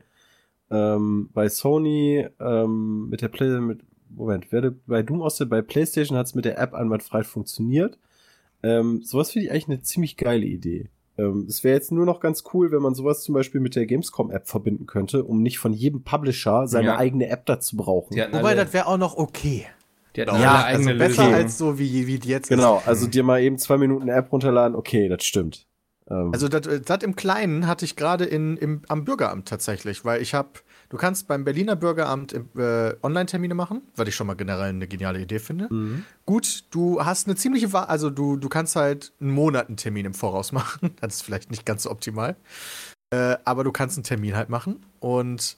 ähm, 0.71 1.29
bei 1.33 1.49
Sony 1.49 2.27
ähm, 2.39 3.09
mit 3.09 3.21
der 3.21 3.27
Play 3.27 3.59
mit 3.59 3.81
Moment, 4.15 4.51
werde 4.51 4.71
bei 4.71 5.01
Doom 5.03 5.21
aus 5.21 5.37
der 5.37 5.45
bei 5.45 5.61
PlayStation 5.61 6.17
hat 6.17 6.27
es 6.27 6.35
mit 6.35 6.45
der 6.45 6.57
App 6.59 6.73
einwandfrei 6.73 7.23
funktioniert. 7.23 7.97
Ähm, 8.61 9.01
sowas 9.03 9.31
finde 9.31 9.45
ich 9.47 9.51
eigentlich 9.51 9.67
eine 9.67 9.81
ziemlich 9.81 10.17
geile 10.17 10.45
Idee. 10.45 10.89
Ähm, 11.17 11.45
es 11.47 11.63
wäre 11.63 11.75
jetzt 11.75 11.91
nur 11.91 12.05
noch 12.05 12.19
ganz 12.19 12.43
cool, 12.53 12.71
wenn 12.71 12.81
man 12.81 12.95
sowas 12.95 13.21
zum 13.23 13.35
Beispiel 13.35 13.61
mit 13.61 13.75
der 13.75 13.85
Gamescom-App 13.85 14.47
verbinden 14.47 14.85
könnte, 14.87 15.23
um 15.23 15.41
nicht 15.43 15.59
von 15.59 15.73
jedem 15.73 16.03
Publisher 16.03 16.67
seine 16.67 16.87
Ja. 16.87 16.97
eigene 16.97 17.27
App 17.27 17.45
dazu 17.45 17.75
brauchen. 17.77 18.15
Wobei, 18.31 18.55
das 18.55 18.73
wäre 18.73 18.87
auch 18.87 18.97
noch 18.97 19.15
okay. 19.17 19.65
die 20.15 20.21
hatten 20.21 20.31
Ja, 20.39 20.55
alle 20.55 20.65
also 20.65 20.89
eigene 20.89 20.95
besser 20.95 21.23
Lösungen. 21.23 21.33
als 21.33 21.57
so, 21.57 21.77
wie, 21.79 22.07
wie 22.07 22.19
die 22.19 22.29
jetzt 22.29 22.49
Genau, 22.49 22.77
ist. 22.77 22.87
also 22.87 23.07
dir 23.07 23.23
mal 23.23 23.41
eben 23.41 23.57
zwei 23.57 23.77
Minuten 23.77 24.03
eine 24.03 24.13
App 24.13 24.31
runterladen, 24.31 24.75
okay, 24.75 25.07
das 25.09 25.23
stimmt. 25.23 25.67
Ähm, 26.09 26.31
Also 26.33 26.47
das, 26.47 26.61
das 26.83 27.03
im 27.03 27.15
Kleinen 27.15 27.67
hatte 27.67 27.85
ich 27.85 27.95
gerade 27.95 28.25
in, 28.25 28.57
im, 28.57 28.81
am 28.87 29.05
Bürgeramt 29.05 29.47
tatsächlich, 29.47 30.05
weil 30.05 30.21
ich 30.21 30.33
habe, 30.33 30.49
du 30.93 30.99
kannst 30.99 31.27
beim 31.27 31.43
Berliner 31.43 31.75
Bürgeramt 31.75 32.33
äh, 32.33 32.95
Online-Termine 33.01 33.55
machen, 33.55 33.81
was 33.95 34.07
ich 34.07 34.15
schon 34.15 34.27
mal 34.27 34.35
generell 34.35 34.69
eine 34.69 34.87
geniale 34.87 35.19
Idee 35.19 35.39
finde. 35.39 35.67
mhm. 35.73 36.05
Gut, 36.27 36.65
du 36.69 37.03
hast 37.03 37.25
eine 37.25 37.35
ziemliche, 37.35 37.73
Wa 37.73 37.85
also 37.85 38.11
du, 38.11 38.37
du 38.37 38.47
kannst 38.47 38.75
halt 38.75 39.11
einen 39.19 39.31
Monat 39.31 39.69
einen 39.69 39.77
Termin 39.77 40.05
im 40.05 40.13
Voraus 40.13 40.51
machen. 40.53 40.91
Das 41.01 41.15
ist 41.15 41.21
vielleicht 41.23 41.49
nicht 41.49 41.65
ganz 41.65 41.83
so 41.83 41.91
optimal. 41.91 42.35
Äh, 43.09 43.37
aber 43.43 43.63
du 43.63 43.71
kannst 43.71 43.97
einen 43.97 44.03
Termin 44.03 44.35
halt 44.35 44.49
machen. 44.49 44.85
Und 44.99 45.57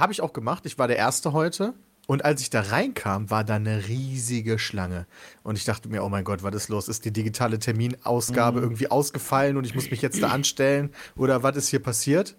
habe 0.00 0.14
ich 0.14 0.22
auch 0.22 0.32
gemacht. 0.32 0.64
Ich 0.64 0.78
war 0.78 0.88
der 0.88 0.96
Erste 0.96 1.34
heute. 1.34 1.74
Und 2.06 2.24
als 2.24 2.40
ich 2.40 2.48
da 2.48 2.62
reinkam, 2.62 3.30
war 3.30 3.44
da 3.44 3.56
eine 3.56 3.86
riesige 3.86 4.58
Schlange. 4.58 5.06
Und 5.42 5.58
ich 5.58 5.64
dachte 5.64 5.90
mir, 5.90 6.02
oh 6.02 6.08
mein 6.08 6.24
Gott, 6.24 6.42
was 6.42 6.54
ist 6.54 6.68
los? 6.70 6.88
Ist 6.88 7.04
die 7.04 7.12
digitale 7.12 7.58
Terminausgabe 7.58 8.60
irgendwie 8.60 8.90
ausgefallen 8.90 9.58
und 9.58 9.64
ich 9.64 9.74
muss 9.74 9.90
mich 9.90 10.00
jetzt 10.00 10.22
da 10.22 10.28
anstellen? 10.28 10.90
Oder 11.16 11.42
was 11.42 11.56
ist 11.56 11.68
hier 11.68 11.82
passiert? 11.82 12.34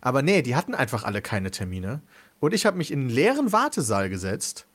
Aber 0.00 0.22
nee, 0.22 0.42
die 0.42 0.56
hatten 0.56 0.74
einfach 0.74 1.04
alle 1.04 1.22
keine 1.22 1.50
Termine. 1.50 2.02
Und 2.40 2.54
ich 2.54 2.66
habe 2.66 2.76
mich 2.76 2.92
in 2.92 3.00
einen 3.00 3.10
leeren 3.10 3.52
Wartesaal 3.52 4.08
gesetzt. 4.08 4.66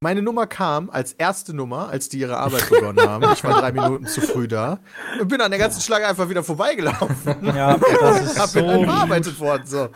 Meine 0.00 0.20
Nummer 0.20 0.46
kam 0.46 0.90
als 0.90 1.14
erste 1.14 1.54
Nummer, 1.54 1.88
als 1.88 2.08
die 2.08 2.18
ihre 2.18 2.36
Arbeit 2.36 2.68
begonnen 2.70 3.08
haben. 3.08 3.24
Ich 3.32 3.42
war 3.42 3.60
drei 3.60 3.72
Minuten 3.72 4.06
zu 4.06 4.20
früh 4.20 4.46
da 4.46 4.78
und 5.20 5.28
bin 5.28 5.40
an 5.40 5.50
der 5.50 5.58
ganzen 5.58 5.80
Schlange 5.80 6.06
einfach 6.06 6.28
wieder 6.28 6.44
vorbeigelaufen. 6.44 7.36
ja, 7.42 7.78
das 7.78 8.20
ist 8.22 8.38
Hab 8.38 8.52
bin 8.52 8.68
so. 8.68 8.82
bearbeitet 8.82 9.40
worden. 9.40 9.62
So. 9.66 9.88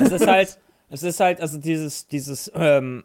Es 0.00 0.10
ist 0.10 0.26
halt, 0.26 0.58
es 0.90 1.02
ist 1.02 1.20
halt, 1.20 1.40
also 1.40 1.58
dieses, 1.58 2.08
dieses 2.08 2.50
ähm, 2.54 3.04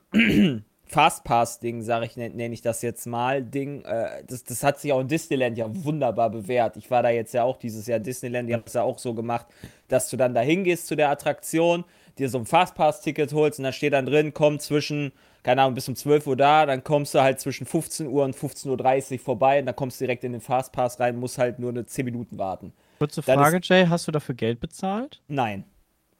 Fastpass-Ding, 0.88 1.81
sage 1.81 2.05
ich, 2.05 2.17
nenne 2.17 2.35
nenn 2.35 2.53
ich 2.53 2.61
das 2.61 2.81
jetzt 2.81 3.05
mal, 3.05 3.43
Ding, 3.43 3.83
äh, 3.85 4.23
das, 4.27 4.43
das 4.43 4.63
hat 4.63 4.79
sich 4.79 4.93
auch 4.93 5.01
in 5.01 5.07
Disneyland 5.07 5.57
ja 5.57 5.65
wunderbar 5.69 6.29
bewährt. 6.29 6.77
Ich 6.77 6.89
war 6.89 7.03
da 7.03 7.09
jetzt 7.09 7.33
ja 7.33 7.43
auch 7.43 7.57
dieses 7.57 7.88
Jahr 7.88 7.97
in 7.97 8.03
Disneyland, 8.03 8.49
die 8.49 8.53
haben 8.53 8.63
es 8.65 8.73
ja 8.73 8.83
auch 8.83 8.99
so 8.99 9.13
gemacht, 9.13 9.47
dass 9.88 10.09
du 10.09 10.17
dann 10.17 10.33
da 10.33 10.41
hingehst 10.41 10.88
zu 10.88 10.95
der 10.95 11.09
Attraktion, 11.09 11.83
dir 12.17 12.29
so 12.29 12.38
ein 12.39 12.45
Fastpass-Ticket 12.45 13.33
holst 13.33 13.59
und 13.59 13.63
da 13.63 13.71
steht 13.71 13.93
dann 13.93 14.05
drin, 14.05 14.33
komm 14.33 14.59
zwischen, 14.59 15.11
keine 15.43 15.61
Ahnung, 15.61 15.75
bis 15.75 15.88
um 15.88 15.95
12 15.95 16.27
Uhr 16.27 16.35
da, 16.35 16.65
dann 16.65 16.83
kommst 16.83 17.13
du 17.13 17.21
halt 17.21 17.39
zwischen 17.39 17.65
15 17.65 18.07
Uhr 18.07 18.23
und 18.23 18.35
15.30 18.35 19.13
Uhr 19.13 19.19
vorbei 19.19 19.59
und 19.59 19.65
dann 19.65 19.75
kommst 19.75 19.99
du 19.99 20.05
direkt 20.05 20.23
in 20.23 20.31
den 20.31 20.41
Fastpass 20.41 20.99
rein, 20.99 21.17
musst 21.17 21.38
halt 21.38 21.59
nur 21.59 21.69
eine 21.69 21.85
10 21.85 22.05
Minuten 22.05 22.38
warten. 22.38 22.73
Kurze 22.99 23.21
Frage, 23.21 23.59
Jay, 23.61 23.85
hast 23.88 24.07
du 24.07 24.11
dafür 24.11 24.35
Geld 24.35 24.59
bezahlt? 24.59 25.21
Nein. 25.27 25.65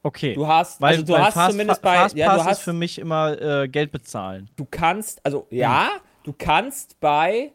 Okay. 0.02 0.34
Du 0.34 0.46
hast, 0.46 0.80
weil, 0.80 0.92
also 0.92 1.04
du 1.04 1.12
weil 1.12 1.24
hast 1.24 1.34
Fast, 1.34 1.50
zumindest 1.50 1.82
bei, 1.82 1.96
Fastpass 1.96 2.18
ja, 2.18 2.36
du 2.36 2.44
hast 2.44 2.58
ist 2.58 2.64
für 2.64 2.72
mich 2.72 2.98
immer 2.98 3.40
äh, 3.40 3.68
Geld 3.68 3.90
bezahlen. 3.90 4.48
du 4.56 4.66
kannst, 4.70 5.24
also 5.24 5.46
ja, 5.50 5.90
du 6.22 6.32
kannst 6.36 7.00
bei 7.00 7.52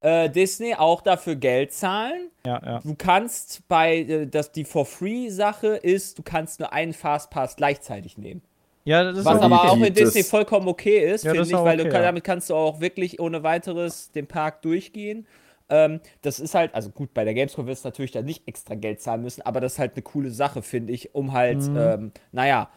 äh, 0.00 0.28
Disney 0.30 0.74
auch 0.74 1.00
dafür 1.00 1.36
Geld 1.36 1.72
zahlen. 1.72 2.30
Ja, 2.44 2.60
ja. 2.64 2.80
Du 2.80 2.94
kannst 2.96 3.66
bei, 3.68 3.98
äh, 3.98 4.26
das, 4.26 4.52
die 4.52 4.64
For-Free-Sache 4.64 5.68
ist, 5.68 6.18
du 6.18 6.22
kannst 6.22 6.60
nur 6.60 6.72
einen 6.72 6.92
Fastpass 6.92 7.56
gleichzeitig 7.56 8.18
nehmen. 8.18 8.42
Ja, 8.84 9.04
das 9.04 9.18
ist 9.18 9.24
Was 9.24 9.38
auch 9.38 9.42
aber 9.42 9.70
auch 9.70 9.76
in 9.76 9.94
Disney 9.94 10.24
vollkommen 10.24 10.66
okay 10.66 10.98
ist, 10.98 11.24
Ja, 11.24 11.32
finde 11.32 11.46
ich, 11.46 11.52
weil 11.52 11.76
du 11.76 11.84
okay, 11.84 11.92
kann, 11.92 12.00
ja. 12.00 12.08
damit 12.08 12.24
kannst 12.24 12.50
du 12.50 12.54
auch 12.56 12.80
wirklich 12.80 13.20
ohne 13.20 13.44
weiteres 13.44 14.10
den 14.10 14.26
Park 14.26 14.62
durchgehen. 14.62 15.26
Ähm, 15.72 16.00
das 16.22 16.38
ist 16.40 16.54
halt, 16.54 16.74
also 16.74 16.90
gut, 16.90 17.14
bei 17.14 17.24
der 17.24 17.34
Gamescom 17.34 17.66
wirst 17.66 17.84
du 17.84 17.88
natürlich 17.88 18.12
dann 18.12 18.24
nicht 18.26 18.46
extra 18.48 18.74
Geld 18.74 19.00
zahlen 19.00 19.22
müssen, 19.22 19.42
aber 19.42 19.60
das 19.60 19.74
ist 19.74 19.78
halt 19.78 19.94
eine 19.94 20.02
coole 20.02 20.30
Sache, 20.30 20.62
finde 20.62 20.92
ich, 20.92 21.14
um 21.14 21.32
halt, 21.32 21.70
Mhm. 21.70 21.76
ähm, 21.76 22.12
naja, 22.32 22.70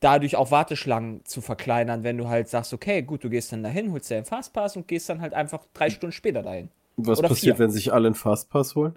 dadurch 0.00 0.36
auch 0.36 0.50
Warteschlangen 0.50 1.24
zu 1.24 1.40
verkleinern, 1.42 2.04
wenn 2.04 2.18
du 2.18 2.28
halt 2.28 2.48
sagst, 2.48 2.72
okay, 2.74 3.02
gut, 3.02 3.24
du 3.24 3.30
gehst 3.30 3.52
dann 3.52 3.62
dahin, 3.62 3.92
holst 3.92 4.10
dir 4.10 4.16
einen 4.16 4.24
Fastpass 4.26 4.76
und 4.76 4.88
gehst 4.88 5.08
dann 5.08 5.20
halt 5.20 5.34
einfach 5.34 5.66
drei 5.74 5.90
Stunden 5.90 6.12
später 6.12 6.42
dahin. 6.42 6.70
Was 6.96 7.20
Oder 7.20 7.24
passiert, 7.24 7.58
vier. 7.58 7.58
wenn 7.58 7.70
sich 7.72 7.92
alle 7.92 8.06
einen 8.06 8.14
Fastpass 8.14 8.76
holen? 8.76 8.96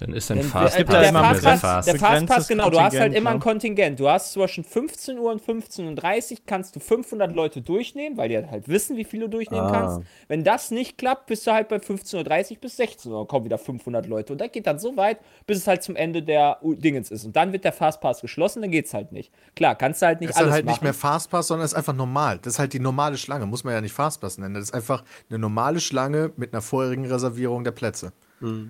Dann 0.00 0.12
ist 0.12 0.30
ein 0.30 0.38
Denn 0.38 0.46
Fast 0.46 0.74
der, 0.76 0.84
gibt 0.84 0.92
ja 0.92 1.00
der, 1.00 1.08
immer 1.08 1.32
nicht 1.32 1.42
mehr 1.42 1.52
Fastpass, 1.58 1.84
der 1.86 1.96
Fastpass, 1.98 2.46
genau, 2.48 2.70
du 2.70 2.80
hast 2.80 2.98
halt 2.98 3.14
immer 3.14 3.30
ein? 3.30 3.40
Kontingent. 3.40 3.98
Du 3.98 4.08
hast 4.08 4.32
zwischen 4.32 4.62
15 4.62 5.18
Uhr 5.18 5.32
und 5.32 5.42
15.30 5.42 6.30
Uhr 6.32 6.38
kannst 6.46 6.76
du 6.76 6.80
500 6.80 7.34
Leute 7.34 7.62
durchnehmen, 7.62 8.16
weil 8.16 8.28
die 8.28 8.36
halt 8.38 8.68
wissen, 8.68 8.96
wie 8.96 9.02
viele 9.04 9.24
du 9.24 9.30
durchnehmen 9.38 9.66
Ah. 9.66 9.70
kannst. 9.72 10.08
Wenn 10.28 10.44
das 10.44 10.70
nicht 10.70 10.98
klappt, 10.98 11.26
bist 11.26 11.46
du 11.46 11.52
halt 11.52 11.68
bei 11.68 11.76
15.30 11.78 12.50
Uhr 12.52 12.56
bis 12.60 12.76
16 12.76 13.10
Uhr, 13.10 13.26
kommen 13.26 13.44
wieder 13.44 13.58
500 13.58 14.06
Leute. 14.06 14.32
Und 14.34 14.40
das 14.40 14.52
geht 14.52 14.66
dann 14.68 14.78
so 14.78 14.96
weit, 14.96 15.18
bis 15.46 15.58
es 15.58 15.66
halt 15.66 15.82
zum 15.82 15.96
Ende 15.96 16.22
der 16.22 16.58
Dingens 16.62 17.10
ist. 17.10 17.24
Und 17.24 17.34
dann 17.34 17.52
wird 17.52 17.64
der 17.64 17.72
Fastpass 17.72 18.20
geschlossen, 18.20 18.62
dann 18.62 18.70
geht's 18.70 18.94
halt 18.94 19.10
nicht. 19.10 19.32
Klar, 19.56 19.74
kannst 19.74 20.00
du 20.02 20.06
halt 20.06 20.20
nicht 20.20 20.28
Das 20.30 20.36
ist 20.36 20.40
dann 20.40 20.44
alles 20.46 20.54
halt 20.54 20.64
machen. 20.66 20.74
nicht 20.74 20.82
mehr 20.82 20.94
Fastpass, 20.94 21.48
sondern 21.48 21.64
es 21.64 21.72
ist 21.72 21.76
einfach 21.76 21.94
normal. 21.94 22.38
Das 22.40 22.54
ist 22.54 22.58
halt 22.60 22.72
die 22.72 22.80
normale 22.80 23.16
Schlange, 23.16 23.46
muss 23.46 23.64
man 23.64 23.74
ja 23.74 23.80
nicht 23.80 23.92
Fastpass 23.94 24.38
nennen. 24.38 24.54
Das 24.54 24.62
ist 24.64 24.74
einfach 24.74 25.02
eine 25.28 25.38
normale 25.40 25.80
Schlange 25.80 26.30
mit 26.36 26.52
einer 26.52 26.62
vorherigen 26.62 27.06
Reservierung 27.06 27.64
der 27.64 27.72
Plätze. 27.72 28.12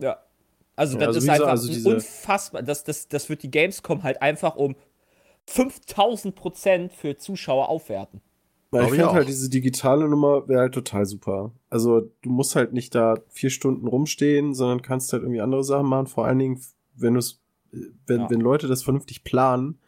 Ja. 0.01 0.17
Also, 0.79 0.99
Ja, 0.99 1.07
das 1.07 1.17
also 1.17 1.27
ist 1.27 1.29
einfach 1.31 1.49
also 1.49 1.69
diese- 1.69 1.89
unfassbar. 1.95 2.63
Das, 2.63 2.85
das, 2.85 3.09
das 3.09 3.29
wird 3.29 3.43
die 3.43 3.51
Gamescom 3.51 4.03
halt 4.05 4.23
einfach 4.23 4.57
um 4.57 4.77
5000 5.47 6.35
Prozent 6.35 6.93
für 6.93 7.17
Zuschauer 7.17 7.69
aufwerten. 7.69 8.21
Weil 8.71 8.85
ich 8.85 8.91
finde 8.91 9.13
halt, 9.13 9.29
diese 9.29 9.49
digitale 9.49 10.07
Nummer 10.09 10.47
wäre 10.47 10.61
halt 10.61 10.75
total 10.75 11.07
super. 11.07 11.53
Also 11.71 12.03
du 12.21 12.29
musst 12.31 12.55
halt 12.55 12.75
nicht 12.75 12.95
da 12.95 13.17
vier 13.31 13.49
Stunden 13.49 13.87
rumstehen, 13.87 14.53
sondern 14.55 14.83
kannst 14.83 15.13
halt 15.13 15.23
irgendwie 15.23 15.41
andere 15.41 15.65
Sachen 15.65 15.87
machen. 15.87 16.07
Vor 16.07 16.27
allen 16.27 16.39
Dingen, 16.39 16.61
wenn 16.95 17.15
du 17.15 17.21
es, 17.21 17.41
wenn, 18.07 18.21
Ja. 18.21 18.31
wenn 18.31 18.41
Leute 18.41 18.69
das 18.69 18.83
vernünftig 18.83 19.25
planen, 19.25 19.79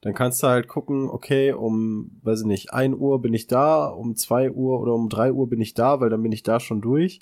dann 0.00 0.14
kannst 0.14 0.42
du 0.42 0.46
halt 0.46 0.68
gucken, 0.68 1.10
okay, 1.10 1.52
um, 1.52 2.18
weiß 2.22 2.40
ich 2.40 2.46
nicht, 2.46 2.72
1 2.72 2.94
Uhr 2.94 3.20
bin 3.20 3.34
ich 3.34 3.46
da, 3.46 3.86
um 3.88 4.16
2 4.16 4.50
Uhr 4.50 4.80
oder 4.80 4.94
um 4.94 5.10
3 5.10 5.32
Uhr 5.32 5.46
bin 5.46 5.60
ich 5.60 5.74
da, 5.74 6.00
weil 6.00 6.08
dann 6.08 6.22
bin 6.22 6.32
ich 6.32 6.42
da 6.42 6.58
schon 6.60 6.80
durch. 6.80 7.20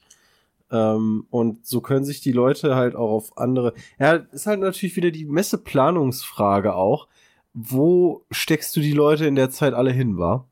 Ähm, 0.71 1.27
und 1.31 1.67
so 1.67 1.81
können 1.81 2.05
sich 2.05 2.21
die 2.21 2.33
Leute 2.33 2.77
halt 2.77 2.95
auch 2.95 3.11
auf 3.11 3.39
andere. 3.39 3.73
Ja, 3.99 4.15
ist 4.15 4.47
halt 4.47 4.61
natürlich 4.61 4.97
wieder 4.97 5.11
die 5.11 5.25
Messeplanungsfrage 5.25 6.75
auch. 6.75 7.09
Wo 7.55 8.25
steckst 8.31 8.77
du 8.77 8.81
die 8.81 8.93
Leute 8.93 9.27
in 9.27 9.35
der 9.35 9.51
Zeit 9.51 9.75
alle 9.75 9.91
hin, 9.91 10.19
war? 10.19 10.47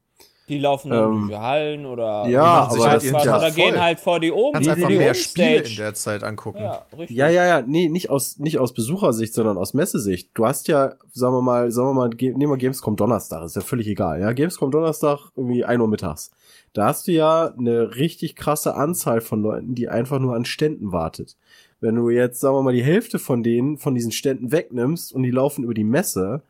Die 0.49 0.59
laufen 0.59 0.93
Ähm, 0.93 1.12
durch 1.12 1.29
die 1.29 1.37
Hallen 1.37 1.87
oder 1.87 2.27
ja, 2.29 2.43
machen 2.43 2.73
sich 2.73 2.81
aber 2.81 2.91
halt 2.91 3.25
Tag 3.25 3.39
oder 3.39 3.51
gehen 3.51 3.81
halt 3.81 3.99
vor 3.99 4.21
die 4.21 4.31
oben. 4.31 4.53
Kannst 4.53 4.69
die, 4.69 4.73
einfach 4.73 4.89
die 4.89 4.97
mehr 4.97 5.14
Spiele 5.14 5.62
in 5.62 5.77
der 5.77 5.95
Zeit 5.95 6.23
angucken. 6.23 6.62
Ja, 6.62 6.87
richtig. 6.97 7.17
Ja, 7.17 7.29
ja, 7.29 7.45
ja, 7.47 7.62
nee, 7.62 7.89
nicht 7.89 8.11
aus, 8.11 8.39
nicht 8.39 8.59
aus 8.59 8.73
Besuchersicht, 8.73 9.35
sondern 9.35 9.59
aus 9.59 9.75
Messesicht. 9.75 10.31
Du 10.35 10.47
hast 10.47 10.69
ja, 10.69 10.95
sagen 11.12 11.35
wir 11.35 11.43
mal, 11.43 11.73
sagen 11.73 11.89
wir 11.89 11.95
mal, 11.95 12.11
nehmen 12.11 12.53
wir 12.53 12.57
Gamescom 12.59 12.95
Donnerstag, 12.95 13.45
ist 13.45 13.57
ja 13.57 13.62
völlig 13.62 13.89
egal, 13.89 14.21
ja. 14.21 14.33
Gamescom 14.33 14.71
Donnerstag, 14.71 15.19
irgendwie 15.35 15.64
1 15.64 15.81
Uhr 15.81 15.89
mittags. 15.89 16.31
Da 16.77 16.89
hast 16.89 17.07
du 17.09 17.12
ja 17.12 17.55
eine 17.57 17.97
richtig 17.97 18.37
krasse 18.37 18.74
Anzahl 18.74 19.20
von 19.22 19.41
Leuten, 19.43 19.74
die 19.74 19.89
einfach 19.89 20.18
nur 20.18 20.35
an 20.35 20.45
Ständen 20.45 20.93
wartet. 20.93 21.37
Wenn 21.81 21.95
du 21.95 22.11
jetzt, 22.11 22.41
sagen 22.41 22.55
wir 22.57 22.62
mal, 22.62 22.74
die 22.74 22.85
Hälfte 22.85 23.18
von 23.18 23.43
denen, 23.43 23.79
von 23.79 23.95
diesen 23.95 24.12
Ständen 24.12 24.53
wegnimmst 24.53 25.12
und 25.12 25.22
die 25.22 25.31
laufen 25.31 25.64
über 25.64 25.74
die 25.74 25.85
Messe, 25.85 26.43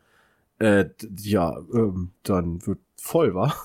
äh, 0.59 0.87
ja, 1.21 1.59
ähm, 1.73 2.11
dann 2.25 2.67
wird 2.67 2.79
voll, 2.97 3.35
wa? 3.35 3.53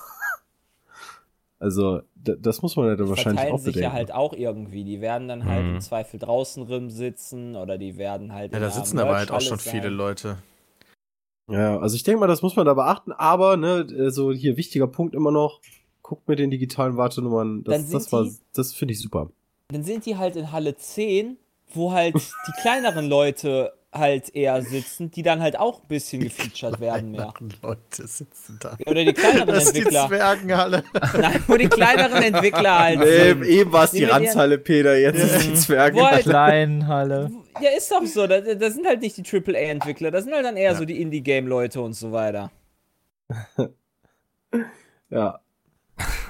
Also, 1.58 2.00
das 2.16 2.60
muss 2.62 2.74
man 2.74 2.86
ja 2.88 2.96
dann 2.96 3.06
Die 3.06 3.10
wahrscheinlich 3.10 3.44
auch 3.44 3.58
sich 3.58 3.66
bedenken. 3.74 3.82
ja 3.84 3.92
halt 3.92 4.12
auch 4.12 4.32
irgendwie. 4.32 4.82
Die 4.82 5.00
werden 5.00 5.28
dann 5.28 5.44
halt 5.44 5.64
Mhm. 5.64 5.74
im 5.74 5.80
Zweifel 5.80 6.18
draußen 6.18 6.64
rim 6.64 6.90
sitzen 6.90 7.54
oder 7.54 7.78
die 7.78 7.96
werden 7.98 8.32
halt. 8.32 8.52
Ja, 8.52 8.58
da 8.58 8.68
sitzen 8.70 8.98
aber 8.98 9.14
halt 9.14 9.30
auch 9.30 9.40
schon 9.40 9.56
Merchhalle 9.58 9.70
viele 9.70 9.88
sein. 9.88 9.92
Leute. 9.96 10.38
Ja, 11.48 11.78
also 11.78 11.94
ich 11.94 12.02
denke 12.02 12.18
mal, 12.20 12.26
das 12.26 12.42
muss 12.42 12.56
man 12.56 12.66
da 12.66 12.74
beachten, 12.74 13.12
aber 13.12 13.56
ne, 13.56 14.10
so 14.10 14.32
hier 14.32 14.56
wichtiger 14.56 14.88
Punkt 14.88 15.14
immer 15.14 15.30
noch, 15.30 15.60
guckt 16.02 16.28
mit 16.28 16.38
den 16.38 16.50
digitalen 16.50 16.96
Wartenummern, 16.96 17.64
das, 17.64 17.88
das 17.90 18.12
war, 18.12 18.24
die- 18.24 18.36
das 18.54 18.74
finde 18.74 18.92
ich 18.92 19.00
super. 19.00 19.30
Dann 19.68 19.84
sind 19.84 20.04
die 20.06 20.16
halt 20.16 20.36
in 20.36 20.52
Halle 20.52 20.76
10, 20.76 21.36
wo 21.72 21.92
halt 21.92 22.14
die 22.46 22.52
kleineren 22.60 23.08
Leute 23.08 23.72
halt 23.94 24.34
eher 24.34 24.62
sitzen, 24.62 25.10
die 25.10 25.22
dann 25.22 25.42
halt 25.42 25.58
auch 25.58 25.82
ein 25.82 25.88
bisschen 25.88 26.22
gefeatured 26.22 26.80
werden 26.80 27.10
mehr. 27.10 27.34
Leute 27.62 28.06
sitzen 28.06 28.56
da. 28.58 28.74
Oder 28.86 29.04
die 29.04 29.12
kleineren 29.12 29.48
Das 29.48 29.64
ist 29.64 29.74
die 29.76 29.80
Entwickler. 29.80 30.08
Zwergenhalle. 30.08 30.82
Nein, 31.20 31.44
wo 31.46 31.56
die 31.58 31.68
kleineren 31.68 32.22
Entwickler 32.22 32.78
halt 32.78 32.98
Nee, 33.00 33.28
sind. 33.28 33.44
eben 33.44 33.70
war 33.72 33.84
es 33.84 33.90
die 33.90 34.04
Ranzhalle, 34.04 34.56
Peter, 34.56 34.96
jetzt 34.98 35.18
ist 35.18 35.34
es 35.36 35.42
die 35.46 35.54
Zwerge. 35.54 35.98
Wo 35.98 36.06
halt, 36.06 36.22
Kleinhalle. 36.22 37.30
ja, 37.60 37.68
ist 37.76 37.90
doch 37.92 38.02
so. 38.06 38.26
Das, 38.26 38.42
das 38.58 38.72
sind 38.74 38.86
halt 38.86 39.02
nicht 39.02 39.18
die 39.18 39.24
AAA-Entwickler, 39.30 40.10
das 40.10 40.24
sind 40.24 40.32
halt 40.32 40.46
dann 40.46 40.56
eher 40.56 40.72
Ja. 40.72 40.78
so 40.78 40.86
die 40.86 40.98
Indie-Game-Leute 41.00 41.80
und 41.82 41.92
so 41.92 42.12
weiter. 42.12 42.50
Ja, 45.10 45.40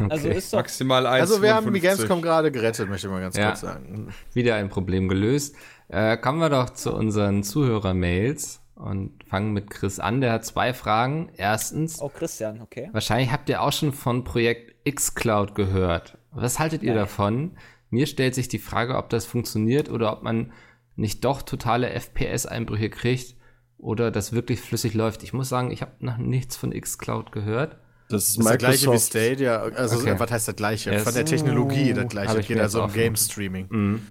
Also 0.09 0.29
ist 0.29 0.53
doch. 0.53 0.59
Maximal 0.59 1.07
1. 1.07 1.21
Also 1.31 1.43
wir 1.43 1.55
haben 1.55 1.73
die 1.73 1.81
Gamescom 1.81 2.23
gerade 2.23 2.51
gerettet, 2.51 2.89
möchte 2.89 3.07
ich 3.07 3.13
mal 3.13 3.21
ganz 3.21 3.37
Ja. 3.37 3.49
kurz 3.49 3.61
sagen. 3.61 4.13
Wieder 4.33 4.57
ein 4.57 4.69
Problem 4.69 5.09
gelöst. 5.09 5.57
Äh, 5.89 6.17
kommen 6.17 6.39
wir 6.39 6.49
doch 6.51 6.71
zu 6.71 6.95
unseren 6.95 7.43
Zuhörer-Mails 7.43 8.61
und 8.75 9.13
fangen 9.29 9.53
mit 9.53 9.71
Chris 9.71 9.99
an. 10.01 10.21
Der 10.21 10.33
hat 10.33 10.45
zwei 10.45 10.73
Fragen. 10.75 11.31
Erstens, 11.37 12.01
Oh, 12.01 12.09
Christian, 12.09 12.61
okay. 12.61 12.89
wahrscheinlich 12.93 13.31
habt 13.33 13.49
ihr 13.49 13.63
auch 13.63 13.73
schon 13.73 13.93
von 13.93 14.25
Projekt 14.25 14.75
xCloud 14.91 15.55
gehört. 15.55 16.19
Was 16.33 16.59
haltet 16.59 16.83
ihr 16.83 16.93
Nein. 16.95 17.03
davon? 17.03 17.51
Mir 17.91 18.07
stellt 18.07 18.35
sich 18.35 18.49
die 18.49 18.59
Frage, 18.59 18.97
ob 18.97 19.11
das 19.11 19.27
funktioniert 19.27 19.91
oder 19.91 20.13
ob 20.13 20.23
man 20.23 20.53
nicht 20.97 21.25
doch 21.25 21.43
totale 21.43 21.91
FPS-Einbrüche 21.91 22.89
kriegt 22.91 23.37
oder 23.79 24.11
das 24.11 24.33
wirklich 24.33 24.61
flüssig 24.61 24.95
läuft. 24.95 25.23
Ich 25.23 25.33
muss 25.33 25.49
sagen, 25.49 25.71
ich 25.71 25.83
habe 25.83 25.93
noch 26.01 26.17
nichts 26.17 26.57
von 26.57 26.71
xCloud 26.73 27.33
gehört. 27.33 27.77
Das 28.13 28.29
ist 28.29 28.39
Das 28.39 28.45
ist 28.45 28.51
der 28.51 28.59
gleiche 28.59 28.83
wie 28.83 28.87
Microsoft. 28.91 29.11
Stadia. 29.11 29.63
Also, 29.63 29.97
Okay. 29.99 30.15
was 30.19 30.31
heißt 30.31 30.49
das 30.49 30.57
gleiche? 30.57 30.91
Yes. 30.93 31.03
Von 31.03 31.15
der 31.15 31.25
Technologie 31.25 31.93
das 31.95 32.09
gleiche. 32.09 32.41
ich 32.41 32.47
Geht 32.49 32.61
also 32.61 32.83
um 32.83 32.91
auch 32.91 32.95
Game 32.95 33.17
Streaming. 33.17 33.67
Mhm. 33.71 34.07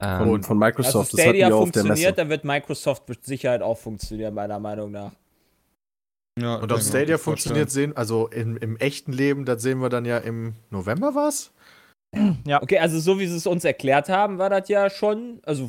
Ähm, 0.00 0.18
Von, 0.18 0.28
von 0.28 0.36
Also 0.40 0.54
Microsoft, 0.54 1.12
das 1.12 1.20
hatten 1.20 1.28
Stadia 1.30 1.48
der 1.48 1.56
funktioniert, 1.58 1.98
Messe. 1.98 2.12
dann 2.12 2.28
wird 2.28 2.44
Microsoft 2.44 3.08
mit 3.08 3.24
Sicherheit 3.24 3.62
auch 3.62 3.76
funktionieren, 3.78 4.32
meiner 4.32 4.58
Meinung 4.60 4.92
nach. 4.92 5.10
Ja, 6.40 6.54
Und 6.56 6.70
ob 6.70 6.80
Stadia 6.80 7.18
funktioniert, 7.18 7.68
sehen, 7.70 7.96
also 7.96 8.28
im, 8.28 8.56
im 8.58 8.76
echten 8.76 9.12
Leben, 9.12 9.44
das 9.44 9.60
sehen 9.60 9.80
wir 9.80 9.88
dann 9.88 10.04
ja 10.04 10.18
im 10.18 10.54
November 10.70 11.16
was? 11.16 11.50
Okay, 12.14 12.78
also 12.78 13.00
so 13.00 13.18
wie 13.18 13.26
sie 13.26 13.36
es 13.36 13.46
uns 13.48 13.64
erklärt 13.64 14.08
haben, 14.08 14.38
war 14.38 14.48
das 14.48 14.68
ja 14.68 14.88
schon, 14.88 15.40
also 15.44 15.68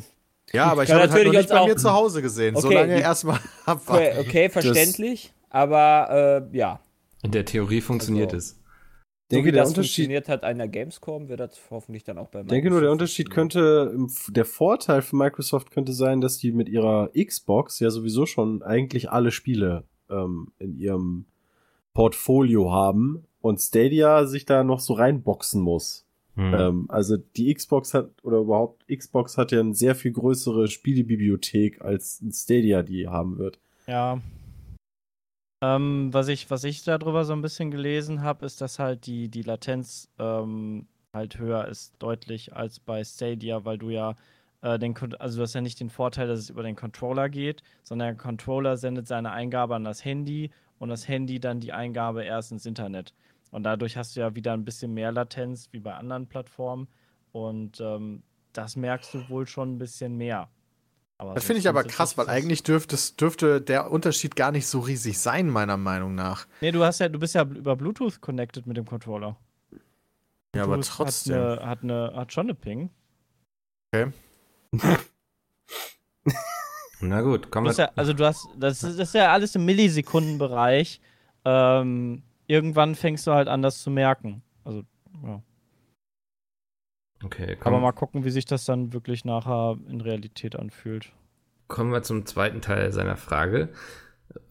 Ja, 0.52 0.66
aber 0.66 0.84
ich 0.84 0.90
habe 0.92 1.00
das 1.02 1.10
halt 1.10 1.10
noch 1.10 1.16
natürlich 1.24 1.38
nicht 1.38 1.48
bei 1.50 1.58
uns 1.60 1.66
mir 1.66 1.74
auch- 1.74 1.76
zu 1.82 1.92
Hause 1.92 2.22
gesehen. 2.22 2.54
Okay, 2.54 2.62
Solange 2.68 3.00
erstmal 3.00 3.36
okay, 3.36 3.48
abwarten. 3.66 4.18
okay 4.20 4.48
verständlich, 4.48 5.32
aber 5.50 6.48
äh, 6.52 6.56
ja, 6.56 6.80
in 7.22 7.32
der 7.32 7.44
Theorie 7.44 7.80
funktioniert 7.80 8.32
Also, 8.32 8.36
es. 8.36 8.56
Ich 9.28 9.36
denke, 9.36 9.44
so 9.44 9.48
wie 9.48 9.52
der 9.52 9.62
das 9.62 9.68
Unterschied, 9.70 9.94
funktioniert 9.94 10.28
hat 10.28 10.44
der 10.58 10.68
Gamescom, 10.68 11.28
wird 11.28 11.38
das 11.38 11.60
hoffentlich 11.70 12.02
dann 12.02 12.18
auch 12.18 12.28
bei 12.28 12.40
ich 12.40 12.46
denke 12.46 12.70
nur, 12.70 12.80
der 12.80 12.90
Microsoft 12.90 12.90
Unterschied 12.90 13.30
könnte, 13.30 13.96
der 14.28 14.44
Vorteil 14.44 15.02
für 15.02 15.14
Microsoft 15.14 15.70
könnte 15.70 15.92
sein, 15.92 16.20
dass 16.20 16.38
die 16.38 16.50
mit 16.50 16.68
ihrer 16.68 17.10
Xbox 17.12 17.78
ja 17.78 17.90
sowieso 17.90 18.26
schon 18.26 18.62
eigentlich 18.62 19.10
alle 19.10 19.30
Spiele 19.30 19.84
ähm, 20.08 20.48
in 20.58 20.76
ihrem 20.76 21.26
Portfolio 21.94 22.72
haben 22.72 23.24
und 23.40 23.60
Stadia 23.60 24.26
sich 24.26 24.46
da 24.46 24.64
noch 24.64 24.80
so 24.80 24.94
reinboxen 24.94 25.60
muss. 25.62 26.06
Hm. 26.34 26.54
Ähm, 26.54 26.84
also 26.88 27.16
die 27.16 27.54
Xbox 27.54 27.94
hat, 27.94 28.10
oder 28.24 28.38
überhaupt 28.38 28.84
Xbox 28.88 29.36
hat 29.36 29.52
ja 29.52 29.60
eine 29.60 29.74
sehr 29.74 29.94
viel 29.94 30.12
größere 30.12 30.66
Spielebibliothek 30.66 31.82
als 31.82 32.20
ein 32.20 32.32
Stadia 32.32 32.82
die 32.82 33.06
haben 33.06 33.38
wird. 33.38 33.60
Ja. 33.86 34.20
Ähm, 35.62 36.12
was 36.12 36.28
ich, 36.28 36.50
was 36.50 36.64
ich 36.64 36.84
darüber 36.84 37.24
so 37.24 37.32
ein 37.34 37.42
bisschen 37.42 37.70
gelesen 37.70 38.22
habe, 38.22 38.46
ist, 38.46 38.60
dass 38.60 38.78
halt 38.78 39.06
die, 39.06 39.28
die 39.28 39.42
Latenz 39.42 40.08
ähm, 40.18 40.86
halt 41.12 41.38
höher 41.38 41.66
ist, 41.68 41.94
deutlich 41.98 42.54
als 42.54 42.80
bei 42.80 43.04
Stadia, 43.04 43.64
weil 43.64 43.78
du 43.78 43.90
ja 43.90 44.14
äh, 44.62 44.78
den, 44.78 44.94
also 45.18 45.38
du 45.38 45.42
hast 45.42 45.54
ja 45.54 45.60
nicht 45.60 45.80
den 45.80 45.90
Vorteil, 45.90 46.28
dass 46.28 46.38
es 46.38 46.50
über 46.50 46.62
den 46.62 46.76
Controller 46.76 47.28
geht, 47.28 47.62
sondern 47.82 48.08
der 48.08 48.16
Controller 48.16 48.76
sendet 48.76 49.06
seine 49.06 49.32
Eingabe 49.32 49.74
an 49.74 49.84
das 49.84 50.04
Handy 50.04 50.50
und 50.78 50.88
das 50.88 51.08
Handy 51.08 51.40
dann 51.40 51.60
die 51.60 51.72
Eingabe 51.72 52.24
erst 52.24 52.52
ins 52.52 52.66
Internet. 52.66 53.14
Und 53.50 53.64
dadurch 53.64 53.96
hast 53.96 54.16
du 54.16 54.20
ja 54.20 54.34
wieder 54.34 54.52
ein 54.52 54.64
bisschen 54.64 54.94
mehr 54.94 55.12
Latenz 55.12 55.68
wie 55.72 55.80
bei 55.80 55.94
anderen 55.94 56.26
Plattformen. 56.26 56.88
Und 57.32 57.80
ähm, 57.80 58.22
das 58.52 58.76
merkst 58.76 59.12
du 59.14 59.28
wohl 59.28 59.46
schon 59.46 59.74
ein 59.74 59.78
bisschen 59.78 60.16
mehr. 60.16 60.48
Aber 61.20 61.34
Das 61.34 61.44
finde 61.44 61.60
ich 61.60 61.68
aber 61.68 61.84
krass, 61.84 62.16
weil 62.16 62.30
eigentlich 62.30 62.62
dürfte, 62.62 62.94
es- 62.94 63.14
dürfte 63.14 63.60
der 63.60 63.90
Unterschied 63.90 64.36
gar 64.36 64.52
nicht 64.52 64.66
so 64.66 64.80
riesig 64.80 65.18
sein, 65.18 65.50
meiner 65.50 65.76
Meinung 65.76 66.14
nach. 66.14 66.46
Nee, 66.62 66.72
du 66.72 66.82
hast 66.82 66.98
ja, 67.00 67.10
du 67.10 67.18
bist 67.18 67.34
ja 67.34 67.42
über 67.42 67.76
Bluetooth 67.76 68.22
connected 68.22 68.66
mit 68.66 68.78
dem 68.78 68.86
Controller. 68.86 69.36
Ja, 70.56 70.62
aber 70.62 70.80
trotzdem. 70.80 71.36
Hat, 71.36 71.58
eine, 71.58 71.66
hat, 71.68 71.82
eine, 71.82 72.12
hat 72.16 72.32
schon 72.32 72.46
eine 72.46 72.54
Ping. 72.54 72.88
Na 77.00 77.20
gut, 77.22 77.50
hast 77.50 77.78
wir. 77.78 77.84
ja, 77.84 77.90
also 77.96 78.12
du 78.12 78.24
hast, 78.24 78.46
das 78.56 78.82
ist, 78.82 78.98
das 78.98 79.08
ist 79.08 79.14
ja 79.14 79.30
alles 79.32 79.54
im 79.54 79.64
Millisekundenbereich. 79.64 81.00
Ähm, 81.44 82.22
irgendwann 82.46 82.94
fängst 82.94 83.26
du 83.26 83.32
halt 83.32 83.48
an, 83.48 83.62
das 83.62 83.82
zu 83.82 83.90
merken. 83.90 84.42
Also, 84.64 84.84
ja. 85.24 85.42
Okay, 87.22 87.52
Aber 87.52 87.56
kommen, 87.70 87.82
mal 87.82 87.92
gucken, 87.92 88.24
wie 88.24 88.30
sich 88.30 88.44
das 88.46 88.64
dann 88.64 88.92
wirklich 88.92 89.24
nachher 89.24 89.76
in 89.88 90.00
Realität 90.00 90.56
anfühlt. 90.56 91.12
kommen 91.68 91.92
wir 91.92 92.02
zum 92.02 92.24
zweiten 92.26 92.60
Teil 92.62 92.92
seiner 92.92 93.16
Frage. 93.16 93.68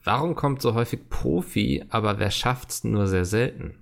Warum 0.03 0.35
kommt 0.35 0.61
so 0.61 0.73
häufig 0.73 1.09
Profi, 1.09 1.83
aber 1.89 2.19
wer 2.19 2.31
schafft's 2.31 2.83
nur 2.83 3.07
sehr 3.07 3.25
selten? 3.25 3.81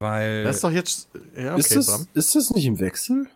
Weil. 0.00 0.44
Das 0.44 0.56
ist 0.56 0.64
doch 0.64 0.70
jetzt. 0.70 1.08
Ja, 1.36 1.52
okay, 1.52 1.60
ist, 1.60 1.76
das, 1.76 2.08
ist 2.14 2.34
das 2.34 2.50
nicht 2.50 2.66
im 2.66 2.78
Wechsel? 2.80 3.26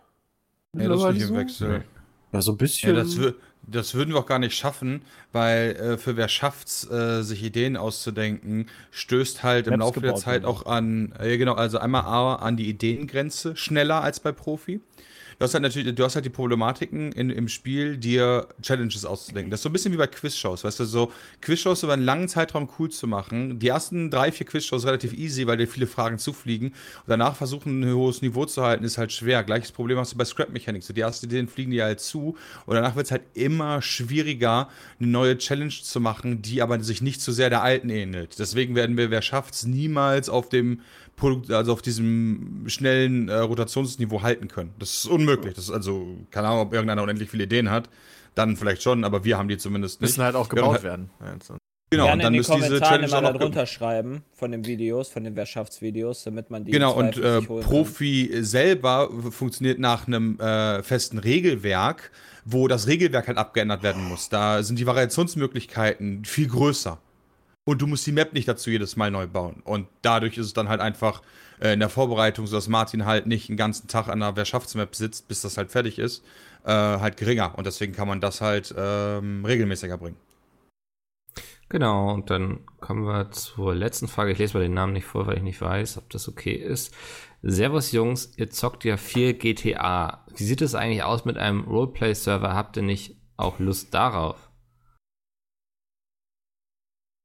ja, 0.76 0.88
das 0.88 1.00
ist 1.00 1.08
nicht 1.12 1.22
im 1.22 1.28
so? 1.28 1.34
Wechsel. 1.36 1.84
Ja, 2.32 2.42
so 2.42 2.52
ein 2.52 2.58
bisschen. 2.58 2.94
Ja, 2.94 3.02
das, 3.02 3.16
wür- 3.16 3.34
das 3.70 3.94
würden 3.94 4.14
wir 4.14 4.20
auch 4.20 4.26
gar 4.26 4.38
nicht 4.38 4.56
schaffen, 4.56 5.02
weil 5.32 5.76
äh, 5.76 5.98
für 5.98 6.16
wer 6.16 6.28
schafft's, 6.28 6.88
äh, 6.90 7.22
sich 7.22 7.42
Ideen 7.42 7.76
auszudenken, 7.76 8.66
stößt 8.90 9.42
halt 9.42 9.66
im 9.66 9.74
Maps 9.78 9.80
Laufe 9.80 10.00
der 10.00 10.14
Zeit 10.14 10.42
werden. 10.42 10.46
auch 10.46 10.66
an, 10.66 11.12
äh, 11.18 11.36
genau, 11.38 11.54
also 11.54 11.78
einmal 11.78 12.02
A, 12.02 12.36
an 12.36 12.56
die 12.56 12.68
Ideengrenze, 12.68 13.56
schneller 13.56 14.02
als 14.02 14.20
bei 14.20 14.32
Profi. 14.32 14.80
Du 15.38 15.44
hast 15.44 15.54
halt 15.54 15.62
natürlich, 15.62 15.94
du 15.94 16.02
hast 16.02 16.16
halt 16.16 16.24
die 16.24 16.30
Problematiken 16.30 17.12
in, 17.12 17.30
im 17.30 17.46
Spiel, 17.46 17.96
dir 17.96 18.48
Challenges 18.60 19.04
auszudenken. 19.04 19.52
Das 19.52 19.60
ist 19.60 19.62
so 19.62 19.68
ein 19.68 19.72
bisschen 19.72 19.92
wie 19.92 19.96
bei 19.96 20.08
Quizshows, 20.08 20.64
weißt 20.64 20.80
du, 20.80 20.84
so 20.84 21.12
Quizshows 21.42 21.84
über 21.84 21.92
einen 21.92 22.02
langen 22.02 22.28
Zeitraum 22.28 22.68
cool 22.78 22.90
zu 22.90 23.06
machen. 23.06 23.60
Die 23.60 23.68
ersten 23.68 24.10
drei, 24.10 24.32
vier 24.32 24.46
Quizshows 24.46 24.84
relativ 24.84 25.12
easy, 25.12 25.46
weil 25.46 25.56
dir 25.56 25.68
viele 25.68 25.86
Fragen 25.86 26.18
zufliegen. 26.18 26.70
Und 26.70 27.06
danach 27.06 27.36
versuchen, 27.36 27.82
ein 27.82 27.94
hohes 27.94 28.20
Niveau 28.20 28.46
zu 28.46 28.64
halten, 28.64 28.82
ist 28.82 28.98
halt 28.98 29.12
schwer. 29.12 29.44
Gleiches 29.44 29.70
Problem 29.70 29.96
hast 29.98 30.12
du 30.12 30.18
bei 30.18 30.24
Scrap 30.24 30.50
Mechanics. 30.50 30.88
So, 30.88 30.92
die 30.92 31.02
ersten 31.02 31.26
Ideen 31.26 31.46
fliegen 31.46 31.70
dir 31.70 31.84
halt 31.84 32.00
zu. 32.00 32.36
Und 32.66 32.74
danach 32.74 32.96
wird 32.96 33.06
es 33.06 33.12
halt 33.12 33.22
immer 33.34 33.80
schwieriger, 33.80 34.68
eine 34.98 35.08
neue 35.08 35.38
Challenge 35.38 35.70
zu 35.70 36.00
machen, 36.00 36.42
die 36.42 36.62
aber 36.62 36.82
sich 36.82 37.00
nicht 37.00 37.20
zu 37.20 37.30
sehr 37.30 37.48
der 37.48 37.62
alten 37.62 37.90
ähnelt. 37.90 38.40
Deswegen 38.40 38.74
werden 38.74 38.96
wir, 38.96 39.12
wer 39.12 39.22
schafft's, 39.22 39.64
niemals 39.64 40.28
auf 40.28 40.48
dem 40.48 40.80
Produkt, 41.18 41.50
also 41.50 41.72
auf 41.72 41.82
diesem 41.82 42.64
schnellen 42.66 43.28
äh, 43.28 43.34
Rotationsniveau 43.34 44.22
halten 44.22 44.48
können. 44.48 44.72
Das 44.78 44.90
ist 44.94 45.06
unmöglich. 45.06 45.54
Das 45.54 45.64
ist 45.64 45.70
also, 45.70 46.06
keine 46.30 46.48
Ahnung, 46.48 46.60
ob 46.62 46.72
irgendeiner 46.72 47.02
unendlich 47.02 47.30
viele 47.30 47.44
Ideen 47.44 47.70
hat. 47.70 47.90
Dann 48.34 48.56
vielleicht 48.56 48.82
schon, 48.82 49.04
aber 49.04 49.24
wir 49.24 49.36
haben 49.36 49.48
die 49.48 49.58
zumindest 49.58 50.00
nicht. 50.00 50.10
Müssen 50.10 50.22
halt 50.24 50.36
auch 50.36 50.48
gebaut 50.48 50.78
und- 50.78 50.82
werden. 50.84 51.10
Genau, 51.90 52.04
Gerne 52.04 52.12
und 52.18 52.22
dann 52.24 52.32
müssen 52.34 52.56
diese 52.56 52.80
Challenge 52.80 53.16
auch 53.16 53.22
noch 53.22 53.32
darunter 53.32 53.64
schreiben 53.64 54.22
von 54.34 54.52
den 54.52 54.66
Videos, 54.66 55.08
von 55.08 55.24
den 55.24 55.34
Wirtschaftsvideos, 55.36 56.22
damit 56.22 56.50
man 56.50 56.64
die 56.66 56.70
Genau, 56.70 56.94
und 56.94 57.16
äh, 57.16 57.40
kann. 57.40 57.60
Profi 57.60 58.30
selber 58.42 59.08
funktioniert 59.30 59.78
nach 59.78 60.06
einem 60.06 60.38
äh, 60.38 60.82
festen 60.82 61.16
Regelwerk, 61.16 62.10
wo 62.44 62.68
das 62.68 62.88
Regelwerk 62.88 63.26
halt 63.28 63.38
abgeändert 63.38 63.82
werden 63.82 64.04
muss. 64.04 64.28
Da 64.28 64.62
sind 64.62 64.78
die 64.78 64.86
Variationsmöglichkeiten 64.86 66.26
viel 66.26 66.48
größer. 66.48 66.98
Und 67.68 67.82
du 67.82 67.86
musst 67.86 68.06
die 68.06 68.12
Map 68.12 68.32
nicht 68.32 68.48
dazu 68.48 68.70
jedes 68.70 68.96
Mal 68.96 69.10
neu 69.10 69.26
bauen. 69.26 69.60
Und 69.62 69.88
dadurch 70.00 70.38
ist 70.38 70.46
es 70.46 70.52
dann 70.54 70.70
halt 70.70 70.80
einfach 70.80 71.20
äh, 71.60 71.74
in 71.74 71.80
der 71.80 71.90
Vorbereitung, 71.90 72.46
sodass 72.46 72.66
Martin 72.66 73.04
halt 73.04 73.26
nicht 73.26 73.50
einen 73.50 73.58
ganzen 73.58 73.88
Tag 73.88 74.08
an 74.08 74.22
einer 74.22 74.36
Wirtschaftsmap 74.36 74.94
sitzt, 74.94 75.28
bis 75.28 75.42
das 75.42 75.58
halt 75.58 75.70
fertig 75.70 75.98
ist, 75.98 76.24
äh, 76.64 76.70
halt 76.70 77.18
geringer. 77.18 77.58
Und 77.58 77.66
deswegen 77.66 77.92
kann 77.92 78.08
man 78.08 78.22
das 78.22 78.40
halt 78.40 78.74
ähm, 78.74 79.44
regelmäßiger 79.44 79.98
bringen. 79.98 80.16
Genau, 81.68 82.14
und 82.14 82.30
dann 82.30 82.60
kommen 82.80 83.04
wir 83.04 83.32
zur 83.32 83.74
letzten 83.74 84.08
Frage. 84.08 84.32
Ich 84.32 84.38
lese 84.38 84.56
mal 84.56 84.62
den 84.62 84.72
Namen 84.72 84.94
nicht 84.94 85.04
vor, 85.04 85.26
weil 85.26 85.36
ich 85.36 85.42
nicht 85.42 85.60
weiß, 85.60 85.98
ob 85.98 86.08
das 86.08 86.26
okay 86.26 86.54
ist. 86.54 86.94
Servus 87.42 87.92
Jungs, 87.92 88.32
ihr 88.38 88.48
zockt 88.48 88.84
ja 88.84 88.96
viel 88.96 89.34
GTA. 89.34 90.24
Wie 90.34 90.44
sieht 90.44 90.62
es 90.62 90.74
eigentlich 90.74 91.02
aus 91.02 91.26
mit 91.26 91.36
einem 91.36 91.64
Roleplay-Server? 91.64 92.54
Habt 92.54 92.78
ihr 92.78 92.82
nicht 92.82 93.16
auch 93.36 93.58
Lust 93.58 93.92
darauf? 93.92 94.47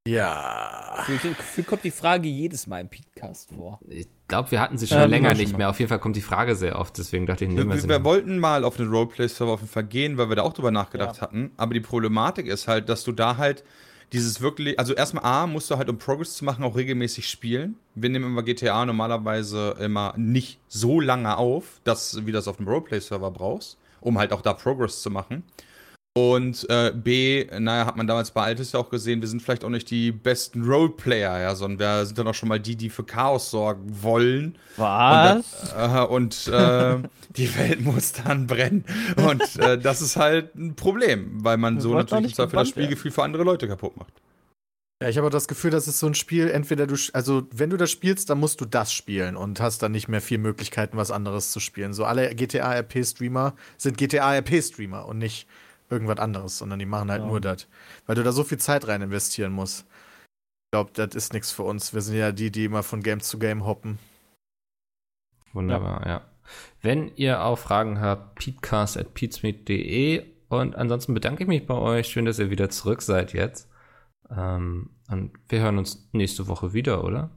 Ja. 0.06 1.06
Gefühlt 1.08 1.68
kommt 1.68 1.84
die 1.84 1.92
Frage 1.92 2.28
jedes 2.28 2.68
Mal 2.68 2.82
im 2.82 2.90
Podcast 2.90 3.50
vor. 3.56 3.80
Ich 3.88 4.08
glaube, 4.28 4.52
wir 4.52 4.60
hatten 4.60 4.78
sie 4.78 4.88
schon 4.88 4.98
Ähm, 5.00 5.10
länger 5.10 5.30
schon 5.30 5.38
nicht 5.38 5.58
mehr. 5.58 5.70
Auf 5.70 5.80
jeden 5.80 5.88
Fall 5.90 6.00
kommt 6.00 6.18
die 6.18 6.22
Frage 6.22 6.56
sehr 6.56 6.78
oft, 6.78 6.98
deswegen 6.98 7.26
dachte 7.26 7.46
ich, 7.46 7.52
Wir, 7.52 7.58
nehmen 7.58 7.70
wir 7.70 7.76
wir, 7.76 7.82
sie 7.82 7.88
wir 7.90 8.04
wollten 8.04 8.38
mal 8.38 8.66
auf 8.66 8.78
einen 8.80 8.90
Roleplay-Server 8.90 9.54
auf 9.54 9.62
jeden 9.62 9.72
Fall 9.72 9.86
gehen, 9.86 10.18
weil 10.18 10.28
wir 10.28 10.36
da 10.36 10.42
auch 10.42 10.54
drüber 10.54 10.72
nachgedacht 10.72 11.22
hatten. 11.22 11.52
Aber 11.56 11.74
die 11.74 11.80
Problematik 11.80 12.48
ist 12.48 12.68
halt, 12.68 12.90
dass 12.90 13.06
du 13.06 13.14
da 13.14 13.38
halt 13.38 13.64
dieses 14.12 14.42
wirklich, 14.42 14.78
also 14.78 14.94
erstmal 14.94 15.24
A, 15.24 15.48
musst 15.48 15.72
du 15.72 15.78
halt, 15.78 15.90
um 15.90 15.98
Progress 15.98 16.36
zu 16.36 16.44
machen, 16.46 16.64
auch 16.66 16.76
regelmäßig 16.76 17.28
spielen. 17.30 17.76
Wir 17.96 18.10
nehmen 18.10 18.26
immer 18.26 18.44
GTA 18.44 18.86
normalerweise 18.86 19.76
immer 19.80 20.14
nicht 20.18 20.60
so 20.68 21.00
lange 21.00 21.38
auf, 21.38 21.80
dass, 21.86 22.26
wie 22.26 22.32
das 22.34 22.50
auf 22.50 22.58
dem 22.58 22.68
Roleplay-Server 22.68 23.32
brauchst, 23.32 23.78
um 24.02 24.20
halt 24.20 24.34
auch 24.34 24.42
da 24.42 24.54
Progress 24.54 25.02
zu 25.02 25.10
machen. 25.10 25.44
Und 26.16 26.70
äh, 26.70 26.92
B, 26.94 27.48
naja, 27.58 27.88
hat 27.88 27.98
man 27.98 28.06
damals 28.06 28.30
bei 28.30 28.44
Altis 28.44 28.72
ja 28.72 28.80
auch 28.80 28.92
gesehen, 28.92 29.22
wir 29.22 29.28
sind 29.28 29.42
vielleicht 29.42 29.64
auch 29.64 29.70
nicht 29.70 29.90
die 29.90 30.12
besten 30.12 30.64
Roleplayer, 30.64 31.40
ja, 31.40 31.56
sondern 31.56 31.80
wir 31.80 32.06
sind 32.06 32.20
dann 32.20 32.28
auch 32.28 32.36
schon 32.36 32.50
mal 32.50 32.60
die, 32.60 32.76
die 32.76 32.92
für 32.92 33.04
Chaos 33.04 33.50
sorgen 33.50 34.04
wollen. 34.04 34.56
Was? 34.78 35.74
Und, 35.74 35.80
äh, 35.80 36.06
und 36.06 36.48
äh, 36.50 37.10
die 37.36 37.58
Welt 37.58 37.82
muss 37.82 38.12
dann 38.12 38.46
brennen. 38.46 38.86
Und 39.28 39.56
äh, 39.58 39.80
das 39.80 40.04
ist 40.04 40.16
halt 40.16 40.54
ein 40.54 40.76
Problem, 40.76 41.44
weil 41.44 41.58
man 41.58 41.82
so 41.82 41.96
natürlich 41.96 42.36
Zweifel 42.36 42.58
das 42.58 42.70
Spielgefühl 42.70 43.10
für 43.10 43.24
andere 43.24 43.44
Leute 43.44 43.68
kaputt 43.68 43.98
macht. 43.98 44.14
Ja, 45.02 45.10
ich 45.10 45.18
habe 45.18 45.28
auch 45.28 45.32
das 45.32 45.48
Gefühl, 45.48 45.72
das 45.72 45.88
ist 45.88 45.98
so 45.98 46.06
ein 46.06 46.14
Spiel, 46.14 46.48
entweder 46.50 46.86
du, 46.86 46.96
also 47.14 47.48
wenn 47.52 47.72
du 47.72 47.76
das 47.78 47.90
spielst, 47.90 48.30
dann 48.30 48.40
musst 48.40 48.62
du 48.62 48.66
das 48.66 48.94
spielen 48.94 49.36
und 49.36 49.60
hast 49.60 49.82
dann 49.82 49.92
nicht 49.92 50.08
mehr 50.08 50.22
viel 50.22 50.38
Möglichkeiten, 50.38 50.96
was 50.96 51.10
anderes 51.10 51.52
zu 51.52 51.60
spielen. 51.60 51.92
So 51.92 52.06
alle 52.06 52.34
GTA-RP-Streamer 52.36 53.56
sind 53.78 53.98
GTA-RP-Streamer 53.98 55.08
und 55.08 55.18
nicht 55.18 55.48
irgendwas 55.94 56.18
anderes, 56.20 56.58
sondern 56.58 56.80
die 56.80 56.86
machen 56.86 57.10
halt 57.10 57.22
Ja. 57.22 57.28
nur 57.28 57.40
das. 57.40 57.68
Weil 58.06 58.16
du 58.16 58.24
da 58.24 58.32
so 58.32 58.44
viel 58.44 58.58
Zeit 58.58 58.88
rein 58.88 59.02
investieren 59.02 59.52
musst. 59.54 59.86
Ich 60.66 60.72
glaube, 60.74 60.92
das 60.94 61.16
ist 61.16 61.34
nichts 61.34 61.52
für 61.52 61.64
uns. 61.64 61.94
Wir 61.94 62.02
sind 62.02 62.16
ja 62.18 62.32
die, 62.32 62.52
die 62.52 62.66
immer 62.66 62.84
von 62.84 63.02
Game 63.04 63.22
zu 63.22 63.38
Game 63.40 63.66
hoppen. 63.66 64.00
Wunderbar, 65.54 66.06
ja. 66.08 66.22
Wenn 66.82 67.12
ihr 67.16 67.44
auch 67.44 67.58
Fragen 67.60 68.02
habt, 68.02 68.36
peatcast.peatsmeet.de 68.36 70.26
und 70.50 70.76
ansonsten 70.76 71.14
bedanke 71.14 71.44
ich 71.44 71.48
mich 71.48 71.66
bei 71.66 71.76
euch. 71.76 72.08
Schön, 72.08 72.26
dass 72.26 72.40
ihr 72.40 72.50
wieder 72.50 72.70
zurück 72.70 73.02
seid 73.02 73.34
jetzt. 73.34 73.70
Ähm, 74.30 74.90
und 75.10 75.32
wir 75.50 75.62
hören 75.62 75.78
uns 75.78 76.10
nächste 76.12 76.48
Woche 76.48 76.74
wieder, 76.74 77.04
oder? 77.04 77.30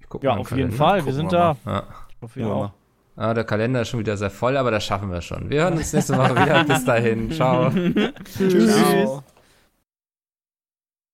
Ich 0.00 0.08
guck 0.08 0.24
Ja, 0.24 0.36
auf 0.36 0.50
jeden. 0.52 0.72
Fall. 0.72 1.04
Wir 1.06 1.12
sind 1.12 1.30
wir 1.32 1.38
da. 1.38 1.56
Ja. 1.66 1.88
Ich 2.10 2.16
hoffe, 2.22 2.40
ihr 2.40 2.46
auch. 2.48 2.72
Ah, 3.16 3.34
der 3.34 3.44
Kalender 3.44 3.82
ist 3.82 3.88
schon 3.88 4.00
wieder 4.00 4.16
sehr 4.16 4.30
voll, 4.30 4.56
aber 4.56 4.70
das 4.70 4.84
schaffen 4.84 5.10
wir 5.10 5.20
schon. 5.20 5.50
Wir 5.50 5.62
hören 5.62 5.76
uns 5.76 5.92
nächste 5.92 6.16
Woche 6.16 6.34
wieder. 6.34 6.64
Bis 6.64 6.84
dahin. 6.84 7.30
Ciao. 7.30 7.70
Tschüss. 8.38 8.76
Ciao. 8.76 9.24